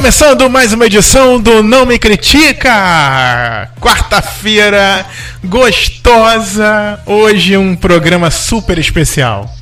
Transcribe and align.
começando 0.00 0.48
mais 0.48 0.72
uma 0.72 0.86
edição 0.86 1.38
do 1.38 1.62
Não 1.62 1.84
Me 1.84 1.98
Critica! 1.98 3.70
Quarta-feira 3.78 5.04
gostosa, 5.44 6.98
hoje 7.04 7.54
um 7.54 7.76
programa 7.76 8.30
super 8.30 8.78
especial. 8.78 9.54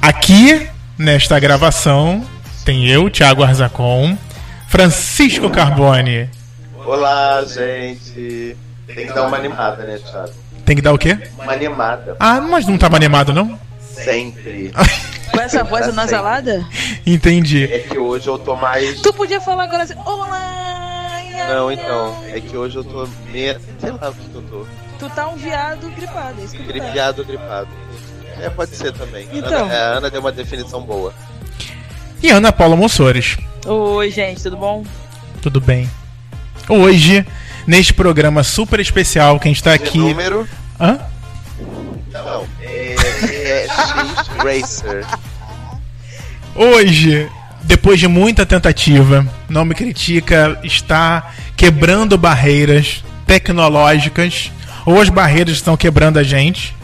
Aqui, 0.00 0.68
nesta 0.98 1.40
gravação, 1.40 2.22
tem 2.66 2.86
eu, 2.86 3.08
Thiago 3.08 3.42
Arzacon, 3.42 4.18
Francisco 4.68 5.48
Carbone. 5.48 6.28
Olá, 6.84 7.42
gente. 7.42 8.54
Tem 8.86 9.06
que 9.06 9.12
dar 9.14 9.26
uma 9.26 9.38
animada, 9.38 9.84
né, 9.84 9.98
Thiago? 9.98 10.32
Tem 10.66 10.76
que 10.76 10.82
dar 10.82 10.92
o 10.92 10.98
quê? 10.98 11.16
Uma 11.42 11.54
animada. 11.54 12.14
Ah, 12.20 12.42
mas 12.42 12.66
não 12.66 12.76
tava 12.76 12.96
animado, 12.96 13.32
não? 13.32 13.58
Sempre. 13.92 14.72
Com 15.30 15.40
essa 15.40 15.64
voz 15.64 15.84
Pra 15.84 15.92
anasalada? 15.92 16.64
Entendi. 17.06 17.64
É 17.64 17.78
que 17.78 17.98
hoje 17.98 18.28
eu 18.28 18.38
tô 18.38 18.54
mais. 18.56 19.00
Tu 19.00 19.12
podia 19.12 19.40
falar 19.40 19.64
agora 19.64 19.82
assim, 19.84 19.94
olá! 20.04 21.20
Não, 21.48 21.72
então. 21.72 22.22
É 22.28 22.40
que 22.40 22.56
hoje 22.56 22.76
eu 22.76 22.84
tô 22.84 23.08
meio. 23.30 23.58
Sei 23.80 23.90
lá 23.90 24.10
o 24.10 24.14
que 24.14 24.34
eu 24.34 24.42
tô. 24.42 24.66
Tu 24.98 25.08
tá 25.10 25.28
um 25.28 25.36
viado 25.36 25.90
gripado, 25.90 26.40
é 26.40 26.44
isso 26.44 26.54
que 26.56 26.62
tu 26.62 26.78
tá. 26.78 27.12
Gripado. 27.24 27.68
É, 28.40 28.48
pode 28.50 28.74
ser 28.76 28.92
também. 28.92 29.28
Então. 29.32 29.64
Ana, 29.64 29.74
é, 29.74 29.78
a 29.80 29.86
Ana 29.96 30.10
deu 30.10 30.20
uma 30.20 30.32
definição 30.32 30.82
boa. 30.82 31.12
E 32.22 32.30
Ana 32.30 32.52
Paula 32.52 32.76
Mossores. 32.76 33.36
Oi, 33.66 34.10
gente, 34.10 34.42
tudo 34.42 34.56
bom? 34.56 34.84
Tudo 35.40 35.60
bem? 35.60 35.90
Hoje, 36.68 37.26
neste 37.66 37.92
programa 37.92 38.42
super 38.42 38.78
especial 38.80 39.38
que 39.40 39.48
a 39.48 39.50
gente 39.50 39.62
tá 39.62 39.76
De 39.76 39.82
aqui. 39.84 39.98
número. 39.98 40.48
Hã? 40.80 41.00
Não. 42.12 42.46
É, 42.60 42.94
é 43.52 43.66
Racer. 44.38 45.06
Hoje, 46.54 47.28
depois 47.62 48.00
de 48.00 48.08
muita 48.08 48.44
tentativa, 48.46 49.26
Não 49.48 49.64
Me 49.64 49.74
Critica 49.74 50.58
está 50.62 51.32
quebrando 51.56 52.16
barreiras 52.16 53.04
tecnológicas, 53.26 54.50
ou 54.84 55.00
as 55.00 55.08
barreiras 55.08 55.54
estão 55.54 55.76
quebrando 55.76 56.18
a 56.18 56.22
gente. 56.22 56.74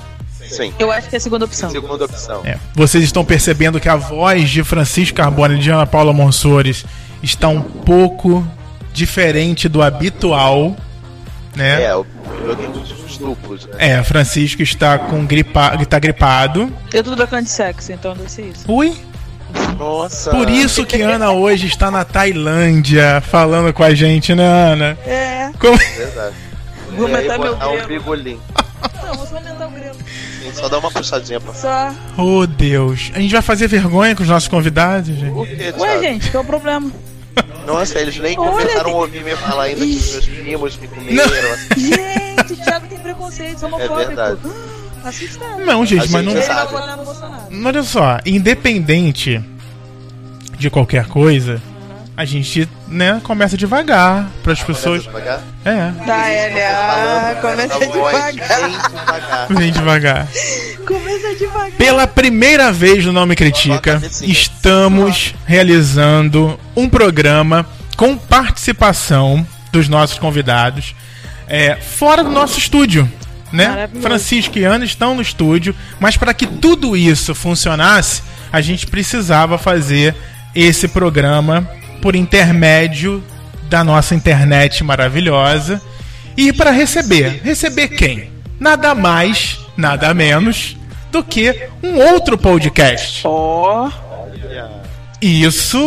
Sim. 0.48 0.72
Eu 0.78 0.90
acho 0.90 1.08
que 1.08 1.16
é 1.16 1.18
a 1.18 1.20
segunda 1.20 1.44
opção. 1.44 1.70
Segunda 1.70 2.04
opção. 2.04 2.42
É, 2.44 2.58
vocês 2.74 3.04
estão 3.04 3.24
percebendo 3.24 3.78
que 3.78 3.88
a 3.88 3.96
voz 3.96 4.48
de 4.48 4.64
Francisco 4.64 5.16
Carbone 5.16 5.56
e 5.56 5.58
de 5.58 5.70
Ana 5.70 5.86
Paula 5.86 6.12
Monsores 6.12 6.86
está 7.22 7.48
um 7.48 7.60
pouco 7.60 8.46
diferente 8.92 9.68
do 9.68 9.82
habitual, 9.82 10.74
né? 11.56 11.82
É, 11.84 11.96
o 11.96 12.06
joguinho 12.46 12.70
dos 12.70 13.18
duplos, 13.18 13.66
né? 13.66 13.72
É, 13.78 14.02
Francisco 14.02 14.62
está 14.62 14.98
com 14.98 15.24
gripa, 15.26 15.76
está 15.80 15.98
gripado. 15.98 16.72
Eu 16.92 17.02
tô 17.02 17.16
trocando 17.16 17.44
de 17.44 17.50
sexo, 17.50 17.92
então 17.92 18.14
deve 18.14 18.30
ser 18.30 18.42
isso. 18.42 18.64
Ui, 18.70 18.96
Nossa. 19.78 20.30
por 20.30 20.48
isso 20.48 20.84
que 20.86 21.00
Ana 21.02 21.32
hoje 21.32 21.66
está 21.66 21.90
na 21.90 22.04
Tailândia 22.04 23.20
falando 23.22 23.72
com 23.72 23.82
a 23.82 23.94
gente, 23.94 24.34
né, 24.34 24.44
Ana? 24.72 24.98
É. 25.06 25.50
Como- 25.58 25.76
Verdade. 25.78 26.34
Vou 26.96 27.06
aumentar 27.06 27.38
meu 27.38 27.52
botar 27.54 27.68
um 27.70 27.86
bigolinho. 27.86 28.40
Não, 29.04 29.14
vou 29.14 29.26
só 29.26 29.36
aumentar 29.36 29.66
o 29.66 29.70
grelo. 29.70 29.96
Sim, 30.42 30.52
Só 30.54 30.68
dá 30.68 30.78
uma 30.78 30.90
puxadinha 30.90 31.40
pra 31.40 31.52
Só. 31.54 31.92
Oh, 32.16 32.46
Deus. 32.46 33.10
A 33.14 33.20
gente 33.20 33.32
vai 33.32 33.42
fazer 33.42 33.68
vergonha 33.68 34.14
com 34.16 34.22
os 34.22 34.28
nossos 34.28 34.48
convidados, 34.48 35.08
gente. 35.14 35.32
Por 35.32 35.46
quê, 35.46 35.74
Ué, 35.78 36.00
gente, 36.00 36.30
qual 36.30 36.42
é 36.42 36.44
o 36.44 36.48
problema? 36.48 36.90
Nossa, 37.66 37.98
eles 37.98 38.18
nem 38.18 38.38
Olha, 38.38 38.50
começaram 38.50 38.90
a 38.90 38.94
ouvir 38.94 39.22
me 39.24 39.36
falar 39.36 39.64
ainda 39.64 39.84
que 39.84 39.92
os 39.96 40.10
meus 40.12 40.26
primos 40.26 40.76
me 40.78 40.88
comeram. 40.88 41.56
Gente, 41.76 42.52
o 42.52 42.56
Thiago 42.64 42.86
tem 42.88 42.98
preconceito, 42.98 43.66
homofóbico. 43.66 44.00
É 44.00 44.06
verdade. 44.06 44.40
Ah, 45.04 45.08
Assustado. 45.08 45.64
Não, 45.64 45.86
gente, 45.86 46.08
A 46.08 46.10
mas 46.10 46.24
não. 46.24 46.32
gente 46.32 46.46
vai 46.46 46.56
sabe. 46.56 47.66
Olha 47.66 47.82
só, 47.82 48.18
independente 48.26 49.42
de 50.58 50.70
qualquer 50.70 51.06
coisa, 51.06 51.62
a 52.18 52.24
gente, 52.24 52.68
né, 52.88 53.20
começa 53.22 53.56
devagar 53.56 54.28
para 54.42 54.52
as 54.52 54.60
pessoas. 54.60 55.06
Começa 55.06 55.20
devagar? 55.30 55.42
É, 55.64 55.92
Tá, 56.04 57.30
ah, 57.30 57.34
começa 57.40 57.78
voz 57.78 58.34
devagar. 58.34 59.46
vem 59.56 59.70
devagar. 59.70 60.28
Começa 60.84 61.34
devagar. 61.36 61.70
Pela 61.78 62.08
primeira 62.08 62.72
vez 62.72 63.04
no 63.04 63.12
Nome 63.12 63.36
Critica, 63.36 64.02
estamos 64.20 65.32
realizando 65.46 66.58
um 66.74 66.88
programa 66.88 67.64
com 67.96 68.18
participação 68.18 69.46
dos 69.70 69.88
nossos 69.88 70.18
convidados 70.18 70.96
é, 71.46 71.76
fora 71.76 72.24
do 72.24 72.30
nosso 72.30 72.58
estúdio. 72.58 73.08
Né? 73.52 73.88
Francisco 74.02 74.58
e 74.58 74.64
Ana 74.64 74.84
estão 74.84 75.14
no 75.14 75.22
estúdio, 75.22 75.72
mas 76.00 76.16
para 76.16 76.34
que 76.34 76.48
tudo 76.48 76.96
isso 76.96 77.32
funcionasse, 77.32 78.24
a 78.52 78.60
gente 78.60 78.88
precisava 78.88 79.56
fazer 79.56 80.16
esse 80.52 80.88
programa 80.88 81.77
por 82.00 82.16
intermédio 82.16 83.22
da 83.68 83.84
nossa 83.84 84.14
internet 84.14 84.82
maravilhosa. 84.82 85.80
E 86.36 86.52
para 86.52 86.70
receber, 86.70 87.40
receber 87.42 87.88
quem? 87.88 88.30
Nada 88.58 88.94
mais, 88.94 89.58
nada 89.76 90.12
menos 90.14 90.76
do 91.10 91.22
que 91.22 91.68
um 91.82 91.98
outro 91.98 92.38
podcast. 92.38 93.22
Ó. 93.24 93.90
Isso 95.20 95.78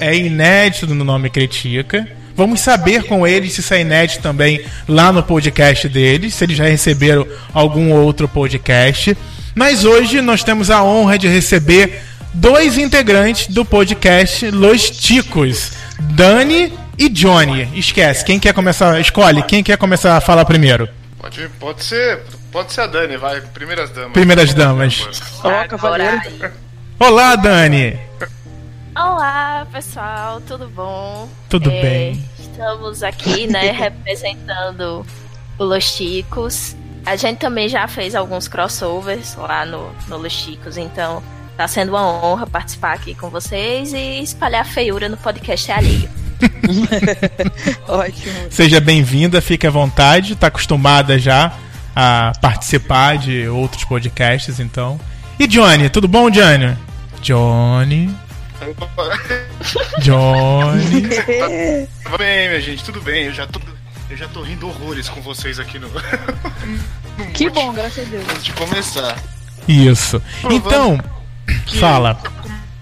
é 0.00 0.16
inédito 0.16 0.94
no 0.94 1.04
Nome 1.04 1.30
Critica. 1.30 2.08
Vamos 2.34 2.60
saber 2.60 3.04
com 3.04 3.26
eles 3.26 3.52
se 3.52 3.60
isso 3.60 3.74
é 3.74 3.82
inédito 3.82 4.22
também 4.22 4.64
lá 4.88 5.12
no 5.12 5.22
podcast 5.22 5.88
deles, 5.88 6.34
se 6.34 6.44
eles 6.44 6.56
já 6.56 6.64
receberam 6.64 7.26
algum 7.52 7.92
outro 7.92 8.26
podcast. 8.26 9.16
Mas 9.54 9.84
hoje 9.84 10.20
nós 10.20 10.42
temos 10.42 10.70
a 10.70 10.82
honra 10.82 11.18
de 11.18 11.28
receber 11.28 12.02
dois 12.34 12.78
integrantes 12.78 13.48
do 13.48 13.64
podcast 13.64 14.50
Los 14.50 14.90
Ticos, 14.90 15.72
Dani 15.98 16.72
e 16.98 17.08
Johnny. 17.08 17.68
Esquece, 17.78 18.24
quem 18.24 18.38
quer 18.38 18.52
começar? 18.54 18.98
Escolhe, 19.00 19.42
quem 19.42 19.62
quer 19.62 19.76
começar 19.76 20.16
a 20.16 20.20
falar 20.20 20.44
primeiro? 20.44 20.88
Pode, 21.18 21.48
pode 21.58 21.84
ser. 21.84 22.22
Pode 22.50 22.72
ser 22.72 22.80
a 22.82 22.86
Dani, 22.86 23.16
vai. 23.16 23.40
Primeiras 23.40 23.90
damas. 23.90 24.12
Primeiras 24.12 24.54
damas. 24.54 25.06
Cavaleiro. 25.68 26.20
Olá, 26.98 27.36
Dani. 27.36 27.98
Olá, 28.96 29.66
pessoal, 29.72 30.40
tudo 30.40 30.68
bom? 30.68 31.28
Tudo 31.48 31.70
É, 31.70 31.82
bem. 31.82 32.24
Estamos 32.38 33.02
aqui, 33.02 33.46
né, 33.46 33.70
representando 33.72 35.06
o 35.58 35.64
Los 35.64 35.84
Chicos. 35.84 36.74
A 37.06 37.14
gente 37.16 37.38
também 37.38 37.68
já 37.68 37.86
fez 37.86 38.14
alguns 38.14 38.48
crossovers 38.48 39.36
lá 39.36 39.64
no, 39.64 39.90
no 40.08 40.18
Los 40.18 40.32
Chicos, 40.32 40.76
então 40.76 41.22
tá 41.60 41.68
sendo 41.68 41.90
uma 41.90 42.06
honra 42.06 42.46
participar 42.46 42.94
aqui 42.94 43.14
com 43.14 43.28
vocês 43.28 43.92
e 43.92 44.22
espalhar 44.22 44.64
feiura 44.64 45.10
no 45.10 45.16
podcast 45.18 45.70
alheio. 45.70 46.08
Ótimo. 47.86 48.32
Seja 48.48 48.80
bem-vinda, 48.80 49.42
fique 49.42 49.66
à 49.66 49.70
vontade. 49.70 50.32
Está 50.32 50.46
acostumada 50.46 51.18
já 51.18 51.52
a 51.94 52.32
participar 52.40 53.18
de 53.18 53.46
outros 53.46 53.84
podcasts, 53.84 54.58
então. 54.58 54.98
E 55.38 55.46
Johnny, 55.46 55.90
tudo 55.90 56.08
bom, 56.08 56.30
Johnny? 56.30 56.74
Johnny, 57.20 58.06
Johnny. 60.00 61.08
Tudo 62.02 62.16
bem, 62.16 62.48
minha 62.48 62.60
gente, 62.62 62.82
tudo 62.82 63.02
bem. 63.02 63.26
Eu 63.26 63.34
já 63.34 63.46
tô, 63.46 63.60
eu 64.08 64.16
já 64.16 64.28
tô 64.28 64.40
rindo 64.40 64.66
horrores 64.66 65.10
com 65.10 65.20
vocês 65.20 65.60
aqui 65.60 65.78
no. 65.78 65.90
no 67.18 67.26
Que 67.34 67.44
monte 67.44 67.54
bom, 67.54 67.72
graças 67.74 68.06
a 68.06 68.10
Deus. 68.10 68.24
Antes 68.30 68.44
de 68.44 68.52
começar. 68.54 69.18
Isso. 69.68 70.22
Então, 70.50 70.98
Que 71.66 71.78
fala. 71.78 72.16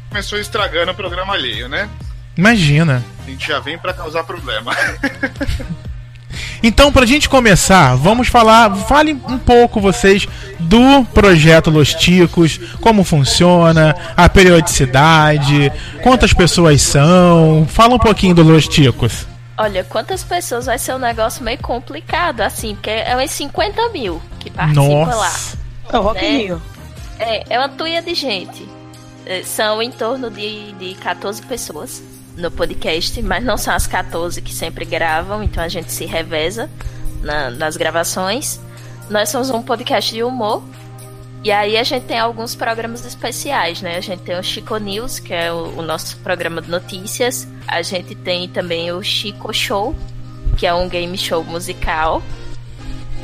Começou 0.09 0.39
estragando 0.39 0.93
o 0.93 0.95
programa 0.95 1.35
alheio, 1.35 1.69
né? 1.69 1.89
Imagina. 2.37 3.03
A 3.27 3.31
gente 3.31 3.47
já 3.47 3.59
vem 3.61 3.79
pra 3.79 3.93
causar 3.93 4.25
problema. 4.25 4.73
Então, 6.63 6.93
pra 6.93 7.07
gente 7.07 7.29
começar, 7.29 7.95
vamos 7.95 8.29
falar. 8.29 8.75
Fale 8.75 9.13
um 9.13 9.39
pouco 9.39 9.81
vocês 9.81 10.27
do 10.59 11.05
projeto 11.15 11.71
Los 11.71 11.95
Ticos, 11.95 12.59
como 12.81 13.05
funciona, 13.05 13.95
a 14.17 14.29
periodicidade, 14.29 15.73
quantas 16.03 16.33
pessoas 16.33 16.83
são. 16.83 17.67
Fala 17.71 17.95
um 17.95 17.99
pouquinho 17.99 18.35
do 18.35 18.43
Los 18.43 18.67
Ticos. 18.67 19.27
Olha, 19.57 19.85
quantas 19.85 20.23
pessoas 20.25 20.67
vai 20.67 20.79
ser 20.79 20.95
um 20.95 20.99
negócio 20.99 21.43
meio 21.45 21.59
complicado, 21.59 22.41
assim, 22.41 22.75
porque 22.75 22.91
é 22.91 23.17
uns 23.17 23.31
50 23.31 23.89
mil 23.91 24.21
que 24.41 24.51
participam 24.51 25.05
lá. 25.07 25.15
Nossa. 25.17 25.59
É 25.93 25.99
o 25.99 26.03
Rock 26.03 26.21
Né? 26.21 26.29
Rio. 26.39 26.63
É, 27.19 27.45
é 27.55 27.59
uma 27.59 27.69
tuia 27.69 28.01
de 28.03 28.15
gente. 28.15 28.67
É, 29.27 29.43
São 29.43 29.83
em 29.83 29.91
torno 29.91 30.31
de, 30.31 30.73
de 30.73 30.95
14 30.95 31.43
pessoas 31.43 32.03
no 32.37 32.51
podcast, 32.51 33.21
mas 33.23 33.45
não 33.45 33.57
são 33.57 33.75
as 33.75 33.87
14 33.87 34.41
que 34.41 34.55
sempre 34.55 34.85
gravam, 34.85 35.43
então 35.43 35.63
a 35.63 35.69
gente 35.69 35.91
se 35.91 36.07
reveza 36.07 36.71
na- 37.21 37.51
nas 37.51 37.77
gravações. 37.77 38.61
Nós 39.11 39.29
somos 39.29 39.51
um 39.51 39.61
podcast 39.63 40.13
de 40.15 40.23
humor. 40.23 40.63
E 41.45 41.53
aí 41.53 41.77
a 41.77 41.85
gente 41.85 42.05
tem 42.05 42.19
alguns 42.19 42.55
programas 42.57 43.05
especiais, 43.07 43.81
né? 43.81 43.97
A 43.97 44.01
gente 44.01 44.23
tem 44.23 44.37
o 44.39 44.43
Chico 44.43 44.77
News, 44.77 45.19
que 45.21 45.33
é 45.33 45.53
o, 45.53 45.79
o 45.79 45.83
nosso 45.83 46.17
programa 46.19 46.61
de 46.61 46.69
notícias. 46.69 47.47
A 47.67 47.81
gente 47.81 48.15
tem 48.15 48.49
também 48.49 48.91
o 48.93 49.01
Chico 49.03 49.53
Show, 49.53 49.95
que 50.57 50.67
é 50.67 50.75
um 50.75 50.89
game 50.89 51.17
show 51.17 51.45
musical. 51.45 52.23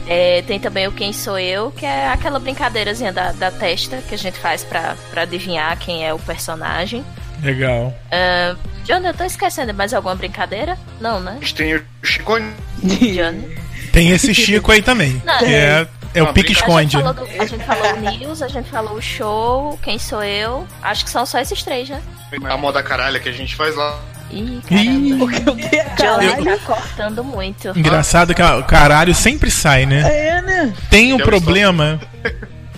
É, 0.06 0.42
tem 0.42 0.60
também 0.60 0.86
o 0.86 0.92
Quem 0.92 1.12
Sou 1.12 1.38
Eu, 1.38 1.70
que 1.70 1.86
é 1.86 2.08
aquela 2.08 2.38
brincadeirazinha 2.38 3.12
da, 3.12 3.32
da 3.32 3.50
testa 3.50 3.98
que 4.08 4.14
a 4.14 4.18
gente 4.18 4.38
faz 4.38 4.62
pra, 4.62 4.94
pra 5.10 5.22
adivinhar 5.22 5.76
quem 5.78 6.06
é 6.06 6.12
o 6.12 6.18
personagem. 6.18 7.04
Legal. 7.42 7.94
Ah, 8.12 8.54
Johnny, 8.84 9.06
eu 9.06 9.14
tô 9.14 9.24
esquecendo 9.24 9.72
mais 9.72 9.94
alguma 9.94 10.14
brincadeira? 10.14 10.78
Não, 11.00 11.20
né? 11.20 11.32
A 11.32 11.40
gente 11.40 11.54
tem 11.54 11.74
o 11.74 11.82
Chico 12.02 12.34
Johnny. 12.82 13.56
Tem 13.92 14.10
esse 14.10 14.34
Chico 14.34 14.70
aí 14.72 14.82
também. 14.82 15.20
Não, 15.24 15.38
que 15.38 15.44
é, 15.54 15.86
é 16.14 16.22
o 16.22 16.26
Não, 16.26 16.32
pique 16.34 16.48
A 16.52 16.54
gente, 16.54 16.58
esconde. 16.60 16.96
falou 16.98 17.14
do- 17.14 17.24
a 17.42 17.46
gente 17.46 17.64
falou 17.64 17.92
o 17.94 18.00
News, 18.00 18.42
a 18.42 18.48
gente 18.48 18.70
falou 18.70 18.94
o 18.94 19.02
show, 19.02 19.78
quem 19.82 19.98
sou 19.98 20.22
eu. 20.22 20.66
Acho 20.82 21.04
que 21.04 21.10
são 21.10 21.24
só 21.24 21.38
esses 21.38 21.62
três, 21.62 21.88
né? 21.88 22.02
a 22.44 22.56
moda 22.56 22.82
caralha 22.82 23.20
que 23.20 23.28
a 23.28 23.32
gente 23.32 23.54
faz 23.56 23.74
lá. 23.76 23.98
Ih, 24.30 24.40
Ih, 24.40 24.60
caramba. 24.68 25.24
O 25.24 25.28
que 25.28 25.48
eu 25.48 25.54
dei 25.54 25.80
a 25.80 25.84
Johnny 25.94 26.28
caralho. 26.28 26.44
tá 26.44 26.58
cortando 26.66 27.24
muito. 27.24 27.68
engraçado 27.78 28.34
que 28.34 28.42
o 28.42 28.62
caralho 28.64 29.14
sempre 29.14 29.50
sai, 29.50 29.86
né? 29.86 30.00
É, 30.28 30.42
né? 30.42 30.72
Tem 30.90 31.12
um 31.12 31.18
problema. 31.18 32.00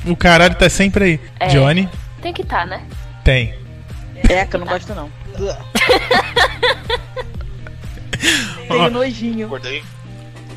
O 0.05 0.15
caralho 0.17 0.55
tá 0.55 0.69
sempre 0.69 1.05
aí. 1.05 1.21
É. 1.41 1.47
Johnny? 1.49 1.89
Tem 2.21 2.33
que 2.33 2.45
tá, 2.45 2.67
né? 2.67 2.83
Tem. 3.25 3.55
É, 4.29 4.45
que 4.45 4.57
eu 4.57 4.61
não 4.61 4.67
gosto 4.67 4.95
não. 4.95 5.11
Tenho 8.69 8.91
nojinho. 8.91 9.47
Acordei. 9.47 9.83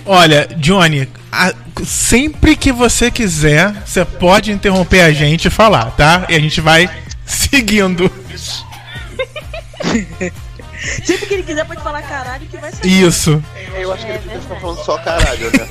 Olha, 0.05 0.47
Johnny, 0.57 1.07
a- 1.31 1.53
sempre 1.85 2.55
que 2.55 2.71
você 2.71 3.11
quiser, 3.11 3.71
você 3.85 4.03
pode 4.05 4.51
interromper 4.51 5.01
a 5.01 5.11
gente 5.11 5.45
e 5.45 5.49
falar, 5.51 5.91
tá? 5.91 6.25
E 6.29 6.35
a 6.35 6.39
gente 6.39 6.59
vai 6.61 6.89
seguindo. 7.25 8.11
Sempre 10.79 11.25
que 11.25 11.33
ele 11.33 11.43
quiser 11.43 11.65
pode 11.65 11.83
falar 11.83 12.01
caralho 12.03 12.47
que 12.47 12.57
vai 12.57 12.71
sair. 12.71 13.01
Isso. 13.01 13.43
Eu 13.73 13.91
acho 13.91 14.05
que 14.05 14.11
ele 14.11 14.19
podia 14.19 14.39
ficar 14.39 14.55
falando 14.59 14.85
só 14.85 14.97
caralho, 14.97 15.51
né? 15.51 15.67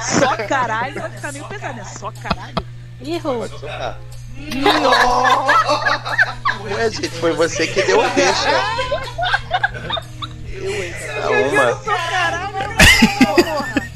Só 0.00 0.36
caralho 0.48 1.00
vai 1.00 1.10
ficar 1.10 1.32
meio 1.32 1.44
pesado, 1.44 1.74
né? 1.74 1.84
Só 1.84 2.10
caralho. 2.12 2.54
Errou. 3.04 3.38
Pode 3.40 3.60
socar. 3.60 3.98
Ué, 6.64 6.90
gente, 6.90 7.08
foi 7.10 7.32
você 7.32 7.66
que 7.66 7.82
deu 7.82 8.00
a 8.00 8.08
deixa. 8.08 8.48
Eu, 10.52 10.84
hein? 10.84 10.94
Uma. 11.50 11.76
Porra. 13.24 13.88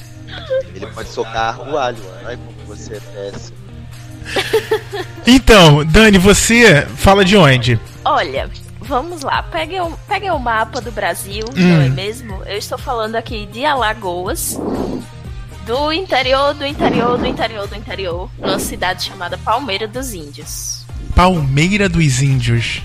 Ele 0.75 0.87
pode 0.87 1.09
socar 1.09 1.61
o 1.69 1.79
alho. 1.79 2.03
Ai, 2.25 2.37
como 2.37 2.67
você 2.67 2.97
é 2.97 3.01
péssimo. 3.01 3.57
Então, 5.27 5.85
Dani, 5.85 6.19
você 6.19 6.87
fala 6.97 7.25
de 7.25 7.37
onde? 7.37 7.81
Olha, 8.05 8.51
vamos 8.91 9.23
lá. 9.23 9.43
Peguem 9.45 9.81
o, 9.81 9.97
peguem 10.09 10.31
o 10.33 10.39
mapa 10.39 10.81
do 10.81 10.91
Brasil, 10.91 11.45
Hum. 11.57 11.77
não 11.77 11.83
é 11.83 11.89
mesmo? 11.89 12.43
Eu 12.45 12.59
estou 12.59 12.77
falando 12.77 13.15
aqui 13.15 13.47
de 13.47 13.65
Alagoas. 13.65 14.59
Do 15.65 15.93
interior, 15.93 16.53
do 16.53 16.67
interior, 16.67 17.17
do 17.17 17.25
interior, 17.27 17.69
do 17.69 17.77
interior. 17.77 18.29
Numa 18.39 18.59
cidade 18.59 19.05
chamada 19.05 19.39
Palmeira 19.39 19.87
dos 19.87 20.13
Índios. 20.13 20.85
Palmeira 21.15 21.89
dos 21.89 22.21
Índios. 22.21 22.83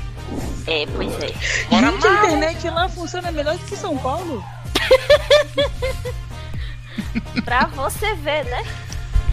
É, 0.68 0.86
pois 0.96 1.12
é. 1.16 1.28
Gente, 1.28 2.07
a 2.07 2.18
internet 2.18 2.69
lá 2.69 2.88
funciona 2.88 3.31
melhor 3.31 3.57
do 3.57 3.66
que 3.66 3.75
São 3.75 3.98
Paulo. 3.98 4.44
Pra 7.44 7.66
você 7.66 8.13
ver, 8.16 8.46
né? 8.46 8.63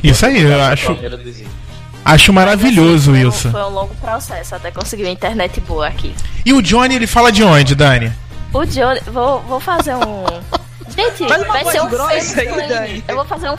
Isso 0.02 0.24
aí, 0.26 0.40
eu 0.42 0.62
acho, 0.62 0.86
Palmeira 0.86 1.16
dos 1.18 1.38
Índios. 1.38 1.61
Acho 2.04 2.32
maravilhoso 2.32 3.10
Foi 3.12 3.24
um- 3.24 3.28
isso. 3.28 3.50
Foi 3.50 3.62
um 3.62 3.68
longo 3.70 3.94
processo 3.96 4.54
até 4.54 4.70
conseguir 4.70 5.04
uma 5.04 5.10
internet 5.10 5.60
boa 5.60 5.86
aqui. 5.88 6.14
E 6.44 6.52
o 6.52 6.60
Johnny, 6.62 6.94
ele 6.96 7.06
fala 7.06 7.30
de 7.32 7.42
onde, 7.42 7.74
Dani? 7.74 8.12
O 8.52 8.64
Johnny, 8.64 9.00
vou, 9.06 9.40
vou 9.42 9.60
fazer 9.60 9.94
um. 9.94 10.24
Gente, 10.94 11.26
Faz 11.26 11.46
vai 11.46 11.64
ser 11.64 11.80
um. 11.80 11.88
Dani. 12.68 13.04
Eu 13.08 13.16
vou 13.16 13.24
fazer 13.24 13.48
um 13.48 13.56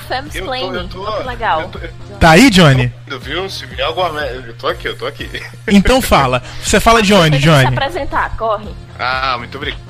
tô, 0.71 0.75
eu 0.75 0.87
tô, 0.87 1.11
Muito 1.11 1.27
legal. 1.27 1.61
Eu 1.61 1.67
tô, 1.69 1.79
eu 1.79 1.89
Tá 2.19 2.29
aí, 2.31 2.49
Johnny? 2.51 2.93
tô, 3.09 3.17
viu? 3.17 3.49
Se 3.49 3.65
vier 3.65 3.87
alguma. 3.87 4.21
Eu 4.21 4.53
tô 4.53 4.67
aqui, 4.67 4.87
eu 4.87 4.97
tô 4.97 5.07
aqui. 5.07 5.27
Então 5.67 5.99
fala. 6.01 6.43
Você 6.63 6.79
fala 6.79 7.01
de 7.01 7.11
onde, 7.13 7.37
que 7.37 7.43
se 7.43 7.49
Johnny? 7.49 7.65
apresentar, 7.67 8.37
corre. 8.37 8.69
Ah, 8.99 9.35
muito 9.39 9.57
obrigado. 9.57 9.81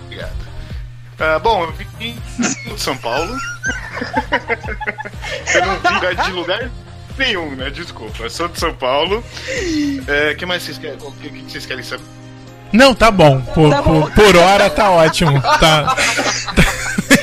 Ah, 1.20 1.38
bom, 1.40 1.64
eu 1.64 1.72
vim 1.74 2.16
de 2.40 2.80
São 2.82 2.96
Paulo. 2.98 3.36
eu 5.54 5.66
não 5.66 5.76
vim 5.80 6.24
de 6.24 6.32
lugar 6.32 6.70
nenhum, 7.18 7.52
né? 7.56 7.70
Desculpa. 7.70 8.24
Eu 8.24 8.30
sou 8.30 8.48
de 8.48 8.60
São 8.60 8.74
Paulo. 8.74 9.24
O 10.32 10.36
que 10.38 10.46
mais 10.46 10.64
vocês 10.64 10.78
querem? 10.78 10.98
O 11.02 11.12
que, 11.14 11.30
que 11.30 11.52
vocês 11.52 11.66
querem 11.66 11.84
saber? 11.84 12.04
Não, 12.72 12.94
tá 12.96 13.12
bom. 13.12 13.40
Por, 13.42 13.70
Tá 13.70 13.82
bom. 13.82 14.02
por- 14.02 14.12
por 14.12 14.36
hora 14.38 14.70
tá 14.70 14.90
ótimo. 14.92 15.40
Tá. 15.42 15.96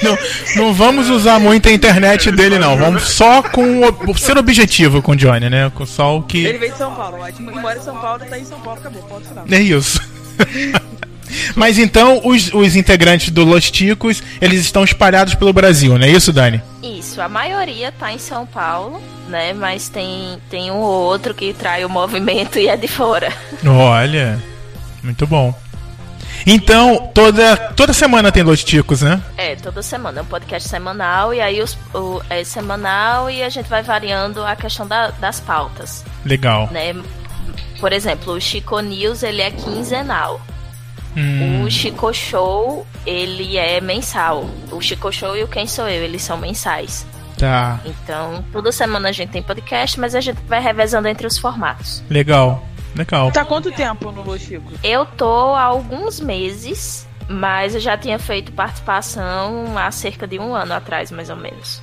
Não, 0.02 0.16
não 0.56 0.72
vamos 0.72 1.10
usar 1.10 1.38
muito 1.38 1.69
a 1.69 1.72
internet 1.72 2.31
dele, 2.32 2.58
não. 2.58 2.75
Vamos 2.75 3.02
só 3.02 3.42
com 3.42 3.81
o, 3.87 4.16
ser 4.16 4.38
objetivo 4.38 5.02
com 5.02 5.12
o 5.12 5.16
Johnny, 5.16 5.50
né? 5.50 5.70
Com 5.75 5.84
só 5.84 6.16
o 6.16 6.22
que. 6.22 6.42
Ele 6.46 6.56
veio 6.56 6.72
de 6.72 6.78
São 6.78 6.94
Paulo, 6.94 7.19
ótimo. 7.20 7.50
Mora 7.60 7.78
em 7.78 7.82
São 7.82 7.94
Paulo, 8.00 8.25
tá 8.25 8.38
em 8.38 8.44
São 8.46 8.58
Paulo, 8.60 8.81
acabou. 8.81 9.02
Ponto 9.02 9.28
final. 9.28 9.44
É 9.50 9.60
isso. 9.60 10.00
Mas 11.54 11.78
então, 11.78 12.20
os, 12.24 12.52
os 12.52 12.76
integrantes 12.76 13.30
do 13.30 13.44
Los 13.44 13.70
Ticos, 13.70 14.22
eles 14.40 14.60
estão 14.60 14.84
espalhados 14.84 15.34
pelo 15.34 15.52
Brasil, 15.52 15.96
não 15.98 16.06
é 16.06 16.10
isso, 16.10 16.32
Dani? 16.32 16.60
Isso, 16.82 17.20
a 17.20 17.28
maioria 17.28 17.92
tá 17.92 18.12
em 18.12 18.18
São 18.18 18.46
Paulo, 18.46 19.00
né? 19.28 19.52
Mas 19.52 19.88
tem, 19.88 20.38
tem 20.48 20.70
um 20.70 20.76
ou 20.76 21.02
outro 21.04 21.34
que 21.34 21.52
trai 21.52 21.84
o 21.84 21.88
movimento 21.90 22.58
e 22.58 22.68
é 22.68 22.76
de 22.76 22.88
fora. 22.88 23.32
Olha, 23.66 24.38
muito 25.02 25.26
bom. 25.26 25.54
Então, 26.46 27.10
toda, 27.12 27.54
toda 27.76 27.92
semana 27.92 28.32
tem 28.32 28.42
Los 28.42 28.64
Ticos, 28.64 29.02
né? 29.02 29.20
É, 29.36 29.56
toda 29.56 29.82
semana, 29.82 30.20
é 30.20 30.22
um 30.22 30.26
podcast 30.26 30.68
semanal, 30.68 31.34
e 31.34 31.40
aí 31.40 31.60
os, 31.60 31.76
o, 31.92 32.22
é 32.30 32.42
semanal 32.44 33.28
e 33.30 33.42
a 33.42 33.48
gente 33.50 33.68
vai 33.68 33.82
variando 33.82 34.42
a 34.42 34.56
questão 34.56 34.86
da- 34.86 35.10
das 35.10 35.38
pautas, 35.38 36.02
Legal. 36.24 36.68
né? 36.72 36.94
Por 37.78 37.92
exemplo, 37.92 38.34
o 38.34 38.40
Chico 38.40 38.78
News, 38.80 39.22
ele 39.22 39.42
é 39.42 39.50
quinzenal. 39.50 40.40
Hum, 41.16 41.64
O 41.64 41.70
Chico 41.70 42.12
Show, 42.12 42.86
ele 43.04 43.56
é 43.56 43.80
mensal. 43.80 44.48
O 44.70 44.80
Chico 44.80 45.10
Show 45.12 45.36
e 45.36 45.42
o 45.42 45.48
Quem 45.48 45.66
Sou 45.66 45.88
Eu, 45.88 46.04
eles 46.04 46.22
são 46.22 46.36
mensais. 46.36 47.06
tá, 47.36 47.80
Então, 47.84 48.44
toda 48.52 48.70
semana 48.70 49.08
a 49.08 49.12
gente 49.12 49.30
tem 49.30 49.42
podcast, 49.42 49.98
mas 49.98 50.14
a 50.14 50.20
gente 50.20 50.38
vai 50.46 50.60
revezando 50.60 51.08
entre 51.08 51.26
os 51.26 51.36
formatos. 51.38 52.02
legal. 52.08 52.64
Legal. 52.94 53.30
Tá 53.30 53.44
quanto 53.44 53.70
tempo 53.70 54.10
no 54.10 54.22
Los 54.24 54.42
Chico? 54.42 54.72
Eu 54.82 55.06
tô 55.06 55.54
há 55.54 55.62
alguns 55.62 56.18
meses, 56.18 57.06
mas 57.28 57.74
eu 57.76 57.80
já 57.80 57.96
tinha 57.96 58.18
feito 58.18 58.50
participação 58.52 59.78
há 59.78 59.88
cerca 59.92 60.26
de 60.26 60.38
um 60.40 60.54
ano 60.54 60.74
atrás, 60.74 61.10
mais 61.12 61.30
ou 61.30 61.36
menos. 61.36 61.80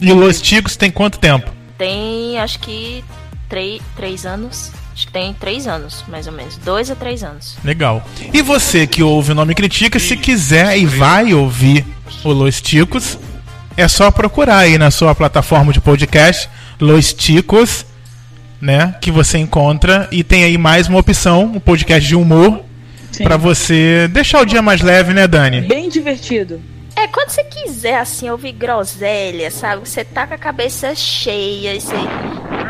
E 0.00 0.10
o 0.10 0.16
Los 0.16 0.40
Ticos 0.42 0.76
tem 0.76 0.90
quanto 0.90 1.18
tempo? 1.20 1.48
Tem, 1.78 2.38
acho 2.40 2.58
que, 2.58 3.04
três, 3.48 3.80
três 3.94 4.26
anos. 4.26 4.72
Acho 4.98 5.06
que 5.06 5.12
tem 5.12 5.32
três 5.32 5.68
anos, 5.68 6.04
mais 6.08 6.26
ou 6.26 6.32
menos. 6.32 6.56
Dois 6.56 6.90
a 6.90 6.96
três 6.96 7.22
anos. 7.22 7.56
Legal. 7.62 8.04
E 8.34 8.42
você 8.42 8.84
que 8.84 9.00
ouve 9.00 9.30
o 9.30 9.34
Nome 9.36 9.54
Critica, 9.54 9.96
se 9.96 10.16
quiser 10.16 10.76
e 10.76 10.86
vai 10.86 11.32
ouvir 11.32 11.86
o 12.24 12.32
Los 12.32 12.60
Ticos, 12.60 13.16
é 13.76 13.86
só 13.86 14.10
procurar 14.10 14.56
aí 14.56 14.76
na 14.76 14.90
sua 14.90 15.14
plataforma 15.14 15.72
de 15.72 15.80
podcast, 15.80 16.50
Los 16.80 17.12
Ticos, 17.12 17.86
né? 18.60 18.96
Que 19.00 19.12
você 19.12 19.38
encontra. 19.38 20.08
E 20.10 20.24
tem 20.24 20.42
aí 20.42 20.58
mais 20.58 20.88
uma 20.88 20.98
opção, 20.98 21.44
um 21.44 21.60
podcast 21.60 22.08
de 22.08 22.16
humor, 22.16 22.64
pra 23.22 23.36
você 23.36 24.08
deixar 24.08 24.40
o 24.40 24.44
dia 24.44 24.60
mais 24.60 24.80
leve, 24.80 25.14
né, 25.14 25.28
Dani? 25.28 25.60
Bem 25.60 25.88
divertido. 25.88 26.60
É, 27.00 27.06
quando 27.06 27.30
você 27.30 27.44
quiser, 27.44 27.98
assim, 27.98 28.28
ouvir 28.28 28.52
groselha, 28.52 29.50
sabe? 29.50 29.88
Você 29.88 30.04
tá 30.04 30.26
com 30.26 30.34
a 30.34 30.38
cabeça 30.38 30.94
cheia 30.96 31.74
e 31.74 31.80
você... 31.80 31.94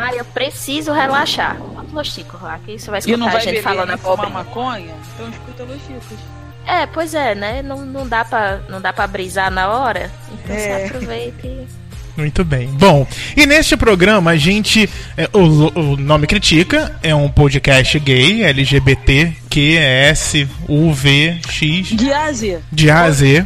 Ah, 0.01 0.13
eu 0.15 0.23
preciso 0.25 0.91
relaxar. 0.93 1.57
Bota 1.57 1.87
Los 1.93 2.13
Chicos 2.13 2.39
lá, 2.41 2.59
que 2.63 2.77
você 2.77 2.91
vai 2.91 2.99
E 3.05 3.17
não 3.17 3.27
escutar 3.27 3.29
a 3.29 3.31
vai 3.31 3.41
gente 3.41 3.49
beber 3.55 3.63
falando 3.63 3.89
a 3.91 3.97
pobre. 3.97 4.29
maconha? 4.29 4.93
Então 5.15 5.29
escuta 5.29 5.63
Los 5.63 5.81
Chicos. 5.85 6.17
É, 6.67 6.85
pois 6.85 7.13
é, 7.15 7.33
né? 7.33 7.61
Não, 7.63 7.83
não, 7.83 8.07
dá 8.07 8.23
pra, 8.23 8.59
não 8.69 8.79
dá 8.79 8.93
pra 8.93 9.07
brisar 9.07 9.49
na 9.49 9.67
hora. 9.69 10.11
Então 10.31 10.55
É. 10.55 10.59
você 10.59 10.85
aproveita 10.95 11.47
e... 11.47 11.67
Muito 12.15 12.43
bem. 12.43 12.67
Bom, 12.67 13.07
e 13.35 13.45
neste 13.45 13.77
programa 13.77 14.31
a 14.31 14.35
gente. 14.35 14.89
é, 15.17 15.29
o, 15.33 15.39
o 15.93 15.95
nome 15.97 16.27
Critica 16.27 16.93
é 17.01 17.15
um 17.15 17.29
podcast 17.29 17.97
gay, 17.97 18.43
LGBT, 18.43 19.33
UVX, 20.67 21.87
De 21.95 22.11
Ásia. 22.11 22.61
de 22.71 22.91
A 22.91 23.03
a 23.03 23.11
Z. 23.11 23.45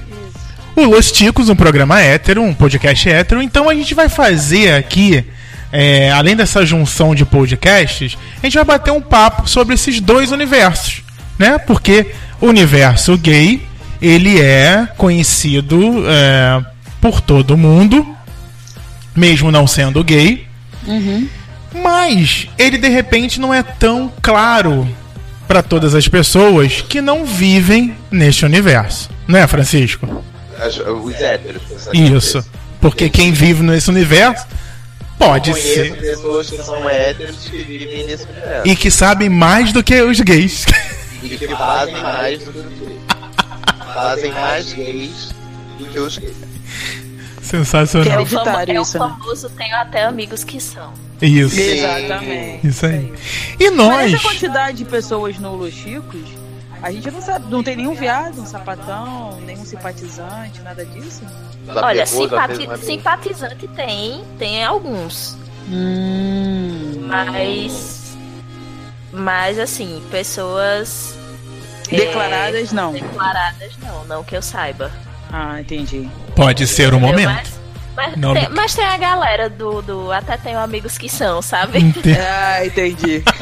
O 0.75 0.85
Los 0.85 1.11
Ticos, 1.11 1.49
um 1.49 1.55
programa 1.55 2.01
hétero, 2.01 2.41
um 2.41 2.53
podcast 2.53 3.07
hétero. 3.07 3.41
Então 3.41 3.69
a 3.69 3.75
gente 3.75 3.93
vai 3.93 4.09
fazer 4.09 4.73
aqui, 4.73 5.23
é, 5.71 6.11
além 6.11 6.35
dessa 6.35 6.65
junção 6.65 7.13
de 7.13 7.23
podcasts, 7.23 8.17
a 8.41 8.45
gente 8.45 8.55
vai 8.55 8.63
bater 8.63 8.91
um 8.91 9.01
papo 9.01 9.47
sobre 9.47 9.75
esses 9.75 9.99
dois 9.99 10.31
universos, 10.31 11.03
né? 11.37 11.59
Porque 11.59 12.07
o 12.41 12.47
universo 12.47 13.15
gay, 13.17 13.61
ele 14.01 14.41
é 14.41 14.87
conhecido 14.97 16.03
é, 16.07 16.65
por 16.99 17.21
todo 17.21 17.55
mundo, 17.55 18.05
mesmo 19.15 19.51
não 19.51 19.67
sendo 19.67 20.03
gay. 20.03 20.47
Mas 21.83 22.47
ele 22.57 22.79
de 22.79 22.89
repente 22.89 23.39
não 23.39 23.53
é 23.53 23.61
tão 23.61 24.11
claro 24.23 24.87
para 25.47 25.61
todas 25.61 25.93
as 25.93 26.07
pessoas 26.07 26.81
que 26.81 26.99
não 26.99 27.25
vivem 27.25 27.95
neste 28.09 28.43
universo, 28.43 29.09
né, 29.27 29.45
Francisco? 29.45 30.23
As- 30.59 30.77
Os 30.77 31.15
héteros. 31.15 31.61
Isso. 31.93 32.45
Porque 32.81 33.09
quem 33.09 33.31
vive 33.31 33.63
nesse 33.63 33.89
universo 33.89 34.45
pode 35.17 35.51
Eu 35.51 35.55
ser. 35.55 35.95
pessoas 35.97 36.49
que 36.49 36.57
são 36.63 36.89
héteros 36.89 37.37
que 37.49 37.57
vivem 37.63 38.05
nesse 38.05 38.23
universo. 38.25 38.67
E 38.67 38.75
que 38.75 38.91
sabem 38.91 39.29
mais 39.29 39.71
do 39.71 39.81
que 39.83 40.01
os 40.01 40.19
gays. 40.21 40.65
E 41.23 41.29
que 41.37 41.47
fazem 41.47 41.93
mais 42.01 42.39
do 42.43 42.51
que 42.51 42.59
os 42.59 42.65
gays. 42.65 42.99
Fazem 43.93 44.31
mais 44.33 44.73
gays 44.73 45.29
do 45.79 45.85
que 45.85 45.99
os 45.99 46.17
gays. 46.17 46.35
Sensacional. 47.41 48.07
Que 48.07 48.11
É 48.11 48.21
Hereditário 48.39 48.77
é 48.77 48.81
isso, 48.81 48.93
né? 48.93 48.99
famoso 48.99 49.49
tenho 49.51 49.75
até 49.75 50.03
amigos 50.05 50.43
que 50.43 50.59
são. 50.59 50.93
Isso. 51.21 51.59
Exatamente. 51.59 52.67
Isso 52.67 52.85
aí. 52.85 53.13
E 53.59 53.69
Mas 53.69 53.77
nós. 53.77 54.13
essa 54.13 54.23
quantidade 54.23 54.77
de 54.79 54.85
pessoas 54.85 55.37
no 55.37 55.55
Los 55.55 55.73
Chicos, 55.73 56.21
a 56.83 56.91
gente 56.91 57.09
não 57.09 57.21
sabe, 57.21 57.49
não 57.49 57.63
tem 57.63 57.75
nenhum 57.77 57.95
viado, 57.95 58.39
um 58.41 58.45
sapatão, 58.45 59.39
nenhum 59.41 59.65
simpatizante, 59.65 60.61
nada 60.61 60.85
disso. 60.85 61.23
Olha, 61.69 62.05
pegou, 62.05 62.21
simpati- 62.29 62.85
simpatizante 62.85 63.67
tem, 63.69 64.23
tem 64.37 64.63
alguns. 64.63 65.37
Hum. 65.69 67.05
Mas. 67.07 68.15
Mas 69.11 69.57
assim, 69.59 70.03
pessoas. 70.11 71.15
é, 71.89 71.95
Declaradas, 71.95 72.71
não. 72.71 72.91
declaradas 72.91 73.71
não, 73.81 74.03
não 74.05 74.23
que 74.23 74.35
eu 74.35 74.41
saiba. 74.41 74.91
Ah, 75.31 75.61
entendi. 75.61 76.09
Pode 76.35 76.67
ser 76.67 76.93
o 76.93 76.99
momento. 76.99 77.29
Mas, 77.29 77.59
mas, 77.95 78.17
Não, 78.17 78.33
tem, 78.33 78.49
mas 78.49 78.75
tem 78.75 78.85
a 78.85 78.97
galera 78.97 79.49
do, 79.49 79.81
do. 79.81 80.11
Até 80.11 80.35
tenho 80.37 80.59
amigos 80.59 80.97
que 80.97 81.07
são, 81.07 81.41
sabe? 81.41 81.77
Ente- 81.79 82.01
Ah, 82.19 82.65
entendi. 82.65 83.23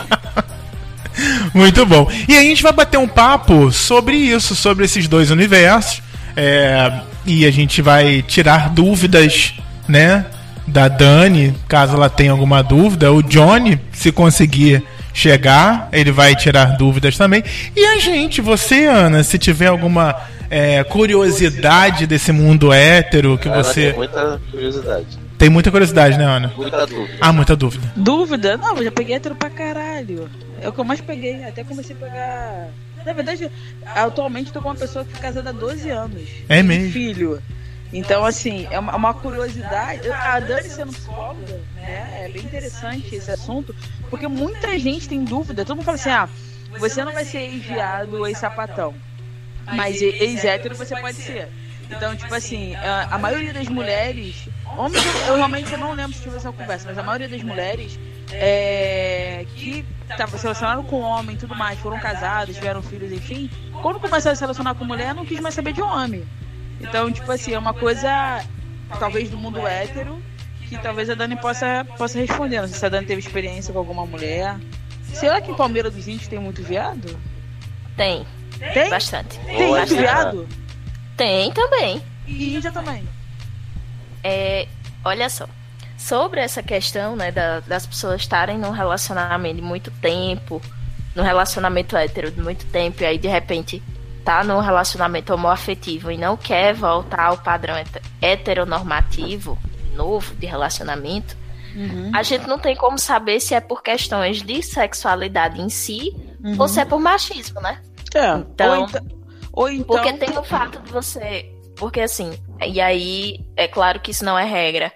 Muito 1.53 1.85
bom. 1.85 2.09
E 2.27 2.33
aí 2.33 2.39
a 2.45 2.49
gente 2.49 2.63
vai 2.63 2.71
bater 2.71 2.97
um 2.97 3.07
papo 3.07 3.71
sobre 3.71 4.15
isso, 4.15 4.55
sobre 4.55 4.85
esses 4.85 5.07
dois 5.07 5.31
universos. 5.31 6.01
é, 6.35 6.91
e 7.25 7.45
a 7.45 7.51
gente 7.51 7.81
vai 7.81 8.21
tirar 8.23 8.69
dúvidas, 8.69 9.53
né? 9.87 10.25
Da 10.65 10.87
Dani, 10.87 11.53
caso 11.67 11.95
ela 11.95 12.09
tenha 12.09 12.31
alguma 12.31 12.63
dúvida. 12.63 13.11
O 13.11 13.21
Johnny, 13.21 13.79
se 13.91 14.11
conseguir 14.11 14.83
chegar, 15.13 15.89
ele 15.91 16.11
vai 16.11 16.35
tirar 16.35 16.77
dúvidas 16.77 17.17
também. 17.17 17.43
E 17.75 17.85
a 17.85 17.99
gente, 17.99 18.41
você, 18.41 18.85
Ana, 18.85 19.23
se 19.23 19.37
tiver 19.37 19.67
alguma 19.67 20.15
é, 20.49 20.83
curiosidade 20.83 22.07
desse 22.07 22.31
mundo 22.31 22.71
hétero 22.73 23.37
que 23.37 23.47
Ela 23.47 23.63
você. 23.63 23.87
tem 23.89 23.93
muita 23.97 24.41
curiosidade. 24.49 25.19
Tem 25.37 25.49
muita 25.49 25.71
curiosidade, 25.71 26.17
né, 26.17 26.23
Ana? 26.25 26.53
Muita 26.55 26.85
dúvida. 26.85 27.17
Ah, 27.19 27.33
muita 27.33 27.55
dúvida. 27.55 27.93
Dúvida? 27.95 28.57
Não, 28.57 28.77
eu 28.77 28.83
já 28.85 28.91
peguei 28.91 29.15
hétero 29.15 29.35
pra 29.35 29.49
caralho. 29.49 30.29
É 30.61 30.69
o 30.69 30.73
que 30.73 30.79
eu 30.79 30.85
mais 30.85 31.01
peguei. 31.01 31.43
Até 31.43 31.63
comecei 31.63 31.95
a 31.95 31.99
pegar. 31.99 32.69
Na 33.05 33.13
verdade, 33.13 33.51
atualmente 33.83 34.53
tô 34.53 34.61
com 34.61 34.69
uma 34.69 34.75
pessoa 34.75 35.03
que 35.03 35.11
foi 35.11 35.21
casada 35.21 35.49
há 35.49 35.53
12 35.53 35.89
anos. 35.89 36.29
É 36.47 36.61
mesmo? 36.61 36.91
Filho. 36.91 37.41
Então, 37.93 38.23
assim, 38.23 38.67
é 38.71 38.79
uma, 38.79 38.95
uma 38.95 39.13
curiosidade. 39.13 40.09
A 40.09 40.39
Dani 40.39 40.69
sendo 40.69 40.93
psicóloga, 40.93 41.59
né? 41.75 42.25
É 42.25 42.29
bem 42.29 42.43
interessante 42.43 43.15
esse 43.15 43.29
assunto, 43.29 43.75
porque 44.09 44.27
muita 44.27 44.77
gente 44.79 45.09
tem 45.09 45.23
dúvida. 45.23 45.65
Todo 45.65 45.77
mundo 45.77 45.85
fala 45.85 45.95
assim: 45.97 46.09
ah, 46.09 46.29
você 46.79 47.03
não 47.03 47.11
vai 47.11 47.25
ser 47.25 47.39
ex-viado 47.39 48.17
ou 48.17 48.27
ex-sapatão. 48.27 48.93
Mas 49.65 50.01
ex-hétero 50.01 50.75
você 50.75 50.95
pode 50.95 51.17
ser. 51.17 51.49
Então, 51.89 52.15
tipo 52.15 52.33
assim, 52.33 52.73
a, 52.75 53.15
a 53.15 53.17
maioria 53.17 53.53
das 53.53 53.67
mulheres. 53.67 54.47
Homens, 54.77 55.03
eu, 55.03 55.27
eu 55.27 55.35
realmente 55.35 55.75
não 55.75 55.91
lembro 55.91 56.13
se 56.13 56.23
tive 56.23 56.37
essa 56.37 56.51
conversa, 56.51 56.87
mas 56.87 56.97
a 56.97 57.03
maioria 57.03 57.27
das 57.27 57.43
mulheres 57.43 57.99
é, 58.31 59.45
que 59.55 59.85
estavam 60.09 60.37
se 60.37 60.43
relacionando 60.43 60.83
com 60.83 60.99
homem 61.01 61.35
e 61.35 61.39
tudo 61.39 61.55
mais, 61.55 61.79
foram 61.79 61.99
casadas, 61.99 62.55
tiveram 62.55 62.81
filhos, 62.81 63.11
enfim, 63.11 63.49
quando 63.81 63.99
começaram 63.99 64.33
a 64.33 64.35
se 64.35 64.41
relacionar 64.41 64.75
com 64.75 64.85
mulher, 64.85 65.13
não 65.13 65.25
quis 65.25 65.39
mais 65.39 65.55
saber 65.55 65.73
de 65.73 65.81
homem. 65.81 66.25
Então, 66.79 67.11
tipo 67.11 67.31
assim, 67.31 67.53
é 67.53 67.59
uma 67.59 67.73
coisa, 67.73 68.43
talvez 68.99 69.29
do 69.29 69.37
mundo 69.37 69.65
hétero, 69.65 70.21
que 70.67 70.77
talvez 70.77 71.09
a 71.09 71.15
Dani 71.15 71.35
possa, 71.35 71.85
possa 71.97 72.19
responder. 72.19 72.61
Não 72.61 72.67
sei 72.67 72.77
se 72.77 72.85
a 72.85 72.89
Dani 72.89 73.05
teve 73.05 73.19
experiência 73.19 73.73
com 73.73 73.79
alguma 73.79 74.05
mulher. 74.05 74.57
Será 75.13 75.41
que 75.41 75.51
em 75.51 75.55
Palmeira 75.55 75.91
dos 75.91 76.07
Índios 76.07 76.27
tem 76.27 76.39
muito 76.39 76.63
viado? 76.63 77.19
Tem, 77.97 78.25
Tem? 78.73 78.89
bastante. 78.89 79.37
Tem 79.39 79.67
muito 79.67 79.95
viado? 79.95 80.47
Tem 81.17 81.51
também. 81.51 82.01
E 82.25 82.55
Índia 82.55 82.71
também. 82.71 83.07
É, 84.23 84.67
olha 85.03 85.29
só. 85.29 85.47
Sobre 86.01 86.39
essa 86.41 86.63
questão, 86.63 87.15
né, 87.15 87.31
da- 87.31 87.59
das 87.61 87.85
pessoas 87.85 88.21
estarem 88.21 88.57
num 88.57 88.71
relacionamento 88.71 89.55
de 89.57 89.61
muito 89.61 89.91
tempo, 89.91 90.61
num 91.15 91.23
relacionamento 91.23 91.95
hétero 91.95 92.31
de 92.31 92.41
muito 92.41 92.65
tempo, 92.67 93.03
e 93.03 93.05
aí 93.05 93.17
de 93.17 93.27
repente 93.27 93.81
tá 94.25 94.43
num 94.43 94.59
relacionamento 94.59 95.33
homoafetivo 95.33 96.11
e 96.11 96.17
não 96.17 96.35
quer 96.37 96.73
voltar 96.73 97.25
ao 97.27 97.37
padrão 97.37 97.75
hete- 97.77 98.01
heteronormativo 98.21 99.57
novo 99.95 100.33
de 100.35 100.45
relacionamento, 100.45 101.35
a 102.13 102.21
gente 102.23 102.47
não 102.47 102.59
tem 102.59 102.75
como 102.75 102.97
saber 102.99 103.39
se 103.39 103.53
é 103.55 103.61
por 103.61 103.81
questões 103.81 104.41
de 104.41 104.61
sexualidade 104.61 105.61
em 105.61 105.69
si 105.69 106.11
ou 106.59 106.67
se 106.67 106.79
é 106.81 106.85
por 106.85 106.99
machismo, 106.99 107.61
né? 107.61 107.79
É. 108.13 108.33
Então- 108.33 108.79
ou, 108.81 108.85
então, 108.89 109.05
ou 109.53 109.69
então. 109.69 109.85
Porque 109.85 110.13
tem 110.13 110.37
o 110.37 110.43
fato 110.43 110.79
de 110.81 110.91
você. 110.91 111.49
Porque 111.77 112.01
assim, 112.01 112.31
e 112.65 112.79
aí 112.81 113.39
é 113.55 113.67
claro 113.67 113.99
que 114.01 114.11
isso 114.11 114.23
não 114.25 114.37
é 114.37 114.43
regra, 114.45 114.91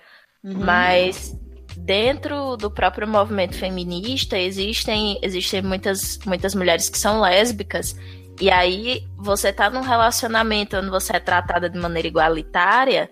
Uhum. 0.46 0.64
mas 0.64 1.36
dentro 1.76 2.56
do 2.56 2.70
próprio 2.70 3.08
movimento 3.08 3.56
feminista 3.56 4.38
existem, 4.38 5.18
existem 5.24 5.64
muitas, 5.64 6.20
muitas 6.24 6.54
mulheres 6.54 6.88
que 6.88 7.00
são 7.00 7.20
lésbicas. 7.20 7.96
E 8.40 8.52
aí 8.52 9.04
você 9.18 9.52
tá 9.52 9.72
num 9.72 9.82
relacionamento 9.82 10.78
onde 10.78 10.90
você 10.90 11.16
é 11.16 11.20
tratada 11.20 11.68
de 11.68 11.80
maneira 11.80 12.08
igualitária, 12.08 13.10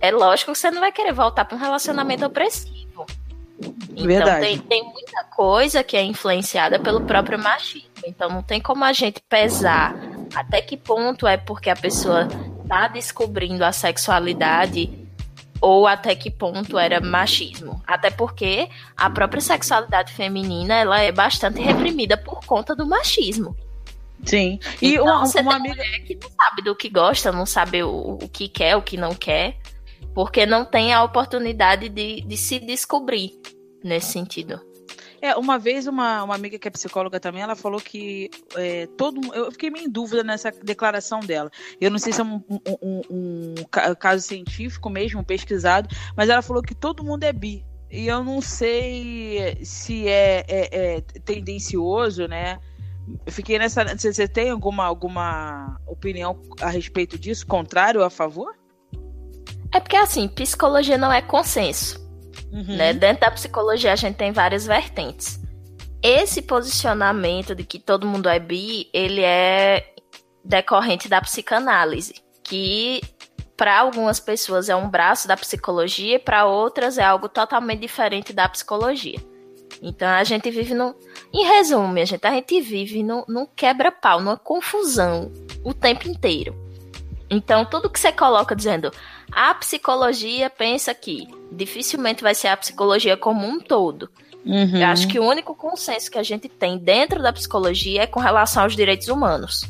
é 0.00 0.10
lógico 0.10 0.52
que 0.52 0.58
você 0.58 0.70
não 0.70 0.80
vai 0.80 0.90
querer 0.90 1.12
voltar 1.12 1.44
para 1.44 1.56
um 1.56 1.60
relacionamento 1.60 2.24
opressivo. 2.24 3.04
Então 3.94 4.40
tem, 4.40 4.58
tem 4.58 4.84
muita 4.84 5.24
coisa 5.24 5.82
que 5.82 5.96
é 5.96 6.02
influenciada 6.02 6.78
pelo 6.78 7.02
próprio 7.02 7.38
machismo. 7.38 7.88
Então 8.06 8.30
não 8.30 8.42
tem 8.42 8.60
como 8.60 8.84
a 8.84 8.92
gente 8.92 9.20
pesar 9.28 9.94
até 10.34 10.62
que 10.62 10.76
ponto 10.76 11.26
é 11.26 11.36
porque 11.36 11.68
a 11.68 11.76
pessoa 11.76 12.28
tá 12.68 12.86
descobrindo 12.88 13.64
a 13.64 13.72
sexualidade 13.72 15.07
ou 15.60 15.86
até 15.86 16.14
que 16.14 16.30
ponto 16.30 16.78
era 16.78 17.00
machismo. 17.00 17.82
Até 17.86 18.10
porque 18.10 18.68
a 18.96 19.10
própria 19.10 19.40
sexualidade 19.40 20.12
feminina 20.12 20.74
ela 20.74 21.00
é 21.00 21.10
bastante 21.12 21.60
reprimida 21.60 22.16
por 22.16 22.44
conta 22.44 22.74
do 22.74 22.86
machismo. 22.86 23.56
Sim. 24.24 24.58
E 24.82 24.94
Então, 24.94 25.04
uma, 25.04 25.26
você 25.26 25.40
uma 25.40 25.52
tem 25.52 25.60
amiga. 25.60 25.74
mulher 25.76 26.00
que 26.04 26.14
não 26.16 26.30
sabe 26.30 26.62
do 26.62 26.74
que 26.76 26.88
gosta, 26.88 27.30
não 27.32 27.46
sabe 27.46 27.82
o, 27.82 28.18
o 28.22 28.28
que 28.28 28.48
quer, 28.48 28.76
o 28.76 28.82
que 28.82 28.96
não 28.96 29.14
quer, 29.14 29.56
porque 30.14 30.44
não 30.44 30.64
tem 30.64 30.92
a 30.92 31.02
oportunidade 31.04 31.88
de, 31.88 32.20
de 32.22 32.36
se 32.36 32.58
descobrir 32.58 33.40
nesse 33.82 34.12
sentido. 34.12 34.60
É, 35.20 35.34
uma 35.36 35.58
vez 35.58 35.86
uma, 35.86 36.22
uma 36.22 36.34
amiga 36.34 36.58
que 36.58 36.68
é 36.68 36.70
psicóloga 36.70 37.18
também, 37.18 37.42
ela 37.42 37.56
falou 37.56 37.80
que 37.80 38.30
é, 38.54 38.86
todo 38.96 39.34
eu 39.34 39.50
fiquei 39.50 39.68
meio 39.68 39.86
em 39.86 39.90
dúvida 39.90 40.22
nessa 40.22 40.50
declaração 40.50 41.20
dela. 41.20 41.50
Eu 41.80 41.90
não 41.90 41.98
sei 41.98 42.12
se 42.12 42.20
é 42.20 42.24
um, 42.24 42.42
um- 42.48 42.78
um- 42.82 43.02
um 43.10 43.54
ca- 43.70 43.94
caso 43.96 44.22
científico 44.22 44.88
mesmo, 44.88 45.24
pesquisado, 45.24 45.88
mas 46.16 46.28
ela 46.28 46.40
falou 46.42 46.62
que 46.62 46.74
todo 46.74 47.02
mundo 47.02 47.24
é 47.24 47.32
bi. 47.32 47.64
E 47.90 48.06
eu 48.06 48.22
não 48.22 48.40
sei 48.40 49.58
se 49.64 50.06
é, 50.06 50.44
é- 50.46 50.96
é 50.96 51.00
tendencioso, 51.24 52.28
né? 52.28 52.60
Eu 53.24 53.32
fiquei 53.32 53.58
nessa. 53.58 53.84
Você 53.96 54.28
tem 54.28 54.50
alguma, 54.50 54.84
alguma 54.84 55.80
opinião 55.86 56.38
a 56.60 56.68
respeito 56.68 57.18
disso? 57.18 57.46
Contrário 57.46 58.00
ou 58.00 58.06
a 58.06 58.10
favor? 58.10 58.54
É 59.74 59.80
porque 59.80 59.96
assim, 59.96 60.28
psicologia 60.28 60.98
não 60.98 61.10
é 61.10 61.22
consenso. 61.22 62.06
Uhum. 62.52 62.76
né? 62.76 62.92
Dentro 62.92 63.20
da 63.20 63.30
psicologia 63.30 63.92
a 63.92 63.96
gente 63.96 64.16
tem 64.16 64.32
várias 64.32 64.66
vertentes. 64.66 65.40
Esse 66.02 66.42
posicionamento 66.42 67.54
de 67.54 67.64
que 67.64 67.78
todo 67.78 68.06
mundo 68.06 68.28
é 68.28 68.38
bi, 68.38 68.88
ele 68.92 69.22
é 69.22 69.94
decorrente 70.44 71.08
da 71.08 71.20
psicanálise, 71.20 72.14
que 72.42 73.02
para 73.56 73.80
algumas 73.80 74.20
pessoas 74.20 74.68
é 74.68 74.76
um 74.76 74.88
braço 74.88 75.26
da 75.26 75.36
psicologia 75.36 76.14
e 76.14 76.18
para 76.18 76.46
outras 76.46 76.96
é 76.96 77.04
algo 77.04 77.28
totalmente 77.28 77.80
diferente 77.80 78.32
da 78.32 78.48
psicologia. 78.48 79.18
Então 79.82 80.08
a 80.08 80.24
gente 80.24 80.50
vive 80.50 80.74
num. 80.74 80.94
Em 81.32 81.44
resumo, 81.44 81.88
minha 81.88 82.06
gente, 82.06 82.24
a 82.24 82.30
gente 82.30 82.60
vive 82.60 83.02
num, 83.02 83.24
num 83.28 83.46
quebra-pau, 83.46 84.20
numa 84.20 84.36
confusão 84.36 85.30
o 85.64 85.74
tempo 85.74 86.08
inteiro. 86.08 86.54
Então, 87.30 87.64
tudo 87.64 87.90
que 87.90 88.00
você 88.00 88.10
coloca 88.10 88.56
dizendo 88.56 88.90
a 89.30 89.54
psicologia 89.54 90.48
pensa 90.48 90.94
que 90.94 91.28
dificilmente 91.52 92.22
vai 92.22 92.34
ser 92.34 92.48
a 92.48 92.56
psicologia 92.56 93.16
como 93.16 93.46
um 93.46 93.60
todo. 93.60 94.10
Uhum. 94.44 94.78
Eu 94.78 94.86
acho 94.86 95.08
que 95.08 95.18
o 95.18 95.24
único 95.24 95.54
consenso 95.54 96.10
que 96.10 96.18
a 96.18 96.22
gente 96.22 96.48
tem 96.48 96.78
dentro 96.78 97.22
da 97.22 97.32
psicologia 97.32 98.02
é 98.02 98.06
com 98.06 98.20
relação 98.20 98.62
aos 98.62 98.74
direitos 98.74 99.08
humanos. 99.08 99.64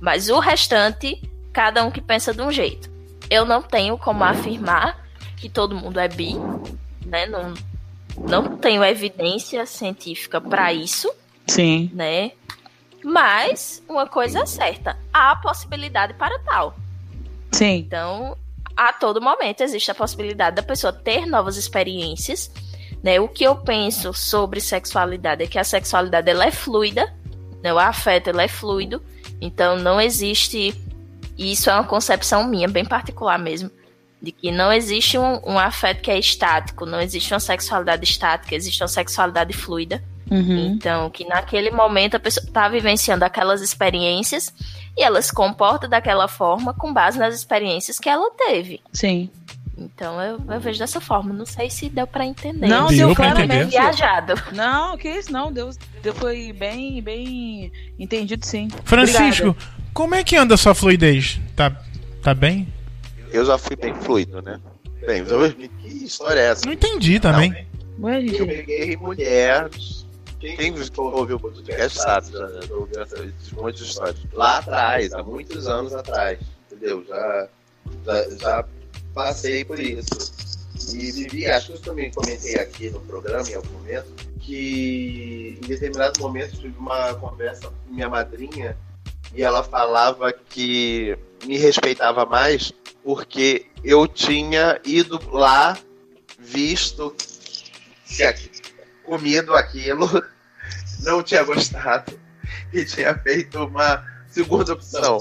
Mas 0.00 0.28
o 0.28 0.38
restante, 0.38 1.20
cada 1.52 1.84
um 1.84 1.90
que 1.90 2.00
pensa 2.00 2.34
de 2.34 2.42
um 2.42 2.52
jeito. 2.52 2.90
Eu 3.30 3.44
não 3.44 3.62
tenho 3.62 3.96
como 3.96 4.24
afirmar 4.24 5.06
que 5.36 5.48
todo 5.48 5.76
mundo 5.76 5.98
é 5.98 6.08
bi, 6.08 6.34
né? 7.06 7.26
Não, 7.26 7.54
não 8.16 8.56
tenho 8.56 8.84
evidência 8.84 9.64
científica 9.66 10.40
para 10.40 10.72
isso, 10.72 11.10
Sim. 11.46 11.90
né? 11.94 12.32
Mas 13.02 13.82
uma 13.88 14.06
coisa 14.06 14.40
é 14.40 14.46
certa, 14.46 14.98
há 15.12 15.36
possibilidade 15.36 16.14
para 16.14 16.38
tal. 16.40 16.76
Sim. 17.52 17.76
Então, 17.76 18.36
a 18.76 18.92
todo 18.92 19.20
momento 19.20 19.62
existe 19.62 19.90
a 19.90 19.94
possibilidade 19.94 20.56
da 20.56 20.62
pessoa 20.62 20.92
ter 20.92 21.26
novas 21.26 21.56
experiências. 21.56 22.50
Né? 23.02 23.20
O 23.20 23.28
que 23.28 23.44
eu 23.44 23.56
penso 23.56 24.12
sobre 24.12 24.60
sexualidade 24.60 25.42
é 25.42 25.46
que 25.46 25.58
a 25.58 25.64
sexualidade 25.64 26.30
ela 26.30 26.46
é 26.46 26.50
fluida. 26.50 27.12
Né? 27.62 27.72
O 27.72 27.78
afeto 27.78 28.28
ele 28.28 28.42
é 28.42 28.48
fluido, 28.48 29.02
então 29.40 29.76
não 29.76 30.00
existe. 30.00 30.74
Isso 31.36 31.70
é 31.70 31.74
uma 31.74 31.84
concepção 31.84 32.46
minha, 32.48 32.68
bem 32.68 32.84
particular 32.84 33.38
mesmo. 33.38 33.70
De 34.20 34.32
que 34.32 34.50
não 34.50 34.72
existe 34.72 35.16
um, 35.16 35.40
um 35.46 35.58
afeto 35.58 36.02
que 36.02 36.10
é 36.10 36.18
estático, 36.18 36.84
não 36.84 37.00
existe 37.00 37.32
uma 37.32 37.40
sexualidade 37.40 38.04
estática, 38.04 38.54
existe 38.54 38.82
uma 38.82 38.88
sexualidade 38.88 39.52
fluida. 39.52 40.02
Uhum. 40.30 40.74
Então, 40.74 41.08
que 41.08 41.24
naquele 41.24 41.70
momento 41.70 42.16
a 42.16 42.20
pessoa 42.20 42.44
está 42.44 42.68
vivenciando 42.68 43.24
aquelas 43.24 43.62
experiências 43.62 44.52
e 44.96 45.02
ela 45.02 45.22
se 45.22 45.32
comporta 45.32 45.88
daquela 45.88 46.28
forma 46.28 46.74
com 46.74 46.92
base 46.92 47.18
nas 47.18 47.34
experiências 47.34 47.98
que 47.98 48.08
ela 48.08 48.30
teve. 48.32 48.80
Sim. 48.92 49.30
Então 49.78 50.20
eu, 50.20 50.40
eu 50.48 50.60
vejo 50.60 50.78
dessa 50.78 51.00
forma. 51.00 51.32
Não 51.32 51.46
sei 51.46 51.70
se 51.70 51.88
deu 51.88 52.06
para 52.06 52.26
entender. 52.26 52.66
Não, 52.66 52.88
Deu 52.88 53.06
deu 53.06 53.14
claramente. 53.14 53.52
entender. 53.54 53.70
Viajado. 53.70 54.34
Não, 54.52 54.98
que 54.98 55.08
isso, 55.08 55.32
não. 55.32 55.52
Deu, 55.52 55.70
deu, 56.02 56.12
foi 56.14 56.52
bem, 56.52 57.00
bem 57.00 57.72
entendido, 57.98 58.44
sim. 58.44 58.68
Francisco, 58.84 59.50
Obrigada. 59.50 59.72
como 59.94 60.14
é 60.16 60.24
que 60.24 60.36
anda 60.36 60.54
a 60.54 60.58
sua 60.58 60.74
fluidez? 60.74 61.40
Tá, 61.54 61.70
tá 62.22 62.34
bem? 62.34 62.66
Eu 63.32 63.44
já 63.44 63.58
fui 63.58 63.76
bem 63.76 63.94
fluido, 63.94 64.40
né? 64.42 64.60
Bem, 65.06 65.18
eu- 65.28 65.52
que 65.52 66.04
história 66.04 66.40
é 66.40 66.44
essa? 66.46 66.66
Não 66.66 66.72
entendi 66.72 67.20
também. 67.20 67.66
Ué, 68.00 68.18
Eu 68.22 68.28
gente. 68.28 68.46
peguei 68.46 68.96
mulheres. 68.96 70.06
Quem 70.40 70.72
ouviu 70.96 71.36
o 71.36 71.40
podcast 71.40 71.98
sabe, 71.98 72.30
já, 72.30 72.46
já 72.62 72.74
ouviu 72.74 73.02
esses 73.02 73.52
montes 73.52 73.80
de 73.84 73.90
histórias. 73.90 74.16
Lá 74.32 74.58
atrás, 74.58 75.12
há 75.12 75.22
muitos 75.22 75.66
anos 75.66 75.92
atrás, 75.94 76.38
entendeu? 76.70 77.04
Já, 77.08 77.48
já, 78.06 78.30
já 78.36 78.64
passei 79.12 79.64
por 79.64 79.80
isso. 79.80 80.06
E 80.94 81.10
vivi, 81.10 81.46
acho 81.46 81.66
que 81.68 81.72
eu 81.72 81.80
também 81.80 82.10
comentei 82.12 82.54
aqui 82.54 82.88
no 82.88 83.00
programa 83.00 83.48
em 83.50 83.54
algum 83.54 83.72
momento, 83.72 84.06
que 84.40 85.58
em 85.60 85.66
determinado 85.66 86.20
momento 86.20 86.56
tive 86.56 86.78
uma 86.78 87.14
conversa 87.14 87.68
com 87.68 87.92
minha 87.92 88.08
madrinha 88.08 88.76
e 89.34 89.42
ela 89.42 89.64
falava 89.64 90.32
que 90.32 91.18
me 91.44 91.58
respeitava 91.58 92.24
mais 92.24 92.72
porque 93.08 93.64
eu 93.82 94.06
tinha 94.06 94.78
ido 94.84 95.18
lá, 95.32 95.78
visto 96.38 97.16
comido 99.02 99.54
aquilo, 99.54 100.06
não 101.00 101.22
tinha 101.22 101.42
gostado 101.42 102.20
e 102.70 102.84
tinha 102.84 103.18
feito 103.20 103.64
uma 103.64 104.04
segunda 104.28 104.74
opção. 104.74 105.20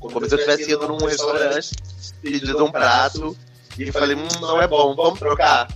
Como 0.00 0.28
se 0.28 0.34
eu 0.34 0.38
tivesse 0.40 0.72
ido 0.72 0.88
num 0.88 1.06
restaurante, 1.06 1.76
pedido 2.20 2.64
um 2.64 2.72
prato 2.72 3.36
e 3.78 3.92
falei, 3.92 4.16
hum, 4.16 4.26
não 4.40 4.60
é 4.60 4.66
bom, 4.66 4.96
vamos 4.96 5.20
trocar. 5.20 5.68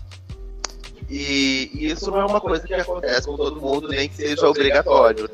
E, 1.09 1.71
e 1.75 1.93
isso 1.93 2.11
não 2.11 2.23
é 2.23 2.25
uma 2.25 2.41
coisa 2.41 2.67
que 2.67 2.75
acontece 2.75 3.29
com 3.29 3.37
todo 3.37 3.61
mundo, 3.61 3.87
nem 3.87 4.09
que 4.09 4.17
seja 4.17 4.49
obrigatório. 4.49 5.31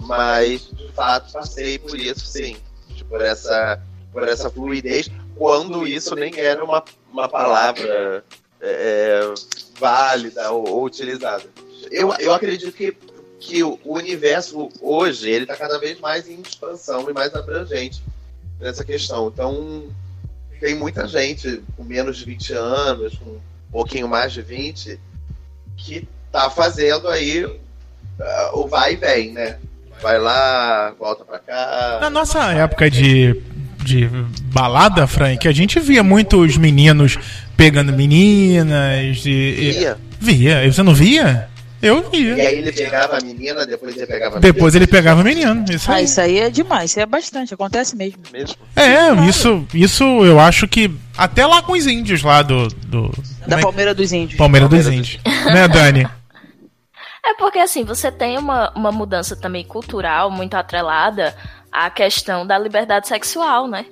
Mas, 0.00 0.62
de 0.62 0.90
fato, 0.90 1.32
passei 1.32 1.78
por 1.78 1.96
isso, 1.96 2.26
sim. 2.26 2.56
Por 3.08 3.20
essa, 3.20 3.80
por 4.14 4.26
essa 4.28 4.48
fluidez, 4.48 5.10
quando 5.36 5.86
isso 5.86 6.14
nem 6.14 6.38
era 6.38 6.64
uma, 6.64 6.82
uma 7.12 7.28
palavra 7.28 8.24
é, 8.60 9.34
válida 9.78 10.52
ou, 10.52 10.68
ou 10.68 10.84
utilizada. 10.84 11.42
Eu, 11.90 12.14
eu 12.20 12.32
acredito 12.32 12.72
que, 12.72 12.96
que 13.40 13.62
o 13.64 13.78
universo 13.84 14.70
hoje 14.80 15.28
ele 15.28 15.44
está 15.44 15.56
cada 15.56 15.78
vez 15.78 15.98
mais 15.98 16.28
em 16.28 16.40
expansão 16.40 17.10
e 17.10 17.12
mais 17.12 17.34
abrangente 17.34 18.02
nessa 18.60 18.84
questão. 18.84 19.28
Então 19.28 19.88
tem 20.60 20.76
muita 20.76 21.08
gente 21.08 21.62
com 21.76 21.82
menos 21.82 22.16
de 22.18 22.24
20 22.24 22.52
anos, 22.52 23.18
com 23.18 23.30
um 23.30 23.40
pouquinho 23.72 24.08
mais 24.08 24.32
de 24.32 24.40
20, 24.40 24.98
que 25.76 26.08
tá 26.30 26.48
fazendo 26.48 27.08
aí 27.08 27.44
ah, 28.20 28.50
o 28.54 28.68
vai 28.68 28.92
e 28.92 28.96
vem, 28.96 29.32
né? 29.32 29.58
Vai 30.00 30.18
lá, 30.18 30.94
volta 30.98 31.24
pra 31.24 31.38
cá. 31.38 31.98
Na 32.00 32.10
nossa 32.10 32.52
época 32.52 32.90
de, 32.90 33.42
de 33.84 34.08
balada, 34.52 35.06
Frank, 35.06 35.46
a 35.46 35.52
gente 35.52 35.78
via 35.78 36.02
muitos 36.02 36.56
meninos 36.56 37.18
pegando 37.56 37.92
meninas. 37.92 39.24
E, 39.24 39.30
e- 39.30 39.72
Via. 39.72 39.98
via. 40.20 40.72
Você 40.72 40.82
não 40.82 40.94
via? 40.94 41.48
Eu 41.82 42.08
E 42.14 42.34
via. 42.34 42.48
aí 42.48 42.58
ele 42.58 42.72
pegava 42.72 43.18
a 43.18 43.20
menina, 43.20 43.66
depois 43.66 43.94
ele 43.94 44.06
pegava 44.06 44.36
a 44.36 44.40
Depois 44.40 44.74
ele 44.74 44.86
pegava 44.86 45.22
menino. 45.22 45.64
Isso 45.70 45.90
Ah, 45.92 45.96
aí. 45.96 46.04
isso 46.04 46.18
aí 46.20 46.38
é 46.38 46.48
demais, 46.48 46.90
isso 46.90 46.98
aí 46.98 47.02
é 47.02 47.06
bastante, 47.06 47.52
acontece 47.52 47.94
mesmo. 47.94 48.20
mesmo. 48.32 48.56
É, 48.74 49.12
isso, 49.28 49.66
isso 49.74 50.02
eu 50.24 50.40
acho 50.40 50.66
que. 50.66 50.90
Até 51.16 51.46
lá 51.46 51.60
com 51.60 51.72
os 51.72 51.86
índios 51.86 52.22
lá 52.22 52.40
do. 52.42 52.68
do 52.68 53.12
Da 53.46 53.56
né? 53.56 53.62
Palmeira 53.62 53.94
dos 53.94 54.12
Índios. 54.12 54.38
Palmeiras 54.38 54.70
dos 54.70 54.82
Palmeiras 54.84 55.08
Índios. 55.14 55.22
né, 55.52 55.68
Dani? 55.68 56.08
É 57.26 57.32
porque 57.38 57.58
assim, 57.58 57.84
você 57.84 58.12
tem 58.12 58.36
uma, 58.36 58.70
uma 58.76 58.92
mudança 58.92 59.34
também 59.34 59.64
cultural 59.64 60.30
muito 60.30 60.52
atrelada 60.54 61.34
à 61.74 61.90
questão 61.90 62.46
da 62.46 62.56
liberdade 62.56 63.08
sexual, 63.08 63.66
né? 63.66 63.84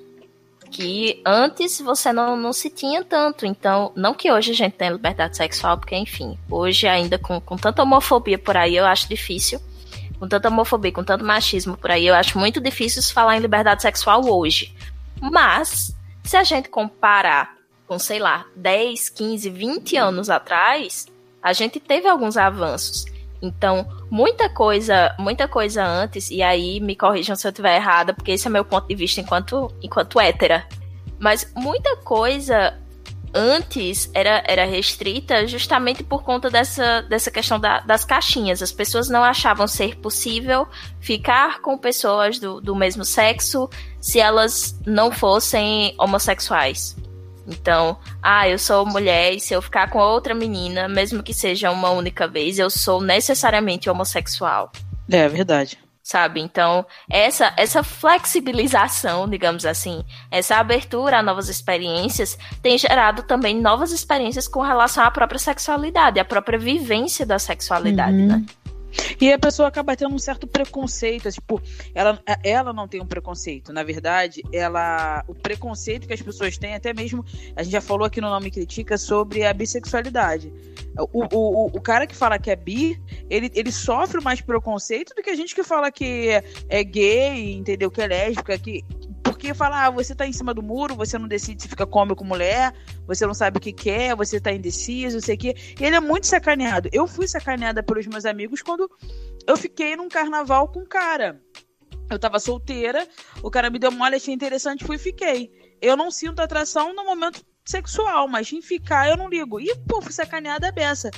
Que 0.70 1.20
antes 1.26 1.80
você 1.80 2.12
não, 2.12 2.36
não 2.36 2.52
se 2.52 2.70
tinha 2.70 3.02
tanto. 3.04 3.44
Então, 3.44 3.92
não 3.96 4.14
que 4.14 4.30
hoje 4.30 4.52
a 4.52 4.54
gente 4.54 4.74
tenha 4.74 4.92
liberdade 4.92 5.36
sexual, 5.36 5.76
porque, 5.76 5.96
enfim, 5.96 6.38
hoje 6.48 6.86
ainda 6.86 7.18
com, 7.18 7.40
com 7.40 7.56
tanta 7.56 7.82
homofobia 7.82 8.38
por 8.38 8.56
aí, 8.56 8.76
eu 8.76 8.86
acho 8.86 9.08
difícil. 9.08 9.60
Com 10.18 10.28
tanta 10.28 10.48
homofobia, 10.48 10.92
com 10.92 11.02
tanto 11.02 11.24
machismo 11.24 11.76
por 11.76 11.90
aí, 11.90 12.06
eu 12.06 12.14
acho 12.14 12.38
muito 12.38 12.60
difícil 12.60 13.02
falar 13.12 13.36
em 13.36 13.40
liberdade 13.40 13.82
sexual 13.82 14.24
hoje. 14.24 14.72
Mas, 15.20 15.94
se 16.22 16.36
a 16.36 16.44
gente 16.44 16.68
comparar 16.68 17.56
com, 17.88 17.98
sei 17.98 18.20
lá, 18.20 18.46
10, 18.54 19.10
15, 19.10 19.50
20 19.50 19.96
anos 19.96 20.30
atrás, 20.30 21.06
a 21.42 21.52
gente 21.52 21.80
teve 21.80 22.08
alguns 22.08 22.36
avanços. 22.36 23.04
Então, 23.42 23.84
muita 24.08 24.48
coisa, 24.48 25.12
muita 25.18 25.48
coisa 25.48 25.84
antes, 25.84 26.30
e 26.30 26.40
aí 26.42 26.78
me 26.78 26.94
corrijam 26.94 27.34
se 27.34 27.44
eu 27.46 27.50
estiver 27.50 27.74
errada, 27.74 28.14
porque 28.14 28.30
esse 28.30 28.46
é 28.46 28.50
meu 28.50 28.64
ponto 28.64 28.86
de 28.86 28.94
vista 28.94 29.20
enquanto, 29.20 29.68
enquanto 29.82 30.20
hétera. 30.20 30.64
Mas 31.18 31.52
muita 31.56 31.96
coisa 31.96 32.78
antes 33.34 34.10
era, 34.14 34.42
era 34.46 34.64
restrita 34.64 35.46
justamente 35.46 36.04
por 36.04 36.22
conta 36.22 36.50
dessa, 36.50 37.00
dessa 37.02 37.30
questão 37.30 37.58
da- 37.58 37.80
das 37.80 38.04
caixinhas. 38.04 38.62
As 38.62 38.70
pessoas 38.70 39.08
não 39.08 39.24
achavam 39.24 39.66
ser 39.66 39.96
possível 39.96 40.68
ficar 41.00 41.60
com 41.60 41.76
pessoas 41.78 42.38
do, 42.38 42.60
do 42.60 42.76
mesmo 42.76 43.04
sexo 43.04 43.68
se 44.00 44.20
elas 44.20 44.78
não 44.86 45.10
fossem 45.10 45.94
homossexuais. 45.98 46.94
Então, 47.46 47.98
ah, 48.22 48.48
eu 48.48 48.58
sou 48.58 48.86
mulher 48.86 49.34
e 49.34 49.40
se 49.40 49.52
eu 49.54 49.60
ficar 49.62 49.90
com 49.90 49.98
outra 49.98 50.34
menina, 50.34 50.86
mesmo 50.88 51.22
que 51.22 51.34
seja 51.34 51.70
uma 51.70 51.90
única 51.90 52.28
vez, 52.28 52.58
eu 52.58 52.70
sou 52.70 53.00
necessariamente 53.00 53.90
homossexual, 53.90 54.70
É 55.10 55.28
verdade. 55.28 55.76
sabe? 56.02 56.40
Então, 56.40 56.84
essa 57.10 57.52
essa 57.56 57.82
flexibilização, 58.42 59.28
digamos 59.28 59.64
assim, 59.64 60.04
essa 60.30 60.56
abertura 60.56 61.18
a 61.18 61.22
novas 61.22 61.48
experiências 61.48 62.36
tem 62.62 62.76
gerado 62.78 63.22
também 63.22 63.60
novas 63.60 63.92
experiências 63.92 64.48
com 64.48 64.60
relação 64.60 65.04
à 65.04 65.10
própria 65.10 65.38
sexualidade, 65.38 66.18
à 66.20 66.24
própria 66.24 66.58
vivência 66.58 67.24
da 67.26 67.38
sexualidade, 67.38 68.16
Uhum. 68.16 68.26
né? 68.26 68.44
E 69.20 69.32
a 69.32 69.38
pessoa 69.38 69.68
acaba 69.68 69.96
tendo 69.96 70.14
um 70.14 70.18
certo 70.18 70.46
preconceito, 70.46 71.30
tipo, 71.30 71.60
ela, 71.94 72.20
ela 72.42 72.72
não 72.72 72.86
tem 72.86 73.00
um 73.00 73.06
preconceito, 73.06 73.72
na 73.72 73.82
verdade, 73.82 74.42
ela 74.52 75.24
o 75.26 75.34
preconceito 75.34 76.06
que 76.06 76.12
as 76.12 76.22
pessoas 76.22 76.58
têm, 76.58 76.74
até 76.74 76.92
mesmo, 76.92 77.24
a 77.56 77.62
gente 77.62 77.72
já 77.72 77.80
falou 77.80 78.06
aqui 78.06 78.20
no 78.20 78.28
Nome 78.28 78.50
Critica 78.50 78.98
sobre 78.98 79.44
a 79.44 79.52
bissexualidade. 79.52 80.52
O, 81.12 81.24
o, 81.24 81.26
o, 81.36 81.66
o 81.66 81.80
cara 81.80 82.06
que 82.06 82.14
fala 82.14 82.38
que 82.38 82.50
é 82.50 82.56
bi, 82.56 83.00
ele, 83.30 83.50
ele 83.54 83.72
sofre 83.72 84.20
mais 84.20 84.40
preconceito 84.40 85.14
do 85.14 85.22
que 85.22 85.30
a 85.30 85.34
gente 85.34 85.54
que 85.54 85.62
fala 85.62 85.90
que 85.90 86.28
é, 86.28 86.44
é 86.68 86.84
gay, 86.84 87.54
entendeu? 87.54 87.90
Que 87.90 88.02
é 88.02 88.06
lésbica, 88.06 88.58
que 88.58 88.84
porque 89.22 89.54
fala, 89.54 89.86
ah, 89.86 89.90
você 89.90 90.14
tá 90.14 90.26
em 90.26 90.32
cima 90.32 90.52
do 90.52 90.62
muro, 90.62 90.96
você 90.96 91.18
não 91.18 91.28
decide 91.28 91.62
se 91.62 91.68
fica 91.68 91.86
com 91.86 91.98
homem 91.98 92.12
ou 92.12 92.16
com 92.16 92.24
mulher, 92.24 92.74
você 93.06 93.26
não 93.26 93.34
sabe 93.34 93.58
o 93.58 93.60
que 93.60 93.72
quer, 93.72 94.16
você 94.16 94.40
tá 94.40 94.52
indeciso, 94.52 95.20
sei 95.20 95.36
o 95.36 95.38
quê. 95.38 95.54
E 95.80 95.84
ele 95.84 95.96
é 95.96 96.00
muito 96.00 96.26
sacaneado. 96.26 96.88
Eu 96.92 97.06
fui 97.06 97.28
sacaneada 97.28 97.82
pelos 97.82 98.06
meus 98.06 98.24
amigos 98.24 98.62
quando 98.62 98.90
eu 99.46 99.56
fiquei 99.56 99.96
num 99.96 100.08
carnaval 100.08 100.68
com 100.68 100.80
um 100.80 100.86
cara. 100.86 101.40
Eu 102.10 102.18
tava 102.18 102.38
solteira, 102.38 103.06
o 103.42 103.50
cara 103.50 103.70
me 103.70 103.78
deu 103.78 103.90
mole, 103.90 104.16
achei 104.16 104.34
interessante, 104.34 104.84
fui 104.84 104.96
e 104.96 104.98
fiquei. 104.98 105.50
Eu 105.80 105.96
não 105.96 106.10
sinto 106.10 106.40
atração 106.40 106.94
no 106.94 107.04
momento 107.04 107.42
sexual, 107.64 108.28
mas 108.28 108.52
em 108.52 108.60
ficar 108.60 109.08
eu 109.08 109.16
não 109.16 109.28
ligo. 109.28 109.60
E, 109.60 109.74
pô, 109.88 110.02
fui 110.02 110.12
sacaneada 110.12 110.68
a 110.68 110.72
beça. 110.72 111.10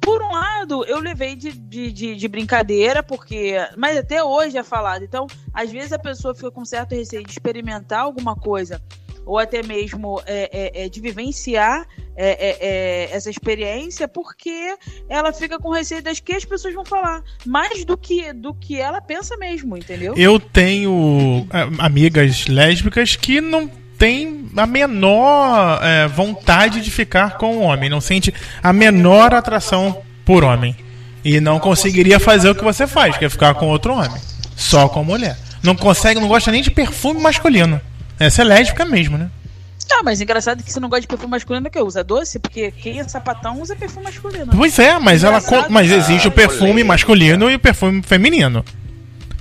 Por 0.00 0.22
um 0.22 0.32
lado, 0.32 0.84
eu 0.86 0.98
levei 0.98 1.36
de, 1.36 1.52
de, 1.52 1.92
de, 1.92 2.16
de 2.16 2.28
brincadeira, 2.28 3.02
porque. 3.02 3.54
Mas 3.76 3.96
até 3.96 4.24
hoje 4.24 4.56
é 4.56 4.62
falado. 4.62 5.04
Então, 5.04 5.26
às 5.52 5.70
vezes 5.70 5.92
a 5.92 5.98
pessoa 5.98 6.34
fica 6.34 6.50
com 6.50 6.64
certo 6.64 6.94
receio 6.94 7.22
de 7.22 7.30
experimentar 7.30 8.00
alguma 8.00 8.34
coisa, 8.34 8.80
ou 9.26 9.38
até 9.38 9.62
mesmo 9.62 10.20
é, 10.26 10.50
é, 10.52 10.84
é, 10.84 10.88
de 10.88 11.00
vivenciar 11.00 11.86
é, 12.16 12.30
é, 12.30 12.56
é, 12.60 13.10
essa 13.12 13.30
experiência, 13.30 14.08
porque 14.08 14.76
ela 15.08 15.32
fica 15.32 15.58
com 15.58 15.70
receio 15.70 16.02
das 16.02 16.20
que 16.20 16.32
as 16.32 16.44
pessoas 16.44 16.74
vão 16.74 16.84
falar. 16.84 17.22
Mais 17.46 17.84
do 17.84 17.96
que, 17.96 18.32
do 18.32 18.54
que 18.54 18.80
ela 18.80 19.00
pensa 19.00 19.36
mesmo, 19.36 19.76
entendeu? 19.76 20.14
Eu 20.16 20.40
tenho 20.40 21.46
amigas 21.78 22.46
lésbicas 22.46 23.16
que 23.16 23.40
não 23.40 23.70
tem 24.00 24.46
a 24.56 24.66
menor 24.66 25.78
é, 25.82 26.08
vontade 26.08 26.80
de 26.80 26.90
ficar 26.90 27.36
com 27.36 27.58
o 27.58 27.60
homem, 27.60 27.90
não 27.90 28.00
sente 28.00 28.32
a 28.62 28.72
menor 28.72 29.34
atração 29.34 29.98
por 30.24 30.42
homem. 30.42 30.74
E 31.22 31.38
não 31.38 31.60
conseguiria 31.60 32.18
fazer 32.18 32.48
o 32.48 32.54
que 32.54 32.64
você 32.64 32.86
faz, 32.86 33.18
que 33.18 33.26
é 33.26 33.28
ficar 33.28 33.52
com 33.52 33.66
outro 33.68 33.92
homem. 33.92 34.18
Só 34.56 34.88
com 34.88 35.04
mulher. 35.04 35.36
Não 35.62 35.76
consegue, 35.76 36.18
não 36.18 36.28
gosta 36.28 36.50
nem 36.50 36.62
de 36.62 36.70
perfume 36.70 37.20
masculino. 37.20 37.78
Essa 38.18 38.40
é 38.40 38.44
lésbica 38.46 38.86
mesmo, 38.86 39.18
né? 39.18 39.28
Ah, 39.92 40.02
mas 40.02 40.20
engraçado 40.20 40.62
que 40.62 40.72
você 40.72 40.80
não 40.80 40.88
gosta 40.88 41.02
de 41.02 41.08
perfume 41.08 41.32
masculino 41.32 41.68
que 41.68 41.78
usa 41.78 42.02
doce, 42.02 42.38
porque 42.38 42.70
quem 42.70 43.00
é 43.00 43.04
sapatão 43.08 43.60
usa 43.60 43.76
perfume 43.76 44.04
masculino. 44.04 44.46
Pois 44.56 44.78
é, 44.78 44.98
mas 44.98 45.22
ela 45.24 45.42
co- 45.42 45.66
mas 45.68 45.90
existe 45.90 46.26
o 46.26 46.30
perfume 46.30 46.82
masculino 46.82 47.50
e 47.50 47.56
o 47.56 47.58
perfume 47.58 48.00
feminino. 48.00 48.64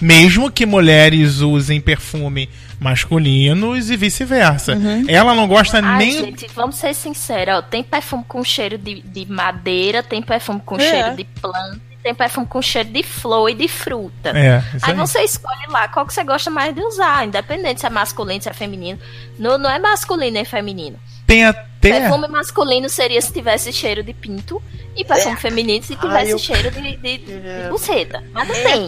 Mesmo 0.01 0.49
que 0.51 0.65
mulheres 0.65 1.41
usem 1.41 1.81
perfume 1.81 2.49
masculinos 2.79 3.89
e 3.89 3.97
vice-versa. 3.97 4.77
Ela 5.07 5.33
não 5.35 5.47
gosta 5.47 5.79
Ai, 5.83 5.97
nem 5.97 6.11
gente, 6.11 6.47
vamos 6.55 6.75
ser 6.77 6.93
sinceros, 6.93 7.55
ó, 7.55 7.61
tem 7.61 7.83
perfume 7.83 8.23
com 8.27 8.43
cheiro 8.43 8.77
de, 8.77 9.01
de 9.01 9.25
madeira, 9.31 10.01
tem 10.01 10.21
perfume 10.21 10.61
com 10.65 10.77
É. 10.77 10.79
cheiro 10.89 11.15
de 11.17 11.23
planta, 11.25 11.81
tem 12.01 12.15
perfume 12.15 12.47
com 12.47 12.61
cheiro 12.61 12.89
de 12.89 13.03
flor 13.03 13.49
e 13.49 13.53
de 13.53 13.67
fruta. 13.67 14.29
É, 14.29 14.63
Aí 14.81 14.91
aí. 14.91 14.93
você 14.93 15.19
escolhe 15.23 15.67
lá 15.67 15.87
qual 15.89 16.05
que 16.05 16.13
você 16.13 16.23
gosta 16.23 16.49
mais 16.49 16.73
de 16.73 16.81
usar, 16.81 17.27
independente 17.27 17.81
se 17.81 17.85
é 17.85 17.89
masculino, 17.89 18.41
se 18.41 18.49
é 18.49 18.53
feminino. 18.53 18.97
Não, 19.37 19.57
não 19.57 19.69
é 19.69 19.77
masculino 19.79 20.31
nem 20.31 20.45
feminino. 20.45 20.97
Tem 21.29 21.45
até 21.45 21.69
Perfume 21.79 22.27
masculino 22.27 22.89
seria 22.89 23.21
se 23.21 23.31
tivesse 23.31 23.71
cheiro 23.71 24.03
de 24.03 24.13
pinto 24.13 24.61
e 24.95 25.05
perfume 25.05 25.37
feminino 25.37 25.81
se 25.83 25.95
tivesse 25.95 26.31
eu- 26.31 26.39
cheiro 26.39 26.69
de, 26.71 26.97
de, 26.97 27.17
de 27.19 27.69
buceta. 27.69 28.21
Mas 28.33 28.47
não 28.47 28.55
tem. 28.55 28.87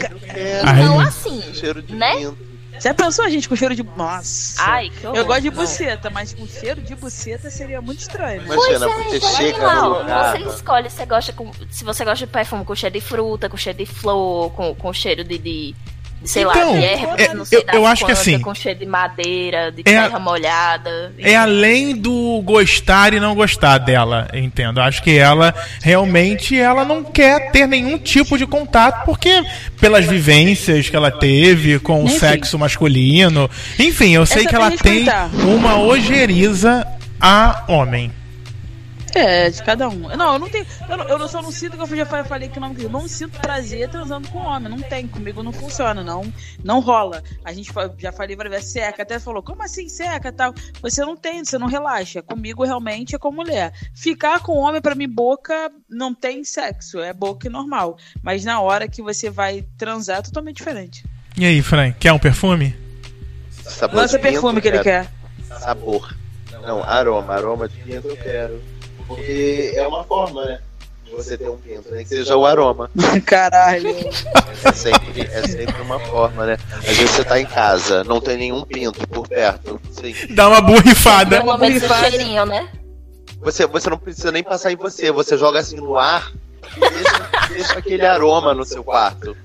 Ai, 0.66 0.82
Então 0.82 0.98
meu- 0.98 1.00
assim, 1.00 1.42
Cheiro 1.54 1.82
de 1.82 1.96
né? 1.96 2.16
pinto. 2.18 2.52
Já 2.82 2.94
pensou 2.96 3.24
a 3.24 3.30
gente 3.30 3.48
com 3.48 3.56
cheiro 3.56 3.76
de. 3.76 3.84
Nossa. 3.96 4.60
Ai, 4.64 4.90
que 4.90 5.06
horror. 5.06 5.16
Eu 5.18 5.26
gosto 5.26 5.42
de 5.44 5.52
buceta, 5.52 6.10
mas 6.10 6.34
com 6.34 6.48
cheiro 6.48 6.82
de 6.82 6.96
buceta 6.96 7.48
seria 7.52 7.80
muito 7.80 8.00
estranho, 8.00 8.42
né? 8.42 8.56
Imagina, 8.56 8.80
Pois 8.80 8.82
é, 8.82 9.10
você 9.10 9.18
então, 9.18 9.36
chega 9.36 9.84
lugar. 9.84 10.32
Você 10.38 10.50
escolhe 10.56 10.90
se 10.90 10.96
você 10.98 11.06
gosta 11.06 11.34
com, 11.34 11.52
se 11.70 11.84
você 11.84 12.04
gosta 12.04 12.26
de 12.26 12.32
perfume 12.32 12.66
com 12.66 12.74
cheiro 12.76 12.94
de 12.96 13.02
fruta, 13.02 13.48
com 13.48 13.56
cheiro 13.56 13.78
de 13.78 13.86
flor, 13.86 14.52
com, 14.54 14.74
com 14.74 14.92
cheiro 14.92 15.24
de, 15.24 15.38
de, 15.38 15.76
sei 16.24 16.44
Então, 16.44 16.74
lá, 16.74 16.80
é, 16.80 17.34
não 17.34 17.44
sei 17.46 17.60
eu- 17.60 17.66
das 17.66 17.76
eu 17.76 17.86
acho 17.86 18.06
que 18.06 18.12
assim, 18.12 18.40
com 18.40 18.54
cheiro 18.54 18.80
de 18.80 18.86
madeira, 18.86 19.72
de 19.72 19.82
é 19.82 19.84
terra 19.84 20.20
molhada. 20.20 21.14
é 21.18 21.36
além 21.36 21.96
do 21.96 22.42
gostar 22.44 23.14
e 23.14 23.20
não 23.20 23.34
gostar 23.36 23.78
dela, 23.80 24.28
eu 24.34 24.40
entendo. 24.40 24.80
Acho 24.80 25.02
que 25.02 25.18
ela 25.18 25.54
realmente 25.82 26.58
ela 26.60 26.86
não 26.86 27.04
quer 27.04 27.52
ter 27.52 27.68
nenhum 27.68 27.98
tipo 27.98 28.38
de 28.38 28.46
contato 28.46 29.06
porque 29.06 29.44
pelas 29.80 30.06
vivências 30.06 30.90
que 30.90 30.96
ela 30.96 31.10
teve 31.12 31.80
com 31.80 32.04
o 32.04 32.06
Enfim. 32.06 32.20
sexo 32.20 32.58
masculino, 32.60 33.50
enfim, 33.80 34.12
eu 34.16 34.26
sei 34.26 34.42
Essa 34.42 34.50
que 34.50 34.56
ela 34.56 34.72
tem 34.72 35.06
uma 35.44 35.80
ojeriza 35.80 36.86
a 37.20 37.64
homem. 37.68 38.12
É, 39.14 39.50
de 39.50 39.62
cada 39.64 39.90
um. 39.90 40.08
Não, 40.16 40.34
eu 40.34 40.40
não 40.40 40.50
tenho. 40.50 40.66
Eu, 40.90 40.98
não, 40.98 41.08
eu 41.10 41.20
não- 41.20 41.28
só 41.28 41.42
não 41.42 41.52
sinto 41.52 41.76
que 41.76 41.84
eu 41.84 41.98
já 41.98 42.06
fa- 42.06 42.24
falei 42.24 42.48
que 42.50 42.60
não, 42.60 42.74
eu 42.78 42.90
não 42.90 43.08
sinto 43.08 43.40
prazer 43.40 43.90
transando 43.90 44.28
com 44.30 44.38
homem. 44.40 44.70
Não 44.70 44.80
tem. 44.82 45.08
Comigo 45.08 45.44
não 45.44 45.52
funciona, 45.52 46.04
não. 46.04 46.32
Não 46.64 46.80
rola. 46.80 47.22
A 47.44 47.52
gente 47.52 47.72
já 47.98 48.12
falei 48.12 48.36
várias 48.36 48.54
vezes, 48.56 48.72
seca, 48.72 49.04
até 49.04 49.20
falou, 49.20 49.44
como 49.44 49.64
assim 49.64 49.90
seca 49.90 50.32
tal? 50.32 50.54
Você 50.82 51.02
não 51.02 51.18
tem, 51.18 51.44
você 51.44 51.58
não 51.58 51.68
relaxa. 51.68 52.22
Comigo 52.22 52.64
realmente 52.64 53.14
é 53.16 53.20
com 53.20 53.32
mulher. 53.32 53.74
Ficar 53.94 54.40
com 54.40 54.54
homem, 54.58 54.82
pra 54.82 54.96
mim, 54.96 55.10
boca 55.10 55.72
não 55.90 56.14
tem 56.14 56.44
sexo. 56.44 57.00
É 57.00 57.12
boca 57.14 57.50
normal. 57.50 57.98
Mas 58.24 58.46
na 58.46 58.62
hora 58.62 58.88
que 58.88 59.02
você 59.02 59.30
vai 59.30 59.66
transar 59.78 60.20
é 60.20 60.22
totalmente 60.22 60.58
diferente. 60.58 61.04
E 61.38 61.46
aí, 61.46 61.62
Fran, 61.62 61.92
quer 61.92 62.14
um 62.14 62.20
perfume? 62.20 62.76
Sabor 63.62 63.96
Lança 63.98 64.18
de 64.18 64.24
pinto, 64.24 64.32
perfume 64.34 64.62
que 64.62 64.68
ele 64.68 64.80
quero. 64.80 65.08
quer. 65.50 65.60
Sabor. 65.60 66.16
Não, 66.62 66.84
aroma. 66.84 67.34
Aroma 67.34 67.68
de 67.68 67.78
pinto 67.78 68.08
eu 68.08 68.18
quero. 68.18 68.62
Porque 69.16 69.74
é 69.76 69.88
uma 69.88 70.04
forma, 70.04 70.46
né? 70.46 70.60
De 71.06 71.12
você 71.12 71.38
ter 71.38 71.50
um 71.50 71.58
pinto, 71.58 71.90
né? 71.92 72.04
Que 72.04 72.10
seja 72.10 72.36
o 72.38 72.46
aroma. 72.46 72.90
Caralho. 73.26 73.90
É 74.64 74.72
sempre, 74.72 75.22
é 75.22 75.48
sempre 75.48 75.82
uma 75.82 76.00
forma, 76.00 76.46
né? 76.46 76.58
Às 76.78 76.98
vezes 76.98 77.12
você 77.12 77.24
tá 77.24 77.40
em 77.40 77.46
casa, 77.46 78.04
não 78.04 78.22
tem 78.22 78.38
nenhum 78.38 78.64
pinto 78.64 79.06
por 79.08 79.28
perto. 79.28 79.80
Sim. 79.92 80.14
Dá 80.34 80.48
uma 80.48 80.62
borrifada. 80.62 81.44
Menos 81.44 81.54
o 81.54 81.58
borrifada. 81.58 82.10
cheirinho, 82.10 82.46
né? 82.46 82.70
Você, 83.42 83.66
você 83.68 83.90
não 83.90 83.98
precisa 83.98 84.32
nem 84.32 84.44
passar 84.44 84.72
em 84.72 84.76
você, 84.76 85.12
você 85.12 85.38
joga 85.38 85.60
assim 85.60 85.76
no 85.78 85.98
ar 85.98 86.32
e 86.78 86.80
deixa, 86.80 87.30
deixa 87.50 87.74
aquele 87.80 88.06
aroma 88.06 88.54
no 88.54 88.64
seu 88.64 88.84
quarto. 88.84 89.36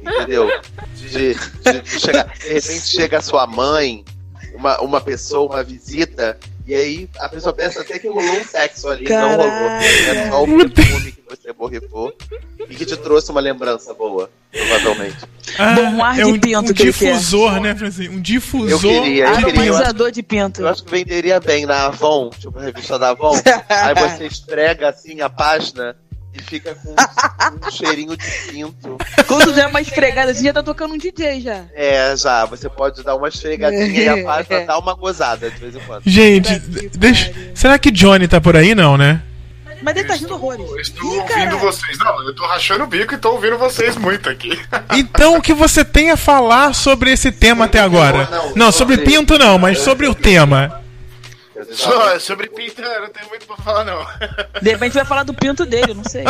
Entendeu? 0.00 0.50
De, 0.94 1.08
de- 1.34 1.80
de 1.80 2.00
chegar, 2.00 2.24
de 2.36 2.48
repente 2.48 2.86
chega 2.86 3.18
a 3.18 3.22
sua 3.22 3.46
mãe, 3.46 4.04
uma, 4.54 4.78
uma 4.82 5.00
pessoa, 5.00 5.54
uma 5.54 5.62
visita, 5.64 6.36
e 6.66 6.74
aí 6.74 7.10
a 7.18 7.28
pessoa 7.28 7.52
pensa 7.52 7.82
até 7.82 7.98
que 7.98 8.08
rolou 8.08 8.22
um 8.22 8.44
sexo 8.44 8.88
ali, 8.88 9.08
não 9.08 9.36
rolou. 9.36 9.46
É 9.46 10.30
só 10.30 10.42
o 10.42 10.46
perfume 10.46 11.12
que 11.12 11.22
você 11.28 11.52
borrifou 11.52 12.16
e 12.68 12.74
que 12.74 12.86
te 12.86 12.96
trouxe 12.96 13.30
uma 13.30 13.40
lembrança 13.40 13.92
boa, 13.92 14.30
provavelmente. 14.50 15.16
Ah, 15.58 15.74
Bom 15.74 16.02
ar 16.02 16.18
é 16.18 16.24
de 16.24 16.30
um, 16.30 16.40
pinto 16.40 16.70
um 16.70 16.74
que 16.74 16.82
ele 16.82 16.92
quer. 16.92 17.12
difusor, 17.12 17.60
né, 17.60 17.74
Francisco? 17.74 18.14
Um 18.14 18.20
difusor. 18.20 18.70
Eu 18.70 18.78
queria, 18.78 19.26
eu 19.26 19.36
de 19.36 19.44
queria. 19.44 20.10
de 20.10 20.22
pinto. 20.22 20.62
Eu 20.62 20.68
acho 20.68 20.84
que 20.84 20.90
venderia 20.90 21.38
bem 21.38 21.66
na 21.66 21.86
Avon, 21.86 22.30
tipo 22.30 22.58
a 22.58 22.62
revista 22.62 22.98
da 22.98 23.10
Avon. 23.10 23.34
Aí 23.68 23.94
você 23.94 24.26
esfrega 24.26 24.88
assim 24.88 25.20
a 25.20 25.28
página 25.28 25.94
e 26.34 26.42
fica 26.42 26.74
com 26.74 26.90
um 26.90 27.70
cheirinho 27.70 28.16
de 28.16 28.26
pinto. 28.50 28.98
Quando 29.26 29.52
der 29.52 29.68
uma 29.68 29.80
esfregada 29.80 30.32
assim, 30.32 30.44
já 30.44 30.52
tá 30.52 30.62
tocando 30.62 30.94
um 30.94 30.98
DJ 30.98 31.40
já. 31.40 31.64
É, 31.74 32.14
já, 32.16 32.44
você 32.44 32.68
pode 32.68 33.02
dar 33.02 33.14
uma 33.14 33.28
esfregadinha 33.28 34.02
e 34.02 34.08
a 34.08 34.22
página 34.24 34.60
dá 34.66 34.78
uma 34.78 34.94
gozada 34.94 35.50
de 35.50 35.58
vez 35.58 35.76
em 35.76 35.80
quando. 35.80 36.02
Gente, 36.04 36.58
deixa. 36.98 37.32
Será 37.54 37.78
que 37.78 37.90
Johnny 37.90 38.26
tá 38.26 38.40
por 38.40 38.56
aí, 38.56 38.74
não, 38.74 38.96
né? 38.96 39.22
Mas 39.82 39.96
ele 39.96 40.08
tá 40.08 40.14
rindo 40.14 40.32
horrores. 40.32 40.66
Eu 40.66 40.80
estou 40.80 41.04
Ih, 41.04 41.18
ouvindo 41.18 41.28
caralho. 41.28 41.58
vocês. 41.58 41.98
Não, 41.98 42.22
eu 42.26 42.34
tô 42.34 42.46
rachando 42.46 42.84
o 42.84 42.86
bico 42.86 43.14
e 43.14 43.18
tô 43.18 43.32
ouvindo 43.32 43.58
vocês 43.58 43.96
muito 43.96 44.30
aqui. 44.30 44.58
Então, 44.96 45.36
o 45.36 45.42
que 45.42 45.52
você 45.52 45.84
tem 45.84 46.10
a 46.10 46.16
falar 46.16 46.72
sobre 46.72 47.10
esse 47.10 47.30
tema 47.30 47.64
até 47.66 47.80
agora? 47.80 48.28
Não, 48.54 48.70
sobre 48.72 48.98
pinto 48.98 49.36
não, 49.38 49.58
mas 49.58 49.78
sobre 49.78 50.06
o 50.06 50.14
tema. 50.14 50.83
Só, 51.72 52.18
sobre 52.18 52.48
pinta, 52.48 52.82
eu 52.82 53.02
não 53.02 53.08
tenho 53.10 53.28
muito 53.28 53.46
pra 53.46 53.56
falar, 53.56 53.84
não. 53.84 54.04
De 54.60 54.70
repente 54.70 54.94
vai 54.94 55.04
falar 55.04 55.22
do 55.22 55.34
pinto 55.34 55.64
dele, 55.66 55.94
não 55.94 56.04
sei. 56.04 56.24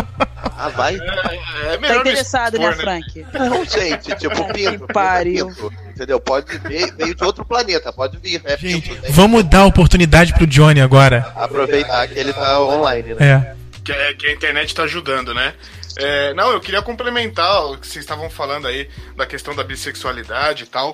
Ah, 0.56 0.68
vai? 0.68 0.96
É, 0.96 1.74
é 1.74 1.78
Tá 1.78 1.96
interessado, 1.96 2.58
né, 2.58 2.68
expor, 2.70 2.82
Frank? 2.84 3.26
Não, 3.32 3.64
gente, 3.64 4.14
tipo, 4.16 4.44
pinto. 4.52 4.86
Que 4.86 4.92
pariu. 4.92 5.48
pinto, 5.48 5.72
Entendeu? 5.90 6.18
Pode 6.20 6.58
vir, 6.58 6.92
veio 6.96 7.14
de 7.14 7.24
outro 7.24 7.44
planeta, 7.44 7.92
pode 7.92 8.16
vir. 8.18 8.40
É 8.44 8.56
Gente, 8.56 8.90
pinto, 8.90 9.12
vamos 9.12 9.44
dar 9.44 9.64
oportunidade 9.66 10.32
pro 10.34 10.46
Johnny 10.46 10.80
agora. 10.80 11.32
aproveitar 11.36 12.06
que 12.08 12.18
ele 12.18 12.32
tá 12.32 12.60
online, 12.60 13.14
né? 13.14 13.26
É. 13.26 13.54
que, 13.84 13.92
é- 13.92 14.14
que 14.14 14.26
a 14.26 14.32
internet 14.32 14.74
tá 14.74 14.82
ajudando, 14.84 15.32
né? 15.34 15.54
É, 15.96 16.34
não, 16.34 16.50
eu 16.50 16.60
queria 16.60 16.82
complementar 16.82 17.66
o 17.66 17.78
que 17.78 17.86
vocês 17.86 18.04
estavam 18.04 18.28
falando 18.28 18.66
aí 18.66 18.88
da 19.16 19.24
questão 19.26 19.54
da 19.54 19.62
bissexualidade 19.62 20.64
e 20.64 20.66
tal. 20.66 20.92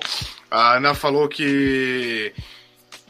A 0.49 0.75
Ana 0.75 0.93
falou 0.93 1.27
que 1.27 2.31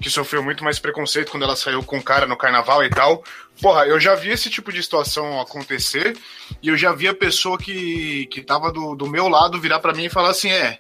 que 0.02 0.10
sofreu 0.10 0.44
muito 0.44 0.64
mais 0.64 0.80
preconceito 0.80 1.32
quando 1.32 1.44
ela 1.44 1.56
saiu 1.56 1.84
com 1.84 1.98
o 1.98 2.04
cara 2.04 2.26
no 2.26 2.36
carnaval 2.36 2.84
e 2.84 2.90
tal. 2.90 3.24
Porra, 3.62 3.86
eu 3.86 4.00
já 4.00 4.16
vi 4.16 4.30
esse 4.30 4.50
tipo 4.50 4.72
de 4.72 4.82
situação 4.82 5.40
acontecer 5.40 6.18
e 6.62 6.70
eu 6.70 6.78
já 6.78 6.92
vi 6.92 7.08
a 7.08 7.14
pessoa 7.14 7.58
que, 7.58 8.26
que 8.28 8.42
tava 8.42 8.72
do, 8.72 8.96
do 8.96 9.08
meu 9.08 9.28
lado 9.28 9.62
virar 9.62 9.80
pra 9.80 9.94
mim 9.94 10.06
e 10.06 10.10
falar 10.10 10.32
assim: 10.32 10.50
é, 10.50 10.80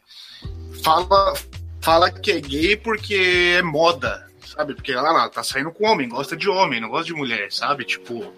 fala, 0.83 1.33
fala 1.79 2.11
que 2.11 2.31
é 2.31 2.41
gay 2.41 2.75
porque 2.75 3.55
é 3.57 3.61
moda, 3.61 4.27
sabe? 4.45 4.73
Porque 4.73 4.91
ela 4.91 5.11
lá 5.11 5.29
tá 5.29 5.43
saindo 5.43 5.71
com 5.71 5.85
homem, 5.85 6.09
gosta 6.09 6.35
de 6.35 6.49
homem, 6.49 6.81
não 6.81 6.89
gosta 6.89 7.05
de 7.05 7.13
mulher, 7.13 7.51
sabe? 7.51 7.85
Tipo, 7.85 8.33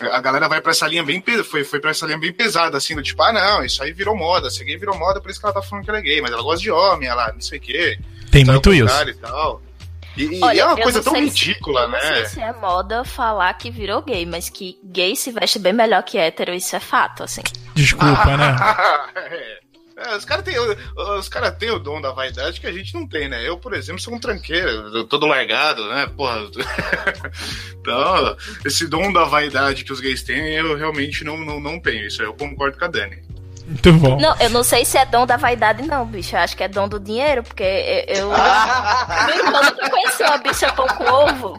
a 0.00 0.20
galera 0.20 0.48
vai 0.48 0.60
pra 0.60 0.72
essa 0.72 0.86
linha 0.86 1.02
bem 1.02 1.22
foi, 1.44 1.64
foi 1.64 1.80
pra 1.80 1.90
essa 1.90 2.06
linha 2.06 2.18
bem 2.18 2.32
pesada, 2.32 2.76
assim, 2.76 2.94
do 2.94 3.02
tipo, 3.02 3.22
ah, 3.22 3.32
não, 3.32 3.64
isso 3.64 3.82
aí 3.82 3.92
virou 3.92 4.16
moda, 4.16 4.50
ser 4.50 4.64
gay 4.64 4.76
virou 4.76 4.96
moda, 4.96 5.20
por 5.20 5.30
isso 5.30 5.40
que 5.40 5.46
ela 5.46 5.54
tá 5.54 5.62
falando 5.62 5.84
que 5.84 5.90
ela 5.90 5.98
é 5.98 6.02
gay, 6.02 6.20
mas 6.20 6.32
ela 6.32 6.42
gosta 6.42 6.62
de 6.62 6.70
homem, 6.70 7.08
ela 7.08 7.32
não 7.32 7.40
sei 7.40 7.58
o 7.58 7.62
quê. 7.62 7.98
Tem 8.30 8.44
muito 8.44 8.72
isso. 8.72 9.08
E, 9.08 9.14
tal. 9.14 9.62
E, 10.16 10.24
e 10.38 10.42
Olha, 10.44 10.60
é 10.60 10.64
uma 10.66 10.76
coisa 10.76 11.02
tão 11.02 11.12
sei 11.14 11.30
se- 11.30 11.44
ridícula, 11.46 11.82
eu 11.82 11.88
Não 11.88 12.00
sei 12.00 12.10
né? 12.10 12.24
se 12.26 12.40
é 12.40 12.52
moda 12.52 13.04
falar 13.04 13.52
que 13.54 13.70
virou 13.70 14.02
gay, 14.02 14.24
mas 14.26 14.48
que 14.48 14.78
gay 14.84 15.14
se 15.16 15.30
veste 15.32 15.58
bem 15.58 15.72
melhor 15.72 16.02
que 16.02 16.16
hétero, 16.18 16.52
isso 16.54 16.74
é 16.76 16.80
fato, 16.80 17.22
assim. 17.22 17.42
Desculpa, 17.74 18.36
né? 18.36 18.56
É. 19.96 20.16
Os 20.16 20.24
caras 20.24 20.44
têm 20.44 20.58
o- 20.58 20.76
os 21.18 21.28
cara 21.28 21.52
têm 21.52 21.70
o 21.70 21.78
dom 21.78 22.00
da 22.00 22.10
vaidade 22.10 22.60
que 22.60 22.66
a 22.66 22.72
gente 22.72 22.92
não 22.94 23.06
tem, 23.06 23.28
né? 23.28 23.46
Eu, 23.48 23.56
por 23.56 23.72
exemplo, 23.74 24.00
sou 24.02 24.12
um 24.12 24.18
tranqueiro, 24.18 25.04
todo 25.04 25.24
largado, 25.24 25.88
né? 25.88 26.08
Porra. 26.16 26.40
então, 27.80 28.36
esse 28.64 28.86
dom 28.88 29.12
da 29.12 29.24
vaidade 29.24 29.84
que 29.84 29.92
os 29.92 30.00
gays 30.00 30.22
têm, 30.22 30.54
eu 30.56 30.76
realmente 30.76 31.22
não, 31.24 31.36
não, 31.38 31.60
não 31.60 31.78
tenho. 31.80 32.06
Isso 32.06 32.22
aí 32.22 32.26
eu 32.28 32.34
concordo 32.34 32.76
com 32.76 32.84
a 32.84 32.88
Dani. 32.88 33.22
Muito 33.66 33.92
bom. 33.94 34.20
Não, 34.20 34.36
eu 34.38 34.50
não 34.50 34.62
sei 34.62 34.84
se 34.84 34.98
é 34.98 35.06
dom 35.06 35.24
da 35.26 35.36
vaidade, 35.36 35.82
não, 35.82 36.04
bicho. 36.06 36.36
Eu 36.36 36.40
acho 36.40 36.56
que 36.56 36.62
é 36.62 36.68
dom 36.68 36.86
do 36.88 37.00
dinheiro, 37.00 37.42
porque 37.42 37.62
eu. 38.08 38.30
eu 38.30 39.52
nunca 39.52 39.90
conheci 39.90 40.22
uma 40.22 40.38
bicha 40.38 40.72
pão 40.72 40.86
com 40.86 41.04
ovo. 41.04 41.58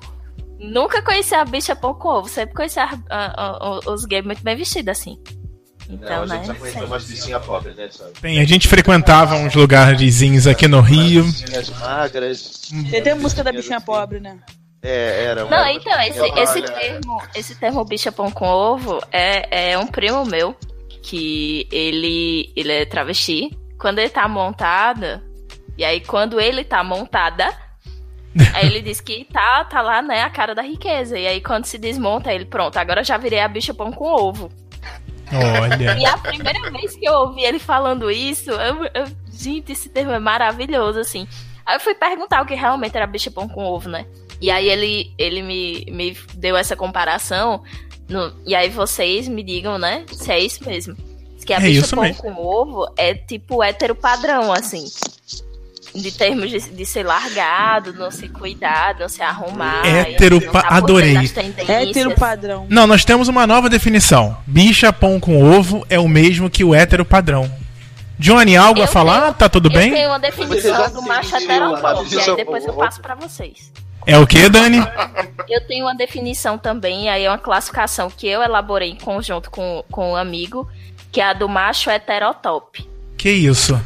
Nunca 0.59 1.01
conheci 1.01 1.33
a 1.35 1.43
bicha 1.43 1.75
pão 1.75 1.93
com 1.93 2.07
ovo. 2.09 2.29
Sempre 2.29 2.55
conheci 2.55 2.79
a- 2.79 2.97
a- 3.09 3.45
a- 3.65 3.79
os 3.91 4.05
gays 4.05 4.23
muito 4.25 4.43
bem 4.43 4.55
vestidos 4.55 4.91
assim. 4.91 5.17
Então, 5.89 6.25
Não, 6.25 6.33
a 6.35 6.37
gente 6.37 6.47
né? 6.47 6.53
já 6.53 6.59
conheceu 6.59 6.85
umas 6.85 7.03
bichinhas 7.03 7.45
pobres, 7.45 7.75
né, 7.75 7.87
sabe? 7.91 8.11
Bem, 8.19 8.39
a 8.39 8.45
gente 8.45 8.67
frequentava 8.67 9.35
uns 9.35 9.53
lugarzinhos 9.53 10.47
aqui 10.47 10.67
no 10.67 10.81
Rio. 10.81 11.23
Magras. 11.79 12.61
Tem 13.03 13.11
a 13.11 13.15
música 13.15 13.43
da 13.43 13.51
bichinha 13.51 13.79
pobre, 13.81 14.19
né? 14.19 14.37
É, 14.81 15.25
era. 15.25 15.45
Não, 15.45 15.67
então, 15.67 15.99
esse, 16.01 16.19
esse 16.39 16.61
termo, 16.61 17.21
esse 17.35 17.55
termo 17.55 17.83
bicha 17.85 18.11
pão 18.11 18.29
com 18.31 18.47
ovo 18.47 18.99
é, 19.11 19.71
é 19.71 19.77
um 19.79 19.87
primo 19.87 20.25
meu 20.25 20.55
que 21.05 21.67
ele, 21.71 22.51
ele 22.55 22.71
é 22.71 22.85
travesti. 22.85 23.55
Quando 23.79 23.99
ele 23.99 24.09
tá 24.09 24.27
montada, 24.27 25.23
e 25.77 25.85
aí 25.85 26.01
quando 26.01 26.39
ele 26.39 26.63
tá 26.63 26.83
montada, 26.83 27.47
aí 28.55 28.65
ele 28.65 28.81
diz 28.81 28.99
que 28.99 29.25
tá, 29.31 29.63
tá 29.65 29.81
lá, 29.81 30.01
né, 30.01 30.21
a 30.23 30.29
cara 30.29 30.55
da 30.55 30.63
riqueza. 30.63 31.17
E 31.17 31.27
aí 31.27 31.41
quando 31.41 31.65
se 31.65 31.77
desmonta, 31.77 32.33
ele, 32.33 32.45
pronto, 32.45 32.77
agora 32.77 33.03
já 33.03 33.17
virei 33.17 33.39
a 33.39 33.47
bicha 33.47 33.73
pão 33.73 33.91
com 33.91 34.05
ovo. 34.05 34.49
Olha. 35.31 35.97
E 35.97 36.05
a 36.05 36.17
primeira 36.17 36.71
vez 36.71 36.95
que 36.95 37.05
eu 37.05 37.13
ouvi 37.13 37.43
ele 37.43 37.59
falando 37.59 38.09
isso, 38.09 38.51
eu, 38.51 38.85
eu, 38.93 39.05
gente, 39.31 39.71
esse 39.71 39.89
termo 39.89 40.11
é 40.11 40.19
maravilhoso, 40.19 40.99
assim. 40.99 41.27
Aí 41.65 41.75
eu 41.75 41.79
fui 41.79 41.93
perguntar 41.93 42.41
o 42.41 42.45
que 42.45 42.55
realmente 42.55 42.95
era 42.95 43.07
bicha 43.07 43.29
pão 43.29 43.47
com 43.47 43.63
ovo, 43.63 43.89
né? 43.89 44.05
E 44.41 44.51
aí 44.51 44.69
ele, 44.69 45.13
ele 45.17 45.41
me, 45.41 45.85
me 45.89 46.17
deu 46.35 46.57
essa 46.57 46.75
comparação. 46.75 47.63
No, 48.07 48.33
e 48.45 48.53
aí 48.55 48.69
vocês 48.69 49.27
me 49.27 49.41
digam, 49.43 49.77
né? 49.77 50.03
Se 50.11 50.31
é 50.31 50.39
isso 50.39 50.63
mesmo. 50.65 50.95
Que 51.45 51.53
a 51.53 51.57
É 51.57 51.59
bicha 51.61 51.81
isso 51.81 51.95
pão 51.95 52.03
mesmo. 52.03 52.21
com 52.23 52.33
ovo 52.43 52.91
é 52.97 53.13
tipo 53.13 53.61
hétero 53.63 53.93
padrão, 53.93 54.51
assim. 54.51 54.83
De 55.93 56.11
termos 56.11 56.49
de, 56.49 56.59
de 56.59 56.85
ser 56.85 57.03
largado, 57.05 57.93
não 57.93 58.09
se 58.11 58.27
cuidar, 58.27 58.97
não 58.99 59.07
se 59.07 59.21
arrumar. 59.21 59.85
Hétero 59.85 60.41
não 60.43 60.51
pa- 60.51 60.61
tá 60.63 60.67
por 60.69 60.73
adorei. 60.77 61.15
Hétero 61.67 62.15
padrão. 62.15 62.65
Não, 62.69 62.85
nós 62.87 63.05
temos 63.05 63.27
uma 63.27 63.45
nova 63.47 63.69
definição. 63.69 64.35
Bicha 64.47 64.91
pão 64.91 65.19
com 65.19 65.41
ovo 65.41 65.85
é 65.89 65.99
o 65.99 66.07
mesmo 66.07 66.49
que 66.49 66.63
o 66.63 66.73
hétero 66.75 67.05
padrão. 67.05 67.49
Johnny, 68.17 68.57
algo 68.57 68.81
a 68.81 68.85
Eu 68.85 68.87
falar? 68.87 69.21
tenho- 69.21 69.33
Tá 69.35 69.47
tudo 69.49 69.69
Eu 69.69 69.73
bem? 69.73 69.91
tenho 69.93 70.09
uma 70.09 70.19
definição 70.19 70.91
do 70.91 71.01
macho 71.03 71.35
a 71.35 71.41
e 71.41 72.19
aí 72.19 72.35
depois 72.35 72.65
eu 72.65 72.73
passo 72.73 73.01
pra 73.01 73.13
vocês. 73.15 73.71
É 74.05 74.17
o 74.17 74.27
que, 74.27 74.47
Dani? 74.49 74.77
Eu 75.49 75.65
tenho 75.67 75.85
uma 75.85 75.95
definição 75.95 76.57
também, 76.57 77.09
aí 77.09 77.23
é 77.23 77.29
uma 77.29 77.37
classificação 77.37 78.09
que 78.09 78.27
eu 78.27 78.41
elaborei 78.43 78.89
em 78.91 78.95
conjunto 78.97 79.49
com, 79.49 79.83
com 79.91 80.11
um 80.11 80.15
amigo, 80.15 80.69
que 81.11 81.19
é 81.19 81.25
a 81.25 81.33
do 81.33 81.49
macho 81.49 81.89
heterotop. 81.89 82.87
Que 83.17 83.29
isso? 83.31 83.79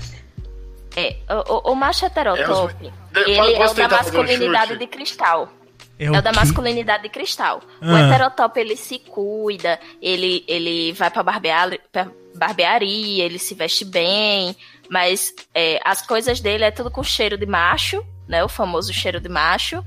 É, 0.96 1.16
o, 1.48 1.70
o- 1.70 1.72
o 1.72 1.76
macho 1.76 2.06
heterotop, 2.06 2.74
De- 2.84 3.20
ele 3.20 3.54
é 3.56 3.66
o 3.66 3.74
da 3.74 3.86
um 3.86 3.90
masculinidade 3.90 4.78
de 4.78 4.88
cristal. 4.88 5.50
É, 5.98 6.06
É 6.06 6.12
o 6.12 6.16
o 6.16 6.22
da 6.22 6.32
masculinidade 6.34 7.04
de 7.04 7.10
cristal. 7.10 7.62
O 7.82 7.86
Ah. 7.86 8.00
heterotop, 8.02 8.60
ele 8.60 8.76
se 8.76 9.00
cuida, 9.00 9.80
ele, 10.02 10.44
ele 10.48 10.92
vai 10.94 11.10
pra, 11.10 11.24
barbear, 11.24 11.70
pra 11.92 12.08
barbearia, 12.36 13.24
ele 13.24 13.40
se 13.40 13.54
veste 13.54 13.86
bem, 13.86 14.56
mas 14.90 15.34
é, 15.54 15.80
as 15.86 16.02
coisas 16.02 16.40
dele 16.42 16.64
é 16.66 16.72
tudo 16.72 16.90
com 16.92 17.04
cheiro 17.04 17.38
de 17.38 17.46
macho, 17.46 18.04
né? 18.28 18.44
O 18.44 18.50
famoso 18.50 18.92
cheiro 18.94 19.20
de 19.22 19.30
macho. 19.30 19.84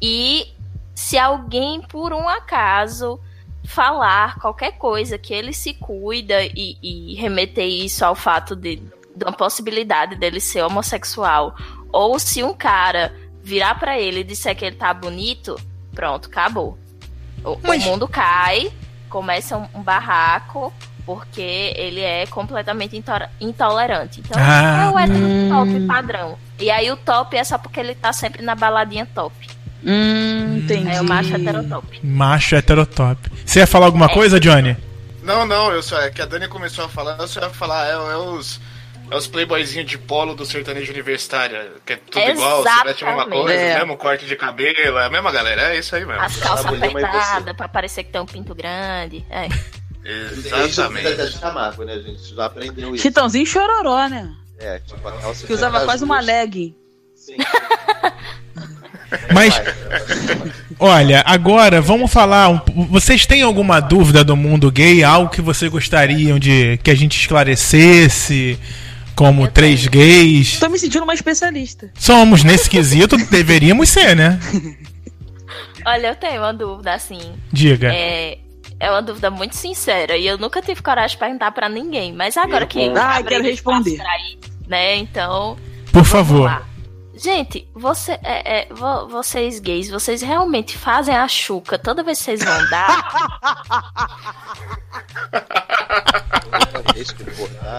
E 0.00 0.52
se 0.94 1.18
alguém, 1.18 1.80
por 1.82 2.12
um 2.12 2.28
acaso, 2.28 3.20
falar 3.64 4.38
qualquer 4.38 4.72
coisa 4.72 5.18
que 5.18 5.32
ele 5.32 5.52
se 5.52 5.74
cuida 5.74 6.42
e, 6.44 6.76
e 6.82 7.14
remeter 7.16 7.66
isso 7.66 8.04
ao 8.04 8.14
fato 8.14 8.56
de, 8.56 8.76
de 9.14 9.24
uma 9.24 9.32
possibilidade 9.32 10.16
dele 10.16 10.40
ser 10.40 10.62
homossexual, 10.62 11.54
ou 11.92 12.18
se 12.18 12.42
um 12.42 12.54
cara 12.54 13.14
virar 13.42 13.78
pra 13.78 13.98
ele 13.98 14.20
e 14.20 14.24
disser 14.24 14.56
que 14.56 14.64
ele 14.64 14.76
tá 14.76 14.92
bonito, 14.92 15.56
pronto, 15.94 16.28
acabou. 16.28 16.78
O, 17.44 17.52
o 17.52 17.60
Mas- 17.62 17.84
mundo 17.84 18.06
cai, 18.08 18.70
começa 19.08 19.56
um, 19.56 19.66
um 19.74 19.82
barraco, 19.82 20.72
porque 21.06 21.40
ele 21.76 22.00
é 22.00 22.26
completamente 22.26 22.96
into- 22.96 23.28
intolerante. 23.40 24.20
Então, 24.20 24.40
Ah. 24.40 24.84
é 24.84 24.90
o 24.94 24.98
hétero 24.98 25.26
Hum. 25.26 25.48
top 25.48 25.86
padrão. 25.86 26.38
E 26.58 26.70
aí 26.70 26.90
o 26.90 26.96
top 26.96 27.36
é 27.36 27.42
só 27.42 27.56
porque 27.58 27.80
ele 27.80 27.94
tá 27.94 28.12
sempre 28.12 28.42
na 28.42 28.54
baladinha 28.54 29.06
top. 29.06 29.34
Hum, 29.84 30.58
entendi. 30.58 30.90
É 30.90 31.00
o 31.00 31.04
macho 31.04 31.34
heterotop. 31.34 32.00
Macho 32.06 32.56
heterotop. 32.56 33.30
Você 33.44 33.60
ia 33.60 33.66
falar 33.66 33.86
alguma 33.86 34.06
É. 34.06 34.14
coisa, 34.14 34.38
Johnny? 34.40 34.76
Não, 35.22 35.44
não, 35.46 35.70
eu 35.72 35.82
só, 35.82 36.00
é 36.00 36.10
que 36.10 36.20
a 36.22 36.26
Dani 36.26 36.48
começou 36.48 36.84
a 36.84 36.88
falar, 36.88 37.18
eu 37.18 37.28
só 37.28 37.40
ia 37.40 37.50
falar, 37.50 37.86
é, 37.88 37.92
é 37.92 38.16
os. 38.16 38.60
É 39.10 39.16
os 39.16 39.26
playboyzinhos 39.26 39.90
de 39.90 39.98
polo 39.98 40.36
do 40.36 40.46
sertanejo 40.46 40.92
universitário, 40.92 41.58
que 41.84 41.94
é 41.94 41.96
tudo 41.96 42.30
igual, 42.30 42.62
se 42.62 42.84
veste 42.84 43.02
a 43.04 43.08
mesma 43.08 43.22
Exatamente. 43.22 43.42
coisa, 43.42 43.60
É. 43.60 43.78
mesmo 43.80 43.96
corte 43.96 44.24
de 44.24 44.36
cabelo, 44.36 44.98
é 44.98 45.06
a 45.06 45.10
mesma 45.10 45.32
galera, 45.32 45.74
é 45.74 45.78
isso 45.80 45.96
aí 45.96 46.04
mesmo. 46.06 46.22
As 46.22 46.36
calças 46.36 46.66
Ah, 46.66 46.68
apertadas 46.86 47.56
pra 47.56 47.68
parecer 47.68 48.04
que 48.04 48.12
tem 48.12 48.20
um 48.20 48.26
pinto 48.26 48.54
grande. 48.54 49.26
É. 49.28 49.48
Exatamente. 50.04 51.12
De 51.32 51.38
Camargo, 51.40 51.82
né, 51.84 51.98
gente? 51.98 52.34
Já 52.34 52.44
aprendeu 52.46 52.94
isso. 52.94 53.02
Chitãozinho 53.02 53.44
chororó, 53.44 54.06
né? 54.08 54.32
É, 54.60 54.78
tipo, 54.78 55.06
a 55.08 55.12
calça 55.12 55.44
Que 55.44 55.52
usava 55.54 55.84
quase 55.84 56.04
uma 56.04 56.20
leg. 56.20 56.76
Sim. 57.16 57.36
Mas, 59.32 59.60
olha, 60.78 61.22
agora 61.26 61.80
vamos 61.80 62.12
falar. 62.12 62.48
um- 62.50 62.86
vocês 62.86 63.26
têm 63.26 63.42
alguma 63.42 63.80
dúvida 63.80 64.22
do 64.24 64.36
mundo 64.36 64.70
gay? 64.70 65.02
Algo 65.04 65.30
que 65.30 65.40
vocês 65.40 65.70
gostariam 65.70 66.38
de 66.38 66.78
que 66.82 66.90
a 66.90 66.94
gente 66.94 67.18
esclarecesse? 67.18 68.58
Como 69.16 69.46
três 69.48 69.86
gays? 69.86 70.58
Tô 70.58 70.68
me 70.70 70.78
sentindo 70.78 71.02
uma 71.04 71.12
especialista. 71.12 71.90
Somos 71.94 72.42
nesse 72.42 72.70
quesito, 72.70 73.16
deveríamos 73.30 73.88
ser, 73.90 74.16
né? 74.16 74.38
Olha, 75.84 76.08
eu 76.08 76.14
tenho 76.14 76.40
uma 76.40 76.54
dúvida, 76.54 76.94
assim. 76.94 77.20
Diga. 77.52 77.92
É, 77.92 78.38
é 78.78 78.90
uma 78.90 79.02
dúvida 79.02 79.30
muito 79.30 79.56
sincera 79.56 80.16
e 80.16 80.26
eu 80.26 80.38
nunca 80.38 80.62
tive 80.62 80.80
coragem 80.80 81.16
de 81.16 81.18
perguntar 81.18 81.50
pra 81.52 81.68
ninguém. 81.68 82.14
Mas 82.14 82.36
agora 82.38 82.64
que. 82.66 82.80
Eu- 82.80 82.96
Ah, 82.96 83.16
abri 83.16 83.28
quero 83.34 83.44
responder. 83.44 83.96
ir, 83.96 84.38
né? 84.68 84.96
Então. 84.96 85.58
Por 85.92 86.04
favor. 86.04 86.44
lá. 86.46 86.62
Gente, 87.22 87.68
você, 87.74 88.12
é, 88.22 88.60
é, 88.60 88.68
vo- 88.70 89.06
vocês 89.08 89.58
gays, 89.60 89.90
vocês 89.90 90.22
realmente 90.22 90.78
fazem 90.78 91.14
a 91.14 91.28
chuca 91.28 91.78
toda 91.78 92.02
vez 92.02 92.16
que 92.18 92.24
vocês 92.24 92.42
vão 92.42 92.70
dar? 92.70 93.30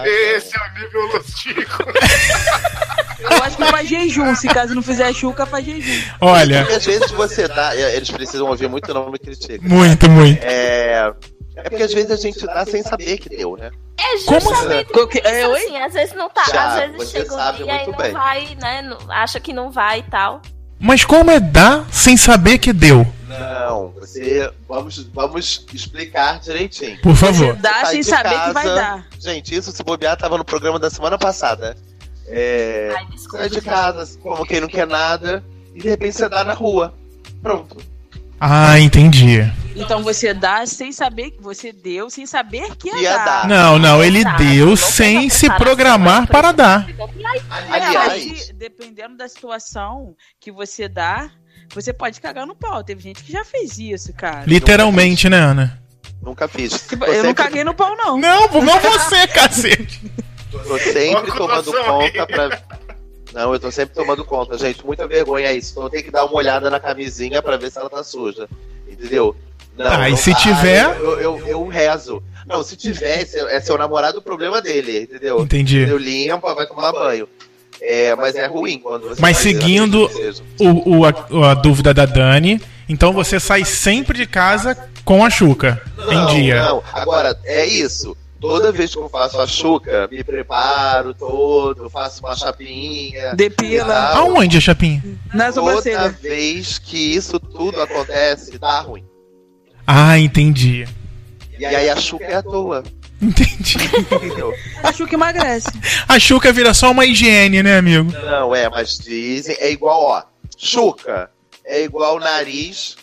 Esse 0.04 0.56
é 0.56 0.60
o 0.60 0.80
nível 0.82 1.06
Lustico. 1.16 1.82
Eu 3.20 3.42
acho 3.44 3.56
que 3.56 3.64
faz 3.64 3.88
jejum. 3.88 4.34
Se 4.34 4.48
caso 4.48 4.74
não 4.74 4.82
fizer 4.82 5.12
chuca, 5.14 5.46
faz 5.46 5.64
jejum. 5.64 6.02
Olha, 6.20 6.60
Porque 6.62 6.74
às 6.74 6.84
vezes 6.86 7.10
você 7.12 7.46
dá. 7.48 7.74
Eles 7.76 8.10
precisam 8.10 8.46
ouvir 8.48 8.68
muito 8.68 8.92
não 8.92 9.10
me 9.10 9.18
critica. 9.18 9.60
muito, 9.66 10.08
muito. 10.10 10.42
É. 10.42 11.12
É 11.56 11.62
porque 11.68 11.82
às 11.82 11.92
vezes 11.92 12.10
a 12.10 12.16
gente 12.16 12.44
dá 12.46 12.64
sem 12.64 12.82
saber 12.82 13.18
que 13.18 13.28
deu, 13.28 13.56
né? 13.56 13.70
É 13.98 14.18
Como 14.24 14.40
justamente 14.40 14.92
Co- 14.92 15.06
que- 15.06 15.18
é, 15.20 15.42
isso, 15.42 15.50
oi? 15.50 15.58
assim, 15.64 15.76
às 15.78 15.92
vezes 15.92 16.14
não 16.14 16.30
tá, 16.30 16.44
Já, 16.50 16.66
às 16.68 16.74
vezes 16.80 16.96
você 16.96 17.18
chega 17.20 17.34
um 17.34 17.52
dia 17.64 17.82
e 17.84 17.86
não 17.86 17.96
bem. 17.98 18.12
vai, 18.12 18.56
né? 18.60 18.82
não- 18.82 18.98
acha 19.12 19.38
que 19.38 19.52
não 19.52 19.70
vai 19.70 20.00
e 20.00 20.02
tal. 20.04 20.40
Mas 20.80 21.04
como 21.04 21.30
é 21.30 21.38
dar 21.38 21.86
sem 21.92 22.16
saber 22.16 22.58
que 22.58 22.72
deu? 22.72 23.06
Não, 23.28 23.90
você. 23.90 24.50
Vamos, 24.68 24.98
vamos 25.14 25.64
explicar 25.72 26.40
direitinho. 26.40 27.00
Por 27.00 27.14
Você 27.14 27.26
favor. 27.26 27.54
dá 27.56 27.72
Sai 27.82 27.92
sem 27.92 28.02
saber 28.02 28.28
que 28.30 28.34
casa. 28.34 28.52
vai 28.52 28.64
dar. 28.66 29.06
Gente, 29.20 29.54
isso 29.54 29.70
se 29.70 29.82
bobear 29.84 30.16
tava 30.16 30.36
no 30.36 30.44
programa 30.44 30.78
da 30.78 30.90
semana 30.90 31.16
passada. 31.16 31.76
É. 32.26 32.92
Ai, 32.96 33.06
desculpa. 33.06 33.38
Sai 33.38 33.48
de 33.50 33.60
casa, 33.60 34.18
como 34.20 34.44
quem 34.44 34.60
não 34.60 34.68
quer 34.68 34.86
nada, 34.86 35.44
e 35.74 35.80
de 35.80 35.88
repente 35.88 36.16
você 36.16 36.28
dá 36.28 36.42
na 36.44 36.52
rua. 36.54 36.92
Pronto. 37.42 37.76
Ah, 38.40 38.78
entendi. 38.80 39.40
Então 39.74 40.02
você 40.02 40.34
dá 40.34 40.66
sem 40.66 40.92
saber 40.92 41.30
que 41.30 41.42
você 41.42 41.72
deu, 41.72 42.10
sem 42.10 42.26
saber 42.26 42.76
que 42.76 42.88
ia, 42.88 43.00
Ia 43.00 43.16
dar. 43.16 43.24
dar. 43.24 43.48
Não, 43.48 43.78
não, 43.78 44.04
ele 44.04 44.18
Exato, 44.18 44.42
deu 44.44 44.66
não 44.66 44.76
sem 44.76 45.30
se 45.30 45.46
uma 45.46 45.56
programar 45.56 46.26
para 46.26 46.52
dar. 46.52 46.86
É, 46.88 47.74
Aliás, 47.74 48.42
se- 48.46 48.52
dependendo 48.52 49.16
da 49.16 49.28
situação 49.28 50.14
que 50.40 50.52
você 50.52 50.88
dá, 50.88 51.30
você 51.74 51.92
pode 51.92 52.20
cagar 52.20 52.46
no 52.46 52.54
pau. 52.54 52.84
Teve 52.84 53.02
gente 53.02 53.22
que 53.22 53.32
já 53.32 53.44
fez 53.44 53.78
isso, 53.78 54.12
cara. 54.12 54.44
Literalmente, 54.46 55.28
né, 55.28 55.38
Ana? 55.38 55.78
nunca 56.22 56.46
fiz. 56.46 56.86
Tipo, 56.86 57.04
Tô 57.04 57.12
eu 57.12 57.24
não 57.24 57.34
caguei 57.34 57.64
no 57.64 57.74
pau, 57.74 57.96
não. 57.96 58.16
Não, 58.16 58.46
não 58.48 58.78
você, 58.80 59.26
cacete. 59.26 60.00
Tô 60.52 60.78
sempre 60.78 61.32
tomando 61.32 61.72
conta 61.72 62.26
pra. 62.26 62.62
Não, 63.32 63.52
eu 63.52 63.58
tô 63.58 63.70
sempre 63.72 63.94
tomando 63.94 64.24
conta, 64.24 64.56
gente. 64.58 64.84
Muita 64.84 65.08
vergonha 65.08 65.52
isso. 65.52 65.72
Então 65.72 65.84
eu 65.84 65.90
tenho 65.90 66.04
que 66.04 66.10
dar 66.10 66.24
uma 66.26 66.34
olhada 66.36 66.70
na 66.70 66.78
camisinha 66.78 67.42
pra 67.42 67.56
ver 67.56 67.70
se 67.72 67.78
ela 67.78 67.88
tá 67.90 68.04
suja. 68.04 68.46
Entendeu? 68.86 69.34
Não, 69.76 69.86
Ah, 69.90 70.08
e 70.08 70.12
não 70.12 70.18
se 70.18 70.32
vai, 70.32 70.42
tiver? 70.42 70.96
Eu, 71.00 71.20
eu, 71.20 71.46
eu 71.46 71.66
rezo. 71.66 72.22
Não, 72.46 72.62
se 72.62 72.76
tiver, 72.76 73.22
é 73.22 73.24
seu, 73.24 73.48
é 73.48 73.60
seu 73.60 73.78
namorado, 73.78 74.18
o 74.18 74.22
problema 74.22 74.60
dele, 74.60 75.02
entendeu? 75.02 75.40
Entendi. 75.40 75.78
Eu 75.88 75.96
limpa, 75.96 76.54
vai 76.54 76.66
tomar 76.66 76.92
banho. 76.92 77.28
É, 77.80 78.14
mas 78.14 78.34
é 78.36 78.46
ruim 78.46 78.78
quando 78.78 79.08
você. 79.08 79.20
Mas 79.20 79.38
seguindo-. 79.38 80.08
O, 80.60 80.98
o- 81.00 81.04
a, 81.06 81.50
a 81.50 81.54
dúvida 81.54 81.92
da 81.94 82.04
Dani. 82.06 82.60
Então 82.88 83.12
você 83.12 83.40
sai 83.40 83.64
sempre 83.64 84.18
de 84.18 84.26
casa 84.26 84.76
com 85.04 85.24
a 85.24 85.30
Xuca 85.30 85.80
em 86.10 86.14
Não, 86.14 86.26
dia. 86.26 86.62
Não, 86.62 86.82
agora, 86.92 87.36
é 87.44 87.64
isso. 87.64 88.16
Toda 88.40 88.72
vez 88.72 88.92
que 88.92 88.98
eu 89.00 89.08
faço 89.08 89.40
a 89.40 89.46
chuca, 89.46 90.08
me 90.10 90.22
preparo 90.24 91.14
todo, 91.14 91.88
faço 91.88 92.20
uma 92.24 92.34
chapinha. 92.34 93.34
Depila 93.36 93.94
Aonde 94.14 94.58
a 94.58 94.60
chapinha? 94.60 95.02
na 95.32 95.52
Toda 95.52 95.52
sobrancelha. 95.80 96.08
vez 96.20 96.76
que 96.78 96.96
isso 97.14 97.38
tudo 97.38 97.80
acontece, 97.80 98.58
dá 98.58 98.80
ruim. 98.80 99.04
Ah, 99.86 100.18
entendi. 100.18 100.86
E 101.58 101.64
aí 101.66 101.88
a 101.90 101.96
chuca 101.96 102.24
é 102.24 102.34
à 102.34 102.42
toa. 102.42 102.82
Entendi. 103.20 103.76
Acho 104.82 105.06
que 105.06 105.14
emagrece. 105.14 105.68
A 106.08 106.18
Xuca 106.18 106.52
vira 106.52 106.74
só 106.74 106.90
uma 106.90 107.06
higiene, 107.06 107.62
né, 107.62 107.76
amigo? 107.78 108.10
Não, 108.10 108.52
é, 108.52 108.68
mas 108.68 108.98
dizem, 108.98 109.56
é 109.60 109.70
igual, 109.70 110.02
ó. 110.02 110.22
Chuca 110.58 111.30
é 111.64 111.82
igual 111.84 112.18
nariz 112.18 112.96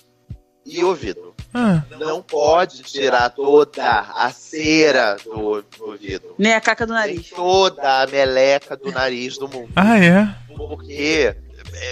e 0.65 0.83
ouvido. 0.83 1.33
Ah, 1.53 1.81
Não 1.97 2.21
pode 2.21 2.83
tirar 2.83 3.29
toda 3.29 3.81
a 4.15 4.29
cera 4.29 5.15
do, 5.23 5.63
do 5.77 5.97
vidro. 5.97 6.35
Nem 6.37 6.53
a 6.53 6.59
caca 6.61 6.85
do 6.85 6.93
Nem 6.93 7.01
nariz. 7.01 7.29
toda 7.29 8.03
a 8.03 8.07
meleca 8.07 8.75
do 8.75 8.91
nariz 8.91 9.37
do 9.37 9.47
mundo. 9.47 9.69
ah 9.75 9.97
é? 9.97 10.27
Porque 10.55 11.33
é, 11.33 11.37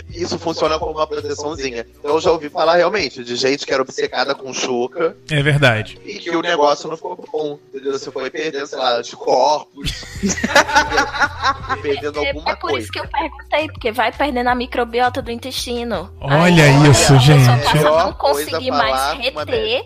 isso 0.10 0.38
funciona 0.40 0.78
como 0.80 0.92
uma 0.94 1.08
proteçãozinha. 1.08 1.86
Então 2.00 2.12
eu 2.16 2.22
já 2.22 2.32
ouvi 2.32 2.50
falar 2.50 2.76
realmente 2.78 3.24
de 3.24 3.36
gente 3.36 3.66
que 3.66 3.74
era 3.74 3.82
obcecada 3.82 4.34
com 4.36 4.54
chuca 4.54 5.16
É 5.30 5.42
verdade. 5.42 6.00
e 6.06 6.16
que 6.20 6.30
o 6.36 6.42
negócio 6.42 6.90
não 6.90 6.96
ficou 6.96 7.16
bom. 7.32 7.60
Entendeu? 7.74 7.94
Você 7.94 8.12
foi 8.12 8.30
perdendo, 8.30 8.68
sei 8.68 8.78
lá, 8.78 8.98
anticorpos. 8.98 9.92
foi 11.68 11.78
perdendo 11.82 12.20
É, 12.24 12.28
alguma 12.30 12.52
é 12.52 12.56
por 12.56 12.70
coisa. 12.72 12.80
isso 12.80 12.92
que 12.92 13.00
eu 13.00 13.08
perguntei, 13.08 13.68
porque 13.68 13.92
vai 13.92 14.12
perdendo 14.12 14.48
a 14.48 14.56
microbiota 14.56 15.22
do 15.22 15.32
intestino. 15.32 16.12
Olha 16.22 16.64
Aí, 16.64 16.90
isso, 16.92 17.14
a 17.14 17.18
pessoa 17.18 17.20
gente. 17.20 17.46
passa 17.64 17.78
a 17.90 18.06
não 18.06 18.14
conseguir 18.14 18.70
coisa 18.70 18.72
mais 18.72 19.18
reter. 19.20 19.86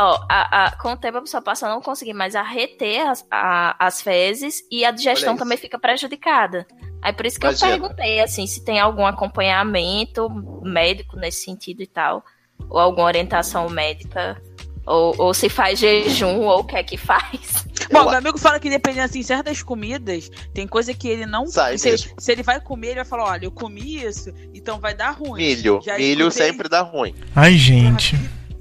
Ó, 0.00 0.24
a, 0.28 0.66
a- 0.66 0.76
com 0.76 0.92
o 0.92 0.96
tempo 0.96 1.18
a 1.18 1.22
pessoa 1.22 1.42
passa 1.42 1.66
a 1.66 1.70
não 1.70 1.80
conseguir 1.82 2.14
mais 2.14 2.36
a 2.36 2.42
reter 2.42 3.00
as, 3.08 3.26
a- 3.30 3.74
as 3.84 4.00
fezes 4.00 4.62
e 4.70 4.84
a 4.84 4.90
digestão 4.92 5.36
também 5.36 5.58
fica 5.58 5.78
prejudicada. 5.78 6.66
Aí 7.02 7.12
por 7.12 7.26
isso 7.26 7.38
que 7.38 7.46
Imagina. 7.46 7.72
eu 7.74 7.80
perguntei, 7.80 8.20
assim, 8.20 8.46
se 8.46 8.64
tem 8.64 8.78
algum 8.80 9.04
acompanhamento 9.06 10.28
médico 10.62 11.16
nesse 11.16 11.44
sentido 11.44 11.82
e 11.82 11.86
tal, 11.86 12.24
ou 12.70 12.78
alguma 12.78 13.06
orientação 13.06 13.68
médica, 13.68 14.40
ou, 14.86 15.14
ou 15.18 15.34
se 15.34 15.48
faz 15.48 15.78
jejum, 15.78 16.40
ou 16.42 16.60
o 16.60 16.64
que 16.64 16.76
é 16.76 16.82
que 16.82 16.96
faz. 16.96 17.66
Bom, 17.90 18.00
Eu- 18.00 18.04
meu 18.10 18.18
amigo 18.18 18.38
fala 18.38 18.58
que 18.60 18.70
dependendo 18.70 19.04
assim, 19.04 19.22
certas 19.22 19.62
comidas, 19.62 20.30
tem 20.54 20.66
coisa 20.66 20.92
que 20.94 21.08
ele 21.08 21.26
não. 21.26 21.46
Sai 21.46 21.76
se, 21.78 21.90
mesmo. 21.90 22.12
se 22.18 22.32
ele 22.32 22.42
vai 22.42 22.60
comer, 22.60 22.88
ele 22.88 22.94
vai 22.96 23.04
falar: 23.04 23.24
olha, 23.32 23.44
eu 23.46 23.50
comi 23.52 24.02
isso, 24.04 24.32
então 24.54 24.78
vai 24.80 24.94
dar 24.94 25.10
ruim. 25.10 25.42
Milho. 25.42 25.80
Já 25.84 25.96
Milho 25.98 26.28
escutei- 26.28 26.46
sempre 26.52 26.68
dá 26.68 26.82
ruim. 26.82 27.14
Ai, 27.34 27.54
gente. 27.56 28.16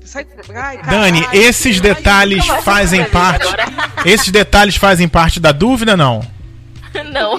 Sai- 0.07 0.25
ai, 0.55 0.81
Dani, 0.81 1.25
esses 1.33 1.79
detalhes 1.81 2.45
fazem 2.63 3.03
parte. 3.05 3.45
Esses 4.05 4.29
detalhes 4.31 4.75
fazem 4.77 5.07
parte 5.07 5.39
da 5.39 5.51
dúvida, 5.51 5.97
não? 5.97 6.21
Não. 7.11 7.37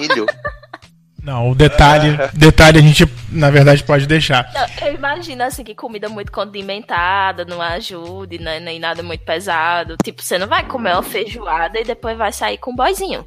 Não, 1.21 1.51
o 1.51 1.55
detalhe, 1.55 2.17
detalhe 2.33 2.79
a 2.79 2.81
gente, 2.81 3.05
na 3.29 3.49
verdade, 3.49 3.83
pode 3.83 4.07
deixar. 4.07 4.49
Não, 4.53 4.87
Eu 4.87 4.93
imagino 4.95 5.43
assim 5.43 5.63
que 5.63 5.75
comida 5.75 6.07
muito 6.07 6.31
condimentada 6.31 7.43
não 7.43 7.61
ajude, 7.61 8.39
né, 8.39 8.59
nem 8.59 8.79
nada 8.79 9.03
muito 9.03 9.23
pesado. 9.25 9.97
Tipo, 10.03 10.23
você 10.23 10.37
não 10.37 10.47
vai 10.47 10.65
comer 10.65 10.93
uma 10.93 11.03
feijoada 11.03 11.79
e 11.79 11.83
depois 11.83 12.17
vai 12.17 12.31
sair 12.31 12.57
com 12.57 12.71
um 12.71 12.75
boizinho. 12.75 13.25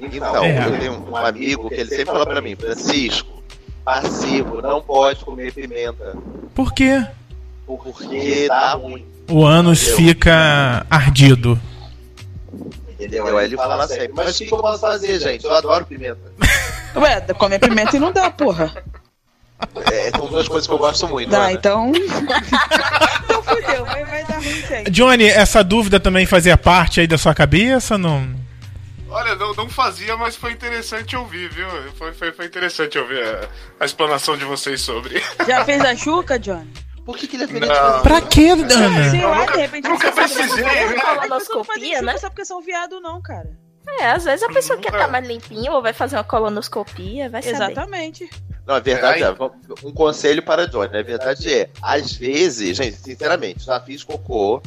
Então, 0.00 0.44
É. 0.44 0.66
eu 0.66 0.78
tenho 0.78 1.08
um 1.10 1.16
amigo 1.16 1.68
que 1.68 1.74
ele 1.76 1.90
sempre 1.90 2.06
fala 2.06 2.26
pra 2.26 2.40
mim, 2.40 2.56
Francisco, 2.56 3.42
passivo, 3.84 4.60
não 4.60 4.82
pode 4.82 5.24
comer 5.24 5.52
pimenta. 5.52 6.16
Por 6.54 6.72
quê? 6.74 7.06
Porque 7.66 8.46
dá 8.48 8.72
ruim. 8.72 9.04
O 9.28 9.44
ânus 9.44 9.82
fica 9.88 10.86
ardido. 10.88 11.60
Entendeu? 12.92 13.36
Aí 13.36 13.46
ele 13.46 13.56
fala 13.56 13.86
sempre, 13.86 14.12
mas 14.14 14.34
o 14.34 14.38
que, 14.38 14.46
que 14.46 14.54
eu 14.54 14.58
posso 14.58 14.80
fazer, 14.80 15.18
gente? 15.20 15.44
Eu 15.44 15.54
adoro 15.54 15.84
pimenta. 15.84 16.32
Ué, 16.96 17.20
comer 17.34 17.58
pimenta 17.58 17.96
e 17.96 18.00
não 18.00 18.12
dá, 18.12 18.30
porra. 18.30 18.72
É, 19.90 20.10
são 20.10 20.26
duas 20.26 20.48
coisas 20.48 20.66
que 20.66 20.72
eu 20.72 20.78
gosto 20.78 21.08
muito. 21.08 21.30
Dá, 21.30 21.44
Ana. 21.44 21.52
então. 21.52 21.92
então 23.24 23.42
fudeu, 23.42 23.84
vai, 23.84 24.04
vai 24.04 24.24
dar 24.24 24.36
ruim 24.36 24.62
sempre. 24.66 24.90
Johnny, 24.90 25.26
essa 25.26 25.62
dúvida 25.64 25.98
também 25.98 26.24
fazia 26.24 26.56
parte 26.56 27.00
aí 27.00 27.06
da 27.06 27.18
sua 27.18 27.34
cabeça? 27.34 27.98
Não? 27.98 28.28
Olha, 29.08 29.34
não, 29.34 29.54
não 29.54 29.68
fazia, 29.68 30.16
mas 30.16 30.36
foi 30.36 30.52
interessante 30.52 31.16
ouvir, 31.16 31.50
viu? 31.50 31.66
Foi, 31.96 32.12
foi, 32.12 32.32
foi 32.32 32.46
interessante 32.46 32.98
ouvir 32.98 33.22
a, 33.22 33.48
a 33.80 33.84
explanação 33.84 34.36
de 34.36 34.44
vocês 34.44 34.80
sobre. 34.80 35.22
Já 35.46 35.64
fez 35.64 35.82
a 35.84 35.94
chuca, 35.96 36.38
Johnny? 36.38 36.85
Por 37.06 37.16
que, 37.16 37.28
que 37.28 37.36
ele 37.36 37.44
é 37.44 37.46
feliz? 37.46 37.68
Não. 37.68 38.02
Pra 38.02 38.20
quê, 38.20 38.48
Sei 38.56 39.20
Ana? 39.22 39.26
lá, 39.28 39.38
nunca- 39.38 39.52
de 39.52 39.58
repente 39.60 39.88
nunca 39.88 40.10
precisei, 40.12 40.64
né? 40.64 40.94
Colonoscopia, 41.14 42.02
né? 42.02 42.18
só 42.18 42.28
porque 42.28 42.44
são 42.44 42.60
viado, 42.60 43.00
não, 43.00 43.22
cara. 43.22 43.48
É, 44.00 44.10
às 44.10 44.24
vezes 44.24 44.42
a 44.42 44.48
pessoa 44.48 44.76
quer 44.78 44.92
estar 44.92 45.06
mais 45.06 45.24
limpinho 45.26 45.72
ou 45.72 45.80
vai 45.80 45.92
fazer 45.92 46.16
uma 46.16 46.24
colonoscopia, 46.24 47.30
vai 47.30 47.40
saber. 47.40 47.54
Exatamente. 47.54 48.28
Não, 48.66 48.74
a 48.74 48.80
verdade 48.80 49.22
é, 49.22 49.30
um 49.84 49.92
conselho 49.92 50.42
para 50.42 50.66
Johnny, 50.66 50.98
a 50.98 51.02
verdade 51.02 51.54
é, 51.54 51.70
às 51.80 52.12
vezes, 52.12 52.76
gente, 52.76 52.96
sinceramente, 52.96 53.64
já 53.64 53.78
fiz 53.80 54.02
cocô 54.02 54.60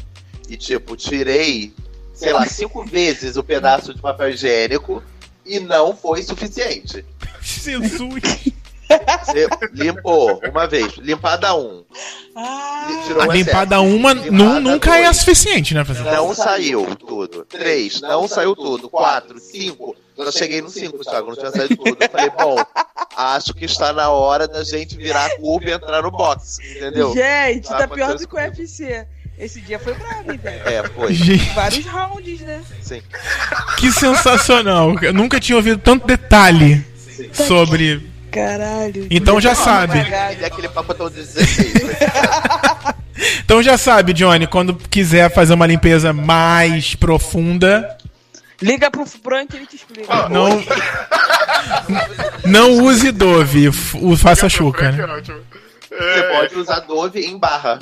e, 0.47 0.55
tipo, 0.55 0.95
tirei, 0.95 1.73
sei 2.13 2.31
lá, 2.31 2.45
cinco 2.45 2.85
vezes 2.85 3.35
o 3.35 3.43
pedaço 3.43 3.93
de 3.93 4.01
papel 4.01 4.29
higiênico 4.29 5.03
e 5.45 5.59
não 5.59 5.93
foi 5.93 6.23
suficiente. 6.23 7.05
Jesus. 7.41 8.21
Você 9.25 9.47
limpou 9.73 10.41
uma 10.51 10.67
vez, 10.67 10.93
limpada 10.97 11.53
um, 11.55 11.83
Ah, 12.35 12.87
A 13.21 13.27
o 13.27 13.31
limpada 13.31 13.75
excesso. 13.75 13.95
uma 13.95 14.13
nunca 14.13 14.97
é 14.97 15.03
dois. 15.03 15.17
suficiente, 15.17 15.73
né, 15.73 15.83
Francisco? 15.85 16.09
Não 16.09 16.33
saiu 16.33 16.95
tudo. 16.95 17.45
Três, 17.45 18.01
não 18.01 18.27
saiu 18.27 18.55
tudo. 18.55 18.89
Quatro, 18.89 19.39
cinco. 19.39 19.95
Eu 20.17 20.31
cheguei 20.31 20.61
no 20.61 20.69
cinco, 20.69 20.97
Thiago, 20.99 21.29
não 21.29 21.35
tinha 21.35 21.51
saído 21.51 21.77
tudo. 21.77 21.97
Eu 21.99 22.09
falei, 22.09 22.29
bom, 22.29 22.57
acho 23.15 23.53
que 23.53 23.65
está 23.65 23.93
na 23.93 24.09
hora 24.09 24.47
da 24.47 24.63
gente 24.63 24.97
virar 24.97 25.25
a 25.27 25.37
curva 25.37 25.69
e 25.69 25.73
entrar 25.73 26.01
no 26.01 26.11
box, 26.11 26.57
entendeu? 26.75 27.13
gente, 27.13 27.69
tá 27.69 27.87
pode 27.87 27.93
pior 27.93 28.15
do 28.17 28.27
que 28.27 28.35
o 28.35 28.37
UFC. 28.37 29.05
Esse 29.37 29.61
dia 29.61 29.79
foi 29.79 29.93
hein, 29.93 30.37
velho? 30.43 30.67
É, 30.67 30.83
foi. 30.89 31.13
Gente, 31.13 31.53
Vários 31.53 31.85
rounds, 31.85 32.41
né? 32.41 32.61
Sim. 32.81 33.01
que 33.77 33.89
sensacional. 33.89 34.93
Eu 35.01 35.13
nunca 35.13 35.39
tinha 35.39 35.55
ouvido 35.55 35.79
tanto 35.79 36.05
detalhe 36.05 36.85
sobre. 37.33 38.05
Caralho. 38.31 39.07
Então 39.09 39.39
já 39.41 39.55
sabe. 39.55 39.99
Ele 39.99 40.13
é 40.13 40.45
aquele 40.45 40.69
papo 40.69 40.93
tão 40.93 41.09
16. 41.09 41.73
né? 41.73 41.79
Então 43.43 43.61
já 43.61 43.77
sabe, 43.77 44.13
Johnny, 44.13 44.47
quando 44.47 44.73
quiser 44.75 45.29
fazer 45.29 45.53
uma 45.53 45.67
limpeza 45.67 46.13
mais 46.13 46.95
profunda, 46.95 47.97
Liga 48.61 48.89
pro 48.89 49.05
Frank 49.05 49.53
e 49.53 49.57
ele 49.57 49.65
te 49.65 49.75
explica. 49.75 50.29
não. 50.29 50.63
Não 52.45 52.71
use 52.85 53.11
Dove, 53.11 53.69
o 53.69 54.15
faça 54.17 54.47
chuca, 54.47 54.91
né? 54.91 55.05
Você 55.21 55.33
É, 55.95 56.37
pode 56.37 56.55
usar 56.55 56.79
Dove 56.81 57.19
em 57.21 57.37
barra. 57.37 57.79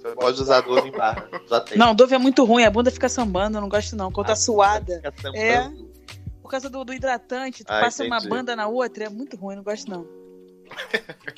Você 0.00 0.08
pode 0.14 0.40
usar 0.40 0.60
Dove 0.60 0.88
em 0.88 0.92
barra. 0.92 1.24
Não, 1.76 1.94
Dove 1.94 2.14
é 2.14 2.18
muito 2.18 2.44
ruim, 2.44 2.64
a 2.64 2.70
bunda 2.70 2.90
fica 2.90 3.08
sambando, 3.08 3.56
eu 3.58 3.60
não 3.60 3.68
gosto 3.68 3.96
não. 3.96 4.12
Quando 4.12 4.28
tá 4.28 4.36
suada, 4.36 4.96
Fica 4.96 5.12
tampando. 5.12 5.36
É. 5.36 5.70
por 6.50 6.56
causa 6.56 6.68
do, 6.68 6.84
do 6.84 6.92
hidratante, 6.92 7.62
tu 7.62 7.72
Ah, 7.72 7.82
passa 7.82 8.02
uma 8.02 8.16
entendi. 8.16 8.28
banda 8.28 8.56
na 8.56 8.66
outra, 8.66 9.04
é 9.04 9.08
muito 9.08 9.36
ruim, 9.36 9.54
não 9.54 9.62
gosto 9.62 9.88
não. 9.88 10.04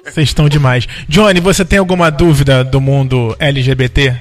Vocês 0.02 0.30
estão 0.30 0.48
demais. 0.48 0.86
Johnny, 1.06 1.38
você 1.38 1.66
tem 1.66 1.78
alguma 1.78 2.10
dúvida 2.10 2.64
do 2.64 2.80
mundo 2.80 3.36
LGBT? 3.38 4.18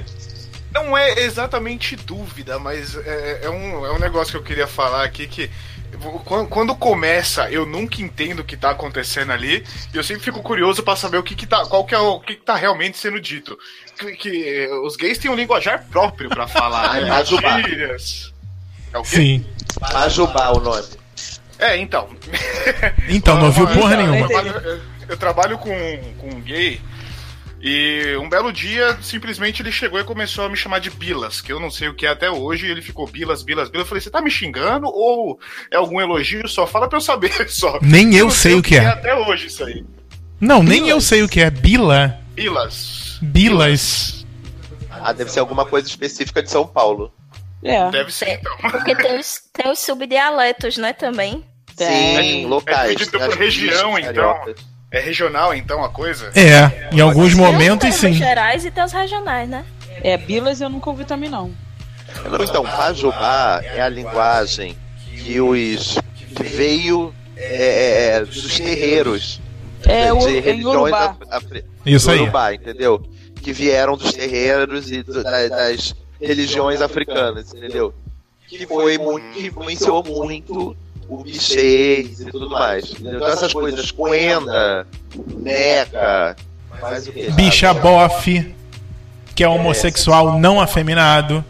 Não 0.74 0.98
é 0.98 1.22
exatamente 1.22 1.96
dúvida, 1.96 2.60
mas 2.60 2.98
é, 2.98 3.40
é 3.44 3.50
um, 3.50 3.86
é 3.86 3.94
um 3.94 4.00
negócio 4.00 4.34
que 4.34 4.38
eu 4.38 4.44
queria 4.44 4.68
falar 4.68 5.06
aqui 5.06 5.28
que 5.28 5.50
quando, 6.50 6.76
começa, 6.76 7.50
eu 7.50 7.66
nunca 7.66 8.02
entendo 8.02 8.40
o 8.40 8.44
que 8.44 8.58
tá 8.58 8.72
acontecendo 8.72 9.32
ali, 9.32 9.64
e 9.94 9.98
eu 9.98 10.04
sempre 10.04 10.24
fico 10.24 10.42
curioso 10.42 10.84
pra 10.84 10.96
saber 10.98 11.18
o 11.18 11.24
que, 11.24 11.36
que 11.36 11.46
tá, 11.48 11.66
qual 11.66 11.86
que 11.86 11.96
é 11.96 12.00
o 12.00 12.20
que, 12.20 12.36
que 12.36 12.44
tá 12.44 12.56
realmente 12.56 12.98
sendo 12.98 13.20
dito. 13.20 13.58
Que, 13.98 14.12
que 14.14 14.68
os 14.86 14.98
gays 14.98 15.18
têm 15.18 15.32
um 15.32 15.36
linguajar 15.36 15.86
próprio 15.90 16.30
pra 16.30 16.48
falar, 16.48 16.96
né? 17.02 17.10
Ajubá. 17.12 17.62
Gírias. 17.62 18.34
É 18.94 18.98
o 18.98 19.04
quê? 19.04 19.16
Sim. 19.16 19.46
Ajubá 19.82 20.52
o 20.52 20.60
nome. 20.60 20.88
É, 21.60 21.78
então. 21.78 22.10
Então, 23.08 23.38
não 23.38 23.48
ouviu 23.48 23.68
porra 23.68 23.96
Então, 23.96 24.12
nenhuma. 24.12 24.18
Eu 24.20 24.28
trabalho, 24.28 24.82
eu 25.10 25.18
trabalho 25.18 25.58
com, 25.58 26.14
com 26.18 26.30
um 26.30 26.42
gay 26.42 26.82
e 27.64 28.18
um 28.20 28.28
belo 28.28 28.52
dia, 28.52 28.98
simplesmente 29.04 29.62
ele 29.62 29.72
chegou 29.72 30.00
e 30.00 30.04
começou 30.04 30.46
a 30.46 30.50
me 30.50 30.58
chamar 30.58 30.80
de 30.80 30.90
Bilas, 30.90 31.42
que 31.42 31.54
eu 31.54 31.60
não 31.60 31.70
sei 31.70 31.90
o 31.90 31.94
que 31.94 32.08
é 32.08 32.10
até 32.10 32.32
hoje, 32.32 32.66
e 32.66 32.72
ele 32.72 32.82
ficou 32.82 33.06
Bilas, 33.06 33.44
Bilas, 33.44 33.70
Bilas. 33.70 33.86
Eu 33.86 33.88
falei, 33.88 34.02
você 34.02 34.10
tá 34.10 34.20
me 34.20 34.32
xingando 34.32 34.88
ou 34.88 35.40
é 35.70 35.76
algum 35.76 36.02
elogio? 36.02 36.48
Só 36.48 36.66
fala 36.66 36.88
pra 36.90 36.98
eu 36.98 37.02
saber 37.02 37.32
só. 37.50 37.78
Nem 37.82 38.16
eu 38.16 38.26
não 38.26 38.32
sei 38.32 38.56
o 38.56 38.64
que 38.64 38.78
é. 38.78 38.88
até 38.88 39.16
hoje 39.16 39.46
isso 39.46 39.64
aí. 39.64 39.86
Não, 40.40 40.64
nem 40.64 40.90
eu 40.90 41.00
sei 41.00 41.22
o 41.22 41.30
que 41.30 41.40
é. 41.40 41.52
Bila? 41.52 42.18
Bilas. 42.34 43.20
Bilas. 43.22 44.26
Ah, 44.90 45.14
deve 45.14 45.32
ser 45.32 45.40
alguma 45.40 45.64
coisa 45.66 45.88
específica 45.88 46.42
de 46.42 46.50
São 46.50 46.66
Paulo. 46.66 47.14
É. 47.64 47.90
Deve 47.92 48.12
ser, 48.12 48.40
então. 48.40 48.58
Porque 48.72 48.96
tem 48.96 49.20
os, 49.20 49.42
tem 49.54 49.72
os 49.72 49.80
subdialetos, 49.80 50.78
né, 50.78 50.94
também. 50.94 51.46
Tem. 51.76 52.18
Sim, 52.42 52.46
locais. 52.48 52.92
É 52.92 52.96
dividido 52.96 53.20
por 53.20 53.28
As 53.30 53.36
região, 53.36 53.98
então. 54.00 54.36
É 54.92 55.00
regional, 55.00 55.54
então, 55.54 55.84
a 55.84 55.90
coisa? 55.90 56.32
É, 56.36 56.90
em 56.94 57.00
alguns 57.00 57.34
Tem 57.34 57.42
os 57.46 57.52
momentos 57.52 57.96
sim. 57.96 58.12
gerais 58.14 58.66
e 58.66 58.72
tem 58.72 58.84
os 58.84 58.92
regionais, 58.92 59.48
né? 59.48 59.64
É, 60.04 60.18
Bilas 60.18 60.60
eu 60.60 60.70
nunca 60.70 60.90
ouvi 60.90 61.06
também 61.06 61.30
não. 61.30 61.52
Então, 62.44 62.64
Pajubá 62.64 63.62
é 63.64 63.80
a 63.82 63.88
linguagem 63.88 64.78
que 65.16 65.40
os 65.40 65.98
que 66.36 66.44
veio 66.44 67.14
é, 67.38 68.16
é, 68.18 68.26
dos 68.26 68.58
terreiros 68.60 69.40
É, 69.88 70.12
o, 70.12 70.18
de 70.20 70.40
religiões 70.42 70.76
Urubá. 70.82 71.06
af- 71.06 71.18
afri- 71.32 71.66
Isso 71.86 72.12
aí. 72.12 72.20
Urubá, 72.20 72.54
entendeu? 72.54 73.02
Que 73.42 73.54
vieram 73.54 73.96
dos 73.96 74.12
terreiros 74.14 74.92
e 74.92 75.02
do- 75.04 75.24
da- 75.24 75.48
das 75.48 75.96
religiões 76.22 76.82
africanas, 76.82 77.54
entendeu? 77.54 77.94
Que 78.48 78.66
foi 78.66 78.98
muito, 78.98 79.34
que 79.34 79.48
influenciou 79.48 80.04
muito 80.04 80.76
o 81.10 81.24
bichês 81.24 82.22
e 82.22 82.26
tudo 82.26 82.50
mais. 82.50 82.92
entendeu? 82.92 83.16
Então 83.16 83.28
essas 83.28 83.52
coisas, 83.52 83.92
Quenda, 83.92 84.88
Neca, 85.38 86.36
mais 86.82 87.08
o 87.08 87.12
que? 87.12 87.32
Bicha 87.32 87.74
bofe. 87.74 88.54
que 89.36 89.44
é 89.44 89.48
homossexual 89.48 90.40
não 90.40 90.60
afeminado. 90.60 91.44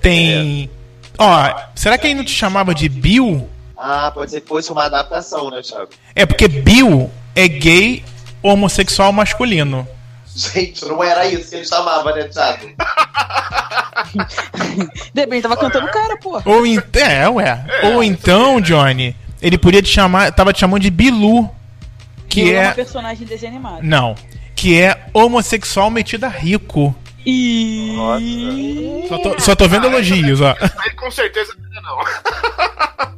Tem. 0.00 0.70
Ó, 1.18 1.54
será 1.74 1.98
que 1.98 2.06
ele 2.06 2.14
não 2.14 2.24
te 2.24 2.32
chamava 2.32 2.74
de 2.74 2.88
Bill? 2.88 3.48
Ah, 3.76 4.10
pode 4.12 4.30
ser 4.30 4.40
que 4.40 4.48
fosse 4.48 4.72
uma 4.72 4.84
adaptação, 4.84 5.50
né, 5.50 5.62
Thiago? 5.62 5.90
É 6.14 6.26
porque 6.26 6.48
Bill 6.48 7.10
é 7.34 7.46
gay 7.46 8.04
homossexual 8.42 9.12
masculino. 9.12 9.86
Gente, 10.38 10.84
não 10.84 11.02
era 11.02 11.26
isso 11.26 11.50
que 11.50 11.56
ele 11.56 11.64
chamava, 11.64 12.12
né, 12.12 12.28
Thiago? 12.28 12.68
De 15.12 15.20
repente 15.20 15.42
tava 15.42 15.56
cantando 15.56 15.86
o 15.86 15.90
cara, 15.90 16.16
pô. 16.16 16.40
Ou 16.44 16.64
en... 16.64 16.80
É, 16.92 17.28
ué. 17.28 17.66
Ou 17.82 18.04
então, 18.04 18.60
Johnny, 18.60 19.16
ele 19.42 19.58
podia 19.58 19.82
te 19.82 19.88
chamar. 19.88 20.30
Tava 20.30 20.52
te 20.52 20.60
chamando 20.60 20.82
de 20.82 20.90
Bilu. 20.90 21.50
Que 22.28 22.42
Ele 22.42 22.52
é. 22.52 22.66
uma 22.66 22.74
personagem 22.74 23.18
de 23.18 23.24
desenho 23.24 23.54
animado. 23.54 23.82
Não. 23.82 24.14
Que 24.54 24.80
é 24.80 25.08
homossexual 25.12 25.90
metido 25.90 26.24
a 26.24 26.28
rico. 26.28 26.94
E. 27.26 27.96
Só 29.08 29.18
tô, 29.18 29.40
só 29.40 29.56
tô 29.56 29.66
vendo 29.66 29.86
elogios, 29.86 30.40
ó. 30.40 30.54
Aí 30.60 30.90
com 30.94 31.10
certeza 31.10 31.52
não. 31.82 31.98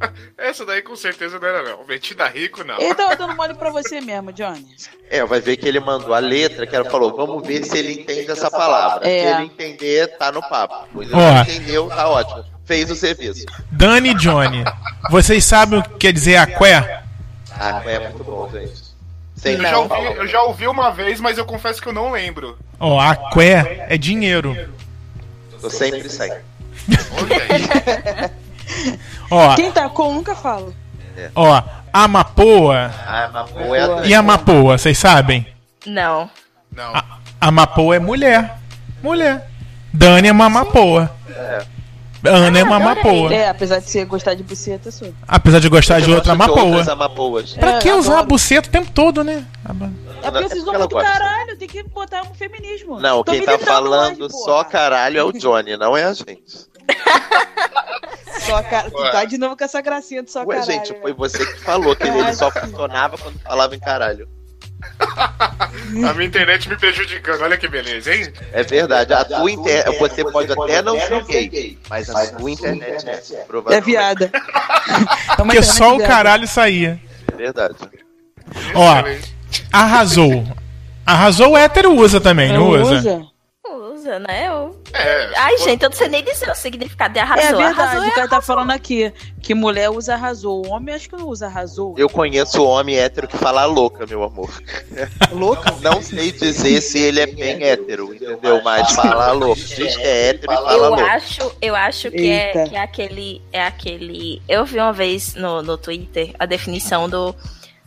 Essa 0.37 0.65
daí 0.65 0.81
com 0.81 0.95
certeza 0.95 1.39
não 1.39 1.47
era 1.47 1.63
não. 1.63 1.85
Metida 1.85 2.27
rico, 2.27 2.63
não. 2.63 2.79
Ele 2.79 2.95
tava 2.95 3.15
dando 3.15 3.35
mole 3.35 3.53
pra 3.53 3.69
você 3.69 4.01
mesmo, 4.01 4.31
Johnny. 4.33 4.65
É, 5.09 5.23
vai 5.25 5.39
ver 5.39 5.57
que 5.57 5.67
ele 5.67 5.79
mandou 5.79 6.13
a 6.13 6.19
letra, 6.19 6.65
que 6.65 6.75
ela 6.75 6.89
falou, 6.89 7.15
vamos 7.15 7.45
ver 7.45 7.63
se 7.63 7.77
ele 7.77 8.01
entende 8.01 8.31
essa 8.31 8.49
palavra. 8.49 9.07
É. 9.07 9.21
Se 9.21 9.33
ele 9.35 9.45
entender, 9.45 10.07
tá 10.17 10.31
no 10.31 10.41
papo. 10.41 10.87
Pois 10.93 11.09
ele 11.09 11.19
Ó. 11.19 11.41
entendeu, 11.41 11.87
tá 11.87 12.07
ótimo. 12.09 12.45
Fez 12.65 12.89
o 12.89 12.95
serviço. 12.95 13.45
Dani 13.71 14.11
e 14.11 14.13
Johnny. 14.15 14.63
Vocês 15.09 15.43
sabem 15.43 15.79
o 15.79 15.83
que 15.83 15.97
quer 15.97 16.13
dizer 16.13 16.37
aqué? 16.37 17.03
Ah, 17.51 17.81
é 17.85 17.99
muito 17.99 18.23
bom, 18.23 18.49
gente. 18.51 18.91
Sem 19.35 19.55
Eu 19.55 19.61
já, 19.61 19.79
ouvi, 19.79 20.05
eu 20.17 20.27
já 20.27 20.43
ouvi 20.43 20.67
uma 20.67 20.91
vez, 20.91 21.19
mas 21.19 21.37
eu 21.37 21.45
confesso 21.45 21.81
que 21.81 21.87
eu 21.87 21.93
não 21.93 22.11
lembro. 22.11 22.57
Ó, 22.79 22.99
aqué 22.99 23.87
é 23.89 23.97
dinheiro. 23.97 24.55
Tô 25.59 25.69
sempre. 25.69 26.01
Olha 26.07 27.37
aí. 28.25 28.40
Ó, 29.29 29.55
Quem 29.55 29.71
tá 29.71 29.89
com 29.89 30.13
nunca 30.13 30.35
fala. 30.35 30.73
ó, 31.35 31.61
Amapoa 31.93 32.89
Ah, 33.05 33.45
pô, 33.51 33.75
é 33.75 33.81
a 33.81 34.05
e 34.05 34.13
Amapoa, 34.13 34.77
vocês 34.77 34.97
sabem? 34.97 35.45
Não. 35.85 36.29
Não. 36.71 36.93
Amapoa 37.39 37.95
é 37.95 37.99
mulher. 37.99 38.57
Mulher. 39.03 39.49
Dani 39.93 40.29
é 40.29 40.31
uma 40.31 40.45
Amapoa. 40.45 41.11
Ana 42.23 42.59
é 42.59 42.63
uma 42.63 42.75
Amapoa. 42.75 43.33
É, 43.33 43.49
apesar 43.49 43.79
de 43.79 43.89
você 43.89 44.05
gostar 44.05 44.35
de 44.35 44.43
buceta, 44.43 44.91
sou. 44.91 45.11
Apesar 45.27 45.59
de 45.59 45.67
gostar 45.67 45.99
de 46.01 46.11
outra 46.11 46.33
Amapoa. 46.33 46.83
amapoas. 46.91 47.53
Pra 47.53 47.77
É, 47.77 47.79
que 47.79 47.91
usar 47.91 48.19
a 48.19 48.23
buceta 48.23 48.67
o 48.67 48.71
tempo 48.71 48.91
todo, 48.91 49.23
né? 49.23 49.43
É 50.21 50.29
porque 50.29 50.49
vocês 50.49 50.61
usam 50.61 50.77
muito 50.77 50.95
caralho, 50.95 51.57
tem 51.57 51.67
que 51.67 51.81
botar 51.83 52.21
um 52.21 52.33
feminismo. 52.35 52.99
Não, 52.99 53.23
Tô 53.23 53.31
quem 53.31 53.43
tá 53.43 53.57
falando 53.57 54.29
só 54.31 54.63
caralho 54.63 55.17
é 55.17 55.23
o 55.23 55.31
Johnny, 55.31 55.75
não 55.77 55.97
é 55.97 56.03
a 56.03 56.13
gente. 56.13 56.43
Só 58.39 58.61
cara. 58.63 58.89
Tu 58.89 58.97
tá 59.11 59.25
de 59.25 59.37
novo 59.37 59.55
com 59.57 59.63
essa 59.63 59.81
gracinha 59.81 60.23
de 60.23 60.31
só 60.31 60.43
Ué, 60.43 60.55
caralho. 60.57 60.71
gente, 60.71 60.93
né? 60.93 60.99
foi 61.01 61.13
você 61.13 61.45
que 61.45 61.59
falou 61.61 61.95
que 61.95 62.07
ele 62.07 62.33
só 62.33 62.49
funcionava 62.51 63.17
quando 63.17 63.39
falava 63.39 63.75
em 63.75 63.79
caralho. 63.79 64.27
A 66.09 66.13
minha 66.13 66.25
internet 66.27 66.67
me 66.67 66.75
prejudicando. 66.75 67.41
Olha 67.41 67.55
que 67.57 67.67
beleza, 67.67 68.13
hein? 68.13 68.33
É 68.51 68.63
verdade, 68.63 69.13
a 69.13 69.23
tua 69.23 69.51
internet, 69.51 69.97
você 69.99 70.23
pode 70.31 70.51
até 70.51 70.81
não 70.81 70.99
ser 70.99 71.47
gay, 71.47 71.77
mas 71.89 72.09
a 72.09 72.25
sua 72.37 72.49
internet 72.51 73.07
é, 73.07 73.11
É 73.35 73.43
provavelmente. 73.43 73.85
viada. 73.85 74.31
É 74.91 74.93
uma 74.93 75.53
Porque 75.53 75.57
internet 75.59 75.65
só 75.77 75.93
o 75.93 75.97
viada. 75.97 76.13
caralho 76.13 76.47
saía. 76.47 76.99
É 77.31 77.35
verdade. 77.35 77.75
Ó, 78.73 79.03
arrasou. 79.71 80.43
Arrasou 81.05 81.51
o 81.51 81.57
hétero 81.57 81.93
usa 81.93 82.19
também, 82.19 82.51
não 82.51 82.71
Não 82.71 82.81
usa? 82.81 82.95
usa? 82.95 83.30
Usa, 84.01 84.17
né? 84.17 84.47
Eu... 84.47 84.81
É, 84.93 85.31
Ai, 85.37 85.57
pô, 85.57 85.63
gente, 85.63 85.83
eu 85.83 85.89
não 85.89 85.95
sei 85.95 86.09
nem 86.09 86.23
dizer 86.23 86.49
o 86.49 86.55
significado 86.55 87.13
de 87.13 87.19
arrasou. 87.19 87.61
É 87.61 87.65
verdade, 87.65 87.79
Arrasou 87.79 88.07
o 88.09 88.15
cara 88.15 88.27
tá 88.27 88.41
falando 88.41 88.71
aqui 88.71 89.13
que 89.39 89.53
mulher 89.53 89.91
usa 89.91 90.15
arrasou. 90.15 90.65
O 90.65 90.69
homem 90.71 90.95
acho 90.95 91.07
que 91.07 91.15
não 91.15 91.27
usa 91.27 91.45
arrasou. 91.45 91.93
Eu 91.97 92.09
conheço 92.09 92.63
homem 92.63 92.97
hétero 92.97 93.27
que 93.27 93.37
fala 93.37 93.63
louca, 93.65 94.07
meu 94.07 94.23
amor. 94.23 94.51
Louca? 95.31 95.71
Não 95.81 96.01
sei 96.01 96.31
dizer 96.31 96.81
se 96.81 96.97
ele 96.99 97.19
é 97.19 97.27
bem 97.27 97.63
hétero, 97.63 98.11
entendeu? 98.13 98.61
Mas 98.63 98.91
fala 98.93 99.31
louco. 99.33 99.55
Diz 99.61 99.95
que 99.95 100.01
é 100.01 100.29
hétero 100.29 100.51
e 100.51 100.55
fala 100.55 100.73
Eu 100.73 100.79
louco. 100.89 101.03
acho, 101.03 101.55
eu 101.61 101.75
acho 101.75 102.09
que 102.09 102.27
é, 102.27 102.67
que 102.67 102.75
é 102.75 102.79
aquele. 102.79 103.41
É 103.53 103.63
aquele. 103.63 104.41
Eu 104.49 104.65
vi 104.65 104.79
uma 104.79 104.93
vez 104.93 105.35
no, 105.35 105.61
no 105.61 105.77
Twitter 105.77 106.33
a 106.39 106.47
definição 106.47 107.07
do, 107.07 107.35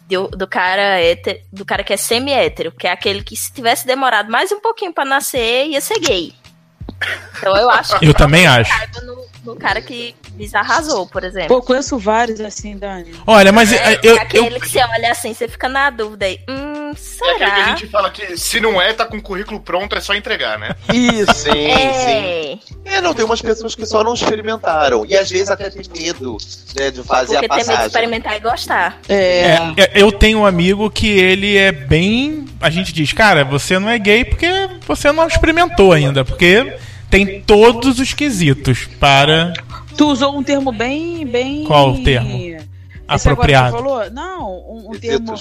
do, 0.09 0.29
do 0.29 0.47
cara 0.47 1.01
hétero, 1.01 1.41
do 1.53 1.65
cara 1.65 1.83
que 1.83 1.93
é 1.93 1.97
semi-hétero, 1.97 2.73
que 2.73 2.87
é 2.87 2.93
aquele 2.93 3.23
que 3.23 3.37
se 3.37 3.53
tivesse 3.53 3.87
demorado 3.87 4.31
mais 4.31 4.53
um 4.53 4.61
pouquinho 4.61 4.93
pra 4.93 5.05
nascer, 5.05 5.67
ia 5.67 5.81
ser 5.81 5.99
gay. 6.01 6.33
Então 7.39 7.57
eu 7.57 7.69
acho 7.71 7.99
que 7.99 8.07
Eu 8.07 8.15
também 8.15 8.47
acho. 8.47 8.71
no, 9.03 9.27
no 9.45 9.57
cara 9.57 9.81
que 9.81 10.15
desarrasou, 10.33 11.07
por 11.07 11.23
exemplo. 11.25 11.49
Pô, 11.49 11.63
conheço 11.63 11.99
vários 11.99 12.41
assim, 12.41 12.77
Dani. 12.77 13.13
Olha, 13.27 13.53
mas 13.53 13.73
É, 13.73 13.95
eh, 13.95 14.01
eu, 14.03 14.17
aquele 14.17 14.57
eu, 14.57 14.61
que 14.61 14.69
você 14.69 14.79
olha 14.83 15.11
assim, 15.13 15.33
você 15.35 15.47
fica 15.49 15.69
na 15.69 15.91
dúvida 15.91 16.27
aí. 16.27 16.41
Hum, 16.49 16.93
É 16.93 17.31
aquele 17.33 17.39
que 17.39 17.45
a 17.45 17.55
será? 17.55 17.67
gente 17.77 17.87
fala 17.89 18.11
que 18.11 18.37
se 18.37 18.61
não 18.61 18.81
é, 18.81 18.93
tá 18.93 19.05
com 19.05 19.17
o 19.17 19.23
currículo 19.23 19.61
pronto, 19.61 19.95
é 19.97 20.01
só 20.01 20.15
entregar, 20.15 20.59
né? 20.59 20.75
Isso. 20.93 21.35
Sim, 21.35 21.53
sim. 21.53 22.61
É, 22.85 22.97
É, 22.97 23.01
não, 23.01 23.13
tem 23.15 23.25
umas 23.25 23.41
pessoas 23.43 23.75
que 23.75 23.85
só 23.87 24.03
não 24.05 24.15
experimentaram. 24.15 25.05
E 25.07 25.17
às 25.17 25.31
vezes 25.31 25.51
até 25.51 25.69
tem 25.71 25.83
medo 26.01 26.37
né, 26.79 26.91
de 26.91 27.03
fazer 27.03 27.35
porque 27.35 27.47
a 27.47 27.49
tem 27.49 27.59
medo 27.59 27.61
de 27.61 27.67
passagem. 27.67 27.87
experimentar 27.87 28.37
e 28.37 28.41
gostar. 28.41 28.99
É. 29.09 29.15
é, 29.17 29.73
é, 29.77 29.91
eu 29.95 30.11
tenho 30.13 30.39
um 30.41 30.47
amigo 30.47 30.91
que 30.91 31.09
ele 31.09 31.57
é 31.57 31.73
bem. 31.73 32.45
A 32.61 32.71
gente 32.71 32.93
diz, 32.93 33.13
cara, 33.13 33.45
você 33.45 33.79
não 33.79 33.89
é 33.89 33.99
gay 33.99 34.25
porque 34.25 34.47
você 34.87 35.11
não 35.13 35.27
experimentou 35.27 35.93
ainda. 35.93 36.25
Porque 36.25 36.77
tem 37.15 37.41
todos 37.43 38.01
os 38.01 38.13
quesitos 38.13 38.87
para. 38.99 39.53
Tu 39.97 40.05
usou 40.05 40.37
um 40.37 40.43
termo 40.43 40.73
bem. 40.73 41.25
bem... 41.25 41.65
Qual 41.65 41.93
o 41.93 42.03
termo? 42.03 42.37
Esse 42.37 42.57
agora 43.29 43.47
que 43.47 43.55
Apropriado. 43.55 44.11
Não, 44.13 44.51
um, 44.51 44.91
um 44.91 44.99
termo. 44.99 45.35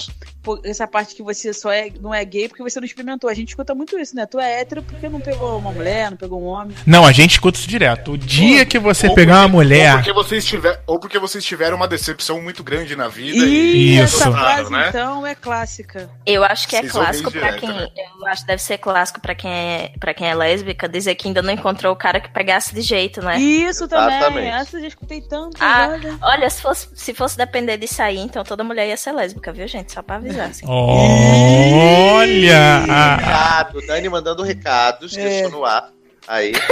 Essa 0.64 0.86
parte 0.86 1.14
que 1.14 1.22
você 1.22 1.52
só 1.52 1.70
é, 1.72 1.90
não 2.00 2.12
é 2.14 2.24
gay 2.24 2.48
porque 2.48 2.62
você 2.62 2.78
não 2.80 2.86
experimentou. 2.86 3.28
A 3.30 3.34
gente 3.34 3.48
escuta 3.48 3.74
muito 3.74 3.98
isso, 3.98 4.14
né? 4.16 4.26
Tu 4.26 4.38
é 4.38 4.60
hétero 4.60 4.82
porque 4.82 5.08
não 5.08 5.20
pegou 5.20 5.58
uma 5.58 5.72
mulher, 5.72 6.10
não 6.10 6.16
pegou 6.16 6.40
um 6.42 6.46
homem. 6.46 6.76
Não, 6.86 7.04
a 7.06 7.12
gente 7.12 7.32
escuta 7.32 7.58
isso 7.58 7.68
direto. 7.68 8.12
O 8.12 8.18
dia 8.18 8.64
que 8.66 8.78
você 8.78 9.08
Ou 9.08 9.14
pegar 9.14 9.34
uma 9.34 9.42
porque- 9.42 9.56
Ou 9.56 9.62
mulher. 9.62 9.94
porque, 9.96 10.12
vocês 10.12 10.44
tiver, 10.44 10.82
ou 10.86 10.98
porque 10.98 11.18
vocês 11.18 11.44
tiveram 11.44 11.76
uma 11.76 11.88
decepção 11.88 12.40
muito 12.42 12.62
grande 12.62 12.94
na 12.96 13.08
vida 13.08 13.44
E 13.44 13.96
Isso. 13.98 14.16
essa 14.16 14.30
Claro, 14.30 14.66
frase, 14.68 14.72
né? 14.72 14.86
então, 14.88 15.26
é 15.26 15.34
clássica. 15.34 16.10
Eu 16.26 16.44
acho 16.44 16.68
que 16.68 16.76
é 16.76 16.80
Vocês 16.80 16.92
clássico 16.92 17.30
pra 17.30 17.40
direto, 17.40 17.60
quem. 17.60 17.68
né? 17.72 17.88
Eu 18.20 18.26
acho 18.26 18.42
que 18.42 18.46
deve 18.48 18.62
ser 18.62 18.78
clássico 18.78 19.20
pra 19.20 19.34
quem 19.34 19.50
é 19.50 19.92
para 19.98 20.12
quem 20.14 20.28
é 20.28 20.34
lésbica 20.34 20.88
dizer 20.88 21.14
que 21.14 21.28
ainda 21.28 21.40
não 21.42 21.52
encontrou 21.52 21.92
o 21.92 21.96
cara 21.96 22.20
que 22.20 22.28
pegasse 22.30 22.74
de 22.74 22.80
jeito, 22.82 23.22
né? 23.22 23.38
Isso 23.38 23.86
também. 23.88 24.16
Exatamente. 24.18 24.48
Essa 24.48 24.76
eu 24.76 24.80
já 24.82 24.88
escutei 24.88 25.20
tanto. 25.20 25.56
Ah, 25.60 25.88
olha. 25.92 26.18
olha, 26.22 26.50
se 26.50 26.60
fosse, 26.60 26.88
se 26.94 27.14
fosse 27.14 27.36
depender 27.36 27.76
disso 27.76 28.02
aí, 28.02 28.18
então 28.18 28.42
toda 28.44 28.62
mulher 28.64 28.88
ia 28.88 28.96
ser 28.96 29.12
lésbica, 29.12 29.52
viu, 29.52 29.66
gente? 29.68 29.92
Só 29.92 30.02
pra 30.02 30.16
avisar, 30.16 30.33
assim. 30.40 30.64
Olha! 30.66 32.80
Recado, 33.16 33.86
Dani 33.86 34.08
mandando 34.08 34.42
recados, 34.42 35.16
É. 35.16 35.22
deixou 35.22 35.50
no 35.50 35.64
ar. 35.64 35.88
Aí. 36.26 36.52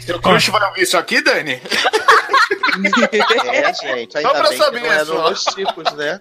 Seu 0.00 0.20
crush 0.20 0.48
vai 0.50 0.62
ouvir 0.68 0.82
isso 0.82 0.96
aqui, 0.96 1.20
Dani? 1.22 1.60
É, 3.52 3.74
gente, 3.74 4.16
ainda 4.16 4.28
Só 4.28 4.34
pra 4.34 4.48
bem 4.48 4.58
saber, 4.58 4.80
que 4.80 4.86
não 4.88 4.94
é. 4.94 5.02
Los 5.02 5.44
Chicos, 5.44 5.92
né? 5.96 6.20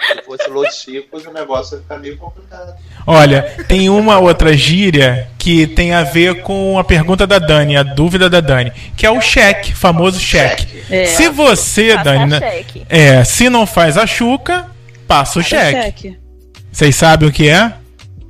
Se 0.00 0.22
fosse 0.22 0.48
Los 0.50 0.74
Chicos, 0.74 1.26
o 1.26 1.32
negócio 1.32 1.76
ia 1.76 1.82
ficar 1.82 1.98
meio 1.98 2.16
complicado. 2.18 2.72
Olha, 3.06 3.42
tem 3.66 3.88
uma 3.88 4.18
outra 4.18 4.56
gíria 4.56 5.28
que 5.38 5.66
tem 5.66 5.92
a 5.92 6.04
ver 6.04 6.42
com 6.42 6.78
a 6.78 6.84
pergunta 6.84 7.26
da 7.26 7.38
Dani, 7.38 7.76
a 7.76 7.82
dúvida 7.82 8.28
da 8.30 8.40
Dani, 8.40 8.70
que 8.96 9.04
é 9.06 9.10
o 9.10 9.20
cheque, 9.20 9.74
famoso 9.74 10.20
cheque. 10.20 10.84
É. 10.90 11.06
Se 11.06 11.28
você, 11.28 11.96
Dani, 11.96 12.38
cheque. 12.38 12.86
é, 12.88 13.24
se 13.24 13.48
não 13.50 13.66
faz 13.66 13.96
a 13.98 14.06
chuca, 14.06 14.70
passa 15.08 15.40
o 15.40 15.42
cheque. 15.42 15.82
Cheque. 15.82 16.18
Vocês 16.70 16.94
sabem 16.94 17.28
o 17.28 17.32
que 17.32 17.48
é? 17.48 17.72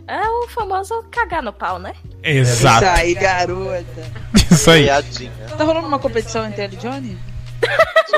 É 0.07 0.20
o 0.26 0.49
famoso 0.49 1.05
cagar 1.11 1.43
no 1.43 1.53
pau, 1.53 1.79
né? 1.79 1.93
Exato. 2.22 2.85
Isso 2.85 2.95
aí, 2.95 3.14
garota. 3.14 3.85
Isso 4.51 4.70
aí. 4.70 4.87
Tá 5.59 5.64
rolando 5.64 5.87
uma 5.89 5.99
competição 5.99 6.47
entre 6.47 6.62
ele 6.64 6.76
e 6.76 6.79
Johnny? 6.79 7.18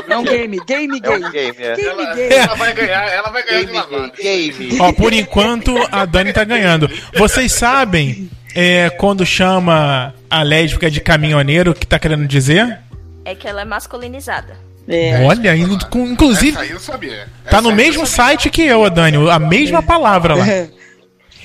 É 0.09 0.17
um 0.17 0.23
game, 0.23 0.61
game 0.67 0.99
É 0.99 1.01
gay. 1.01 1.17
um 1.17 1.31
game, 1.33 1.57
é. 1.59 1.75
Game 1.77 1.89
Ela, 2.03 2.15
gay. 2.15 2.33
ela 2.33 2.55
vai 2.55 2.73
ganhar, 2.75 3.09
ela 3.09 3.31
vai 3.31 3.43
ganhar 3.43 3.61
de 3.61 3.67
Game, 3.67 3.79
lavada. 3.79 4.13
game, 4.23 4.53
game. 4.53 4.81
Ó, 4.81 4.93
por 4.93 5.13
enquanto 5.13 5.75
a 5.91 6.05
Dani 6.05 6.33
tá 6.33 6.45
ganhando. 6.45 6.89
Vocês 7.17 7.51
sabem 7.53 8.31
é, 8.55 8.91
quando 8.91 9.25
chama 9.27 10.15
a 10.29 10.43
lésbica 10.43 10.91
de 10.91 11.01
caminhoneiro, 11.01 11.71
o 11.73 11.75
que 11.75 11.87
tá 11.87 11.99
querendo 11.99 12.27
dizer? 12.29 12.79
É 13.25 13.35
que 13.35 13.49
ela 13.49 13.63
é 13.63 13.65
masculinizada. 13.65 14.57
É. 14.93 15.25
Olha, 15.25 15.55
indo 15.55 15.87
com- 15.87 16.07
inclusive 16.07 16.51
Essa 16.51 16.61
aí 16.61 16.71
eu 16.71 16.81
sabia. 16.81 17.29
tá 17.49 17.61
no 17.63 17.71
mesmo 17.73 18.05
site 18.07 18.51
que 18.51 18.63
eu, 18.63 18.89
Dani, 18.91 19.31
a 19.31 19.39
mesma 19.39 19.83
palavra 19.83 20.35
lá. 20.35 20.45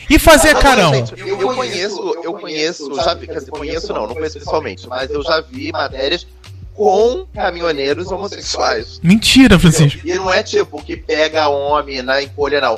E 0.07 0.19
fazer 0.19 0.53
Não, 0.53 0.61
carão? 0.61 0.93
gente, 0.93 1.19
eu, 1.19 1.41
eu 1.41 1.55
conheço, 1.55 2.15
eu 2.23 2.33
conheço, 2.35 2.95
já 2.95 3.15
vi, 3.15 3.25
quer 3.25 3.39
dizer, 3.39 3.49
conheço 3.49 3.91
não, 3.91 4.05
não 4.05 4.13
conheço 4.13 4.37
pessoalmente, 4.37 4.87
mas 4.87 5.09
eu 5.09 5.23
já 5.23 5.41
vi 5.41 5.71
matérias 5.71 6.27
com 6.75 7.25
caminhoneiros 7.33 8.11
homossexuais. 8.11 8.99
Mentira, 9.01 9.57
Francisco. 9.57 10.01
E 10.07 10.13
não 10.13 10.31
é 10.31 10.43
tipo 10.43 10.79
que 10.83 10.95
pega 10.95 11.47
homem 11.49 12.03
na 12.03 12.21
encolha, 12.21 12.61
não. 12.61 12.77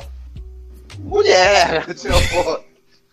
Mulher! 1.00 1.84
Tipo, 1.94 2.60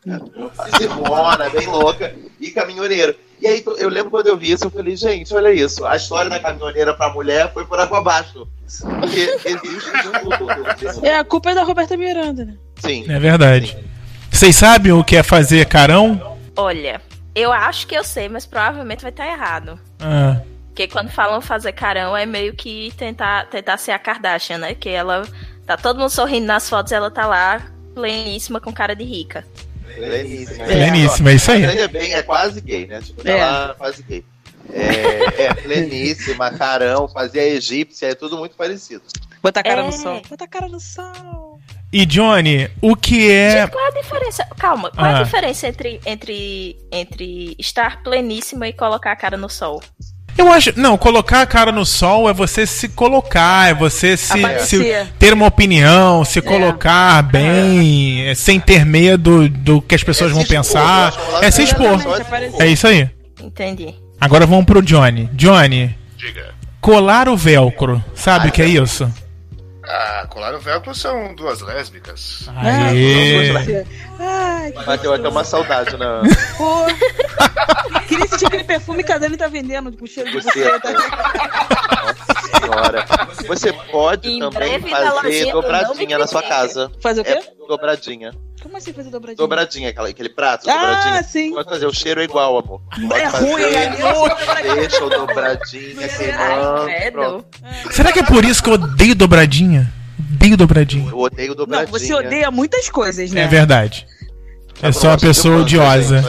Simona, 0.78 1.50
bem 1.50 1.68
louca, 1.68 2.16
e 2.40 2.52
caminhoneiro. 2.52 3.16
E 3.42 3.48
aí 3.48 3.64
eu 3.78 3.90
lembro 3.90 4.12
quando 4.12 4.28
eu 4.28 4.38
vi 4.38 4.52
isso, 4.52 4.66
eu 4.66 4.72
falei, 4.72 4.96
gente, 4.96 5.34
olha 5.34 5.52
isso, 5.52 5.86
a 5.86 5.96
história 5.96 6.30
da 6.30 6.40
caminhoneira 6.40 6.94
pra 6.94 7.10
mulher 7.10 7.52
foi 7.54 7.66
por 7.66 7.80
água 7.80 8.00
abaixo. 8.00 8.48
Porque 8.82 9.38
existe 9.46 9.92
um 11.02 11.06
É, 11.06 11.18
a 11.18 11.24
culpa 11.24 11.52
é 11.52 11.56
da 11.56 11.64
Roberta 11.64 11.96
Miranda, 11.96 12.46
né? 12.46 12.56
Sim. 12.78 13.06
É 13.08 13.20
verdade. 13.20 13.78
Vocês 14.32 14.56
sabem 14.56 14.92
o 14.92 15.04
que 15.04 15.16
é 15.16 15.24
fazer 15.24 15.66
carão? 15.66 16.38
Olha, 16.58 17.02
eu 17.34 17.52
acho 17.52 17.86
que 17.86 17.96
eu 17.96 18.04
sei, 18.04 18.28
mas 18.28 18.46
provavelmente 18.46 19.02
vai 19.02 19.12
estar 19.12 19.28
errado. 19.28 19.80
Ah, 20.00 20.42
Porque 20.68 20.88
quando 20.88 21.10
falam 21.10 21.40
fazer 21.42 21.74
carão 21.74 22.16
é 22.16 22.26
meio 22.26 22.54
que 22.54 22.92
tentar, 22.98 23.48
tentar 23.48 23.78
ser 23.78 23.92
a 23.92 24.00
Kardashian, 24.00 24.58
né? 24.58 24.74
Que 24.74 24.90
ela 24.90 25.28
tá 25.66 25.78
todo 25.78 26.00
mundo 26.00 26.10
sorrindo 26.10 26.48
nas 26.48 26.70
fotos 26.70 26.92
ela 26.92 27.12
tá 27.12 27.26
lá 27.28 27.62
pleníssima 27.94 28.60
com 28.60 28.74
cara 28.74 28.96
de 28.96 29.04
rica. 29.04 29.46
Pleníssima. 29.96 30.66
pleníssima, 30.66 31.32
é 31.32 31.34
isso 31.36 31.52
aí. 31.52 31.64
É, 31.64 31.88
bem, 31.88 32.14
é 32.14 32.22
quase 32.24 32.62
gay, 32.62 32.86
né? 32.88 33.02
Tipo, 33.02 33.28
É. 33.28 33.38
ela 33.38 33.72
é 33.72 33.74
quase 33.74 34.04
gay. 34.04 34.26
É, 34.74 35.44
é 35.44 35.54
pleníssima, 35.54 36.52
carão, 36.52 37.08
fazia 37.08 37.44
egípcia, 37.44 38.08
é 38.08 38.16
tudo 38.16 38.38
muito 38.38 38.56
parecido. 38.56 39.04
Bota 39.42 39.60
a 39.60 39.64
cara 39.64 39.82
É. 39.82 39.86
no 39.86 39.92
sol. 39.92 40.22
Bota 40.30 40.44
a 40.44 40.48
cara 40.48 40.68
no 40.68 40.80
sol. 40.80 41.60
E 41.94 42.06
Johnny, 42.06 42.70
o 42.82 42.96
que 42.96 43.32
é. 43.32 43.62
Gente, 43.62 43.72
qual 43.72 43.86
é 43.86 43.88
a 43.90 44.02
diferença? 44.02 44.46
Calma, 44.58 44.92
qual 44.92 45.06
é 45.06 45.10
Ah. 45.14 45.20
a 45.20 45.24
diferença 45.24 45.68
entre, 45.68 46.02
entre, 46.06 46.78
entre 46.92 47.56
estar 47.60 48.02
pleníssima 48.04 48.68
e 48.68 48.74
colocar 48.74 49.12
a 49.12 49.16
cara 49.16 49.38
no 49.38 49.48
sol? 49.50 49.82
Eu 50.38 50.52
acho. 50.52 50.74
Não, 50.76 50.98
colocar 50.98 51.42
a 51.42 51.46
cara 51.46 51.72
no 51.72 51.86
sol 51.86 52.30
é 52.30 52.34
você 52.34 52.66
se 52.66 52.90
colocar, 52.90 53.70
é 53.70 53.74
você 53.74 54.18
se, 54.18 54.34
se 54.60 55.08
ter 55.18 55.34
uma 55.34 55.48
opinião, 55.48 56.26
se 56.26 56.42
colocar 56.42 57.22
bem, 57.24 58.28
é, 58.28 58.36
sem 58.36 58.60
ter 58.60 58.86
medo 58.86 59.48
do 59.48 59.82
que 59.82 59.96
as 59.96 60.04
pessoas 60.04 60.32
É 60.32 60.34
vão 60.34 60.44
expor, 60.44 60.58
pensar. 60.58 61.14
É 61.42 61.50
se 61.52 61.58
tem 61.58 61.66
expor. 61.66 62.00
É 62.60 62.68
isso 62.68 62.86
aí. 62.88 63.10
Entendi. 63.42 63.96
Agora 64.20 64.46
vamos 64.46 64.66
pro 64.66 64.82
Johnny. 64.82 65.30
Johnny, 65.34 65.96
Diga. 66.18 66.54
colar 66.82 67.30
o 67.30 67.38
velcro. 67.38 68.04
Sabe 68.14 68.50
o 68.50 68.52
que 68.52 68.62
é 68.62 68.68
isso? 68.68 69.10
Ah, 69.88 70.28
colar 70.30 70.56
o 70.56 70.60
velcro 70.60 70.96
são 70.96 71.36
duas 71.36 71.62
lésbicas. 71.62 72.50
Aê. 72.56 73.86
Ai, 74.20 74.72
que 74.72 74.84
Bateu 74.84 75.14
até 75.14 75.30
uma 75.30 75.44
saudade 75.44 75.96
na 75.98 76.22
porra. 76.58 76.88
Queria 78.08 78.28
sentir 78.28 78.48
aquele 78.48 78.64
perfume 78.64 79.04
que 79.04 79.12
a 79.12 79.18
Dani 79.18 79.38
tá 79.38 79.48
vendendo 79.48 79.92
com 79.96 80.06
cheiro 80.08 80.30
de 80.32 80.38
buceta. 80.38 80.94
senhora. 82.66 83.06
Você 83.48 83.74
pode 83.92 84.30
Em 84.30 84.40
também 84.40 84.80
fazer 84.82 85.52
dobradinha 85.52 86.18
na 86.18 86.28
sua 86.28 86.42
casa. 86.44 86.92
Fazer 87.02 87.22
o 87.22 87.24
quê? 87.24 87.32
É 87.32 87.68
dobradinha. 87.68 88.32
Como 88.62 88.78
assim 88.78 88.94
fazer 88.94 89.10
dobradinha? 89.12 89.38
Dobradinha, 89.38 89.90
aquela, 89.90 90.10
aquele 90.10 90.30
prato, 90.30 90.68
Ah, 90.70 90.74
dobradinha. 90.74 91.24
sim. 91.24 91.52
Pode 91.54 91.70
fazer, 91.70 91.86
o 91.86 91.94
cheiro 91.94 92.22
é 92.22 92.24
igual, 92.24 92.58
amor. 92.58 92.82
Pode 93.08 93.22
É 93.22 93.30
fazer, 93.30 93.52
ruim, 93.52 93.62
é 93.64 93.88
ruim. 93.90 94.76
Deixa 94.80 95.04
o 95.06 95.10
dobradinha 95.10 96.08
Ai, 96.38 96.86
queimando. 97.02 97.12
Pronto. 97.12 97.46
Será 97.92 98.12
que 98.12 98.20
é 98.20 98.24
por 98.24 98.44
isso 98.44 98.64
que 98.64 98.70
eu 98.70 98.74
odeio 98.74 99.14
dobradinha? 99.16 99.92
Odeio 100.36 100.58
dobradinha. 100.58 101.10
Eu 101.12 101.20
odeio 101.20 101.50
Não, 101.50 101.56
dobradinha. 101.56 101.92
você 101.92 102.14
odeia 102.14 102.50
muitas 102.50 102.90
coisas, 102.90 103.30
né? 103.32 103.42
É 103.42 103.48
verdade. 103.48 104.08
Eu 104.82 104.92
sou 104.94 105.10
uma 105.10 105.18
pessoa 105.18 105.62
odiosa. 105.62 106.24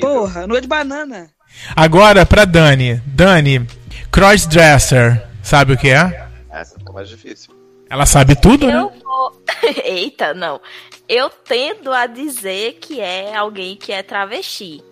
Porra, 0.00 0.46
noite 0.46 0.62
de 0.62 0.68
banana. 0.68 1.28
Agora 1.74 2.24
pra 2.26 2.44
Dani. 2.44 3.02
Dani, 3.06 3.66
crossdresser. 4.10 5.29
Sabe 5.42 5.72
o 5.72 5.76
que 5.78 5.88
é? 5.88 6.26
Essa 6.52 6.78
ficou 6.78 6.94
mais 6.94 7.08
difícil. 7.08 7.50
Ela 7.88 8.06
sabe 8.06 8.36
tudo, 8.36 8.66
né? 8.66 8.74
Eu 8.74 8.92
vou. 9.02 9.42
Eita, 9.84 10.32
não. 10.34 10.60
Eu 11.08 11.28
tendo 11.30 11.92
a 11.92 12.06
dizer 12.06 12.78
que 12.80 13.00
é 13.00 13.34
alguém 13.34 13.76
que 13.76 13.92
é 13.92 14.02
travesti. 14.02 14.82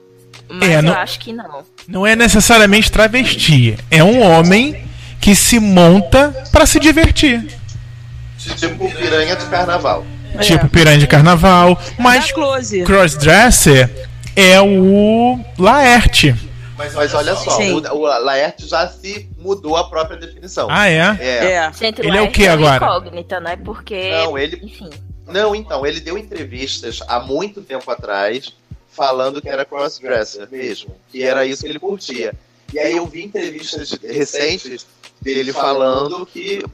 Mas 0.49 0.69
É, 0.69 0.77
eu 0.79 0.83
não- 0.83 0.95
acho 0.95 1.19
que 1.21 1.33
não. 1.33 1.63
Não 1.87 2.07
é 2.07 2.17
necessariamente 2.17 2.91
travesti. 2.91 3.79
É 3.91 4.03
um 4.03 4.21
homem 4.23 4.85
que 5.21 5.35
se 5.35 5.61
monta 5.61 6.31
pra 6.51 6.67
se 6.67 6.81
divertir. 6.81 7.47
Tipo 8.57 8.91
piranha 8.93 9.37
de 9.37 9.45
carnaval. 9.47 10.07
Tipo 10.41 10.69
piranha 10.69 10.99
de 10.99 11.07
carnaval. 11.07 11.81
Mas 11.99 12.29
Dá 12.29 12.35
close. 12.35 12.83
crossdresser 12.85 14.09
é 14.37 14.61
o 14.61 15.39
Laerte. 15.59 16.35
Mas, 16.79 16.95
mas 16.95 17.13
olha 17.13 17.35
só, 17.35 17.51
Sim. 17.51 17.73
o, 17.75 17.95
o 17.97 18.01
Laerte 18.07 18.67
já 18.69 18.89
se 18.89 19.29
mudou 19.37 19.77
a 19.77 19.91
própria 19.91 20.17
definição. 20.17 20.69
Ah, 20.71 20.89
é? 20.89 21.17
É. 21.21 21.53
É. 21.55 21.73
Gente, 21.73 22.01
Ele 22.01 22.17
é 22.17 22.23
o 22.23 22.31
que 22.31 22.47
agora? 22.47 22.77
incógnita, 22.77 23.41
né? 23.41 23.57
Porque. 23.57 24.11
Não, 24.13 24.39
ele- 24.39 24.61
Enfim. 24.65 24.89
Não, 25.27 25.55
então, 25.55 25.85
ele 25.85 26.01
deu 26.01 26.17
entrevistas 26.17 27.01
há 27.07 27.19
muito 27.21 27.61
tempo 27.61 27.91
atrás 27.91 28.55
falando 28.89 29.43
que 29.43 29.49
era 29.49 29.65
crossdresser 29.65 30.49
mesmo, 30.51 30.95
que 31.11 31.23
era 31.23 31.45
isso 31.45 31.63
que 31.65 31.69
ele 31.69 31.79
curtia. 31.79 32.33
E 32.73 32.79
aí 32.79 32.97
eu 32.97 33.07
vi 33.07 33.25
entrevistas 33.25 33.93
recentes 34.03 34.87
dele 35.21 35.53
falando 35.53 36.25
que, 36.25 36.65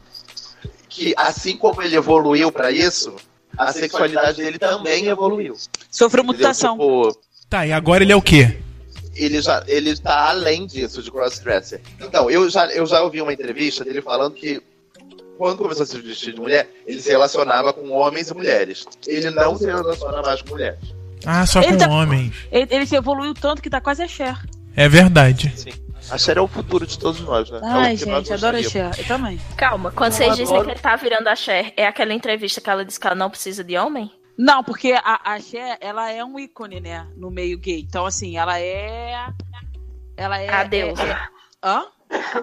que 0.89 1.15
assim 1.17 1.57
como 1.57 1.83
ele 1.83 1.97
evoluiu 1.97 2.53
pra 2.53 2.71
isso, 2.71 3.17
a 3.57 3.73
sexualidade 3.73 4.43
dele 4.43 4.59
também 4.59 5.07
evoluiu. 5.07 5.57
Sofreu 5.91 6.23
mutação. 6.23 6.75
Tipo, 6.79 7.19
Tá, 7.49 7.67
e 7.67 7.73
agora 7.73 8.03
ele 8.05 8.13
é 8.13 8.17
o 8.17 8.23
quê? 8.23 8.59
Ele 9.17 9.41
já 9.41 9.63
ele 9.67 9.91
está 9.91 10.29
além 10.29 10.67
disso 10.67 11.03
de 11.03 11.11
crossdresser. 11.11 11.81
Então, 12.01 12.31
eu 12.31 12.49
já, 12.49 12.67
eu 12.69 12.87
já 12.87 13.03
ouvi 13.03 13.21
uma 13.21 13.33
entrevista 13.33 13.85
dele 13.85 14.03
falando 14.03 14.35
que 14.35 14.63
quando 15.37 15.59
começou 15.59 15.83
a 15.83 15.87
se 15.87 16.01
vestir 16.01 16.35
de 16.35 16.41
mulher, 16.41 16.69
ele 16.87 17.01
se 17.01 17.11
relacionava 17.11 17.73
com 17.73 17.91
homens 17.91 18.31
e 18.31 18.35
mulheres. 18.35 18.87
Ele 19.07 19.31
não 19.31 19.57
se 19.57 19.67
relaciona 19.67 20.23
mais 20.23 20.43
com 20.43 20.51
mulheres. 20.51 20.79
Ah, 21.27 21.47
só 21.47 21.61
Ele 21.61 21.73
com 21.73 21.79
tá- 21.79 21.89
homens. 21.89 22.35
Ele, 22.53 22.69
ele 22.71 22.87
se 22.87 22.95
evoluiu 22.95 23.35
tanto 23.35 23.63
que 23.63 23.71
tá 23.71 23.81
quase 23.81 24.03
a 24.03 24.09
Cher. 24.09 24.39
É 24.77 24.89
verdade. 24.89 25.53
Sim. 25.57 25.71
A 26.11 26.19
Cher 26.19 26.37
é 26.37 26.41
o 26.41 26.47
futuro 26.47 26.87
de 26.87 26.99
todos 26.99 27.21
nós, 27.23 27.51
né? 27.51 27.61
É 27.63 27.67
Ai, 27.67 27.91
nós 27.93 28.01
gente, 28.01 28.33
adoro 28.33 28.59
a. 28.59 28.63
Cher. 28.63 28.91
Eu 28.99 29.05
também. 29.07 29.41
Calma, 29.57 29.91
quando 29.91 30.13
vocês 30.13 30.37
dizem 30.37 30.63
que 30.63 30.71
ele 30.71 30.79
tá 30.79 30.95
virando 30.97 31.29
a 31.29 31.35
Cher, 31.35 31.73
é 31.77 31.87
aquela 31.87 32.13
entrevista 32.13 32.61
que 32.61 32.69
ela 32.69 32.85
disse 32.85 33.01
que 33.01 33.07
ela 33.07 33.17
não 33.17 33.31
precisa 33.31 33.65
de 33.65 33.77
homem? 33.77 34.11
Não, 34.37 34.65
porque 34.65 34.93
a, 34.93 35.21
a 35.33 35.41
Cher, 35.41 35.79
ela 35.81 36.11
é 36.11 36.25
um 36.25 36.39
ícone, 36.39 36.81
né? 36.81 37.07
No 37.17 37.31
meio 37.31 37.59
gay. 37.59 37.81
Então, 37.81 38.05
assim, 38.05 38.37
ela 38.37 38.59
é. 38.61 39.29
Ela 40.17 40.41
é. 40.41 40.49
A 40.49 40.65
deusa. 40.65 41.03
é- 41.03 41.29
Hã? 41.63 41.87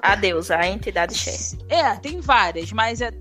A 0.01 0.15
deusa, 0.15 0.57
a 0.57 0.67
entidade 0.67 1.13
Cher. 1.15 1.37
É, 1.69 1.95
tem 1.95 2.19
várias, 2.19 2.71
mas 2.71 3.01
é, 3.01 3.11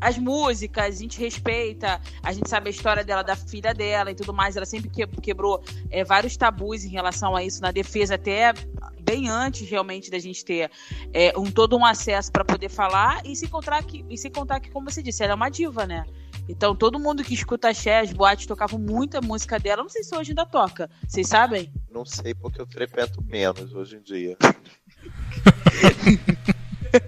as 0.00 0.16
músicas, 0.18 0.84
a 0.84 0.90
gente 0.90 1.18
respeita, 1.18 2.00
a 2.22 2.32
gente 2.32 2.48
sabe 2.48 2.68
a 2.68 2.70
história 2.70 3.02
dela, 3.04 3.22
da 3.22 3.34
filha 3.34 3.74
dela 3.74 4.10
e 4.10 4.14
tudo 4.14 4.32
mais. 4.32 4.56
Ela 4.56 4.66
sempre 4.66 4.88
que- 4.90 5.06
quebrou 5.20 5.62
é, 5.90 6.04
vários 6.04 6.36
tabus 6.36 6.84
em 6.84 6.88
relação 6.90 7.34
a 7.34 7.42
isso 7.42 7.60
na 7.62 7.70
defesa, 7.72 8.14
até 8.14 8.52
bem 9.00 9.28
antes 9.28 9.68
realmente 9.68 10.10
da 10.10 10.18
gente 10.18 10.44
ter 10.44 10.70
é, 11.14 11.32
um 11.36 11.50
todo 11.50 11.76
um 11.76 11.84
acesso 11.84 12.30
para 12.30 12.44
poder 12.44 12.68
falar 12.68 13.22
e 13.24 13.34
se 13.34 13.48
contar 13.48 13.82
que, 13.82 14.04
e 14.08 14.16
se 14.18 14.28
contar 14.30 14.60
que, 14.60 14.70
como 14.70 14.90
você 14.90 15.02
disse, 15.02 15.22
ela 15.24 15.32
é 15.32 15.34
uma 15.34 15.48
diva, 15.48 15.86
né? 15.86 16.04
Então 16.48 16.74
todo 16.74 16.98
mundo 16.98 17.22
que 17.22 17.34
escuta 17.34 17.68
a 17.68 17.74
Cher, 17.74 18.02
as 18.02 18.12
boates 18.12 18.46
tocavam 18.46 18.78
muita 18.78 19.20
música 19.20 19.58
dela. 19.58 19.82
Não 19.82 19.90
sei 19.90 20.02
se 20.02 20.16
hoje 20.16 20.30
ainda 20.30 20.46
toca. 20.46 20.88
Vocês 21.06 21.28
sabem? 21.28 21.70
Não 21.90 22.04
sei 22.06 22.34
porque 22.34 22.60
eu 22.60 22.66
frequento 22.66 23.22
menos 23.22 23.74
hoje 23.74 23.96
em 23.96 24.00
dia. 24.00 24.36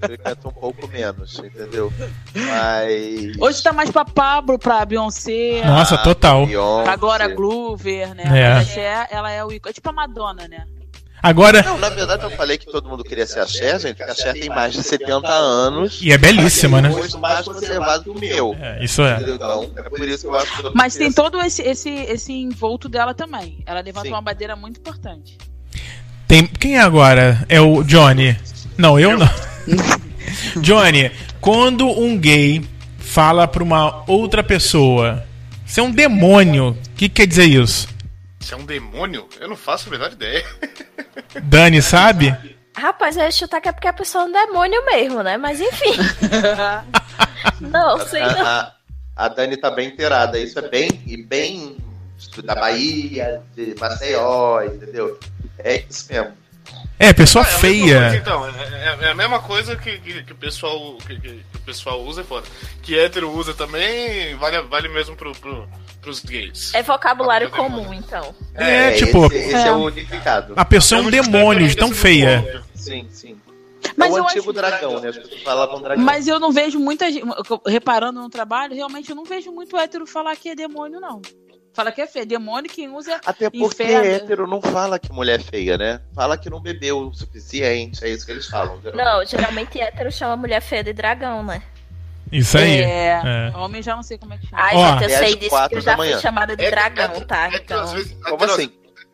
frequento 0.00 0.48
um 0.48 0.52
pouco 0.52 0.86
menos, 0.88 1.38
entendeu? 1.38 1.92
Mas. 2.34 3.38
Hoje 3.38 3.62
tá 3.62 3.72
mais 3.72 3.90
pra 3.90 4.04
Pablo, 4.04 4.58
pra 4.58 4.84
Beyoncé, 4.84 5.62
Nossa, 5.64 5.96
total. 5.98 6.46
Beyoncé. 6.46 6.96
pra 6.96 7.28
Glover, 7.28 8.14
né? 8.14 8.24
É. 8.40 8.52
A 8.52 8.64
Cher, 8.64 9.08
ela 9.10 9.30
é 9.30 9.42
o 9.44 9.50
ícone. 9.50 9.70
É 9.70 9.72
tipo 9.72 9.88
a 9.88 9.92
Madonna, 9.92 10.46
né? 10.46 10.66
Agora. 11.22 11.62
Não, 11.62 11.78
na 11.78 11.90
verdade 11.90 12.24
eu 12.24 12.30
falei 12.30 12.56
que 12.56 12.66
todo 12.66 12.88
mundo 12.88 13.04
queria 13.04 13.26
ser 13.26 13.40
a 13.40 13.46
Cher, 13.46 13.78
gente, 13.78 13.96
porque 13.96 14.10
a 14.10 14.14
Cher 14.14 14.32
tem 14.32 14.48
mais 14.48 14.72
de 14.72 14.82
70 14.82 15.28
anos. 15.28 16.00
E 16.02 16.12
é 16.12 16.18
belíssima, 16.18 16.80
né? 16.80 16.90
Um 16.90 17.18
mais 17.18 17.44
conservado 17.44 18.04
que 18.04 18.10
o 18.10 18.18
meu. 18.18 18.56
É, 18.58 18.82
isso 18.82 19.02
é. 19.02 19.20
Então, 19.26 19.70
é 19.76 19.82
por 19.82 20.08
isso 20.08 20.22
que 20.22 20.26
eu 20.28 20.36
acho 20.36 20.56
que 20.56 20.62
mundo 20.62 20.72
Mas 20.74 20.94
tem 20.94 21.12
todo 21.12 21.40
esse, 21.40 21.62
esse, 21.62 21.90
esse 21.90 22.32
envolto 22.32 22.88
dela 22.88 23.12
também. 23.14 23.62
Ela 23.66 23.80
levanta 23.80 24.06
Sim. 24.06 24.12
uma 24.12 24.22
bandeira 24.22 24.56
muito 24.56 24.80
importante. 24.80 25.36
Tem... 26.26 26.46
Quem 26.46 26.76
é 26.76 26.80
agora? 26.80 27.44
É 27.48 27.60
o 27.60 27.82
Johnny. 27.82 28.36
Não, 28.78 28.98
eu 28.98 29.18
não. 29.18 29.28
Johnny, 30.62 31.10
quando 31.40 31.86
um 31.86 32.16
gay 32.16 32.64
fala 32.98 33.46
pra 33.46 33.62
uma 33.62 34.04
outra 34.06 34.42
pessoa, 34.42 35.24
você 35.66 35.80
é 35.80 35.82
um 35.82 35.90
demônio, 35.90 36.70
o 36.70 36.76
que 36.96 37.08
quer 37.08 37.26
dizer 37.26 37.46
isso? 37.46 37.88
Você 38.40 38.54
é 38.54 38.56
um 38.56 38.64
demônio? 38.64 39.28
Eu 39.38 39.48
não 39.48 39.56
faço 39.56 39.88
a 39.88 39.92
menor 39.92 40.12
ideia. 40.12 40.44
Dani, 41.44 41.80
sabe? 41.82 42.34
Rapaz, 42.76 43.16
eu 43.16 43.24
ia 43.24 43.30
chutar 43.30 43.60
que 43.60 43.68
é 43.68 43.72
porque 43.72 43.88
a 43.88 43.92
pessoa 43.92 44.24
é 44.24 44.26
um 44.28 44.32
demônio 44.32 44.84
mesmo, 44.86 45.22
né? 45.22 45.36
Mas 45.36 45.60
enfim. 45.60 45.92
não, 47.60 47.98
sei 48.06 48.20
não. 48.22 48.46
A, 48.46 48.60
a, 49.16 49.24
a 49.26 49.28
Dani 49.28 49.56
tá 49.56 49.70
bem 49.70 49.88
inteirada. 49.88 50.38
Isso 50.38 50.58
é 50.58 50.68
bem, 50.68 51.02
e 51.06 51.16
bem 51.22 51.76
da 52.44 52.54
Bahia, 52.54 53.42
de 53.54 53.74
Maceió, 53.78 54.62
entendeu? 54.62 55.18
É 55.58 55.84
isso 55.88 56.06
mesmo. 56.12 56.32
É, 56.98 57.12
pessoa 57.14 57.44
É 57.44 57.48
a 57.48 57.50
mesma 57.50 57.60
feia. 57.60 58.00
coisa, 58.00 58.16
então, 58.16 58.46
é, 58.46 58.50
é- 58.50 58.98
é 59.06 59.10
a 59.10 59.14
mesma 59.14 59.40
coisa 59.40 59.74
que, 59.74 59.98
que, 59.98 60.22
que 60.22 60.32
o 60.32 60.36
pessoal, 60.36 60.96
que, 60.98 61.18
que- 61.18 61.44
que 61.50 61.56
o 61.56 61.60
pessoal 61.60 62.00
usa, 62.02 62.20
é 62.20 62.24
foda. 62.24 62.46
Que 62.82 62.98
hétero 62.98 63.30
usa 63.30 63.54
também, 63.54 64.34
vale, 64.36 64.60
vale 64.62 64.88
mesmo 64.88 65.16
pro, 65.16 65.32
pro, 65.32 65.66
pros 66.00 66.20
gays. 66.20 66.72
É 66.74 66.82
vocabulário 66.82 67.50
comum, 67.50 67.92
então. 67.92 68.34
É, 68.54 68.92
tipo, 68.92 69.26
Esse, 69.26 69.36
esse 69.36 69.54
é. 69.54 69.68
É. 69.68 69.72
o 69.72 69.84
unificado. 69.86 70.54
a 70.56 70.64
pessoa 70.64 71.00
é 71.00 71.04
um 71.04 71.10
demônio, 71.10 71.74
tão 71.76 71.92
feia. 71.92 72.62
Sim, 72.74 73.06
sim. 73.10 73.36
Mas 73.96 74.10
é 74.10 74.12
o 74.14 74.18
eu 74.18 74.24
antigo 74.24 74.40
acho- 74.40 74.52
dragão, 74.52 75.00
né? 75.00 75.08
As 75.08 75.18
pessoas 75.18 75.42
falavam 75.42 75.80
dragão. 75.82 76.04
Mas 76.04 76.26
eu 76.28 76.38
não 76.38 76.52
vejo 76.52 76.78
muita 76.78 77.10
gente. 77.10 77.24
Reparando 77.66 78.20
no 78.20 78.28
trabalho, 78.30 78.74
realmente 78.74 79.10
eu 79.10 79.16
não 79.16 79.24
vejo 79.24 79.50
muito 79.52 79.76
hétero 79.76 80.06
falar 80.06 80.36
que 80.36 80.48
é 80.50 80.54
demônio, 80.54 81.00
não. 81.00 81.20
Fala 81.72 81.92
que 81.92 82.00
é 82.02 82.06
feio. 82.06 82.26
Demônio 82.26 82.70
quem 82.70 82.88
usa. 82.88 83.20
Até 83.24 83.48
porque 83.48 83.64
Inferno. 83.82 84.04
hétero 84.10 84.46
não 84.46 84.60
fala 84.60 84.98
que 84.98 85.12
mulher 85.12 85.38
é 85.40 85.42
feia, 85.42 85.78
né? 85.78 86.00
Fala 86.14 86.36
que 86.36 86.50
não 86.50 86.60
bebeu 86.60 86.98
o 87.08 87.14
suficiente, 87.14 88.04
é 88.04 88.08
isso 88.10 88.26
que 88.26 88.32
eles 88.32 88.46
falam. 88.46 88.80
geralmente. 88.82 89.04
Não, 89.06 89.24
geralmente 89.26 89.80
hétero 89.80 90.10
chama 90.10 90.36
mulher 90.36 90.60
feia 90.60 90.82
de 90.82 90.92
dragão, 90.92 91.42
né? 91.44 91.62
Isso 92.32 92.56
aí. 92.58 92.80
É, 92.82 93.20
É. 93.24 93.56
Homem 93.56 93.82
já 93.82 93.96
não 93.96 94.02
sei 94.02 94.16
como 94.18 94.32
é 94.34 94.38
que 94.38 94.46
chama. 94.46 94.62
Ai, 94.62 94.74
Ó. 94.76 94.92
gente, 94.92 95.02
eu 95.04 95.10
É 95.10 95.18
sei 95.18 95.36
disso 95.36 95.68
que 95.68 95.74
eu 95.76 95.80
já 95.80 95.96
fui 95.96 96.06
manhã. 96.08 96.20
chamada 96.20 96.56
de 96.56 96.64
Hétero- 96.64 96.94
dragão, 96.94 97.20
tá? 97.22 97.46
hétero, 97.46 97.62
Então. 97.64 97.86
vezes- 97.94 98.16
Como 98.24 98.44
assim? 98.44 98.72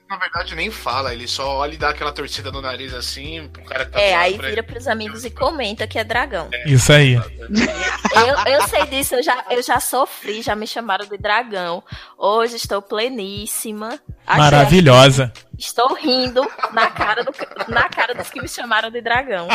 Na 0.09 0.17
verdade, 0.19 0.55
nem 0.55 0.71
fala, 0.71 1.13
ele 1.13 1.27
só 1.27 1.57
olha 1.57 1.75
e 1.75 1.77
dá 1.77 1.89
aquela 1.89 2.13
torcida 2.13 2.53
no 2.53 2.61
nariz 2.63 2.95
assim, 2.95 3.49
pro 3.53 3.65
cara 3.65 3.85
que 3.85 3.91
tá 3.91 4.01
É, 4.01 4.15
aí 4.15 4.35
vira 4.35 4.49
ele. 4.51 4.63
pros 4.63 4.87
amigos 4.87 5.25
e 5.25 5.31
comenta 5.31 5.85
que 5.87 5.99
é 5.99 6.05
dragão. 6.05 6.49
Isso 6.65 6.93
aí. 6.93 7.15
Eu, 7.15 8.53
eu 8.53 8.63
sei 8.69 8.87
disso, 8.87 9.17
eu 9.17 9.23
já, 9.23 9.45
eu 9.51 9.61
já 9.63 9.81
sofri, 9.81 10.43
já 10.43 10.55
me 10.55 10.65
chamaram 10.67 11.07
de 11.07 11.19
dragão. 11.19 11.83
Hoje 12.17 12.55
estou 12.55 12.81
pleníssima. 12.81 13.99
Maravilhosa. 14.29 15.33
Estou 15.59 15.93
rindo 15.95 16.47
na 16.73 16.89
cara, 16.89 17.25
do, 17.25 17.33
na 17.67 17.89
cara 17.89 18.15
dos 18.15 18.31
que 18.31 18.41
me 18.41 18.49
chamaram 18.49 18.91
de 18.93 19.01
dragão. 19.01 19.49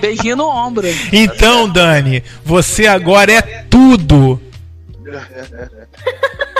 Beijinho 0.00 0.34
no 0.34 0.48
ombro. 0.48 0.86
Então, 1.12 1.68
Dani, 1.68 2.24
você 2.44 2.88
agora 2.88 3.30
é 3.32 3.42
tudo. 3.70 4.42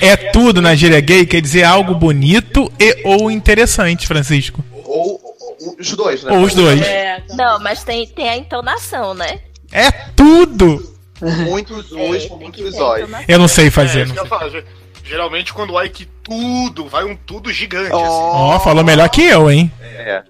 É 0.00 0.16
tudo 0.16 0.60
na 0.60 0.74
gíria 0.74 1.00
gay, 1.00 1.24
quer 1.26 1.40
dizer 1.40 1.64
algo 1.64 1.94
bonito 1.94 2.70
e 2.78 3.02
ou 3.04 3.30
interessante, 3.30 4.06
Francisco. 4.06 4.62
Ou, 4.84 5.20
ou- 5.22 5.76
os 5.78 5.90
dois, 5.92 6.22
né? 6.22 6.32
Ou 6.32 6.42
os 6.42 6.54
dois. 6.54 6.80
É, 6.82 7.22
Não, 7.30 7.58
mas 7.60 7.82
tem, 7.84 8.06
tem 8.06 8.28
a 8.28 8.36
entonação, 8.36 9.14
né? 9.14 9.40
É 9.72 9.90
tudo. 9.90 10.92
Muitos 11.20 11.90
É, 11.92 11.98
tem 11.98 12.28
que 12.50 12.62
muitos 12.62 12.74
olhos. 12.78 13.10
Eu 13.26 13.38
não 13.38 13.48
sei 13.48 13.68
É, 13.68 13.70
fazer. 13.70 14.04
isso 14.04 14.14
não 14.14 14.22
que 14.24 14.28
sei. 14.28 14.38
falar, 14.38 14.64
Geralmente 15.04 15.52
quando 15.52 15.74
o 15.74 15.82
Ike 15.82 16.06
tudo, 16.22 16.86
vai 16.88 17.04
um 17.04 17.14
tudo 17.14 17.52
gigante, 17.52 17.92
assim. 17.92 17.98
Ó, 18.02 18.58
falou 18.60 18.82
melhor 18.82 19.08
que 19.10 19.22
eu, 19.22 19.50
hein? 19.50 19.70
É. 19.82 20.22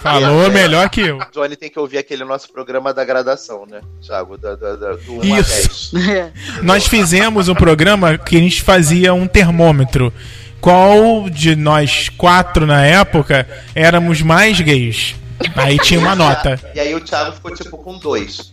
Falou 0.00 0.50
melhor 0.50 0.88
que 0.88 1.00
eu. 1.00 1.18
Johnny 1.32 1.56
tem 1.56 1.70
que 1.70 1.78
ouvir 1.78 1.98
aquele 1.98 2.24
nosso 2.24 2.50
programa 2.50 2.94
da 2.94 3.04
gradação, 3.04 3.66
né? 3.66 3.80
Thiago, 4.00 4.38
da, 4.38 4.54
da, 4.54 4.76
da, 4.76 4.92
do 4.92 5.14
1 5.14 5.34
a 5.34 5.40
Isso. 5.40 5.94
10. 5.96 6.08
É. 6.12 6.32
Nós 6.62 6.86
fizemos 6.86 7.48
um 7.48 7.54
programa 7.54 8.16
que 8.18 8.36
a 8.36 8.40
gente 8.40 8.62
fazia 8.62 9.12
um 9.14 9.26
termômetro. 9.26 10.12
Qual 10.60 11.28
de 11.28 11.56
nós 11.56 12.08
quatro 12.08 12.66
na 12.66 12.84
época 12.86 13.46
éramos 13.74 14.22
mais 14.22 14.60
gays? 14.60 15.16
Aí 15.56 15.78
tinha 15.78 15.98
uma 15.98 16.14
nota. 16.14 16.58
E 16.74 16.80
aí 16.80 16.94
o 16.94 17.00
Thiago 17.00 17.32
ficou 17.32 17.52
tipo 17.52 17.76
com 17.78 17.98
dois. 17.98 18.52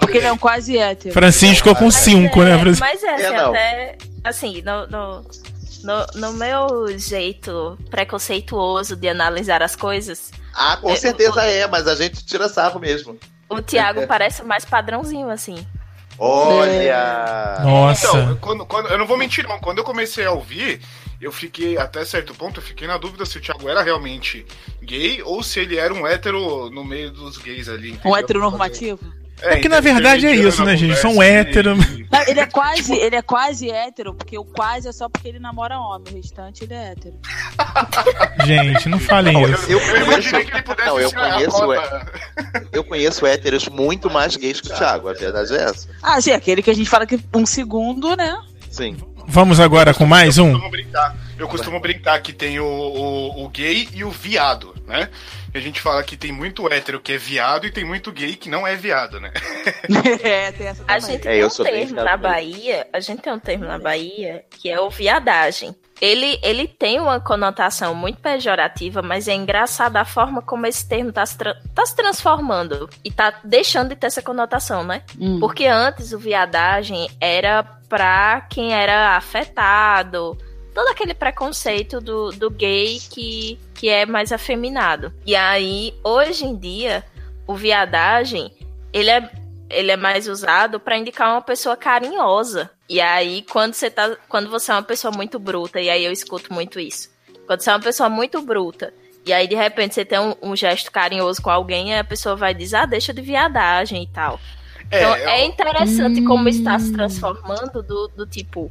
Porque 0.00 0.18
ele 0.18 0.26
é 0.26 0.36
quase 0.36 0.76
hétero. 0.76 1.14
Francisco 1.14 1.74
com 1.74 1.90
cinco, 1.90 2.42
é, 2.42 2.46
né? 2.46 2.58
Francisco? 2.58 2.86
Mas 2.86 3.02
é, 3.02 3.14
assim, 3.14 3.24
É, 3.24 3.36
não. 3.36 3.50
até. 3.50 3.96
Assim, 4.24 4.62
no, 4.62 4.86
no, 4.88 5.24
no, 5.82 6.06
no 6.14 6.32
meu 6.34 6.96
jeito 6.98 7.78
preconceituoso 7.90 8.96
de 8.96 9.08
analisar 9.08 9.62
as 9.62 9.76
coisas, 9.76 10.30
Ah, 10.52 10.76
com 10.78 10.90
É, 10.90 10.96
certeza 10.96 11.42
é, 11.44 11.66
mas 11.66 11.86
a 11.88 11.94
gente 11.94 12.24
tira 12.24 12.48
sarro 12.48 12.78
mesmo. 12.80 13.18
o 13.48 13.62
Thiago 13.62 14.02
parece 14.06 14.42
mais 14.44 14.64
padrãozinho, 14.64 15.30
assim. 15.30 15.66
Olha! 16.18 17.58
Nossa. 17.58 18.06
Então, 18.06 18.36
quando, 18.40 18.66
quando, 18.66 18.88
eu 18.88 18.98
não 18.98 19.06
vou 19.06 19.16
mentir, 19.16 19.46
não. 19.48 19.58
Quando 19.60 19.78
eu 19.78 19.84
comecei 19.84 20.24
a 20.24 20.32
ouvir, 20.32 20.80
eu 21.20 21.32
fiquei, 21.32 21.78
até 21.78 22.04
certo 22.04 22.34
ponto, 22.34 22.60
eu 22.60 22.64
fiquei 22.64 22.86
na 22.86 22.96
dúvida 22.98 23.24
se 23.26 23.38
o 23.38 23.40
Thiago 23.40 23.68
era 23.68 23.82
realmente 23.82 24.46
gay 24.82 25.22
ou 25.22 25.42
se 25.42 25.60
ele 25.60 25.76
era 25.78 25.92
um 25.92 26.06
hétero 26.06 26.70
no 26.70 26.84
meio 26.84 27.10
dos 27.10 27.38
gays 27.38 27.68
ali. 27.68 27.98
Um 28.04 28.14
entendeu? 28.14 28.16
hétero 28.16 28.40
normativo. 28.40 29.00
É 29.44 29.56
que 29.58 29.68
na 29.68 29.80
verdade 29.80 30.26
é 30.26 30.34
isso, 30.34 30.64
né, 30.64 30.76
gente? 30.76 30.96
São 30.98 31.22
hétero. 31.22 31.74
Não, 31.76 32.20
ele 32.26 32.40
é 32.40 32.46
quase, 32.46 32.94
ele 32.94 33.16
é 33.16 33.22
quase 33.22 33.70
hétero, 33.70 34.14
porque 34.14 34.38
o 34.38 34.44
quase 34.44 34.88
é 34.88 34.92
só 34.92 35.08
porque 35.08 35.28
ele 35.28 35.38
namora 35.38 35.78
homem, 35.78 36.12
o 36.12 36.16
restante 36.16 36.64
ele 36.64 36.74
é 36.74 36.92
hétero. 36.92 37.14
Gente, 38.44 38.88
não 38.88 38.98
falem 38.98 39.32
Não, 39.34 39.48
isso. 39.48 39.70
eu, 39.70 39.78
Eu 39.80 40.02
imaginei 40.04 40.44
que 40.44 40.52
ele 40.52 40.62
pudesse 40.62 40.88
Não, 40.88 41.00
eu 41.00 41.12
conheço, 41.12 41.62
eu 42.72 42.84
conheço 42.84 43.26
héteros 43.26 43.68
muito 43.68 44.10
mais 44.10 44.36
gays 44.36 44.60
que 44.60 44.70
o 44.70 44.74
Thiago, 44.74 45.08
a 45.08 45.12
verdade 45.12 45.54
é 45.54 45.62
essa. 45.64 45.88
Ah, 46.02 46.20
sim, 46.20 46.32
aquele 46.32 46.62
que 46.62 46.70
a 46.70 46.74
gente 46.74 46.88
fala 46.88 47.06
que 47.06 47.18
um 47.34 47.46
segundo, 47.46 48.14
né? 48.16 48.36
Sim. 48.70 48.96
Vamos 49.26 49.60
agora 49.60 49.94
com 49.94 50.04
mais 50.04 50.36
Eu 50.38 50.44
um? 50.46 50.52
costumo 50.52 50.70
brincar, 50.70 51.16
eu 51.38 51.48
costumo 51.48 51.80
brincar 51.80 52.20
que 52.20 52.32
tem 52.32 52.58
o, 52.58 52.64
o, 52.66 53.44
o 53.44 53.48
gay 53.48 53.88
e 53.94 54.02
o 54.04 54.10
viado, 54.10 54.71
né? 54.92 55.08
E 55.54 55.58
a 55.58 55.60
gente 55.60 55.80
fala 55.80 56.02
que 56.02 56.16
tem 56.16 56.30
muito 56.32 56.66
hétero 56.72 57.00
que 57.00 57.12
é 57.12 57.18
viado 57.18 57.66
e 57.66 57.72
tem 57.72 57.84
muito 57.84 58.12
gay 58.12 58.36
que 58.36 58.48
não 58.48 58.66
é 58.66 58.76
viado, 58.76 59.18
né? 59.20 59.32
é, 60.22 60.52
tem 60.52 60.66
essa 60.68 60.84
A 60.86 60.98
gente 60.98 61.26
É, 61.26 61.30
tem 61.32 61.40
eu 61.40 61.46
um 61.48 61.50
termo 61.50 61.94
na 61.96 62.04
mesmo. 62.04 62.18
Bahia, 62.18 62.86
a 62.92 63.00
gente 63.00 63.22
tem 63.22 63.32
um 63.32 63.38
termo 63.38 63.64
na 63.64 63.78
Bahia 63.78 64.44
que 64.50 64.70
é 64.70 64.80
o 64.80 64.88
viadagem. 64.90 65.74
Ele, 66.00 66.36
ele 66.42 66.66
tem 66.66 66.98
uma 66.98 67.20
conotação 67.20 67.94
muito 67.94 68.18
pejorativa, 68.20 69.02
mas 69.02 69.28
é 69.28 69.34
engraçado 69.34 69.96
a 69.98 70.04
forma 70.04 70.42
como 70.42 70.66
esse 70.66 70.88
termo 70.88 71.10
está 71.10 71.24
se, 71.24 71.38
tra- 71.38 71.56
tá 71.74 71.86
se 71.86 71.94
transformando 71.94 72.90
e 73.04 73.10
tá 73.12 73.32
deixando 73.44 73.90
de 73.90 73.96
ter 73.96 74.08
essa 74.08 74.20
conotação, 74.20 74.82
né? 74.82 75.02
Hum. 75.16 75.38
Porque 75.38 75.64
antes 75.66 76.12
o 76.12 76.18
viadagem 76.18 77.08
era 77.20 77.62
pra 77.88 78.40
quem 78.50 78.74
era 78.74 79.16
afetado, 79.16 80.36
todo 80.74 80.88
aquele 80.88 81.14
preconceito 81.14 82.00
do, 82.00 82.30
do 82.30 82.50
gay 82.50 82.98
que, 83.10 83.58
que 83.74 83.88
é 83.88 84.06
mais 84.06 84.32
afeminado. 84.32 85.12
E 85.24 85.34
aí, 85.34 85.94
hoje 86.02 86.44
em 86.44 86.56
dia, 86.56 87.04
o 87.46 87.54
viadagem, 87.54 88.52
ele 88.92 89.10
é, 89.10 89.30
ele 89.70 89.90
é 89.90 89.96
mais 89.96 90.28
usado 90.28 90.80
pra 90.80 90.96
indicar 90.96 91.32
uma 91.32 91.42
pessoa 91.42 91.76
carinhosa. 91.76 92.70
E 92.88 93.00
aí, 93.00 93.42
quando 93.50 93.74
você, 93.74 93.90
tá, 93.90 94.16
quando 94.28 94.50
você 94.50 94.70
é 94.70 94.74
uma 94.74 94.82
pessoa 94.82 95.12
muito 95.14 95.38
bruta, 95.38 95.80
e 95.80 95.88
aí 95.88 96.04
eu 96.04 96.12
escuto 96.12 96.52
muito 96.52 96.80
isso. 96.80 97.10
Quando 97.46 97.60
você 97.60 97.70
é 97.70 97.74
uma 97.74 97.80
pessoa 97.80 98.08
muito 98.08 98.40
bruta, 98.42 98.92
e 99.24 99.32
aí 99.32 99.46
de 99.46 99.54
repente 99.54 99.94
você 99.94 100.04
tem 100.04 100.18
um, 100.18 100.34
um 100.42 100.56
gesto 100.56 100.90
carinhoso 100.90 101.40
com 101.40 101.50
alguém, 101.50 101.96
a 101.96 102.04
pessoa 102.04 102.34
vai 102.34 102.54
dizer, 102.54 102.76
ah, 102.76 102.86
deixa 102.86 103.12
de 103.12 103.22
viadagem 103.22 104.02
e 104.02 104.06
tal. 104.08 104.40
Então 104.86 105.14
É, 105.14 105.40
é 105.40 105.44
interessante 105.44 106.22
como 106.22 106.48
está 106.48 106.78
se 106.78 106.92
transformando 106.92 107.82
do, 107.82 108.08
do 108.08 108.26
tipo 108.26 108.70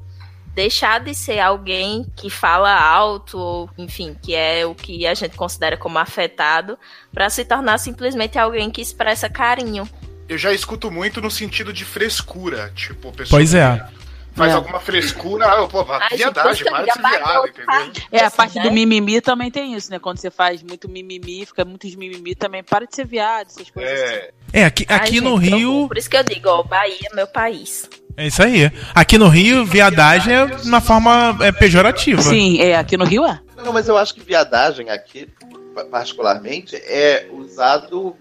deixar 0.54 1.00
de 1.00 1.14
ser 1.14 1.40
alguém 1.40 2.06
que 2.16 2.30
fala 2.30 2.74
alto, 2.74 3.38
ou, 3.38 3.70
enfim, 3.78 4.16
que 4.22 4.36
é 4.36 4.66
o 4.66 4.76
que 4.76 5.08
a 5.08 5.14
gente 5.14 5.36
considera 5.36 5.78
como 5.78 5.98
afetado, 5.98 6.78
para 7.14 7.30
se 7.30 7.46
tornar 7.46 7.78
simplesmente 7.78 8.38
alguém 8.38 8.70
que 8.70 8.82
expressa 8.82 9.30
carinho. 9.30 9.88
Eu 10.28 10.38
já 10.38 10.54
escuto 10.54 10.90
muito 10.90 11.22
no 11.22 11.30
sentido 11.30 11.74
de 11.74 11.84
frescura, 11.84 12.72
tipo, 12.76 13.12
pessoa 13.12 13.38
Pois 13.38 13.54
é. 13.54 13.86
faz 14.34 14.52
É. 14.52 14.56
alguma 14.56 14.80
frescura, 14.80 15.46
ah, 15.46 15.68
pô, 15.68 15.86
Ai, 15.90 16.10
gente, 16.12 16.18
viadagem, 16.20 16.64
você 16.64 16.70
para 16.70 16.86
de 16.86 17.00
viado, 17.00 17.48
entendeu? 17.48 18.04
É, 18.12 18.24
a 18.24 18.32
parte 18.32 18.58
né? 18.58 18.64
do 18.64 18.72
mimimi 18.72 19.20
também 19.20 19.52
tem 19.52 19.74
isso, 19.74 19.92
né? 19.92 20.00
Quando 20.00 20.20
você 20.20 20.32
faz 20.32 20.64
muito 20.64 20.88
mimimi, 20.88 21.46
fica 21.46 21.66
muitos 21.66 21.94
mimimi 21.96 22.34
também. 22.34 22.64
Para 22.64 22.86
de 22.88 22.96
ser 22.96 23.06
viado, 23.06 23.48
essas 23.48 23.70
coisas 23.70 23.92
assim. 23.92 24.14
É, 24.14 24.32
É, 24.54 24.66
aqui, 24.66 24.86
Ai, 24.88 24.98
aqui 24.98 25.16
gente, 25.16 25.24
no 25.24 25.40
que 25.40 25.50
Rio. 25.50 25.88
Por 25.88 25.98
isso 25.98 26.10
que 26.10 26.16
eu 26.16 26.24
digo, 26.24 26.48
ó, 26.48 26.64
Bahia 26.64 27.08
é 27.12 27.16
meu 27.16 27.28
país. 27.28 27.90
É 28.18 28.28
isso 28.28 28.42
aí. 28.44 28.72
Aqui 28.94 29.18
no 29.18 29.28
Rio, 29.28 29.66
viadagem 29.66 30.34
é 30.34 30.46
uma 30.66 30.82
forma 30.82 31.38
é, 31.42 31.52
pejorativa. 31.52 32.22
Sim, 32.22 32.60
é, 32.62 32.78
aqui 32.78 32.98
no 32.98 33.06
Rio 33.06 33.26
é. 33.26 33.40
Não, 33.64 33.72
mas 33.74 33.88
eu 33.88 33.98
acho 33.98 34.14
que 34.14 34.22
viadagem 34.22 34.90
aqui, 34.90 35.28
pa- 35.76 35.86
particularmente, 35.86 36.76
é 36.76 37.28
usado 37.32 38.16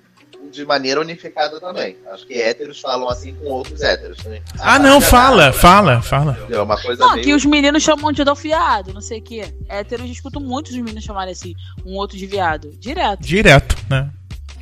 de 0.50 0.64
maneira 0.64 1.00
unificada 1.00 1.60
também. 1.60 1.96
Acho 2.12 2.26
que 2.26 2.34
héteros 2.34 2.80
falam 2.80 3.08
assim 3.08 3.34
com 3.34 3.46
outros 3.46 3.80
héteros. 3.82 4.18
Né? 4.24 4.40
Ah, 4.58 4.78
não, 4.78 5.00
fala, 5.00 5.52
fala, 5.52 6.02
fala. 6.02 6.36
É 6.50 6.60
uma 6.60 6.80
coisa 6.80 7.04
Não, 7.04 7.10
meio... 7.12 7.20
aqui 7.22 7.34
os 7.34 7.44
meninos 7.44 7.82
chamam 7.82 8.10
de 8.12 8.22
fiado, 8.36 8.92
não 8.92 9.00
sei 9.00 9.20
o 9.20 9.22
quê. 9.22 9.44
Héteros, 9.68 10.06
eu 10.06 10.12
escuto 10.12 10.40
muitos 10.40 10.72
meninos 10.72 11.04
chamarem 11.04 11.32
assim, 11.32 11.54
um 11.86 11.94
outro 11.94 12.16
de 12.16 12.26
viado. 12.26 12.70
Direto. 12.78 13.20
Direto, 13.22 13.76
né? 13.88 14.10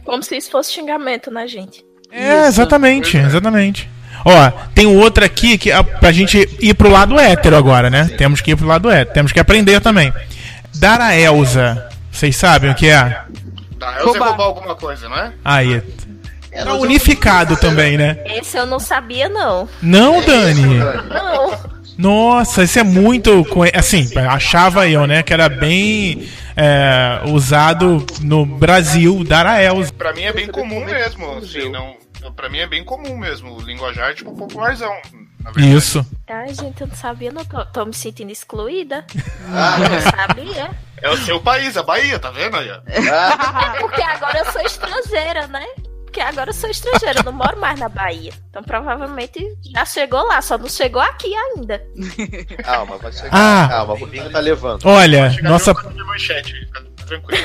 Como 0.04 0.22
se 0.22 0.36
isso 0.36 0.50
fosse 0.50 0.72
xingamento 0.72 1.30
na 1.30 1.46
gente. 1.46 1.84
É, 2.10 2.38
Isso. 2.40 2.48
exatamente, 2.48 3.16
exatamente. 3.16 3.88
Ó, 4.24 4.50
tem 4.74 4.86
um 4.86 4.98
outro 4.98 5.24
aqui 5.24 5.56
que 5.56 5.70
é 5.70 5.82
pra 5.82 6.12
gente 6.12 6.48
ir 6.60 6.74
pro 6.74 6.90
lado 6.90 7.18
hétero 7.18 7.56
agora, 7.56 7.88
né? 7.88 8.08
Temos 8.18 8.40
que 8.40 8.50
ir 8.50 8.56
pro 8.56 8.66
lado 8.66 8.90
hétero. 8.90 9.14
Temos 9.14 9.32
que 9.32 9.40
aprender 9.40 9.80
também. 9.80 10.12
Dara 10.74 11.16
Elza. 11.16 11.88
Vocês 12.10 12.36
sabem 12.36 12.70
o 12.70 12.74
que 12.74 12.88
é? 12.88 13.22
Dá, 13.78 13.92
eu 13.92 13.94
sei 13.96 14.04
Roubar. 14.04 14.28
roubar 14.28 14.44
alguma 14.44 14.74
coisa, 14.74 15.08
não 15.08 15.16
é? 15.16 15.32
Aí. 15.44 15.82
É, 16.50 16.64
Tá 16.64 16.74
unificado 16.74 17.56
também, 17.56 17.96
né? 17.96 18.18
Esse 18.24 18.56
eu 18.56 18.66
não 18.66 18.80
sabia, 18.80 19.28
não. 19.28 19.68
Não, 19.80 20.20
Dani. 20.22 20.78
Não. 20.78 21.78
Nossa, 21.96 22.62
isso 22.64 22.78
é 22.78 22.82
muito. 22.84 23.46
Assim, 23.74 24.08
achava 24.16 24.88
eu, 24.88 25.06
né? 25.06 25.22
Que 25.22 25.32
era 25.32 25.48
bem 25.48 26.28
é, 26.56 27.20
usado 27.26 28.04
no 28.20 28.44
Brasil, 28.44 29.22
Dara 29.24 29.62
Elza. 29.62 29.92
Pra 29.92 30.12
mim 30.12 30.22
é 30.22 30.32
bem 30.32 30.46
comum 30.48 30.84
mesmo, 30.84 31.38
assim, 31.38 31.70
não... 31.70 31.96
Pra 32.34 32.48
mim 32.48 32.58
é 32.58 32.66
bem 32.66 32.84
comum 32.84 33.16
mesmo, 33.16 33.56
o 33.56 33.60
linguajar, 33.60 34.14
tipo, 34.14 34.34
popularzão. 34.34 34.92
Isso. 35.56 36.04
Ai, 36.28 36.52
gente, 36.54 36.80
eu 36.80 36.86
não 36.86 36.94
sabia, 36.94 37.32
não. 37.32 37.44
Tô, 37.44 37.64
tô 37.66 37.84
me 37.86 37.94
sentindo 37.94 38.30
excluída. 38.30 39.04
Ah, 39.48 39.78
Eu 39.80 39.88
não 39.88 40.00
sabia. 40.00 40.70
É 41.00 41.10
o 41.10 41.16
seu 41.16 41.40
país, 41.40 41.76
a 41.76 41.82
Bahia, 41.82 42.18
tá 42.18 42.30
vendo 42.30 42.56
aí? 42.56 42.70
ah, 42.70 43.76
Porque 43.80 44.02
agora 44.02 44.38
eu 44.38 44.52
sou 44.52 44.62
estrangeira, 44.62 45.46
né? 45.46 45.64
Porque 46.04 46.20
agora 46.20 46.50
eu 46.50 46.54
sou 46.54 46.68
estrangeira, 46.68 47.20
eu 47.20 47.24
não 47.24 47.32
moro 47.32 47.60
mais 47.60 47.78
na 47.78 47.88
Bahia. 47.88 48.32
Então 48.50 48.62
provavelmente 48.62 49.40
já 49.72 49.84
chegou 49.84 50.26
lá, 50.26 50.42
só 50.42 50.58
não 50.58 50.68
chegou 50.68 51.00
aqui 51.00 51.32
ainda. 51.34 51.80
calma, 52.64 52.98
vai 52.98 53.12
chegar. 53.12 53.30
Ah. 53.30 53.68
Calma, 53.68 53.92
o 53.92 53.96
Rubinho 53.98 54.30
tá 54.30 54.40
levando. 54.40 54.84
Olha, 54.86 55.36
nossa, 55.42 55.72
tranquilo. 57.06 57.42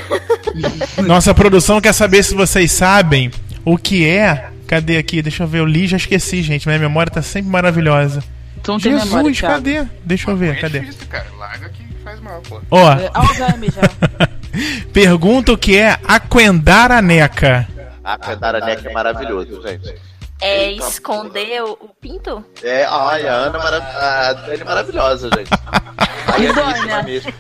nossa 1.06 1.34
produção 1.34 1.80
quer 1.80 1.94
saber 1.94 2.24
se 2.24 2.34
vocês 2.34 2.72
sabem 2.72 3.32
o 3.64 3.78
que 3.78 4.08
é. 4.08 4.53
Cadê 4.74 4.98
aqui? 4.98 5.22
Deixa 5.22 5.44
eu 5.44 5.48
ver. 5.48 5.60
Eu 5.60 5.66
li 5.66 5.84
e 5.84 5.88
já 5.88 5.98
esqueci, 5.98 6.42
gente. 6.42 6.68
Minha 6.68 6.80
memória 6.80 7.12
tá 7.12 7.22
sempre 7.22 7.52
maravilhosa. 7.52 8.24
Tem 8.64 8.80
Jesus, 8.80 9.04
memória, 9.06 9.36
cadê? 9.40 9.86
Deixa 10.04 10.32
eu 10.32 10.36
ver, 10.36 10.56
É 10.58 10.62
cadê? 10.62 10.80
difícil, 10.80 11.06
cara. 11.08 11.28
Larga 11.38 11.70
que 11.70 11.84
faz 12.04 12.20
mal, 12.20 12.42
pô. 12.42 12.60
Ó, 12.72 12.92
É, 12.94 13.12
Alzheimer 13.14 13.72
já. 13.72 14.28
pergunta 14.92 15.52
o 15.52 15.58
que 15.60 15.78
é 15.78 16.00
aquendar 16.08 16.92
a 16.92 17.04
neca. 17.04 17.68
A 18.04 18.18
Pedaraneca 18.18 18.90
é 18.90 18.94
maravilhoso, 18.94 19.62
gente. 19.62 19.94
É 20.42 20.70
Eita, 20.70 20.88
esconder 20.88 21.64
o, 21.64 21.74
o 21.74 21.90
pinto? 22.02 22.44
É, 22.64 22.84
ai, 22.90 23.28
a 23.28 23.34
Ana 23.34 23.60
mara... 23.60 23.78
a 23.78 24.34
Dani 24.34 24.60
é 24.62 24.64
maravilhosa, 24.64 25.30
gente. 25.38 25.50
Aí 26.34 26.48
é 26.48 26.54
dói, 26.54 26.86
né? 26.88 27.04
mesmo. 27.04 27.32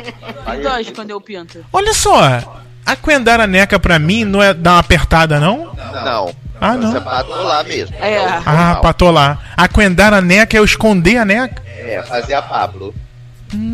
Aí 0.45 0.61
Dói 0.61 0.77
é... 0.77 0.81
esconder 0.81 1.13
o 1.13 1.21
pinto. 1.21 1.65
Olha 1.73 1.93
só, 1.95 2.62
aquendar 2.85 3.39
a 3.39 3.47
neca 3.47 3.79
pra 3.79 3.99
mim 3.99 4.25
não 4.25 4.41
é 4.41 4.53
dar 4.53 4.73
uma 4.73 4.79
apertada, 4.79 5.39
não? 5.39 5.73
Não. 5.75 6.33
Ah, 6.59 6.77
Você 6.77 6.93
não. 6.93 7.01
patou 7.01 7.43
lá 7.43 7.63
mesmo. 7.63 7.95
É. 7.97 8.17
Ah, 8.45 8.79
patolar. 8.81 9.53
Aquendar 9.57 10.13
a 10.13 10.21
neca 10.21 10.55
é 10.55 10.59
eu 10.59 10.65
esconder 10.65 11.17
a 11.17 11.25
neca? 11.25 11.61
É, 11.67 12.01
fazer 12.03 12.33
a 12.35 12.41
Pablo. 12.41 12.93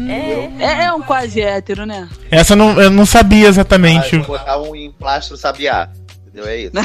É. 0.10 0.50
É, 0.64 0.84
é 0.86 0.94
um 0.94 1.02
quase 1.02 1.42
hétero, 1.42 1.86
né? 1.86 2.08
Essa 2.32 2.54
eu 2.54 2.58
não, 2.58 2.82
eu 2.82 2.90
não 2.90 3.06
sabia 3.06 3.48
exatamente. 3.48 4.16
Ah, 4.18 4.24
botar 4.24 4.58
um 4.60 4.76
emplastro 4.76 5.38
sabiá. 5.38 5.90
Entendeu? 6.28 6.48
É 6.48 6.58
isso. 6.60 6.72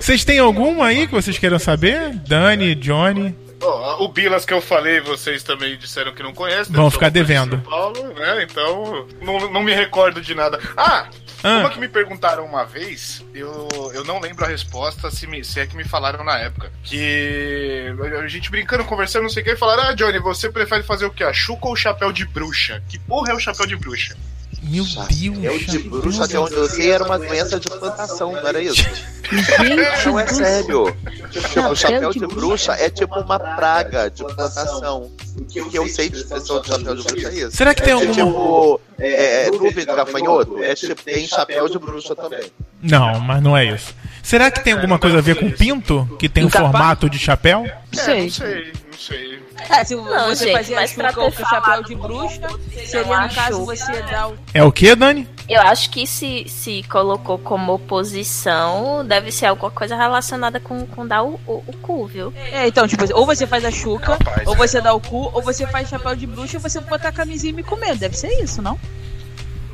Vocês 0.00 0.24
têm 0.24 0.38
alguma 0.40 0.86
aí 0.86 1.06
que 1.06 1.14
vocês 1.14 1.38
queiram 1.38 1.58
saber? 1.58 2.10
Dani, 2.26 2.74
Johnny? 2.74 3.32
O 3.60 4.08
Bilas 4.08 4.44
que 4.44 4.52
eu 4.54 4.60
falei, 4.60 5.00
vocês 5.00 5.42
também 5.42 5.76
disseram 5.76 6.14
que 6.14 6.22
não 6.22 6.32
conhecem. 6.32 6.72
Vão 6.72 6.84
eu 6.86 6.90
ficar 6.90 7.08
devendo. 7.08 7.60
São 7.62 7.70
Paulo, 7.70 8.14
né? 8.14 8.42
Então, 8.48 9.06
não, 9.20 9.50
não 9.50 9.62
me 9.62 9.74
recordo 9.74 10.20
de 10.20 10.34
nada. 10.34 10.58
Ah, 10.76 11.08
Ah. 11.42 11.58
uma 11.58 11.70
que 11.70 11.78
me 11.78 11.88
perguntaram 11.88 12.44
uma 12.44 12.64
vez, 12.64 13.24
eu, 13.34 13.68
eu 13.94 14.04
não 14.04 14.20
lembro 14.20 14.44
a 14.44 14.48
resposta, 14.48 15.08
se, 15.10 15.24
me- 15.26 15.44
se 15.44 15.60
é 15.60 15.66
que 15.66 15.76
me 15.76 15.84
falaram 15.84 16.24
na 16.24 16.36
época. 16.38 16.72
Que 16.82 17.92
a 18.22 18.26
gente 18.28 18.50
brincando, 18.50 18.84
conversando, 18.84 19.22
não 19.22 19.30
sei 19.30 19.42
o 19.42 19.46
que, 19.46 19.52
e 19.52 19.56
falaram: 19.56 19.84
Ah, 19.84 19.92
Johnny, 19.94 20.18
você 20.18 20.50
prefere 20.50 20.82
fazer 20.82 21.06
o 21.06 21.10
quê? 21.10 21.22
A 21.24 21.32
chuca 21.32 21.66
ou 21.66 21.72
o 21.72 21.76
chapéu 21.76 22.10
de 22.12 22.24
bruxa? 22.26 22.82
Que 22.88 22.98
porra 22.98 23.30
é 23.32 23.34
o 23.34 23.40
chapéu 23.40 23.66
de 23.66 23.76
bruxa? 23.76 24.16
Meu 24.62 24.84
Deus. 24.84 25.44
É 25.44 25.50
o 25.50 25.58
de 25.58 25.78
bruxa, 25.78 26.24
até 26.24 26.38
onde 26.38 26.54
eu 26.54 26.68
sei, 26.68 26.90
era 26.90 27.04
uma 27.04 27.18
doença 27.18 27.58
de 27.60 27.68
plantação, 27.68 28.32
não 28.32 28.46
era 28.46 28.60
isso? 28.62 28.82
Gente, 29.30 30.06
Não 30.06 30.18
é 30.18 30.26
sério. 30.26 30.96
Tipo, 31.30 31.60
o 31.68 31.76
chapéu 31.76 32.10
de 32.12 32.26
bruxa 32.26 32.72
é 32.72 32.88
tipo 32.88 33.18
uma 33.20 33.38
praga 33.38 34.10
de 34.10 34.24
plantação. 34.24 35.10
O 35.38 35.44
que 35.44 35.76
eu 35.78 35.86
sei 35.88 36.08
de 36.08 36.16
expressão 36.18 36.60
de 36.60 36.68
chapéu 36.68 36.94
de 36.96 37.02
bruxa 37.02 37.28
é 37.28 37.34
isso. 37.34 37.56
Será 37.56 37.74
que 37.74 37.82
tem 37.82 37.90
É 37.90 37.94
alguma. 37.94 38.12
tipo, 38.14 38.80
é, 38.98 39.46
é, 39.46 39.50
nuvem 39.50 39.72
de 39.74 39.84
gafanhoto? 39.86 40.62
É 40.62 40.74
tipo, 40.74 41.02
tem 41.02 41.26
chapéu 41.26 41.68
de 41.68 41.78
bruxa 41.78 42.16
também. 42.16 42.50
Não, 42.82 43.20
mas 43.20 43.42
não 43.42 43.56
é 43.56 43.66
isso. 43.66 43.94
Será 44.22 44.50
que 44.50 44.60
tem 44.60 44.72
alguma 44.72 44.98
coisa 44.98 45.18
a 45.18 45.20
ver 45.20 45.36
com 45.36 45.50
pinto? 45.50 46.08
Que 46.18 46.28
tem 46.28 46.44
o 46.44 46.48
Incapaz? 46.48 46.70
formato 46.72 47.08
de 47.10 47.18
chapéu? 47.18 47.64
É, 47.66 47.78
sei. 47.92 48.22
não 48.24 48.30
sei, 48.30 48.72
não 48.90 48.98
sei. 48.98 49.42
É, 49.70 49.84
se 49.84 49.94
Não, 49.94 50.28
você 50.28 50.46
gente, 50.46 50.56
fazia 50.56 50.76
mas 50.76 50.92
pra 50.92 51.08
ou 51.08 51.30
ter 51.30 51.36
com 51.36 51.42
o 51.42 51.46
chapéu 51.46 51.82
de 51.82 51.94
bruxa, 51.94 52.48
seria 52.86 53.20
no 53.20 53.34
caso 53.34 53.64
você 53.64 54.02
dar 54.02 54.28
o. 54.28 54.38
É 54.54 54.62
o 54.62 54.72
que, 54.72 54.94
Dani? 54.94 55.28
Eu 55.48 55.60
acho 55.62 55.90
que 55.90 56.06
se, 56.06 56.46
se 56.48 56.82
colocou 56.84 57.38
como 57.38 57.72
oposição, 57.72 59.04
deve 59.04 59.32
ser 59.32 59.46
alguma 59.46 59.70
coisa 59.70 59.96
relacionada 59.96 60.60
com, 60.60 60.86
com 60.86 61.06
dar 61.06 61.22
o, 61.22 61.40
o, 61.46 61.64
o 61.66 61.72
cu, 61.82 62.06
viu? 62.06 62.32
É, 62.36 62.68
então, 62.68 62.86
tipo, 62.86 63.04
ou 63.14 63.26
você 63.26 63.46
faz 63.46 63.64
a 63.64 63.70
chuca, 63.70 64.18
ou 64.46 64.54
é. 64.54 64.56
você 64.56 64.80
dá 64.80 64.92
o 64.94 65.00
cu, 65.00 65.30
ou 65.34 65.42
você 65.42 65.66
faz 65.66 65.88
chapéu 65.88 66.14
de 66.14 66.26
bruxa 66.26 66.56
e 66.56 66.60
você 66.60 66.80
botar 66.80 67.08
a 67.08 67.12
camisinha 67.12 67.52
e 67.52 67.56
me 67.56 67.62
comer. 67.62 67.96
Deve 67.96 68.16
ser 68.16 68.28
isso, 68.42 68.62
não? 68.62 68.78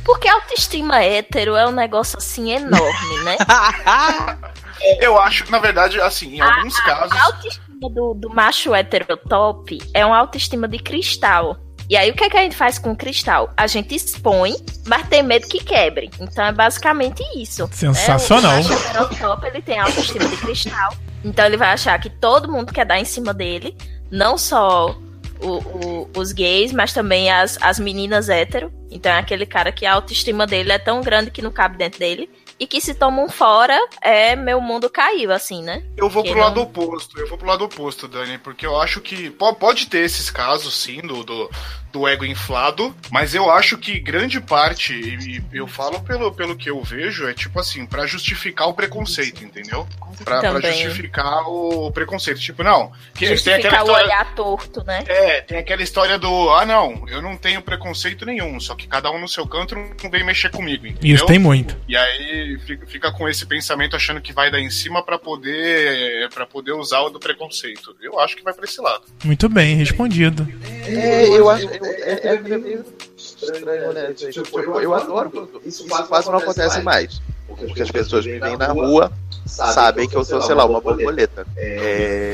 Porque 0.03 0.27
a 0.27 0.33
autoestima 0.33 1.03
hétero 1.03 1.55
é 1.55 1.67
um 1.67 1.71
negócio 1.71 2.17
assim 2.17 2.51
enorme, 2.51 3.23
né? 3.23 3.37
Eu 4.99 5.19
acho, 5.19 5.49
na 5.51 5.59
verdade, 5.59 5.99
assim, 5.99 6.35
em 6.35 6.41
alguns 6.41 6.79
casos. 6.81 7.11
A 7.11 7.25
autoestima 7.25 7.89
do, 7.89 8.13
do 8.13 8.29
macho 8.29 8.75
hétero 8.75 9.17
top 9.17 9.79
é 9.93 10.05
uma 10.05 10.17
autoestima 10.17 10.67
de 10.67 10.79
cristal. 10.79 11.57
E 11.89 11.95
aí, 11.95 12.11
o 12.11 12.13
que, 12.13 12.23
é 12.25 12.29
que 12.29 12.35
a 12.37 12.41
gente 12.41 12.55
faz 12.55 12.77
com 12.77 12.91
o 12.91 12.95
cristal? 12.95 13.49
A 13.55 13.65
gente 13.65 13.95
expõe, 13.95 14.55
mas 14.85 15.07
tem 15.07 15.23
medo 15.23 15.47
que 15.47 15.63
quebre. 15.63 16.09
Então, 16.19 16.43
é 16.45 16.51
basicamente 16.51 17.23
isso. 17.35 17.69
Sensacional. 17.71 18.57
né? 18.57 18.59
O 18.61 18.69
macho 18.69 18.87
hétero 18.89 19.15
top, 19.15 19.47
ele 19.47 19.61
tem 19.61 19.79
autoestima 19.79 20.27
de 20.27 20.35
cristal. 20.37 20.93
Então, 21.23 21.45
ele 21.45 21.55
vai 21.57 21.69
achar 21.69 21.97
que 21.99 22.09
todo 22.09 22.51
mundo 22.51 22.73
quer 22.73 22.85
dar 22.85 22.99
em 22.99 23.05
cima 23.05 23.33
dele. 23.33 23.75
Não 24.11 24.37
só 24.37 24.97
o- 25.39 25.47
o- 25.47 26.09
os 26.17 26.31
gays, 26.33 26.73
mas 26.73 26.91
também 26.91 27.31
as, 27.31 27.57
as 27.61 27.79
meninas 27.79 28.27
hétero. 28.27 28.71
Então, 28.91 29.11
é 29.11 29.19
aquele 29.19 29.45
cara 29.45 29.71
que 29.71 29.85
a 29.85 29.93
autoestima 29.93 30.45
dele 30.45 30.71
é 30.73 30.77
tão 30.79 31.01
grande 31.01 31.31
que 31.31 31.41
não 31.41 31.51
cabe 31.51 31.77
dentro 31.77 31.99
dele. 31.99 32.29
E 32.59 32.65
que 32.65 32.81
se 32.81 32.95
toma 32.95 33.21
um 33.21 33.29
fora, 33.29 33.77
é 34.01 34.35
meu 34.35 34.59
mundo 34.59 34.89
caiu, 34.89 35.31
assim, 35.31 35.61
né? 35.61 35.83
Eu 35.95 36.09
vou 36.09 36.23
Que 36.23 36.31
pro 36.31 36.39
lado 36.39 36.55
não- 36.55 36.63
oposto, 36.63 37.19
eu 37.19 37.27
vou 37.29 37.37
pro 37.37 37.47
lado 37.47 37.63
oposto, 37.65 38.07
Dani, 38.07 38.37
porque 38.39 38.65
eu 38.65 38.79
acho 38.81 38.99
que 38.99 39.29
po- 39.29 39.53
pode 39.53 39.85
ter 39.87 39.99
esses 39.99 40.31
casos, 40.31 40.73
sim, 40.75 41.01
do, 41.01 41.23
do, 41.23 41.51
do 41.97 42.07
ego 42.07 42.23
inflado, 42.25 42.95
mas 43.09 43.33
eu 43.33 43.49
acho 43.49 43.77
que 43.77 43.99
grande 43.99 44.39
parte, 44.39 44.93
e, 44.93 45.41
e 45.53 45.57
eu 45.57 45.67
falo 45.67 45.99
pelo, 46.01 46.31
pelo 46.31 46.55
que 46.55 46.69
eu 46.69 46.81
vejo, 46.83 47.27
é 47.27 47.33
tipo 47.33 47.59
assim, 47.59 47.85
pra 47.85 48.05
justificar 48.05 48.67
o 48.67 48.73
preconceito, 48.73 49.43
entendeu? 49.43 49.87
Pra, 50.23 50.39
pra 50.39 50.61
justificar 50.61 51.47
o 51.47 51.91
preconceito. 51.91 52.39
Tipo, 52.39 52.63
não, 52.63 52.91
que 53.13 53.25
tem 53.25 53.29
Justificar 53.29 53.59
aquela 53.59 53.83
o 53.83 53.85
história. 53.87 54.05
olhar 54.05 54.35
torto, 54.35 54.83
né? 54.83 55.03
É, 55.07 55.41
tem 55.41 55.57
aquela 55.57 55.81
história 55.81 56.19
do, 56.19 56.49
ah 56.51 56.65
não, 56.65 57.03
eu 57.07 57.21
não 57.21 57.35
tenho 57.35 57.61
preconceito 57.61 58.25
nenhum, 58.25 58.59
só 58.59 58.75
que 58.75 58.87
cada 58.87 59.09
um 59.11 59.19
no 59.19 59.27
seu 59.27 59.47
canto 59.47 59.75
não 59.75 60.11
vem 60.11 60.23
mexer 60.23 60.51
comigo, 60.51 60.85
entendeu? 60.85 61.15
Isso 61.15 61.25
tem 61.25 61.39
muito. 61.39 61.75
E 61.87 61.95
aí 61.97 62.59
fica, 62.65 62.85
fica 62.85 63.11
com 63.11 63.27
esse 63.27 63.45
pensamento 63.45 63.95
achando 63.95 64.21
que 64.21 64.33
vai 64.33 64.51
dar 64.51 64.59
em 64.59 64.69
cima 64.69 65.01
pra 65.03 65.17
poder 65.17 66.29
para 66.33 66.45
poder 66.45 66.73
usar 66.73 66.99
o 67.01 67.09
do 67.09 67.19
preconceito. 67.19 67.95
Eu 68.01 68.19
acho 68.19 68.35
que 68.35 68.43
vai 68.43 68.53
pra 68.53 68.65
esse 68.65 68.79
lado. 68.81 69.03
Muito 69.23 69.49
bem, 69.49 69.75
respondido. 69.75 70.47
É, 70.85 71.27
eu 71.29 71.49
acho. 71.49 71.67
É, 71.87 72.27
é 72.27 72.57
meio 72.57 72.85
estranho, 73.15 73.93
né? 73.93 74.13
gente? 74.15 74.43
Tipo, 74.43 74.59
eu 74.59 74.93
adoro 74.93 75.29
quando 75.29 75.61
isso 75.65 75.85
quase 76.07 76.27
não 76.29 76.37
acontece 76.37 76.81
mais. 76.81 77.21
Porque 77.47 77.81
as 77.81 77.91
pessoas 77.91 78.25
me 78.25 78.39
veem 78.39 78.57
na 78.57 78.67
rua, 78.67 79.11
sabem 79.45 80.07
que 80.07 80.15
eu 80.15 80.23
sou, 80.23 80.41
sei 80.41 80.53
lá, 80.53 80.65
uma 80.65 80.81
borboleta. 80.81 81.47
É... 81.55 82.33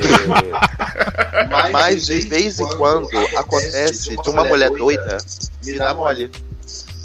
Mas 1.72 2.06
de 2.06 2.22
vez 2.22 2.60
em 2.60 2.68
quando 2.78 3.10
acontece 3.38 4.18
de 4.18 4.30
uma 4.30 4.44
mulher 4.44 4.72
doida 4.72 5.18
me 5.64 5.78
dá 5.78 5.94
mole. 5.94 6.32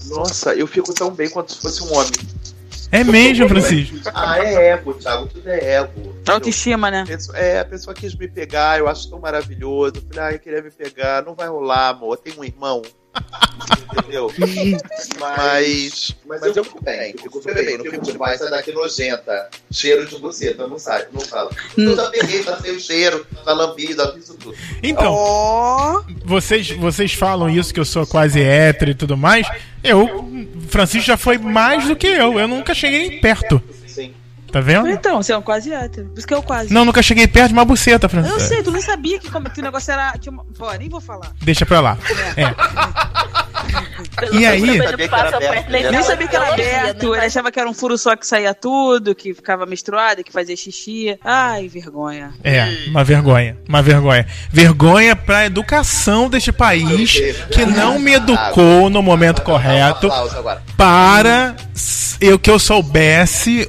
Nossa, 0.06 0.54
eu 0.54 0.66
fico 0.66 0.94
tão 0.94 1.10
bem 1.10 1.28
quanto 1.28 1.52
se 1.52 1.60
fosse 1.60 1.82
um 1.82 1.94
homem. 1.94 2.10
É 2.90 3.04
mesmo, 3.04 3.48
Francisco. 3.48 3.96
Ah, 4.14 4.38
é 4.38 4.70
ego, 4.70 4.94
Thiago, 4.94 5.26
tudo 5.26 5.48
é 5.48 5.74
ego. 5.76 6.14
Autoestima, 6.26 6.90
né? 6.90 7.04
É, 7.34 7.60
a 7.60 7.64
pessoa 7.64 7.94
quis 7.94 8.14
me 8.14 8.28
pegar, 8.28 8.78
eu 8.78 8.88
acho 8.88 9.08
tão 9.08 9.18
maravilhoso. 9.18 9.94
Eu 9.96 10.02
Falei, 10.02 10.20
ah, 10.20 10.32
eu 10.32 10.38
queria 10.38 10.62
me 10.62 10.70
pegar, 10.70 11.24
não 11.24 11.34
vai 11.34 11.48
rolar, 11.48 11.90
amor. 11.90 12.16
Tem 12.18 12.34
um 12.38 12.44
irmão. 12.44 12.82
Entendeu? 13.92 14.30
Mas, 15.18 16.14
mas 16.26 16.42
eu 16.42 16.64
fico 16.64 16.82
bem, 16.82 17.12
eu 17.12 17.22
fico 17.22 17.38
super 17.42 17.54
bem. 17.54 17.78
No 17.78 17.84
filme 17.84 18.00
de 18.00 18.18
pai, 18.18 18.36
sai 18.38 18.50
daqui 18.50 18.72
nojenta, 18.72 19.48
cheiro 19.70 20.06
de 20.06 20.16
buceta, 20.18 20.66
não 20.66 20.78
sai, 20.78 21.06
não 21.12 21.20
fala. 21.20 21.50
Eu 21.76 21.96
já 21.96 22.08
peguei, 22.10 22.42
já 22.42 22.56
sei 22.58 22.76
o 22.76 22.80
cheiro, 22.80 23.26
já 23.44 23.52
lambi, 23.52 23.92
já 23.94 24.12
fiz 24.12 24.26
tudo. 24.26 24.54
Então, 24.82 25.12
Ó, 25.12 26.02
vocês, 26.24 26.70
vocês 26.70 27.12
falam 27.12 27.48
isso 27.50 27.72
que 27.72 27.80
eu 27.80 27.84
sou 27.84 28.06
quase 28.06 28.40
hétero 28.40 28.90
e 28.90 28.94
tudo 28.94 29.16
mais. 29.16 29.46
Eu, 29.82 30.28
Francisco 30.68 31.06
já 31.06 31.16
foi 31.16 31.38
mais 31.38 31.86
do 31.86 31.96
que 31.96 32.06
eu. 32.06 32.38
Eu 32.38 32.46
nunca 32.48 32.74
cheguei 32.74 33.18
perto. 33.20 33.60
Sim. 33.86 34.14
Tá 34.52 34.60
vendo? 34.60 34.88
então, 34.88 35.22
você 35.22 35.32
é 35.32 35.36
um 35.36 35.42
quase 35.42 35.72
hétero. 35.72 36.08
Por 36.08 36.18
isso 36.18 36.26
que 36.26 36.34
é 36.34 36.36
o 36.38 36.42
quase. 36.42 36.72
Não, 36.72 36.84
nunca 36.84 37.02
cheguei 37.02 37.26
perto 37.26 37.48
de 37.48 37.52
uma 37.54 37.64
buceta, 37.64 38.06
Eu 38.06 38.10
Francisco. 38.10 38.40
sei, 38.40 38.62
tu 38.62 38.70
nem 38.70 38.80
sabia 38.82 39.18
que, 39.18 39.30
como, 39.30 39.48
que 39.50 39.60
o 39.60 39.64
negócio 39.64 39.92
era. 39.92 40.12
Tinha 40.18 40.32
uma... 40.32 40.44
Pô, 40.56 40.70
nem 40.72 40.88
vou 40.88 41.00
falar. 41.00 41.32
Deixa 41.42 41.66
pra 41.66 41.80
lá. 41.80 41.98
É. 42.36 42.46
Pelo 42.46 43.47
E 44.32 44.46
aí? 44.46 44.60
nem 44.60 46.02
sabia 46.02 46.28
que 46.28 46.36
era 46.36 46.52
aberto, 46.52 47.10
né? 47.10 47.18
ele 47.18 47.26
achava 47.26 47.50
que 47.50 47.60
era 47.60 47.68
um 47.68 47.74
furo 47.74 47.96
só 47.96 48.16
que 48.16 48.26
saía 48.26 48.54
tudo, 48.54 49.14
que 49.14 49.34
ficava 49.34 49.66
menstruado, 49.66 50.24
que 50.24 50.32
fazia 50.32 50.56
xixi. 50.56 51.18
Ai, 51.24 51.68
vergonha. 51.68 52.32
É, 52.42 52.66
uma 52.88 53.04
vergonha. 53.04 53.56
Uma 53.68 53.82
vergonha. 53.82 54.26
Vergonha 54.50 55.16
pra 55.16 55.46
educação 55.46 56.28
deste 56.28 56.52
país 56.52 57.20
que 57.50 57.64
não 57.64 57.98
me 57.98 58.14
educou 58.14 58.90
no 58.90 59.02
momento 59.02 59.42
correto 59.42 60.10
para 60.76 61.56
eu 62.20 62.38
que 62.38 62.50
eu 62.50 62.58
soubesse 62.58 63.68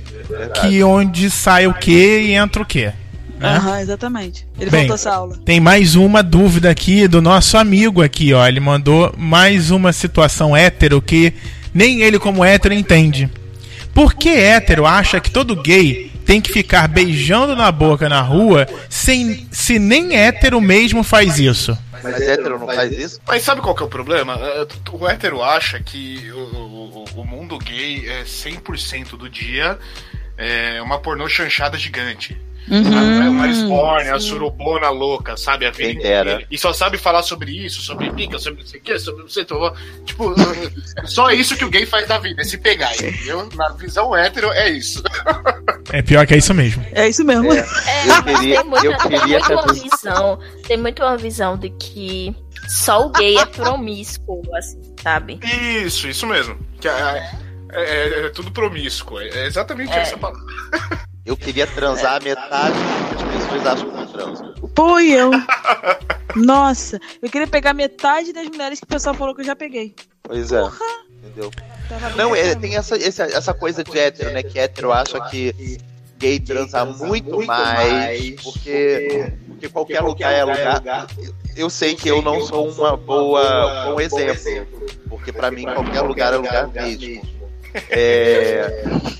que 0.61 0.83
onde 0.83 1.29
sai 1.29 1.67
o 1.67 1.73
que 1.73 2.19
e 2.19 2.33
entra 2.33 2.61
o 2.61 2.65
que. 2.65 2.91
Né? 3.39 3.47
Aham, 3.55 3.79
exatamente. 3.79 4.45
Ele 4.59 4.69
Bem. 4.69 4.81
voltou 4.81 4.95
essa 4.95 5.11
aula. 5.13 5.37
Tem 5.45 5.59
mais 5.59 5.95
uma 5.95 6.21
dúvida 6.21 6.69
aqui 6.69 7.07
do 7.07 7.21
nosso 7.21 7.57
amigo 7.57 8.01
aqui, 8.01 8.33
ó. 8.33 8.45
Ele 8.45 8.59
mandou 8.59 9.13
mais 9.17 9.71
uma 9.71 9.93
situação 9.93 10.55
hétero 10.55 11.01
que 11.01 11.33
nem 11.73 12.01
ele 12.01 12.19
como 12.19 12.43
hétero 12.43 12.73
entende. 12.73 13.29
Por 13.93 14.13
que 14.13 14.29
hétero 14.29 14.85
acha 14.85 15.19
que 15.19 15.31
todo 15.31 15.55
gay 15.55 16.11
tem 16.25 16.39
que 16.41 16.51
ficar 16.51 16.87
beijando 16.87 17.55
na 17.55 17.71
boca 17.71 18.07
na 18.09 18.21
rua 18.21 18.67
sem, 18.89 19.47
se 19.51 19.79
nem 19.79 20.15
hétero 20.15 20.59
mesmo 20.61 21.01
faz 21.03 21.39
isso? 21.39 21.77
Mas 22.03 22.21
hétero 22.21 22.59
não 22.59 22.67
faz 22.67 22.91
isso? 22.91 23.19
Mas 23.27 23.41
sabe 23.43 23.61
qual 23.61 23.73
que 23.75 23.81
é 23.83 23.85
o 23.85 23.89
problema? 23.89 24.33
É, 24.39 24.67
O 24.91 25.07
hétero 25.07 25.41
acha 25.41 25.79
que 25.79 26.29
o, 26.31 26.37
o- 26.37 27.05
o 27.21 27.25
mundo 27.25 27.57
gay 27.57 28.05
é 28.07 28.23
100% 28.23 29.17
do 29.17 29.29
dia 29.29 29.77
é 30.37 30.81
uma 30.81 30.99
pornô 30.99 31.27
chanchada 31.27 31.77
gigante. 31.77 32.37
Uhum. 32.69 33.23
É 33.23 33.29
uma 33.29 34.15
a 34.15 34.19
surubona 34.19 34.89
louca, 34.89 35.35
sabe? 35.35 35.65
A 35.65 35.71
vida 35.71 35.91
inteira. 35.91 36.43
E 36.49 36.57
só 36.57 36.71
sabe 36.73 36.97
falar 36.97 37.23
sobre 37.23 37.51
isso, 37.51 37.81
sobre 37.81 38.11
pica, 38.11 38.37
sobre 38.39 38.61
não 38.61 38.67
sei 38.67 38.79
o 38.79 38.83
que, 38.83 38.99
sobre 38.99 39.21
não 39.23 39.29
sei 39.29 39.43
o 39.43 39.45
que. 39.45 40.05
Tipo, 40.05 40.33
só 41.07 41.31
isso 41.31 41.55
que 41.57 41.65
o 41.65 41.69
gay 41.69 41.85
faz 41.85 42.07
da 42.07 42.17
vida, 42.19 42.41
é 42.41 42.45
se 42.45 42.57
pegar, 42.57 42.93
entendeu? 42.93 43.47
Na 43.55 43.69
visão 43.69 44.15
hétero 44.15 44.51
é 44.51 44.69
isso. 44.69 45.01
É 45.91 46.03
pior 46.03 46.27
que 46.27 46.35
é 46.35 46.37
isso 46.37 46.53
mesmo. 46.53 46.85
É 46.91 47.09
isso 47.09 47.25
mesmo. 47.25 47.51
É, 47.51 47.65
Eu 48.07 48.23
queria- 48.23 48.61
tem 48.61 48.69
muito, 48.69 48.85
eu 48.85 48.97
tem 48.99 49.09
queria 49.19 49.39
muito 49.39 49.47
ter 49.47 49.53
uma 49.55 49.73
visão, 49.73 50.39
tem 50.67 50.77
muito 50.77 51.01
uma 51.01 51.17
visão 51.17 51.57
de 51.57 51.69
que 51.71 52.35
só 52.67 53.07
o 53.07 53.09
gay 53.09 53.35
é 53.39 53.45
promíscuo, 53.47 54.43
assim, 54.55 54.79
sabe? 55.01 55.39
Isso, 55.83 56.07
isso 56.07 56.27
mesmo. 56.27 56.59
Que 56.79 56.87
é, 56.87 56.91
é- 57.71 57.81
é- 57.81 58.25
é 58.25 58.29
tudo 58.29 58.51
promíscuo. 58.51 59.19
É, 59.19 59.29
é 59.29 59.45
exatamente 59.47 59.91
É. 59.91 60.01
essa 60.01 60.15
palavra. 60.15 60.43
Eu 61.29 61.37
queria 61.37 61.67
transar 61.67 62.15
a 62.15 62.19
metade 62.19 62.73
do 62.73 63.29
que 63.29 63.37
as 63.37 63.43
pessoas 63.43 63.67
acham 63.67 63.91
que 63.91 64.01
eu 64.01 64.07
transo. 64.07 64.53
Pô, 64.73 64.99
e 64.99 65.13
eu. 65.13 65.29
Nossa, 66.35 66.99
eu 67.21 67.29
queria 67.29 67.45
pegar 67.45 67.71
metade 67.71 68.33
das 68.33 68.47
mulheres 68.47 68.79
que 68.79 68.85
o 68.85 68.87
pessoal 68.87 69.13
falou 69.13 69.35
que 69.35 69.41
eu 69.41 69.45
já 69.45 69.55
peguei. 69.55 69.93
Pois 70.23 70.51
é. 70.51 70.63
Entendeu? 71.23 71.51
Tava 71.87 72.09
Não, 72.15 72.35
é, 72.35 72.55
tem 72.55 72.75
essa, 72.75 72.95
essa, 72.95 73.25
essa 73.25 73.53
coisa 73.53 73.83
de 73.83 73.99
hétero, 73.99 74.31
né? 74.31 74.41
Que 74.41 74.57
hétero 74.57 74.91
acha 74.91 75.21
que 75.29 75.77
gay 76.17 76.39
transa 76.39 76.83
muito 76.83 77.45
mais, 77.45 78.41
porque, 78.41 79.31
porque 79.49 79.69
qualquer 79.69 80.01
lugar 80.01 80.33
é 80.33 80.43
lugar. 80.43 81.07
Eu 81.55 81.69
sei 81.69 81.93
que 81.93 82.09
eu 82.09 82.23
não 82.23 82.41
sou 82.41 82.71
uma 82.71 82.97
boa, 82.97 83.85
bom 83.85 84.01
exemplo, 84.01 84.67
porque 85.07 85.31
pra 85.31 85.51
mim 85.51 85.65
qualquer 85.65 86.01
lugar 86.01 86.33
é 86.33 86.37
lugar 86.37 86.67
mesmo. 86.69 87.21
É, 87.91 88.83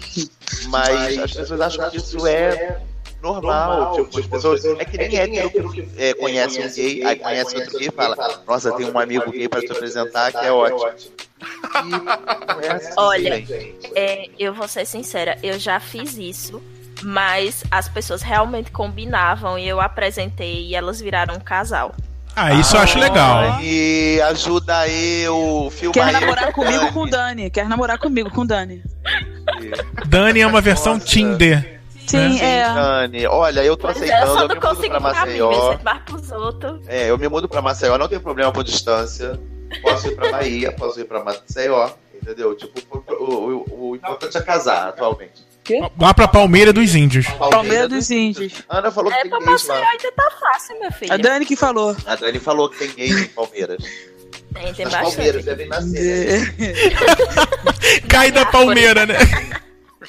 mas 0.70 1.18
as 1.18 1.34
pessoas 1.34 1.62
acham 1.62 1.90
que 1.90 1.98
isso 1.98 2.26
é 2.28 2.82
normal, 3.22 3.96
tipo, 3.96 4.20
as 4.20 4.28
pessoas. 4.28 4.66
É 4.66 4.86
que 4.86 4.98
nem 4.98 5.18
hétero 5.18 5.72
que 5.72 5.88
é, 5.98 6.14
conhece 6.14 6.62
um 6.62 6.74
gay, 6.74 7.04
aí 7.04 7.16
conhece 7.18 7.56
outro 7.56 7.78
gay 7.78 7.88
e 7.88 7.92
fala, 7.92 8.44
nossa, 8.48 8.72
tem 8.74 8.90
um 8.90 8.98
amigo 8.98 9.32
gay 9.32 9.48
pra 9.48 9.62
te 9.62 9.72
apresentar 9.72 10.32
que 10.32 10.46
é 10.46 10.52
ótimo. 10.52 11.12
E 12.62 12.66
é 12.66 12.72
assim, 12.72 12.94
Olha. 12.98 13.44
É, 13.96 14.30
eu 14.38 14.54
vou 14.54 14.68
ser 14.68 14.86
sincera, 14.86 15.38
eu 15.44 15.58
já 15.58 15.80
fiz 15.80 16.18
isso, 16.18 16.62
mas 17.04 17.64
as 17.72 17.90
pessoas 17.90 18.22
realmente 18.22 18.72
combinavam 18.72 19.58
e 19.58 19.68
eu 19.68 19.80
apresentei 19.80 20.68
e 20.68 20.76
elas 20.76 21.00
viraram 21.00 21.36
um 21.36 21.40
casal. 21.40 21.94
Ah, 22.36 22.54
isso 22.54 22.76
eu 22.78 22.82
acho 22.82 22.98
legal. 23.00 23.60
E 23.62 24.22
ajuda 24.22 24.88
eu, 24.88 25.70
filma 25.72 25.94
Quer 25.94 26.08
eu. 26.14 26.20
namorar 26.22 26.54
comigo 26.54 26.94
com 26.94 27.02
o 27.02 27.10
Dani. 27.10 27.50
Quer 27.50 27.68
namorar 27.68 27.98
comigo 28.00 28.30
com 28.32 28.42
o 28.42 28.48
Dani. 28.48 28.82
Dani 30.08 30.40
é 30.42 30.48
uma 30.48 30.62
versão 30.62 30.94
Nossa. 30.94 31.06
Tinder. 31.06 31.80
Sim, 32.08 32.38
Sim, 32.38 32.42
é. 32.42 32.64
Dani. 32.74 33.28
Olha, 33.28 33.64
eu 33.64 33.76
tô 33.78 33.88
eu 33.88 33.92
aceitando, 33.92 34.22
eu 34.22 34.28
não 34.36 34.36
me 34.48 34.56
mudo 34.56 34.62
consigo 34.62 34.90
pra 34.90 35.00
mim, 35.00 35.04
Maceió. 35.20 35.52
você 35.52 35.84
vai 35.84 36.00
pros 36.00 36.32
outros. 36.32 36.82
É, 36.88 37.10
eu 37.10 37.18
me 37.18 37.28
mudo 37.28 37.48
pra 37.50 37.62
Maceió, 37.62 37.98
não 37.98 38.08
tem 38.08 38.20
problema 38.20 38.52
com 38.52 38.64
distância. 38.64 39.40
Posso 39.82 40.08
ir 40.08 40.16
pra 40.16 40.32
Bahia, 40.32 40.72
posso 40.72 41.00
ir 41.00 41.06
pra 41.06 41.24
Maceió, 41.24 41.90
entendeu? 42.16 42.56
Tipo, 42.56 42.80
o- 43.14 43.24
o- 43.24 43.90
o 43.92 43.96
importante 43.96 44.38
é 44.38 44.42
casar 44.42 44.88
atualmente. 44.88 45.48
Lá 46.00 46.14
pra 46.14 46.28
Palmeira 46.28 46.72
dos 46.74 46.96
Índios. 46.96 47.26
Palmeiras 47.28 47.90
dos 47.90 48.10
Índios. 48.12 48.54
Ana 48.70 48.92
falou 48.92 49.12
que 49.12 49.18
É 49.18 49.22
tem 49.22 49.30
pra 49.30 49.40
gays 49.40 49.50
Maceió 49.68 49.76
lá. 49.76 49.90
ainda 49.92 50.12
tá 50.12 50.32
fácil, 50.40 50.80
meu 50.80 50.92
filho. 50.92 51.14
A 51.14 51.18
Dani 51.18 51.46
que 51.46 51.56
falou. 51.56 51.96
A 52.06 52.16
Dani 52.16 52.40
falou 52.40 52.70
que 52.70 52.78
tem 52.80 52.90
gays 52.96 53.22
em 53.24 53.28
Palmeiras. 53.28 53.84
Tem, 54.54 54.74
tem 54.74 54.86
As 54.86 54.94
Palmeiras 54.94 55.44
bastante. 55.44 55.44
devem 55.46 55.68
nascer. 55.68 56.56
né? 56.58 58.02
Cai 58.10 58.32
da 58.32 58.46
Palmeira, 58.46 59.06
né? 59.06 59.16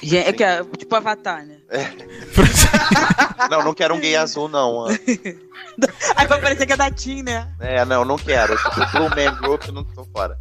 Gente, 0.02 0.28
é 0.28 0.32
que 0.32 0.42
é 0.44 0.62
tipo 0.78 0.94
Avatar, 0.96 1.44
né? 1.44 1.56
Não, 3.50 3.64
não 3.64 3.74
quero 3.74 3.94
um 3.94 4.00
gay 4.00 4.16
azul, 4.16 4.48
não. 4.48 4.86
Ana. 4.86 4.98
Aí 6.16 6.26
vai 6.26 6.40
parecer 6.40 6.66
que 6.66 6.72
é 6.72 6.76
da 6.76 6.90
Tim, 6.90 7.22
né? 7.22 7.48
É, 7.60 7.84
não, 7.84 8.04
não 8.04 8.18
quero. 8.18 8.56
Tipo, 8.56 8.86
Blue 8.92 9.10
Man 9.10 9.34
Group, 9.40 9.68
não 9.68 9.84
tô 9.84 10.04
fora. 10.12 10.36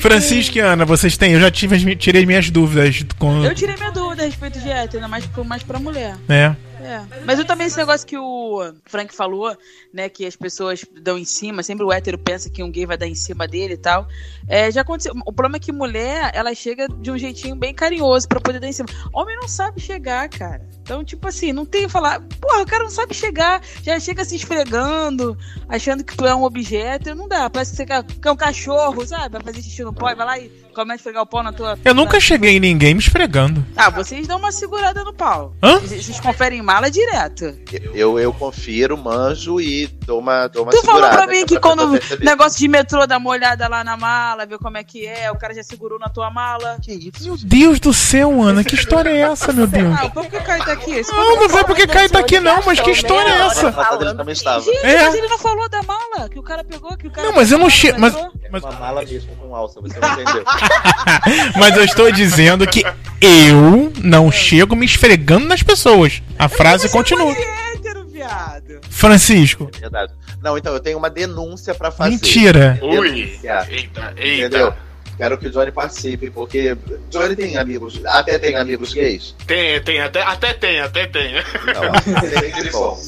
Francisco 0.00 0.56
e 0.58 0.60
Ana, 0.60 0.84
vocês 0.84 1.16
têm? 1.16 1.32
Eu 1.32 1.40
já 1.40 1.50
tive, 1.50 1.76
as 1.76 1.84
mi- 1.84 1.96
tirei 1.96 2.24
minhas 2.24 2.50
dúvidas 2.50 3.04
com. 3.18 3.44
Eu 3.44 3.54
tirei 3.54 3.74
minha 3.76 3.90
dúvida 3.90 4.22
a 4.22 4.26
respeito 4.26 4.58
de 4.60 4.70
hétero, 4.70 4.96
ainda 5.04 5.08
mais, 5.08 5.24
mais 5.44 5.62
pra 5.62 5.78
mulher. 5.78 6.16
né? 6.28 6.56
É. 6.86 7.24
Mas 7.24 7.38
eu 7.38 7.44
também 7.44 7.66
esse 7.66 7.76
negócio 7.76 8.06
que 8.06 8.16
o 8.16 8.72
Frank 8.84 9.14
falou, 9.14 9.56
né, 9.92 10.08
que 10.08 10.24
as 10.24 10.36
pessoas 10.36 10.84
dão 11.02 11.18
em 11.18 11.24
cima, 11.24 11.62
sempre 11.62 11.84
o 11.84 11.92
hétero 11.92 12.18
pensa 12.18 12.48
que 12.48 12.62
um 12.62 12.70
gay 12.70 12.86
vai 12.86 12.96
dar 12.96 13.06
em 13.06 13.14
cima 13.14 13.46
dele 13.48 13.74
e 13.74 13.78
tal. 13.78 14.06
É, 14.48 14.70
já 14.70 14.82
aconteceu. 14.82 15.12
O 15.26 15.32
problema 15.32 15.56
é 15.56 15.60
que 15.60 15.72
mulher, 15.72 16.30
ela 16.34 16.54
chega 16.54 16.88
de 16.88 17.10
um 17.10 17.18
jeitinho 17.18 17.56
bem 17.56 17.74
carinhoso 17.74 18.28
pra 18.28 18.40
poder 18.40 18.60
dar 18.60 18.68
em 18.68 18.72
cima. 18.72 18.88
Homem 19.12 19.36
não 19.36 19.48
sabe 19.48 19.80
chegar, 19.80 20.28
cara. 20.28 20.75
Então, 20.86 21.02
tipo 21.04 21.26
assim, 21.26 21.52
não 21.52 21.66
tem 21.66 21.88
falar, 21.88 22.20
porra, 22.40 22.62
o 22.62 22.66
cara 22.66 22.84
não 22.84 22.90
sabe 22.90 23.12
chegar, 23.12 23.60
já 23.82 23.98
chega 23.98 24.24
se 24.24 24.36
esfregando, 24.36 25.36
achando 25.68 26.04
que 26.04 26.16
tu 26.16 26.24
é 26.24 26.32
um 26.32 26.44
objeto, 26.44 27.12
não 27.12 27.26
dá. 27.26 27.50
Parece 27.50 27.72
que 27.72 27.76
você 27.78 27.86
quer, 27.86 28.04
quer 28.04 28.30
um 28.30 28.36
cachorro, 28.36 29.04
sabe? 29.04 29.30
Vai 29.32 29.42
fazer 29.42 29.62
xixi 29.62 29.82
no 29.82 29.92
pó 29.92 30.08
e 30.10 30.14
vai 30.14 30.24
lá 30.24 30.38
e 30.38 30.48
começa 30.72 30.92
a 30.92 30.96
esfregar 30.96 31.22
o 31.22 31.26
pau 31.26 31.42
na 31.42 31.52
tua. 31.52 31.76
Eu 31.84 31.92
nunca 31.92 32.20
cheguei 32.20 32.56
em 32.56 32.60
ninguém 32.60 32.94
me 32.94 33.00
esfregando. 33.00 33.66
Ah, 33.76 33.90
vocês 33.90 34.28
dão 34.28 34.38
uma 34.38 34.52
segurada 34.52 35.02
no 35.02 35.12
pau. 35.12 35.54
Hã? 35.60 35.80
Vocês, 35.80 36.04
vocês 36.06 36.20
conferem 36.20 36.62
mala 36.62 36.88
direto. 36.88 37.52
Eu, 37.92 38.16
eu 38.20 38.32
confiro, 38.32 38.96
manjo 38.96 39.60
e 39.60 39.88
dou 40.06 40.20
uma, 40.20 40.46
dou 40.46 40.62
uma 40.62 40.70
Tu 40.70 40.82
falou 40.82 41.00
segurada. 41.00 41.16
pra 41.24 41.26
mim 41.32 41.38
é 41.40 41.46
que 41.46 41.58
pra 41.58 41.62
quando 41.62 41.90
perceber. 41.92 42.24
negócio 42.24 42.58
de 42.60 42.68
metrô 42.68 43.06
dá 43.08 43.16
uma 43.16 43.30
olhada 43.30 43.66
lá 43.66 43.82
na 43.82 43.96
mala, 43.96 44.46
ver 44.46 44.58
como 44.58 44.76
é 44.78 44.84
que 44.84 45.04
é, 45.04 45.32
o 45.32 45.36
cara 45.36 45.52
já 45.52 45.64
segurou 45.64 45.98
na 45.98 46.08
tua 46.08 46.30
mala. 46.30 46.78
Que 46.80 46.92
isso? 46.92 47.24
Meu 47.24 47.36
Deus 47.38 47.80
do 47.80 47.92
céu, 47.92 48.40
Ana, 48.40 48.62
que 48.62 48.74
história 48.76 49.10
é 49.10 49.20
essa, 49.20 49.52
meu 49.52 49.66
Deus? 49.66 49.96
Ah, 49.98 50.08
por 50.10 50.26
que 50.26 50.36
o 50.36 50.44
Caio 50.44 50.62
tá 50.64 50.75
aqui? 50.76 50.90
Esse 50.92 51.12
Não, 51.12 51.36
não 51.40 51.48
foi 51.48 51.64
porque 51.64 51.86
Caio 51.86 52.08
tá 52.08 52.20
aqui 52.20 52.38
não, 52.40 52.60
mas 52.64 52.80
que 52.80 52.90
história 52.90 53.28
é 53.30 53.46
essa? 53.46 53.72
Também 53.72 54.32
estava. 54.32 54.60
Gente, 54.64 54.84
É. 54.86 55.04
mas 55.04 55.14
ele 55.14 55.28
não 55.28 55.38
falou 55.38 55.68
da 55.68 55.82
mala 55.82 56.28
que 56.30 56.38
o 56.38 56.42
cara 56.42 56.62
pegou, 56.64 56.96
que 56.96 57.06
o 57.08 57.10
cara. 57.10 57.26
Não, 57.28 57.34
mas 57.34 57.50
eu 57.50 57.58
não 57.58 57.68
che... 57.68 57.92
che... 57.92 57.98
mas, 57.98 58.14
É 58.14 58.28
mas, 58.50 58.62
uma 58.62 58.72
mala 58.72 59.02
mesmo 59.04 59.34
com 59.36 59.54
alça, 59.54 59.80
você 59.80 59.98
não 59.98 60.12
entendeu. 60.12 60.44
mas 61.58 61.76
eu 61.76 61.84
estou 61.84 62.10
dizendo 62.12 62.66
que 62.66 62.84
eu 63.20 63.92
não 64.02 64.30
chego 64.30 64.76
me 64.76 64.86
esfregando 64.86 65.46
nas 65.46 65.62
pessoas. 65.62 66.22
A 66.38 66.48
frase 66.48 66.88
continua. 66.88 67.32
hétero, 67.32 68.06
viado. 68.06 68.80
Francisco, 68.90 69.70
Verdade. 69.80 70.12
Não, 70.42 70.56
então 70.56 70.72
eu 70.72 70.80
tenho 70.80 70.98
uma 70.98 71.10
denúncia 71.10 71.74
pra 71.74 71.90
fazer. 71.90 72.10
mentira. 72.10 72.78
Ui! 72.82 73.10
Denúncia. 73.26 73.66
Eita, 73.68 74.12
Entendeu? 74.16 74.72
Quero 75.16 75.38
que 75.38 75.46
o 75.46 75.50
Johnny 75.50 75.72
participe, 75.72 76.30
porque 76.30 76.76
Johnny 77.10 77.34
tem 77.34 77.56
amigos, 77.56 78.00
até 78.04 78.38
tem 78.38 78.54
amigos 78.56 78.92
gays. 78.92 79.34
Tem, 79.46 79.82
tem, 79.82 80.00
até, 80.00 80.22
até 80.22 80.52
tem, 80.52 80.80
até 80.80 81.06
tem. 81.06 81.34
Não, 81.34 82.20
tem 82.40 82.62
de 82.62 82.70
bom. 82.70 83.00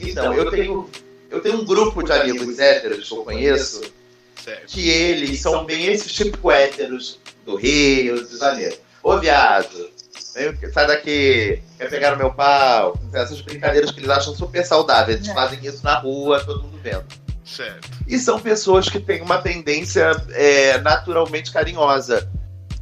Então, 0.00 0.34
eu 0.34 0.50
tenho, 0.50 0.90
eu 1.30 1.40
tenho 1.40 1.60
um 1.60 1.64
grupo 1.64 2.02
de 2.02 2.12
amigos 2.12 2.58
héteros 2.58 3.08
que 3.08 3.14
eu 3.14 3.22
conheço 3.22 3.82
certo. 4.42 4.66
que 4.66 4.88
eles 4.88 5.40
são 5.40 5.64
bem 5.64 5.86
esses 5.86 6.12
tipo 6.12 6.50
héteros 6.50 7.20
do 7.44 7.54
Rio, 7.54 8.26
de 8.26 8.38
Janeiro. 8.38 8.76
Ô 9.02 9.18
viado, 9.18 9.90
sai 10.72 10.86
daqui, 10.86 11.62
quer 11.78 11.88
pegar 11.88 12.14
o 12.14 12.18
meu 12.18 12.32
pau. 12.32 12.98
Essas 13.12 13.40
brincadeiras 13.40 13.92
que 13.92 14.00
eles 14.00 14.10
acham 14.10 14.34
super 14.34 14.64
saudáveis. 14.64 15.18
Eles 15.18 15.32
fazem 15.32 15.64
isso 15.64 15.84
na 15.84 15.98
rua, 15.98 16.44
todo 16.44 16.64
mundo 16.64 16.78
vendo. 16.82 17.04
Certo. 17.46 17.88
E 18.06 18.18
são 18.18 18.40
pessoas 18.40 18.88
que 18.88 18.98
têm 18.98 19.22
uma 19.22 19.38
tendência 19.38 20.10
é, 20.32 20.78
naturalmente 20.78 21.52
carinhosa. 21.52 22.28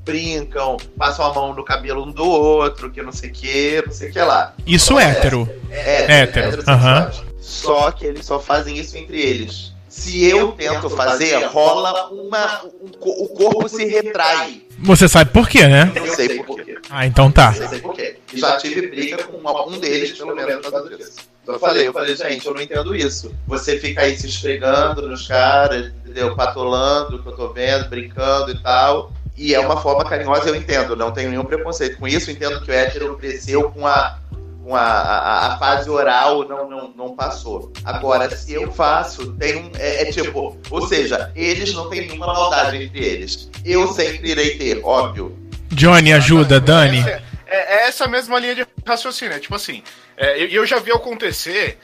Brincam, 0.05 0.77
passam 0.99 1.25
a 1.25 1.33
mão 1.33 1.55
no 1.55 1.65
cabelo 1.65 2.05
um 2.05 2.11
do 2.11 2.25
outro, 2.25 2.91
que 2.91 3.03
não 3.03 3.13
sei 3.13 3.31
o 3.31 3.33
que, 3.33 3.83
não 3.87 3.93
sei 3.93 4.11
o 4.11 4.13
que 4.13 4.19
lá. 4.19 4.55
Isso 4.67 4.99
é 4.99 5.11
hétero. 5.11 5.49
É, 5.71 6.21
hétero. 6.23 6.49
hétero 6.49 6.63
uhum. 6.71 7.35
Só 7.41 7.91
que 7.91 8.05
eles 8.05 8.27
só 8.27 8.39
fazem 8.39 8.77
isso 8.77 8.97
entre 8.99 9.21
eles. 9.21 9.73
Se 9.89 10.25
eu 10.29 10.53
tento 10.53 10.91
fazer, 10.91 11.45
rola 11.47 12.11
uma. 12.11 12.65
Um, 12.65 12.91
o 13.01 13.29
corpo 13.29 13.69
se 13.69 13.85
retrai. 13.85 14.63
Você 14.79 15.09
sabe 15.09 15.31
por 15.31 15.49
quê, 15.49 15.69
né? 15.69 15.93
Eu 15.95 16.15
sei 16.15 16.43
por 16.43 16.61
quê. 16.61 16.79
Ah, 16.91 17.07
então 17.07 17.31
tá. 17.31 17.55
Eu 17.57 17.69
sei 17.69 17.79
por 17.81 17.95
quê. 17.95 18.17
Já 18.35 18.57
tive 18.57 18.89
briga 18.89 19.23
com 19.23 19.47
algum 19.47 19.79
deles, 19.79 20.13
pelo 20.19 20.35
menos, 20.35 20.57
por 20.57 20.73
causa 20.73 20.97
disso. 20.97 21.34
Eu 21.47 21.59
falei, 21.59 21.87
eu 21.89 21.93
falei, 21.93 22.17
gente, 22.17 22.47
eu 22.47 22.55
não 22.55 22.61
entendo 22.61 22.95
isso. 22.95 23.35
Você 23.47 23.79
fica 23.79 24.03
aí 24.03 24.17
se 24.17 24.27
esfregando 24.27 25.07
nos 25.09 25.27
caras, 25.27 25.89
entendeu? 25.89 26.35
Patolando, 26.35 27.23
que 27.23 27.29
eu 27.29 27.37
tô 27.37 27.53
vendo, 27.53 27.89
brincando 27.89 28.51
e 28.51 28.59
tal. 28.63 29.13
E 29.37 29.55
é 29.55 29.61
uma 29.61 29.81
forma 29.81 30.05
carinhosa, 30.05 30.49
eu 30.49 30.55
entendo, 30.55 30.95
não 30.95 31.11
tenho 31.11 31.31
nenhum 31.31 31.45
preconceito 31.45 31.99
com 31.99 32.09
isso. 32.09 32.31
Entendo 32.31 32.61
que 32.63 32.71
o 32.71 32.75
hétero 32.75 33.17
cresceu 33.17 33.71
com 33.71 33.87
a 33.87 34.19
com 34.65 34.75
a, 34.75 34.81
a, 34.81 35.47
a, 35.55 35.59
fase 35.59 35.91
oral 35.91 36.49
não, 36.49 36.71
não, 36.71 36.89
não 36.97 37.15
passou. 37.15 37.71
Agora, 37.85 38.35
se 38.35 38.55
eu 38.55 38.73
faço, 38.73 39.33
tem 39.35 39.57
um. 39.57 39.71
É, 39.79 40.03
é, 40.03 40.05
tipo, 40.11 40.59
ou 40.71 40.89
seja, 40.89 41.31
eles 41.37 41.75
não 41.75 41.91
têm 41.91 42.07
nenhuma 42.07 42.27
maldade 42.27 42.83
entre 42.83 43.05
eles. 43.05 43.51
Eu 43.63 43.87
sempre 43.89 44.31
irei 44.31 44.57
ter, 44.57 44.81
óbvio. 44.83 45.39
Johnny, 45.69 46.15
ajuda, 46.15 46.59
Dani. 46.59 47.01
É, 47.01 47.23
é 47.47 47.89
essa 47.89 48.09
mesma 48.09 48.39
linha 48.39 48.55
de 48.55 48.67
raciocínio. 48.87 49.35
É 49.35 49.39
tipo 49.39 49.55
assim, 49.55 49.83
é, 50.17 50.43
eu, 50.43 50.49
eu 50.49 50.67
já 50.67 50.79
vi 50.79 50.93
acontecer 50.93 51.79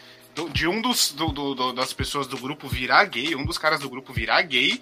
de 0.53 0.67
um 0.67 0.81
dos 0.81 1.13
do, 1.13 1.29
do, 1.29 1.73
das 1.73 1.93
pessoas 1.93 2.27
do 2.27 2.39
grupo 2.39 2.69
virar 2.69 3.05
gay, 3.05 3.35
um 3.35 3.45
dos 3.45 3.59
caras 3.59 3.81
do 3.81 3.91
grupo 3.91 4.13
virar 4.13 4.43
gay, 4.43 4.81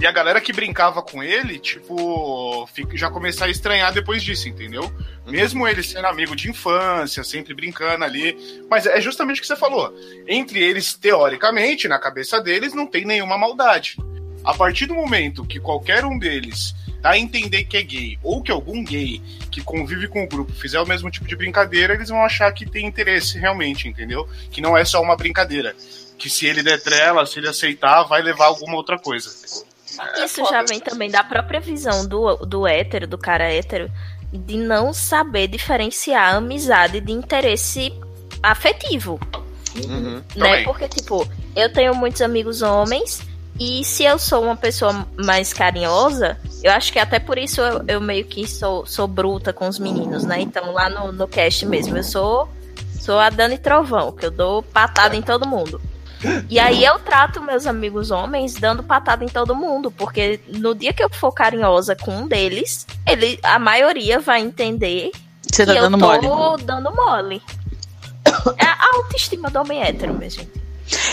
e 0.00 0.06
a 0.06 0.12
galera 0.12 0.40
que 0.40 0.52
brincava 0.52 1.02
com 1.02 1.24
ele, 1.24 1.58
tipo, 1.58 2.68
já 2.94 3.10
começar 3.10 3.46
a 3.46 3.50
estranhar 3.50 3.92
depois 3.92 4.22
disso, 4.22 4.48
entendeu? 4.48 4.84
Uhum. 4.84 5.32
Mesmo 5.32 5.66
ele 5.66 5.82
sendo 5.82 6.06
amigo 6.06 6.36
de 6.36 6.48
infância, 6.48 7.24
sempre 7.24 7.52
brincando 7.52 8.04
ali. 8.04 8.64
Mas 8.70 8.86
é 8.86 9.00
justamente 9.00 9.38
o 9.38 9.40
que 9.40 9.48
você 9.48 9.56
falou. 9.56 9.92
Entre 10.28 10.62
eles, 10.62 10.94
teoricamente, 10.94 11.88
na 11.88 11.98
cabeça 11.98 12.40
deles, 12.40 12.74
não 12.74 12.86
tem 12.86 13.04
nenhuma 13.04 13.36
maldade. 13.36 13.96
A 14.44 14.54
partir 14.54 14.86
do 14.86 14.94
momento 14.94 15.44
que 15.44 15.58
qualquer 15.58 16.04
um 16.04 16.16
deles 16.16 16.76
dá 17.00 17.10
a 17.10 17.18
entender 17.18 17.64
que 17.64 17.76
é 17.76 17.82
gay, 17.82 18.18
ou 18.22 18.42
que 18.42 18.50
algum 18.50 18.84
gay 18.84 19.22
que 19.50 19.62
convive 19.62 20.08
com 20.08 20.24
o 20.24 20.28
grupo 20.28 20.52
fizer 20.52 20.80
o 20.80 20.86
mesmo 20.86 21.10
tipo 21.10 21.26
de 21.26 21.36
brincadeira, 21.36 21.94
eles 21.94 22.08
vão 22.08 22.22
achar 22.22 22.52
que 22.52 22.68
tem 22.68 22.86
interesse 22.86 23.38
realmente, 23.38 23.88
entendeu? 23.88 24.28
Que 24.50 24.60
não 24.60 24.76
é 24.76 24.84
só 24.84 25.00
uma 25.00 25.16
brincadeira. 25.16 25.74
Que 26.16 26.28
se 26.28 26.46
ele 26.46 26.62
der 26.62 26.80
trela, 26.82 27.24
se 27.26 27.38
ele 27.38 27.48
aceitar, 27.48 28.02
vai 28.02 28.22
levar 28.22 28.46
alguma 28.46 28.76
outra 28.76 28.98
coisa. 28.98 29.30
É 30.16 30.24
Isso 30.24 30.44
já 30.44 30.62
vem 30.62 30.80
também 30.80 31.10
da 31.10 31.22
própria 31.24 31.60
visão 31.60 32.06
do, 32.06 32.36
do 32.36 32.66
hétero, 32.66 33.06
do 33.06 33.18
cara 33.18 33.52
hétero, 33.52 33.90
de 34.32 34.56
não 34.56 34.92
saber 34.92 35.48
diferenciar 35.48 36.34
amizade 36.34 37.00
de 37.00 37.12
interesse 37.12 37.92
afetivo. 38.42 39.18
Uhum, 39.76 40.22
né? 40.36 40.64
Porque, 40.64 40.88
tipo, 40.88 41.28
eu 41.54 41.72
tenho 41.72 41.94
muitos 41.94 42.20
amigos 42.20 42.62
homens 42.62 43.22
e 43.58 43.84
se 43.84 44.04
eu 44.04 44.18
sou 44.18 44.42
uma 44.44 44.56
pessoa 44.56 45.06
mais 45.16 45.52
carinhosa, 45.52 46.38
eu 46.62 46.72
acho 46.72 46.92
que 46.92 46.98
até 46.98 47.18
por 47.18 47.38
isso 47.38 47.60
eu, 47.60 47.84
eu 47.88 48.00
meio 48.00 48.24
que 48.24 48.46
sou, 48.46 48.86
sou 48.86 49.08
bruta 49.08 49.52
com 49.52 49.68
os 49.68 49.78
meninos, 49.78 50.24
né? 50.24 50.40
Então 50.40 50.72
lá 50.72 50.88
no, 50.88 51.12
no 51.12 51.26
cast 51.26 51.66
mesmo, 51.66 51.96
eu 51.96 52.04
sou, 52.04 52.48
sou 53.00 53.18
a 53.18 53.30
Dani 53.30 53.58
Trovão, 53.58 54.12
que 54.12 54.26
eu 54.26 54.30
dou 54.30 54.62
patada 54.62 55.16
em 55.16 55.22
todo 55.22 55.46
mundo. 55.46 55.80
E 56.48 56.58
aí 56.58 56.84
eu 56.84 56.98
trato 56.98 57.40
meus 57.40 57.66
amigos 57.66 58.10
homens 58.10 58.54
dando 58.54 58.82
patada 58.82 59.24
em 59.24 59.28
todo 59.28 59.54
mundo, 59.54 59.90
porque 59.90 60.40
no 60.48 60.74
dia 60.74 60.92
que 60.92 61.02
eu 61.02 61.10
for 61.10 61.32
carinhosa 61.32 61.94
com 61.94 62.10
um 62.12 62.28
deles, 62.28 62.86
ele, 63.06 63.38
a 63.42 63.58
maioria 63.58 64.18
vai 64.18 64.40
entender 64.40 65.12
Você 65.42 65.64
tá 65.64 65.74
que 65.74 65.80
dando 65.80 65.96
eu 65.96 66.20
tô 66.20 66.28
mole. 66.28 66.62
dando 66.64 66.94
mole. 66.94 67.42
É 68.58 68.64
a 68.64 68.96
autoestima 68.96 69.48
do 69.50 69.60
homem 69.60 69.82
hétero, 69.82 70.14
minha 70.14 70.28
gente. 70.28 70.67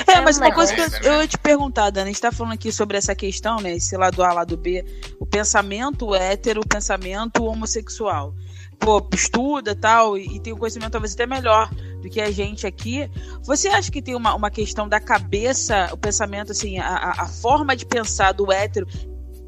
É, 0.08 0.14
é 0.14 0.22
mas 0.22 0.38
uma 0.38 0.52
coisa 0.52 0.74
que 0.74 0.82
eu, 0.82 1.14
eu 1.14 1.22
ia 1.22 1.28
te 1.28 1.38
perguntar, 1.38 1.90
Dani, 1.90 2.10
a 2.10 2.14
gente 2.14 2.22
tá 2.22 2.32
falando 2.32 2.54
aqui 2.54 2.72
sobre 2.72 2.98
essa 2.98 3.16
questão, 3.16 3.58
né? 3.58 3.74
Esse 3.74 3.96
lado 3.98 4.24
A, 4.24 4.34
lado 4.34 4.58
B, 4.58 4.86
o 5.20 5.26
pensamento 5.26 6.14
hétero, 6.14 6.62
o 6.62 6.68
pensamento 6.68 7.44
homossexual. 7.44 8.34
Pô, 8.80 9.06
estuda 9.14 9.76
tal, 9.76 10.18
e, 10.18 10.36
e 10.36 10.40
tem 10.40 10.54
um 10.54 10.58
conhecimento 10.58 10.92
talvez 10.92 11.14
até 11.14 11.26
melhor 11.26 11.70
do 12.02 12.10
que 12.10 12.20
a 12.20 12.30
gente 12.30 12.68
aqui. 12.68 13.10
Você 13.44 13.68
acha 13.68 13.92
que 13.92 14.02
tem 14.02 14.16
uma, 14.16 14.36
uma 14.36 14.52
questão 14.52 14.88
da 14.88 15.00
cabeça, 15.00 15.90
o 15.92 15.98
pensamento, 15.98 16.52
assim, 16.52 16.78
a, 16.78 17.14
a 17.18 17.28
forma 17.28 17.76
de 17.76 17.86
pensar 17.86 18.34
do 18.34 18.52
hétero 18.52 18.88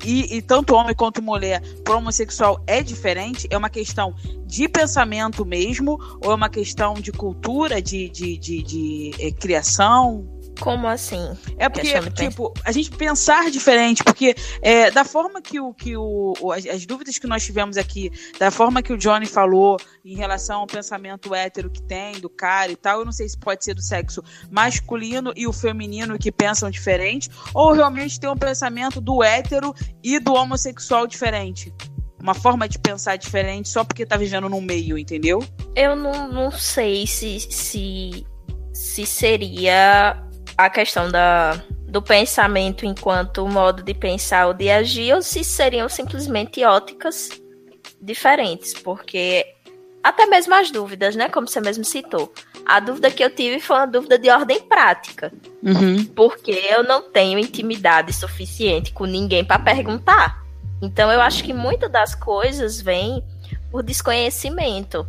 e, 0.04 0.38
e, 0.38 0.42
tanto 0.42 0.76
homem 0.76 0.96
quanto 0.96 1.22
mulher 1.22 1.62
para 1.84 1.96
homossexual 1.96 2.62
é 2.68 2.84
diferente? 2.84 3.48
É 3.50 3.58
uma 3.58 3.70
questão 3.70 4.14
de 4.46 4.68
pensamento 4.70 5.46
mesmo? 5.46 6.00
Ou 6.24 6.32
é 6.32 6.36
uma 6.36 6.50
questão 6.50 6.94
de 6.94 7.12
cultura, 7.12 7.82
de, 7.82 8.10
de, 8.10 8.38
de, 8.38 8.64
de, 8.64 9.12
eh, 9.20 9.32
criação? 9.32 10.37
Como 10.60 10.88
assim? 10.88 11.38
É 11.58 11.70
porque, 11.70 12.00
tipo, 12.12 12.54
a 12.64 12.72
gente 12.72 12.92
pensar 12.92 13.50
diferente, 13.52 14.04
porque 14.04 14.36
é, 14.62 14.92
da 14.92 15.06
forma 15.06 15.42
que 15.42 15.60
o 15.60 15.74
que 15.74 15.96
o, 15.96 16.34
as, 16.52 16.66
as, 16.66 16.86
dúvidas 16.86 17.18
que 17.18 17.28
nós 17.28 17.46
tivemos 17.46 17.78
aqui, 17.78 18.12
da 18.40 18.52
forma 18.52 18.82
que 18.82 18.92
o 18.92 18.98
Johnny 18.98 19.26
falou 19.26 19.78
em 20.04 20.16
relação 20.16 20.62
ao 20.62 20.68
pensamento 20.68 21.34
hétero 21.34 21.70
que 21.70 21.82
tem, 21.82 22.20
do 22.20 22.30
cara 22.30 22.72
e 22.72 22.76
tal, 22.76 23.00
eu 23.00 23.06
não 23.06 23.12
sei 23.12 23.28
se 23.30 23.38
pode 23.38 23.64
ser 23.64 23.74
do 23.74 23.82
sexo 23.82 24.24
masculino 24.50 25.32
e 25.36 25.48
o 25.48 25.54
feminino 25.54 26.18
que 26.18 26.32
pensam 26.32 26.70
diferente, 26.70 27.30
ou 27.54 27.74
realmente 27.74 28.20
tem 28.20 28.30
um 28.30 28.38
pensamento 28.38 29.00
do 29.00 29.24
hétero 29.24 29.74
e 30.04 30.20
do 30.20 30.34
homossexual 30.34 31.08
diferente. 31.08 31.74
Uma 32.20 32.34
forma 32.34 32.68
de 32.68 32.80
pensar 32.80 33.16
diferente 33.16 33.70
só 33.70 33.84
porque 33.84 34.06
tá 34.06 34.18
vivendo 34.18 34.50
num 34.50 34.62
meio, 34.62 34.98
entendeu? 34.98 35.44
Eu 35.76 35.96
não, 35.96 36.28
não 36.28 36.52
sei 36.52 37.06
se, 37.06 37.40
se, 37.40 38.26
se 38.74 39.06
seria 39.06 40.27
a 40.58 40.70
questão 40.70 41.10
da, 41.12 41.62
do 41.88 42.02
pensamento 42.02 42.86
enquanto 42.86 43.48
modo 43.48 43.84
de 43.84 43.94
pensar 43.94 44.48
ou 44.48 44.54
de 44.54 44.70
agir, 44.70 45.14
ou 45.14 45.22
se 45.22 45.44
seriam 45.44 45.88
simplesmente 45.88 46.64
óticas 46.64 47.30
diferentes, 48.02 48.74
porque 48.74 49.46
até 50.04 50.26
mesmo 50.26 50.56
as 50.56 50.72
dúvidas, 50.72 51.16
né? 51.16 51.28
Como 51.28 51.48
você 51.48 51.60
mesmo 51.60 51.84
citou. 51.84 52.34
A 52.66 52.80
dúvida 52.80 53.12
que 53.12 53.24
eu 53.24 53.30
tive 53.30 53.60
foi 53.60 53.76
uma 53.76 53.88
dúvida 53.88 54.18
de 54.18 54.30
ordem 54.30 54.62
prática. 54.62 55.34
Uhum. 55.62 56.06
Porque 56.16 56.52
eu 56.52 56.84
não 56.84 57.02
tenho 57.02 57.38
intimidade 57.38 58.14
suficiente 58.14 58.94
com 58.94 59.06
ninguém 59.06 59.44
para 59.44 59.60
perguntar. 59.60 60.44
Então 60.82 61.12
eu 61.12 61.20
acho 61.20 61.44
que 61.44 61.54
muitas 61.54 61.92
das 61.92 62.16
coisas 62.16 62.80
vêm 62.80 63.24
por 63.72 63.84
desconhecimento. 63.84 65.06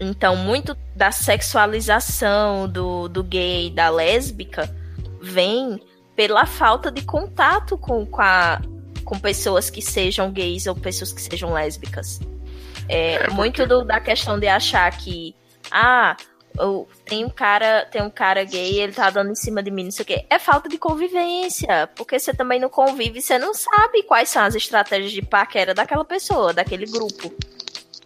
Então, 0.00 0.36
muito 0.36 0.76
da 0.94 1.12
sexualização 1.12 2.68
do, 2.68 3.08
do 3.08 3.22
gay, 3.22 3.70
da 3.70 3.88
lésbica, 3.88 4.74
vem 5.20 5.80
pela 6.16 6.46
falta 6.46 6.90
de 6.90 7.02
contato 7.02 7.76
com, 7.76 8.06
com, 8.06 8.22
a, 8.22 8.60
com 9.04 9.18
pessoas 9.18 9.70
que 9.70 9.82
sejam 9.82 10.30
gays 10.30 10.66
ou 10.66 10.74
pessoas 10.74 11.12
que 11.12 11.20
sejam 11.20 11.52
lésbicas. 11.52 12.20
É, 12.88 13.14
é 13.14 13.18
porque... 13.18 13.34
muito 13.34 13.66
do, 13.66 13.84
da 13.84 14.00
questão 14.00 14.38
de 14.38 14.46
achar 14.46 14.90
que, 14.96 15.34
ah, 15.70 16.16
tem 17.04 17.24
um 17.24 17.28
cara, 17.28 17.84
tem 17.86 18.02
um 18.02 18.10
cara 18.10 18.44
gay, 18.44 18.80
ele 18.80 18.92
tá 18.92 19.10
dando 19.10 19.32
em 19.32 19.34
cima 19.34 19.62
de 19.62 19.70
mim, 19.70 19.84
não 19.84 19.90
sei 19.90 20.02
o 20.04 20.06
quê. 20.06 20.26
É 20.30 20.38
falta 20.38 20.68
de 20.68 20.78
convivência, 20.78 21.88
porque 21.96 22.18
você 22.18 22.32
também 22.32 22.60
não 22.60 22.68
convive, 22.68 23.20
você 23.20 23.38
não 23.38 23.52
sabe 23.52 24.04
quais 24.04 24.28
são 24.28 24.42
as 24.42 24.54
estratégias 24.54 25.12
de 25.12 25.22
paquera 25.22 25.74
daquela 25.74 26.04
pessoa, 26.04 26.52
daquele 26.52 26.86
grupo. 26.86 27.32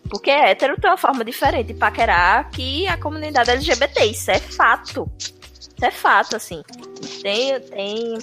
Porque 0.09 0.30
hétero 0.30 0.80
tem 0.80 0.90
uma 0.90 0.96
forma 0.96 1.24
diferente 1.24 1.68
de 1.68 1.74
paquerar 1.74 2.50
que 2.50 2.86
a 2.86 2.96
comunidade 2.96 3.50
LGBT. 3.50 4.04
Isso 4.06 4.30
é 4.30 4.38
fato. 4.38 5.11
Isso 5.18 5.70
é 5.82 5.90
fato, 5.90 6.36
assim. 6.36 6.62
Tem, 7.22 7.61
tem 7.61 8.18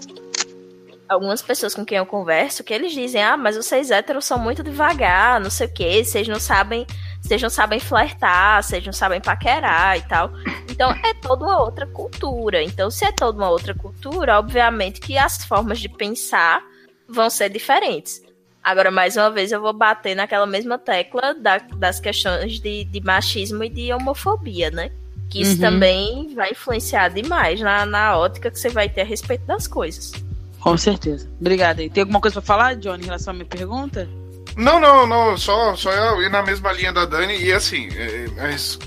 algumas 1.07 1.41
pessoas 1.41 1.75
com 1.75 1.85
quem 1.85 1.97
eu 1.97 2.05
converso 2.05 2.63
que 2.63 2.73
eles 2.73 2.91
dizem: 2.91 3.23
ah, 3.23 3.37
mas 3.37 3.55
vocês 3.55 3.91
héteros 3.91 4.25
são 4.25 4.39
muito 4.39 4.63
devagar, 4.63 5.39
não 5.39 5.49
sei 5.49 5.67
o 5.67 5.73
quê, 5.73 6.03
vocês 6.03 6.27
não 6.27 6.39
sabem. 6.39 6.85
Vocês 7.21 7.41
não 7.41 7.49
sabem 7.49 7.79
flertar, 7.79 8.61
vocês 8.61 8.85
não 8.85 8.93
sabem 8.93 9.19
paquerar 9.19 9.97
e 9.97 10.01
tal. 10.03 10.29
Então 10.69 10.91
é 10.91 11.11
toda 11.15 11.43
uma 11.43 11.59
outra 11.59 11.87
cultura. 11.87 12.61
Então, 12.61 12.91
se 12.91 13.03
é 13.03 13.11
toda 13.11 13.39
uma 13.39 13.49
outra 13.49 13.73
cultura, 13.73 14.37
obviamente 14.37 14.99
que 14.99 15.17
as 15.17 15.43
formas 15.43 15.79
de 15.79 15.89
pensar 15.89 16.61
vão 17.07 17.27
ser 17.27 17.49
diferentes. 17.49 18.21
Agora, 18.65 18.89
mais 18.89 19.15
uma 19.15 19.29
vez, 19.29 19.51
eu 19.51 19.61
vou 19.61 19.71
bater 19.73 20.15
naquela 20.15 20.47
mesma 20.47 20.79
tecla 20.79 21.35
da, 21.35 21.59
das 21.59 21.99
questões 21.99 22.59
de, 22.59 22.83
de, 22.85 22.99
machismo 22.99 23.63
e 23.63 23.69
de 23.69 23.93
homofobia, 23.93 24.71
né? 24.71 24.89
Que 25.29 25.43
isso 25.43 25.53
uhum. 25.53 25.59
também 25.59 26.33
vai 26.33 26.49
influenciar 26.49 27.09
demais 27.09 27.61
na, 27.61 27.85
na 27.85 28.17
ótica 28.17 28.49
que 28.49 28.59
você 28.59 28.69
vai 28.69 28.89
ter 28.89 29.01
a 29.01 29.05
respeito 29.05 29.45
das 29.45 29.67
coisas. 29.67 30.13
Com 30.59 30.75
certeza. 30.75 31.29
Obrigada. 31.39 31.83
E 31.83 31.91
tem 31.91 32.01
alguma 32.01 32.19
coisa 32.19 32.41
para 32.41 32.47
falar, 32.47 32.75
Johnny, 32.77 33.03
em 33.03 33.05
relação 33.05 33.31
à 33.31 33.35
minha 33.35 33.45
pergunta? 33.45 34.09
Não, 34.57 34.79
não, 34.79 35.05
não. 35.05 35.37
Só, 35.37 35.75
só 35.75 35.91
eu 35.91 36.23
ir 36.23 36.31
na 36.31 36.41
mesma 36.41 36.71
linha 36.71 36.91
da 36.91 37.05
Dani 37.05 37.37
e 37.37 37.53
assim, 37.53 37.87
é, 37.95 38.25
mas, 38.35 38.79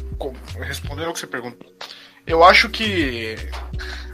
respondendo 0.59 1.07
ao 1.07 1.13
que 1.13 1.21
você 1.21 1.27
perguntou, 1.29 1.73
eu 2.29 2.45
acho 2.45 2.69
que 2.69 3.37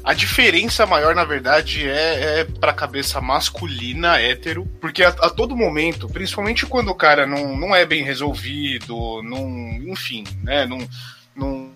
a 0.05 0.15
diferença 0.15 0.87
maior, 0.87 1.15
na 1.15 1.25
verdade, 1.25 1.89
é, 1.89 2.41
é 2.41 2.45
pra 2.45 2.73
cabeça 2.73 3.21
masculina, 3.21 4.21
hétero, 4.21 4.67
porque 4.81 5.03
a, 5.03 5.09
a, 5.09 5.31
todo 5.31 5.57
momento, 5.57 6.09
principalmente 6.09 6.67
quando 6.67 6.91
o 6.91 6.95
cara 6.95 7.27
não, 7.27 7.57
não 7.57 7.75
é 7.75 7.85
bem 7.85 8.05
resolvido, 8.05 9.23
não, 9.23 9.49
enfim, 9.87 10.25
né, 10.43 10.67
não, 10.67 10.79
não 11.37 11.72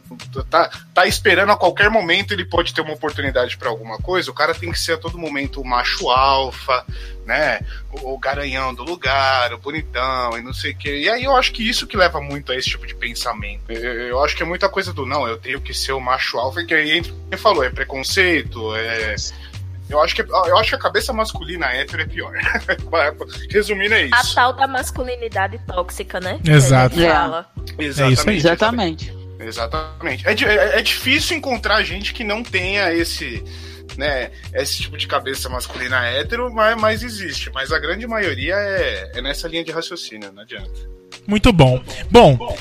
tá, 0.49 0.71
tá 0.95 1.07
esperando 1.07 1.51
a 1.51 1.57
qualquer 1.57 1.91
momento 1.91 2.33
ele 2.33 2.45
pode 2.45 2.73
ter 2.73 2.81
uma 2.81 2.93
oportunidade 2.93 3.57
para 3.57 3.69
alguma 3.69 3.99
coisa, 3.99 4.31
o 4.31 4.35
cara 4.35 4.55
tem 4.55 4.71
que 4.71 4.79
ser 4.79 4.93
a 4.93 4.99
todo 4.99 5.19
momento 5.19 5.61
o 5.61 5.67
macho 5.67 6.09
alfa, 6.09 6.85
né? 7.27 7.61
O, 7.91 8.15
o, 8.15 8.19
garanhão 8.19 8.73
do 8.73 8.83
lugar, 8.83 9.53
o 9.53 9.59
bonitão 9.59 10.39
e 10.39 10.43
não 10.43 10.53
sei 10.53 10.73
o 10.73 10.77
que. 10.77 11.03
E 11.03 11.09
aí 11.09 11.25
eu 11.25 11.37
acho 11.37 11.53
que 11.53 11.69
isso 11.69 11.87
que 11.87 11.97
leva 11.97 12.21
muito 12.21 12.53
a 12.53 12.57
esse 12.57 12.71
tipo 12.71 12.87
de 12.87 12.95
pensamento. 12.95 13.71
Eu, 13.71 14.09
eu 14.09 14.25
acho 14.25 14.37
que 14.37 14.43
é 14.43 14.47
muita 14.47 14.69
coisa 14.69 14.93
do 14.93 15.05
não, 15.05 15.27
eu 15.27 15.39
tenho 15.39 15.61
que 15.61 15.75
ser 15.75 15.93
o 15.93 16.01
macho 16.01 16.39
alfa, 16.39 16.65
que 16.65 16.75
aí 16.75 17.03
quem 17.03 17.39
falou, 17.39 17.65
é 17.65 17.71
preconceito, 17.71 18.75
é. 18.77 19.15
Eu 19.89 19.99
acho, 20.03 20.15
que, 20.15 20.21
eu 20.21 20.59
acho 20.59 20.69
que 20.69 20.75
a 20.75 20.79
cabeça 20.79 21.15
masculina 21.15 21.65
hétero 21.73 22.03
é 22.03 22.07
pior. 22.07 22.35
Resumindo, 23.49 23.95
é 23.95 24.05
isso. 24.05 24.15
A 24.15 24.35
tal 24.35 24.53
da 24.53 24.67
masculinidade 24.67 25.59
tóxica, 25.67 26.21
né? 26.21 26.39
Exato. 26.45 27.01
É. 27.01 27.07
Exatamente. 27.79 28.03
É 28.03 28.13
isso 28.13 28.29
aí. 28.29 28.37
Exatamente. 28.37 29.18
Exatamente. 29.41 30.27
É, 30.27 30.33
é, 30.33 30.79
é, 30.79 30.83
difícil 30.83 31.37
encontrar 31.37 31.83
gente 31.83 32.13
que 32.13 32.25
não 32.25 32.43
tenha 32.43 32.93
esse, 32.93 33.43
né, 33.97 34.31
esse 34.53 34.83
tipo 34.83 34.97
de 34.97 35.07
cabeça 35.07 35.49
masculina 35.49 36.05
hétero, 36.07 36.53
mas, 36.53 36.77
mas 36.77 37.03
existe. 37.03 37.51
Mas 37.53 37.73
a 37.73 37.79
grande 37.79 38.07
maioria 38.07 38.55
é, 38.55 39.13
é 39.15 39.23
nessa 39.23 39.47
linha 39.49 39.65
de 39.65 39.71
raciocínio, 39.71 40.33
não 40.33 40.43
adianta. 40.43 40.81
Muito 41.27 41.53
bom. 41.53 41.83
Bom, 42.11 42.57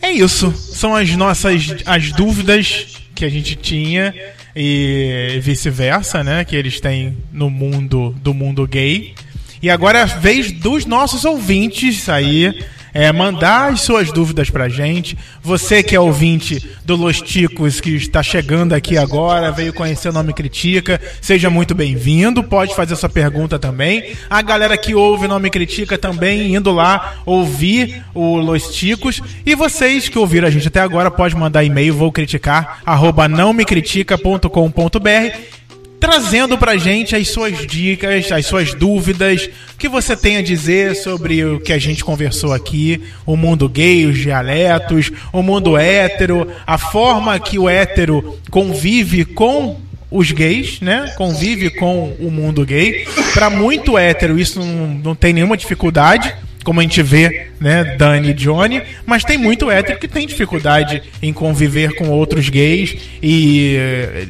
é 0.00 0.10
isso. 0.10 0.52
São 0.52 0.94
as 0.96 1.10
nossas 1.10 1.66
as 1.84 2.12
dúvidas 2.12 3.02
que 3.14 3.24
a 3.24 3.28
gente 3.28 3.54
tinha 3.54 4.14
e 4.54 5.38
vice-versa, 5.42 6.24
né, 6.24 6.44
que 6.44 6.56
eles 6.56 6.80
têm 6.80 7.16
no 7.30 7.50
mundo 7.50 8.10
do 8.20 8.32
mundo 8.32 8.66
gay. 8.66 9.14
E 9.62 9.70
agora 9.70 10.00
é 10.00 10.02
a 10.02 10.06
vez 10.06 10.50
dos 10.50 10.84
nossos 10.84 11.24
ouvintes 11.24 12.08
aí 12.08 12.64
é, 12.94 13.10
mandar 13.12 13.72
as 13.72 13.80
suas 13.80 14.12
dúvidas 14.12 14.50
pra 14.50 14.68
gente. 14.68 15.16
Você 15.42 15.82
que 15.82 15.96
é 15.96 16.00
ouvinte 16.00 16.68
do 16.84 16.96
Los 16.96 17.20
Ticos, 17.20 17.80
que 17.80 17.96
está 17.96 18.22
chegando 18.22 18.72
aqui 18.72 18.98
agora, 18.98 19.50
veio 19.50 19.72
conhecer 19.72 20.10
o 20.10 20.12
Nome 20.12 20.32
Critica, 20.32 21.00
seja 21.20 21.48
muito 21.48 21.74
bem-vindo. 21.74 22.42
Pode 22.42 22.74
fazer 22.74 22.96
sua 22.96 23.08
pergunta 23.08 23.58
também. 23.58 24.12
A 24.28 24.42
galera 24.42 24.76
que 24.76 24.94
ouve 24.94 25.26
o 25.26 25.28
Nome 25.28 25.50
Critica 25.50 25.96
também, 25.96 26.54
indo 26.54 26.70
lá 26.70 27.14
ouvir 27.24 28.04
o 28.14 28.36
Los 28.36 28.74
Ticos. 28.74 29.20
E 29.44 29.54
vocês 29.54 30.08
que 30.08 30.18
ouviram 30.18 30.48
a 30.48 30.50
gente 30.50 30.68
até 30.68 30.80
agora, 30.80 31.10
pode 31.10 31.34
mandar 31.34 31.64
e-mail, 31.64 31.94
vou 31.94 32.12
criticar, 32.12 32.80
arroba 32.84 33.28
nãomecritica.com.br 33.28 35.61
trazendo 36.02 36.58
pra 36.58 36.76
gente 36.76 37.14
as 37.14 37.28
suas 37.28 37.64
dicas, 37.64 38.32
as 38.32 38.44
suas 38.44 38.74
dúvidas, 38.74 39.48
o 39.72 39.76
que 39.78 39.88
você 39.88 40.16
tem 40.16 40.36
a 40.36 40.42
dizer 40.42 40.96
sobre 40.96 41.44
o 41.44 41.60
que 41.60 41.72
a 41.72 41.78
gente 41.78 42.02
conversou 42.02 42.52
aqui, 42.52 43.00
o 43.24 43.36
mundo 43.36 43.68
gay, 43.68 44.04
os 44.06 44.18
dialetos, 44.18 45.12
o 45.32 45.44
mundo 45.44 45.78
hétero, 45.78 46.48
a 46.66 46.76
forma 46.76 47.38
que 47.38 47.56
o 47.56 47.68
hétero 47.68 48.36
convive 48.50 49.24
com 49.24 49.80
os 50.10 50.32
gays, 50.32 50.80
né? 50.80 51.14
Convive 51.16 51.70
com 51.70 52.16
o 52.18 52.32
mundo 52.32 52.66
gay. 52.66 53.06
Para 53.32 53.48
muito 53.48 53.96
hétero, 53.96 54.40
isso 54.40 54.58
não, 54.58 54.88
não 54.88 55.14
tem 55.14 55.32
nenhuma 55.32 55.56
dificuldade 55.56 56.34
como 56.64 56.80
a 56.80 56.82
gente 56.82 57.02
vê, 57.02 57.48
né, 57.60 57.96
Dani 57.96 58.30
e 58.30 58.34
Johnny, 58.34 58.82
mas 59.04 59.24
tem 59.24 59.36
muito 59.36 59.70
hétero 59.70 59.98
que 59.98 60.08
tem 60.08 60.26
dificuldade 60.26 61.02
em 61.22 61.32
conviver 61.32 61.94
com 61.94 62.08
outros 62.08 62.48
gays 62.48 62.96
e, 63.22 63.76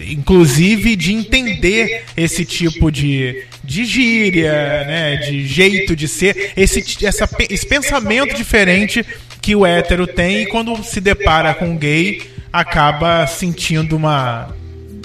inclusive, 0.09 0.97
de 0.97 1.13
entender 1.13 2.05
esse 2.17 2.45
tipo 2.45 2.91
de, 2.91 3.45
de 3.63 3.85
gíria, 3.85 4.53
né, 4.85 5.17
de 5.17 5.47
jeito 5.47 5.95
de 5.95 6.09
ser, 6.09 6.53
esse, 6.57 7.05
essa, 7.05 7.29
esse 7.49 7.67
pensamento 7.67 8.35
diferente 8.35 9.05
que 9.41 9.57
o 9.57 9.67
hétero 9.67 10.07
tem 10.07 10.43
e 10.43 10.47
quando 10.47 10.83
se 10.85 11.01
depara 11.01 11.53
com 11.55 11.67
um 11.67 11.77
gay 11.77 12.23
acaba 12.53 13.27
sentindo 13.27 13.97
uma 13.97 14.55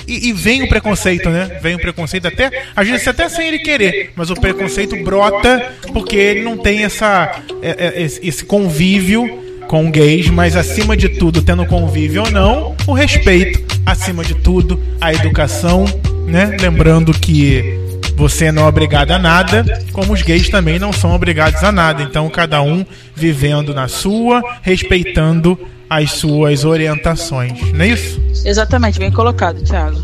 e, 0.08 0.30
e, 0.30 0.34
vem 0.34 0.64
o 0.64 0.70
preconceito, 0.70 1.30
né? 1.30 1.60
Vem 1.62 1.76
o 1.76 1.80
preconceito 1.80 2.28
até, 2.28 2.64
às 2.76 2.88
vezes 2.88 3.08
até 3.08 3.28
sem 3.28 3.48
ele 3.48 3.60
querer, 3.60 4.12
mas 4.16 4.30
o 4.30 4.36
preconceito 4.36 4.96
brota 5.04 5.74
porque 5.94 6.16
ele 6.16 6.44
não 6.44 6.58
tem 6.58 6.84
essa, 6.84 7.42
é, 7.62 7.70
é, 7.70 8.04
esse 8.04 8.46
convívio 8.46 9.44
com 9.68 9.92
gays, 9.92 10.30
mas 10.30 10.56
acima 10.56 10.96
de 10.96 11.10
tudo, 11.10 11.42
tendo 11.42 11.66
convívio 11.66 12.24
ou 12.24 12.32
não, 12.32 12.76
o 12.88 12.94
respeito, 12.94 13.62
acima 13.86 14.24
de 14.24 14.34
tudo, 14.36 14.82
a 15.02 15.14
educação, 15.14 15.86
né? 16.26 16.56
Lembrando 16.60 17.12
que 17.14 17.78
você 18.16 18.52
não 18.52 18.64
é 18.64 18.68
obrigado 18.68 19.12
a 19.12 19.20
nada, 19.20 19.64
como 19.92 20.14
os 20.14 20.24
gays 20.24 20.50
também 20.50 20.80
não 20.80 20.92
são 20.92 21.14
obrigados 21.14 21.64
a 21.64 21.72
nada. 21.72 22.02
Então, 22.02 22.28
cada 22.30 22.62
um 22.62 22.84
vivendo 23.16 23.76
na 23.76 23.88
sua, 23.88 24.42
respeitando 24.64 25.58
as 25.90 26.12
suas 26.12 26.66
orientações, 26.66 27.60
não 27.74 27.82
é 27.82 27.90
isso? 27.90 28.22
Exatamente, 28.46 29.00
bem 29.00 29.12
colocado, 29.12 29.62
Thiago. 29.64 30.04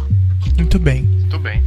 Muito 0.58 0.80
bem. 0.80 1.04
Muito 1.04 1.40
bem. 1.40 1.64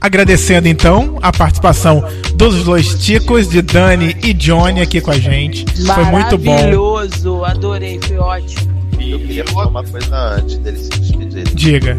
Agradecendo 0.00 0.66
então 0.66 1.18
a 1.22 1.32
participação 1.32 2.02
dos 2.34 2.64
dois 2.64 2.94
ticos, 2.94 3.48
de 3.48 3.62
Dani 3.62 4.16
e 4.22 4.32
Johnny 4.32 4.80
aqui 4.80 5.00
com 5.00 5.12
a 5.12 5.18
gente. 5.18 5.64
Foi 5.86 6.04
muito 6.04 6.36
bom. 6.38 6.54
Maravilhoso, 6.54 7.44
adorei, 7.44 8.00
foi 8.02 8.18
ótimo. 8.18 8.72
Eu 8.98 9.18
queria 9.18 9.44
falar 9.46 9.68
uma 9.68 9.84
coisa 9.84 10.16
antes 10.36 10.58
dele 10.58 10.78
se 10.78 10.90
despedir. 10.90 11.44
Diga. 11.54 11.98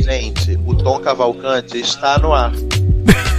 Gente, 0.00 0.58
o 0.66 0.74
Tom 0.74 0.98
Cavalcante 1.00 1.78
está 1.78 2.18
no 2.18 2.32
ar. 2.32 2.52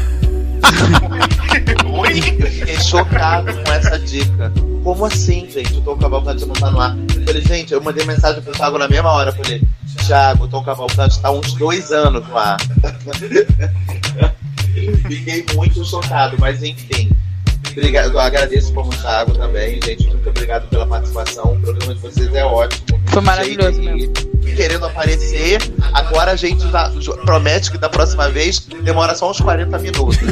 Oi? 2.00 2.20
Eu 2.40 2.52
fiquei 2.52 2.80
chocado 2.80 3.54
com 3.64 3.72
essa 3.72 4.00
dica. 4.00 4.52
Como 4.84 5.06
assim, 5.06 5.50
gente? 5.50 5.76
O 5.76 5.82
Tom 5.82 5.98
Cavalcante 5.98 6.46
não 6.46 6.54
tá 6.54 6.72
no 6.72 6.80
ar. 6.80 6.98
Eu 6.98 7.26
falei, 7.26 7.42
gente, 7.42 7.74
eu 7.74 7.82
mandei 7.82 8.06
mensagem 8.06 8.42
pro 8.42 8.54
Thiago 8.54 8.78
na 8.78 8.88
mesma 8.88 9.12
hora. 9.12 9.32
Eu 9.32 9.36
falei, 9.44 9.62
Thiago, 10.06 10.46
o 10.46 10.48
Tom 10.48 10.64
Cavalcante 10.64 11.20
tá 11.20 11.32
uns 11.32 11.54
dois 11.54 11.92
anos 11.92 12.28
no 12.28 12.38
ar. 12.38 12.58
fiquei 15.08 15.46
muito 15.56 15.84
chocado, 15.86 16.38
mas 16.40 16.64
enfim. 16.64 17.10
Obrigado, 17.72 18.14
eu 18.14 18.20
agradeço 18.20 18.74
como 18.74 18.90
Thiago 18.90 19.34
também, 19.36 19.80
gente. 19.84 20.08
Muito 20.08 20.30
obrigado 20.30 20.68
pela 20.70 20.86
participação. 20.88 21.54
O 21.54 21.60
programa 21.60 21.96
de 21.96 22.02
vocês 22.02 22.34
é 22.34 22.44
ótimo. 22.44 23.00
Foi 23.08 23.22
maravilhoso. 23.22 23.80
Querendo 24.56 24.86
aparecer, 24.86 25.62
agora 25.94 26.32
a 26.32 26.36
gente 26.36 26.68
já 26.70 26.92
promete 27.26 27.72
que 27.72 27.78
da 27.78 27.90
próxima 27.90 28.30
vez 28.30 28.60
demora 28.84 29.16
só 29.16 29.32
uns 29.32 29.40
40 29.40 29.78
minutos. 29.80 30.18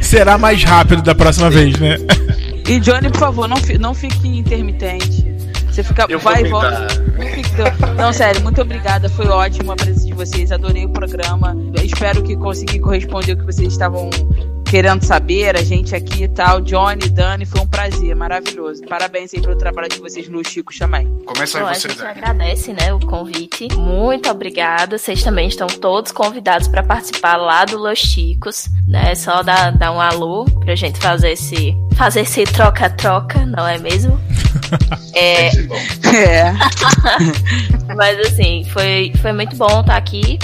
Será 0.00 0.38
mais 0.38 0.64
rápido 0.64 1.02
da 1.02 1.14
próxima 1.14 1.50
vez, 1.50 1.78
né? 1.78 1.98
E 2.66 2.80
Johnny, 2.80 3.10
por 3.10 3.20
favor, 3.20 3.46
não, 3.48 3.58
não 3.78 3.94
fique 3.94 4.26
intermitente. 4.26 5.27
Você 5.78 5.84
fica, 5.84 6.06
Eu 6.08 6.18
vai 6.18 6.42
e 6.42 6.48
volta. 6.48 6.88
Não, 7.86 7.94
não, 7.94 8.12
sério, 8.12 8.42
muito 8.42 8.60
obrigada. 8.60 9.08
Foi 9.08 9.28
ótimo 9.28 9.70
a 9.70 9.76
presença 9.76 10.06
de 10.06 10.12
vocês. 10.12 10.50
Adorei 10.50 10.84
o 10.84 10.88
programa. 10.88 11.56
Espero 11.84 12.20
que 12.20 12.36
consegui 12.36 12.80
corresponder 12.80 13.34
o 13.34 13.36
que 13.36 13.44
vocês 13.44 13.74
estavam 13.74 14.10
querendo 14.68 15.02
saber, 15.02 15.56
a 15.56 15.62
gente 15.62 15.94
aqui 15.94 16.24
e 16.24 16.28
tal. 16.28 16.60
Johnny, 16.60 17.08
Dani, 17.08 17.46
foi 17.46 17.60
um 17.60 17.66
prazer, 17.66 18.14
maravilhoso. 18.14 18.82
Parabéns 18.82 19.32
aí 19.32 19.40
pelo 19.40 19.56
trabalho 19.56 19.88
de 19.88 19.98
vocês 19.98 20.28
no 20.28 20.46
Chico 20.46 20.72
Chamai. 20.72 21.06
Começa 21.24 21.58
aí 21.58 21.64
Bom, 21.64 21.70
a 21.70 21.74
você, 21.74 21.88
gente 21.88 21.98
Dani. 21.98 22.10
agradece, 22.10 22.72
né, 22.72 22.92
o 22.92 23.00
convite. 23.00 23.68
Muito 23.74 24.28
obrigada. 24.30 24.98
Vocês 24.98 25.22
também 25.22 25.48
estão 25.48 25.66
todos 25.66 26.12
convidados 26.12 26.68
para 26.68 26.82
participar 26.82 27.36
lá 27.36 27.64
do 27.64 27.78
Los 27.78 27.98
Chicos, 27.98 28.68
né? 28.86 29.12
É 29.12 29.14
só 29.14 29.42
dar, 29.42 29.72
dar 29.72 29.90
um 29.92 30.00
alô 30.00 30.44
pra 30.44 30.74
gente 30.74 30.98
fazer 30.98 31.32
esse 31.32 31.74
fazer 31.96 32.20
esse 32.20 32.44
troca-troca, 32.44 33.44
não 33.46 33.66
é 33.66 33.78
mesmo? 33.78 34.18
É, 35.14 35.48
É. 36.14 36.52
mas 37.96 38.18
assim, 38.20 38.64
foi, 38.70 39.10
foi 39.20 39.32
muito 39.32 39.56
bom 39.56 39.80
estar 39.80 39.96
aqui. 39.96 40.38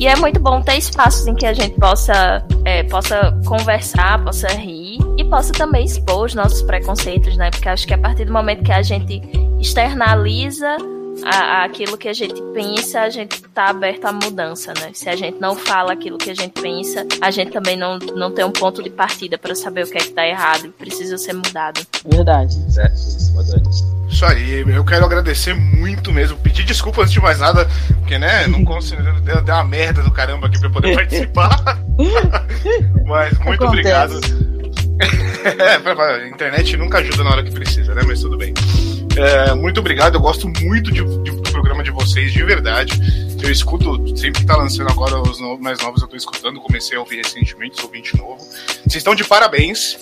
E 0.00 0.06
é 0.06 0.16
muito 0.16 0.40
bom 0.40 0.62
ter 0.62 0.78
espaços 0.78 1.26
em 1.26 1.34
que 1.34 1.44
a 1.44 1.52
gente 1.52 1.78
possa, 1.78 2.42
é, 2.64 2.82
possa 2.84 3.38
conversar, 3.44 4.24
possa 4.24 4.48
rir 4.48 4.98
e 5.18 5.24
possa 5.24 5.52
também 5.52 5.84
expor 5.84 6.24
os 6.24 6.34
nossos 6.34 6.62
preconceitos, 6.62 7.36
né? 7.36 7.50
Porque 7.50 7.68
acho 7.68 7.86
que 7.86 7.92
a 7.92 7.98
partir 7.98 8.24
do 8.24 8.32
momento 8.32 8.64
que 8.64 8.72
a 8.72 8.80
gente 8.80 9.20
externaliza 9.60 10.78
a, 11.24 11.64
aquilo 11.64 11.96
que 11.98 12.08
a 12.08 12.12
gente 12.12 12.40
pensa, 12.54 13.02
a 13.02 13.10
gente 13.10 13.42
tá 13.54 13.66
aberto 13.66 14.04
à 14.06 14.12
mudança, 14.12 14.72
né? 14.80 14.90
Se 14.94 15.08
a 15.08 15.16
gente 15.16 15.40
não 15.40 15.56
fala 15.56 15.92
aquilo 15.92 16.18
que 16.18 16.30
a 16.30 16.34
gente 16.34 16.60
pensa, 16.60 17.06
a 17.20 17.30
gente 17.30 17.50
também 17.50 17.76
não, 17.76 17.98
não 17.98 18.30
tem 18.30 18.44
um 18.44 18.50
ponto 18.50 18.82
de 18.82 18.90
partida 18.90 19.36
para 19.36 19.54
saber 19.54 19.84
o 19.84 19.90
que 19.90 19.98
é 19.98 20.00
que 20.00 20.10
tá 20.12 20.26
errado 20.26 20.66
e 20.66 20.68
precisa 20.70 21.18
ser 21.18 21.32
mudado. 21.32 21.80
Verdade. 22.06 22.54
Certo, 22.72 22.94
isso, 22.94 24.08
Isso 24.08 24.24
aí, 24.24 24.64
eu 24.66 24.84
quero 24.84 25.04
agradecer 25.04 25.54
muito 25.54 26.12
mesmo. 26.12 26.38
Pedir 26.38 26.64
desculpa 26.64 27.02
antes 27.02 27.12
de 27.12 27.20
mais 27.20 27.38
nada, 27.38 27.68
porque, 27.98 28.18
né, 28.18 28.46
não 28.46 28.64
consegui, 28.64 29.02
deu, 29.22 29.42
deu 29.42 29.54
uma 29.54 29.64
merda 29.64 30.02
do 30.02 30.10
caramba 30.10 30.46
aqui 30.46 30.58
pra 30.58 30.70
poder 30.70 30.94
participar. 30.96 31.78
Mas 33.06 33.38
muito 33.38 33.64
Acontece. 33.64 33.66
obrigado. 33.66 34.20
É, 35.42 35.76
a 35.76 36.28
internet 36.28 36.76
nunca 36.76 36.98
ajuda 36.98 37.24
na 37.24 37.30
hora 37.30 37.42
que 37.42 37.50
precisa, 37.50 37.94
né? 37.94 38.02
Mas 38.06 38.20
tudo 38.20 38.36
bem. 38.36 38.52
É, 39.16 39.54
muito 39.54 39.80
obrigado, 39.80 40.14
eu 40.14 40.20
gosto 40.20 40.48
muito 40.62 40.90
de- 40.92 41.04
de- 41.22 41.39
programa 41.70 41.84
de 41.84 41.90
vocês, 41.92 42.32
de 42.32 42.42
verdade. 42.42 42.92
Eu 43.40 43.50
escuto, 43.50 44.16
sempre 44.18 44.40
que 44.40 44.46
tá 44.46 44.56
lançando 44.56 44.90
agora 44.90 45.20
os 45.22 45.38
no- 45.40 45.56
mais 45.58 45.80
novos, 45.80 46.02
eu 46.02 46.08
tô 46.08 46.16
escutando, 46.16 46.60
comecei 46.60 46.96
a 46.96 47.00
ouvir 47.00 47.18
recentemente, 47.18 47.76
sou 47.76 47.86
ouvinte 47.86 48.16
novo. 48.16 48.38
Vocês 48.38 48.96
estão 48.96 49.14
de 49.14 49.22
parabéns. 49.24 49.96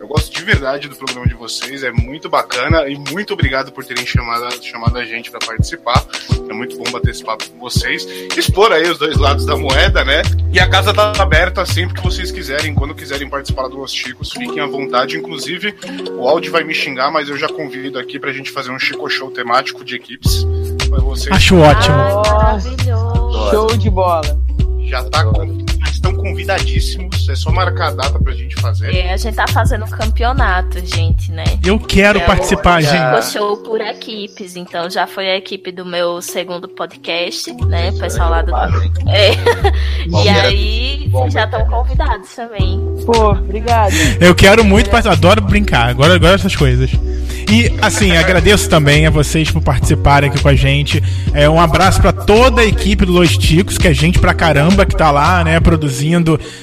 Eu 0.00 0.08
gosto 0.08 0.34
de 0.34 0.42
verdade 0.42 0.88
do 0.88 0.96
programa 0.96 1.26
de 1.26 1.34
vocês, 1.34 1.82
é 1.84 1.92
muito 1.92 2.30
bacana 2.30 2.88
e 2.88 2.96
muito 3.12 3.34
obrigado 3.34 3.70
por 3.70 3.84
terem 3.84 4.06
chamado, 4.06 4.48
chamado 4.64 4.96
a 4.96 5.04
gente 5.04 5.30
para 5.30 5.40
participar. 5.40 6.06
É 6.48 6.52
muito 6.54 6.76
bom 6.78 6.90
bater 6.90 7.10
esse 7.10 7.22
papo 7.22 7.48
com 7.50 7.58
vocês, 7.58 8.06
expor 8.34 8.72
aí 8.72 8.90
os 8.90 8.98
dois 8.98 9.18
lados 9.18 9.44
da 9.44 9.56
moeda, 9.58 10.02
né? 10.02 10.22
E 10.52 10.58
a 10.58 10.66
casa 10.66 10.94
tá 10.94 11.12
aberta 11.18 11.66
sempre 11.66 11.94
que 11.96 12.02
vocês 12.02 12.32
quiserem, 12.32 12.74
quando 12.74 12.94
quiserem 12.94 13.28
participar 13.28 13.68
do 13.68 13.76
Los 13.76 13.92
Chicos, 13.92 14.32
fiquem 14.32 14.60
à 14.60 14.66
vontade. 14.66 15.18
Inclusive, 15.18 15.74
o 16.18 16.26
áudio 16.26 16.50
vai 16.50 16.64
me 16.64 16.72
xingar, 16.74 17.10
mas 17.12 17.28
eu 17.28 17.36
já 17.36 17.46
convido 17.48 17.98
aqui 17.98 18.18
pra 18.18 18.32
gente 18.32 18.50
fazer 18.50 18.70
um 18.70 18.78
Chico 18.78 19.08
Show 19.10 19.30
temático 19.30 19.84
de 19.84 19.96
equipes. 19.96 20.46
Acho 21.30 21.56
ótimo. 21.58 21.96
Maravilhoso. 21.96 23.50
Show 23.50 23.76
de 23.76 23.90
bola. 23.90 24.22
já, 24.88 25.02
tá, 25.04 25.18
já 25.24 25.69
estão 26.00 26.14
convidadíssimos, 26.14 27.28
é 27.28 27.34
só 27.34 27.50
marcar 27.52 27.88
a 27.88 27.90
data 27.92 28.18
pra 28.18 28.32
gente 28.32 28.56
fazer. 28.56 28.94
É, 28.94 29.12
a 29.12 29.16
gente 29.16 29.34
tá 29.34 29.46
fazendo 29.46 29.84
um 29.84 29.90
campeonato, 29.90 30.78
gente, 30.84 31.30
né? 31.30 31.44
Eu 31.64 31.78
quero 31.78 32.18
É, 32.18 32.26
participar, 32.26 32.76
olha. 32.76 32.86
gente. 32.86 33.32
Show 33.32 33.58
por 33.58 33.80
equipes, 33.80 34.56
então 34.56 34.88
já 34.90 35.06
foi 35.06 35.28
a 35.30 35.36
equipe 35.36 35.70
do 35.70 35.84
meu 35.84 36.20
segundo 36.22 36.66
podcast, 36.68 37.52
né? 37.66 37.90
O 37.90 37.98
pessoal 37.98 38.30
lá 38.30 38.42
do. 38.42 38.52
É. 39.08 39.30
E 40.06 40.28
aí, 40.28 41.08
bom, 41.10 41.20
vocês 41.22 41.34
já 41.34 41.44
estão 41.44 41.66
convidados 41.66 42.34
também. 42.34 42.80
Pô, 43.06 43.30
obrigado. 43.32 43.92
Eu 44.20 44.34
quero 44.34 44.64
muito 44.64 44.88
participar, 44.90 45.14
adoro 45.14 45.40
brincar, 45.42 45.88
agora 45.88 46.14
agora 46.14 46.34
essas 46.34 46.56
coisas. 46.56 46.90
E 47.50 47.72
assim, 47.82 48.16
agradeço 48.16 48.68
também 48.68 49.06
a 49.06 49.10
vocês 49.10 49.50
por 49.50 49.60
participarem 49.62 50.30
aqui 50.30 50.40
com 50.40 50.48
a 50.48 50.54
gente. 50.54 51.02
É, 51.34 51.48
um 51.48 51.60
abraço 51.60 52.00
pra 52.00 52.12
toda 52.12 52.62
a 52.62 52.64
equipe 52.64 53.04
do 53.04 53.12
Los 53.12 53.36
Ticos, 53.36 53.76
que 53.76 53.88
é 53.88 53.92
gente 53.94 54.18
pra 54.18 54.32
caramba 54.32 54.86
que 54.86 54.96
tá 54.96 55.10
lá, 55.10 55.42
né, 55.44 55.58
produzindo 55.60 55.89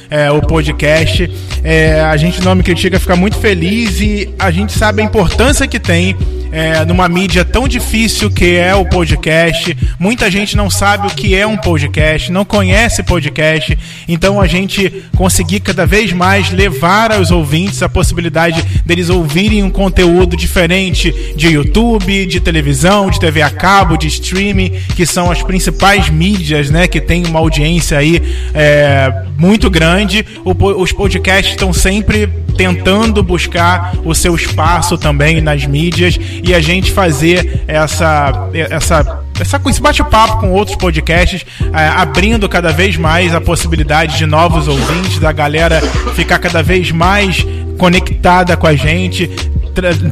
é, 0.09 0.31
o 0.31 0.41
podcast. 0.41 1.29
É, 1.63 2.01
a 2.01 2.15
gente 2.17 2.41
não 2.43 2.55
me 2.55 2.63
critica, 2.63 2.99
fica 2.99 3.15
muito 3.15 3.37
feliz 3.37 3.99
e 3.99 4.29
a 4.39 4.51
gente 4.51 4.73
sabe 4.73 5.01
a 5.01 5.05
importância 5.05 5.67
que 5.67 5.79
tem 5.79 6.15
é, 6.51 6.85
numa 6.85 7.07
mídia 7.07 7.43
tão 7.43 7.67
difícil 7.67 8.29
que 8.29 8.55
é 8.55 8.73
o 8.75 8.85
podcast. 8.85 9.75
Muita 9.99 10.29
gente 10.29 10.55
não 10.55 10.69
sabe 10.69 11.07
o 11.07 11.09
que 11.09 11.35
é 11.35 11.45
um 11.45 11.57
podcast, 11.57 12.31
não 12.31 12.45
conhece 12.45 13.03
podcast. 13.03 13.77
Então 14.07 14.39
a 14.39 14.47
gente 14.47 15.03
conseguir 15.15 15.59
cada 15.59 15.85
vez 15.85 16.13
mais 16.13 16.51
levar 16.51 17.11
aos 17.11 17.31
ouvintes 17.31 17.81
a 17.81 17.89
possibilidade 17.89 18.63
deles 18.85 19.09
ouvirem 19.09 19.63
um 19.63 19.69
conteúdo 19.69 20.35
diferente 20.35 21.33
de 21.35 21.47
YouTube, 21.49 22.25
de 22.25 22.39
televisão, 22.39 23.09
de 23.09 23.19
TV 23.19 23.41
a 23.41 23.49
cabo, 23.49 23.97
de 23.97 24.07
streaming, 24.07 24.71
que 24.95 25.05
são 25.05 25.29
as 25.29 25.43
principais 25.43 26.09
mídias, 26.09 26.69
né, 26.69 26.87
que 26.87 27.01
tem 27.01 27.25
uma 27.25 27.39
audiência 27.39 27.97
aí 27.97 28.21
é, 28.53 29.11
muito 29.37 29.69
grande. 29.69 30.25
O 30.43 30.53
os 30.81 30.91
podcasts 30.91 31.53
estão 31.53 31.71
sempre 31.71 32.27
tentando 32.57 33.21
buscar 33.21 33.93
o 34.03 34.15
seu 34.15 34.35
espaço 34.35 34.97
também 34.97 35.39
nas 35.39 35.65
mídias 35.65 36.17
e 36.43 36.53
a 36.53 36.59
gente 36.59 36.91
fazer 36.91 37.63
essa 37.67 38.49
essa 38.75 39.23
essa 39.39 39.61
esse 39.69 39.81
bate-papo 39.81 40.39
com 40.39 40.51
outros 40.51 40.75
podcasts, 40.75 41.45
é, 41.73 41.87
abrindo 41.87 42.49
cada 42.49 42.71
vez 42.71 42.97
mais 42.97 43.35
a 43.35 43.39
possibilidade 43.39 44.17
de 44.17 44.25
novos 44.25 44.67
ouvintes, 44.67 45.19
da 45.19 45.31
galera 45.31 45.79
ficar 46.15 46.39
cada 46.39 46.63
vez 46.63 46.91
mais 46.91 47.45
conectada 47.77 48.57
com 48.57 48.65
a 48.65 48.75
gente, 48.75 49.29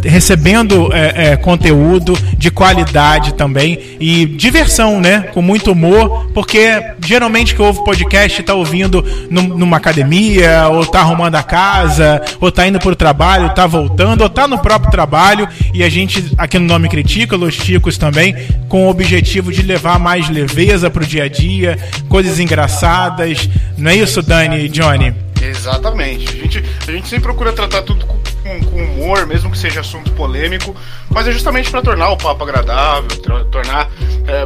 recebendo 0.03 0.89
é, 0.93 1.31
é, 1.31 1.37
conteúdo 1.37 2.17
de 2.37 2.49
qualidade 2.51 3.33
também 3.33 3.79
e 3.99 4.25
diversão, 4.25 4.99
né? 5.01 5.21
Com 5.33 5.41
muito 5.41 5.71
humor, 5.71 6.27
porque 6.33 6.81
geralmente 7.05 7.55
que 7.55 7.61
ouve 7.61 7.83
podcast 7.83 8.41
tá 8.43 8.53
ouvindo 8.53 9.03
num- 9.29 9.57
numa 9.57 9.77
academia, 9.77 10.67
ou 10.69 10.85
tá 10.85 10.99
arrumando 10.99 11.35
a 11.35 11.43
casa, 11.43 12.21
ou 12.39 12.51
tá 12.51 12.67
indo 12.67 12.79
pro 12.79 12.95
trabalho, 12.95 13.53
tá 13.53 13.65
voltando, 13.67 14.21
ou 14.21 14.29
tá 14.29 14.47
no 14.47 14.59
próprio 14.59 14.91
trabalho, 14.91 15.47
e 15.73 15.83
a 15.83 15.89
gente 15.89 16.33
aqui 16.37 16.57
no 16.59 16.65
Nome 16.65 16.89
Critica, 16.89 17.35
Los 17.35 17.55
Ticos 17.55 17.97
também, 17.97 18.35
com 18.67 18.85
o 18.85 18.89
objetivo 18.89 19.51
de 19.51 19.61
levar 19.61 19.99
mais 19.99 20.29
leveza 20.29 20.89
pro 20.89 21.05
dia 21.05 21.23
a 21.23 21.27
dia, 21.29 21.77
coisas 22.09 22.39
engraçadas. 22.39 23.49
Não 23.77 23.91
é 23.91 23.95
isso, 23.95 24.21
Dani 24.21 24.65
e 24.65 24.69
Johnny? 24.69 25.13
Exatamente. 25.41 26.27
A 26.29 26.41
gente, 26.41 26.63
a 26.87 26.91
gente 26.91 27.07
sempre 27.07 27.23
procura 27.23 27.51
tratar 27.53 27.81
tudo 27.83 28.05
com, 28.05 28.17
com- 28.45 28.63
com 28.65 28.83
humor, 28.83 29.25
mesmo 29.25 29.49
que 29.51 29.57
seja 29.57 29.81
assunto 29.81 30.11
polêmico, 30.11 30.75
mas 31.09 31.27
é 31.27 31.31
justamente 31.31 31.71
para 31.71 31.81
tornar 31.81 32.09
o 32.09 32.17
papo 32.17 32.43
agradável, 32.43 33.09
tornar 33.51 33.89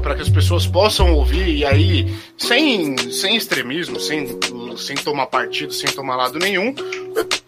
para 0.01 0.15
que 0.15 0.21
as 0.21 0.29
pessoas 0.29 0.65
possam 0.65 1.11
ouvir 1.13 1.47
e 1.57 1.65
aí 1.65 2.15
sem, 2.39 2.97
sem 3.11 3.35
extremismo, 3.35 3.99
sem, 3.99 4.39
sem 4.77 4.95
tomar 4.95 5.27
partido, 5.27 5.73
sem 5.73 5.89
tomar 5.91 6.15
lado 6.15 6.39
nenhum, 6.39 6.73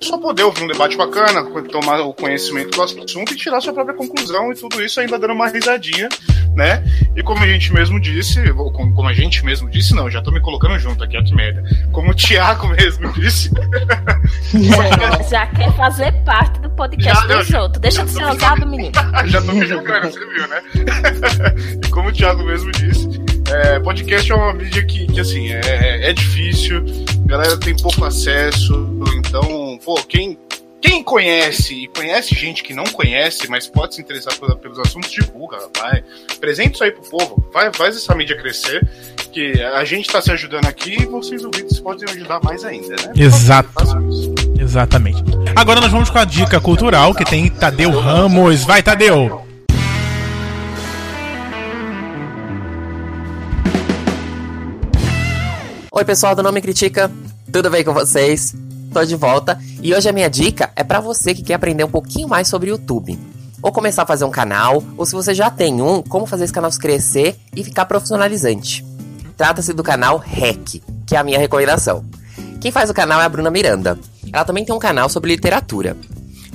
só 0.02 0.18
poder 0.18 0.44
ouvir 0.44 0.64
um 0.64 0.68
debate 0.68 0.98
bacana, 0.98 1.44
tomar 1.70 2.02
o 2.02 2.14
conhecimento 2.14 2.72
do 2.72 2.84
assunto 2.84 3.34
e 3.34 3.36
tirar 3.38 3.62
sua 3.62 3.74
própria 3.74 3.96
conclusão 3.96 4.52
e 4.52 4.56
tudo 4.56 4.84
isso 4.84 5.00
ainda 5.00 5.18
dando 5.18 5.34
uma 5.34 5.48
risadinha, 5.48 6.10
né? 6.54 6.84
E 7.16 7.24
como 7.24 7.42
a 7.42 7.48
gente 7.48 7.74
mesmo 7.74 8.00
disse, 8.02 8.42
como 8.54 8.94
como 8.94 9.08
a 9.08 9.14
gente 9.14 9.44
mesmo 9.46 9.70
disse, 9.70 9.96
não, 9.96 10.10
já 10.10 10.22
tô 10.22 10.30
me 10.32 10.42
colocando 10.42 10.78
junto 10.78 11.04
aqui, 11.04 11.18
ó, 11.18 11.24
que 11.24 11.34
merda. 11.34 11.64
Como 11.94 12.12
o 12.12 12.16
Thiago 12.16 12.68
mesmo 12.68 13.12
disse, 13.14 13.50
Já 15.30 15.48
quer 15.48 15.72
fazer 15.78 16.12
parte 16.24 16.60
do 16.60 16.70
podcast 16.72 17.28
Já, 17.28 17.38
dos 17.38 17.48
já. 17.48 17.62
outros. 17.62 17.82
Deixa 17.82 18.04
de 18.04 18.12
ser 18.12 18.26
ousado, 18.26 18.66
menino. 18.68 18.92
já 19.28 19.42
tô 19.42 19.54
me 19.54 19.66
julgando, 19.66 20.12
você 20.12 20.20
viu, 20.20 20.48
né? 20.48 20.62
e 21.84 21.90
como 21.90 22.10
o 22.10 22.12
Thiago 22.12 22.44
mesmo 22.44 22.72
disse, 22.74 23.08
é, 23.52 23.80
podcast 23.80 24.32
é 24.32 24.36
uma 24.36 24.54
mídia 24.54 24.84
que, 24.86 25.08
que 25.08 25.20
assim, 25.20 25.52
é, 25.52 26.10
é 26.10 26.14
difícil, 26.14 26.84
a 27.26 27.28
galera 27.28 27.58
tem 27.58 27.76
pouco 27.76 28.04
acesso, 28.06 28.88
então, 29.18 29.80
pô, 29.84 29.96
quem, 30.04 30.38
quem 30.82 31.04
conhece 31.04 31.74
e 31.84 31.88
conhece 31.88 32.34
gente 32.36 32.64
que 32.64 32.74
não 32.74 32.84
conhece, 32.86 33.50
mas 33.50 33.68
pode 33.68 33.96
se 33.96 34.02
interessar 34.02 34.36
pela- 34.40 34.56
pelos 34.56 34.80
assuntos, 34.80 35.12
divulga, 35.12 35.58
vai. 35.78 36.04
Apresenta 36.36 36.72
isso 36.74 36.84
aí 36.84 36.92
pro 36.92 37.04
povo, 37.10 37.44
vai, 37.54 37.72
faz 37.74 37.96
essa 37.96 38.16
mídia 38.16 38.36
crescer, 38.38 38.88
que 39.32 39.62
a 39.62 39.86
gente 39.86 40.10
tá 40.10 40.22
se 40.22 40.32
ajudando 40.32 40.66
aqui 40.66 41.02
e 41.02 41.06
vocês 41.06 41.44
ouvintes 41.46 41.80
podem 41.80 42.10
ajudar 42.10 42.42
mais 42.44 42.66
ainda, 42.66 42.96
né? 42.96 43.14
Exato. 43.16 43.70
Exatamente. 44.60 45.24
Agora 45.56 45.80
nós 45.80 45.92
vamos 45.92 46.10
com 46.10 46.18
a 46.18 46.26
dica 46.26 46.60
cultural 46.60 47.14
que 47.16 47.24
tem 47.26 47.50
Tadeu 47.50 47.92
Ramos. 47.92 48.64
Vai, 48.66 48.84
Tadeu! 48.84 49.41
Oi, 55.94 56.06
pessoal 56.06 56.34
do 56.34 56.42
Não 56.42 56.54
Me 56.54 56.62
Critica, 56.62 57.12
tudo 57.52 57.70
bem 57.70 57.84
com 57.84 57.94
vocês? 57.94 58.56
Tô 58.94 59.04
de 59.04 59.14
volta 59.14 59.60
e 59.82 59.94
hoje 59.94 60.08
a 60.08 60.14
minha 60.14 60.30
dica 60.30 60.72
é 60.74 60.86
pra 60.86 61.02
você 61.02 61.36
que 61.36 61.44
quer 61.44 61.56
aprender 61.56 61.84
um 61.84 61.90
pouquinho 61.90 62.30
mais 62.30 62.48
sobre 62.48 62.70
YouTube. 62.70 63.20
Ou 63.62 63.74
começar 63.74 64.04
a 64.04 64.06
fazer 64.06 64.24
um 64.24 64.32
canal, 64.32 64.82
ou 64.96 65.06
se 65.06 65.12
você 65.12 65.34
já 65.34 65.52
tem 65.52 65.82
um, 65.82 66.02
como 66.02 66.26
fazer 66.26 66.46
esse 66.46 66.54
canal 66.54 66.72
crescer 66.72 67.36
e 67.54 67.62
ficar 67.62 67.84
profissionalizante. 67.84 68.86
Trata-se 69.36 69.74
do 69.74 69.84
canal 69.84 70.18
REC, 70.18 70.82
que 71.06 71.14
é 71.14 71.20
a 71.20 71.26
minha 71.26 71.38
recomendação. 71.38 72.06
Quem 72.62 72.72
faz 72.72 72.90
o 72.90 72.94
canal 72.94 73.20
é 73.20 73.26
a 73.26 73.30
Bruna 73.30 73.52
Miranda. 73.52 74.00
Ela 74.32 74.46
também 74.46 74.64
tem 74.64 74.74
um 74.74 74.80
canal 74.80 75.10
sobre 75.10 75.32
literatura. 75.32 75.98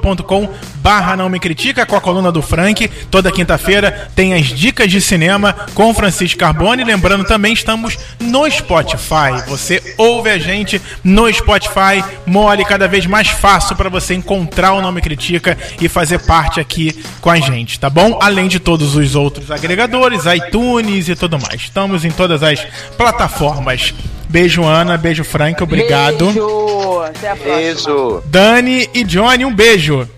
youtube.com 0.01 0.49
barra 0.77 1.17
não 1.17 1.29
me 1.29 1.39
critica, 1.39 1.85
com 1.85 1.95
a 1.95 2.01
coluna 2.01 2.33
do 2.33 2.41
Frank. 2.41 2.89
Toda 3.11 3.31
quinta-feira 3.31 4.11
tem 4.15 4.35
as 4.35 4.47
dicas 4.47 4.91
de 4.91 5.01
cinema 5.01 5.55
com 5.75 5.93
Francisco 5.93 6.39
Carbone. 6.39 6.85
Lembrando 6.85 7.25
também, 7.25 7.53
estamos 7.53 7.99
no 8.19 8.51
Spotify. 8.51 9.47
Você 9.47 9.95
ouve 9.99 10.31
a 10.31 10.39
gente 10.39 10.81
no 11.05 11.33
Spotify, 11.33 12.03
mole 12.27 12.65
cada 12.65 12.89
vez 12.89 13.07
mais 13.07 13.29
fácil 13.29 13.77
para 13.77 13.89
você 13.89 14.15
encontrar 14.15 14.73
o 14.73 14.83
Nome 14.83 15.01
Critica 15.01 15.57
e 15.81 15.89
fazer 15.89 16.21
parte 16.21 16.61
aqui 16.61 17.03
com 17.21 17.31
a 17.31 17.39
gente, 17.39 17.79
tá 17.79 17.91
bom? 17.91 18.19
Além 18.21 18.49
de 18.49 18.59
todos 18.59 18.95
os 18.95 19.15
outros 19.15 19.51
agregadores, 19.51 20.23
iTunes 20.25 21.09
e 21.09 21.15
tudo 21.15 21.39
mais. 21.39 21.61
Estamos 21.61 22.05
em 22.05 22.11
todas 22.11 22.43
as 22.43 22.67
plataformas. 22.97 23.93
Beijo, 24.31 24.65
Ana. 24.65 24.97
Beijo, 24.97 25.25
Frank. 25.25 25.61
Obrigado. 25.63 26.27
Beijo. 26.27 27.01
Até 27.01 27.31
a 27.31 27.37
próxima. 27.37 27.57
Beijo. 27.57 28.23
Dani 28.27 28.89
e 28.95 29.05
Johnny, 29.05 29.45
um 29.45 29.53
beijo. 29.53 30.09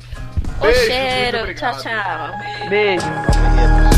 O 0.61 0.73
cheiro. 0.87 1.55
Tchau, 1.55 1.73
tchau. 1.79 2.69
Beijo. 2.69 3.92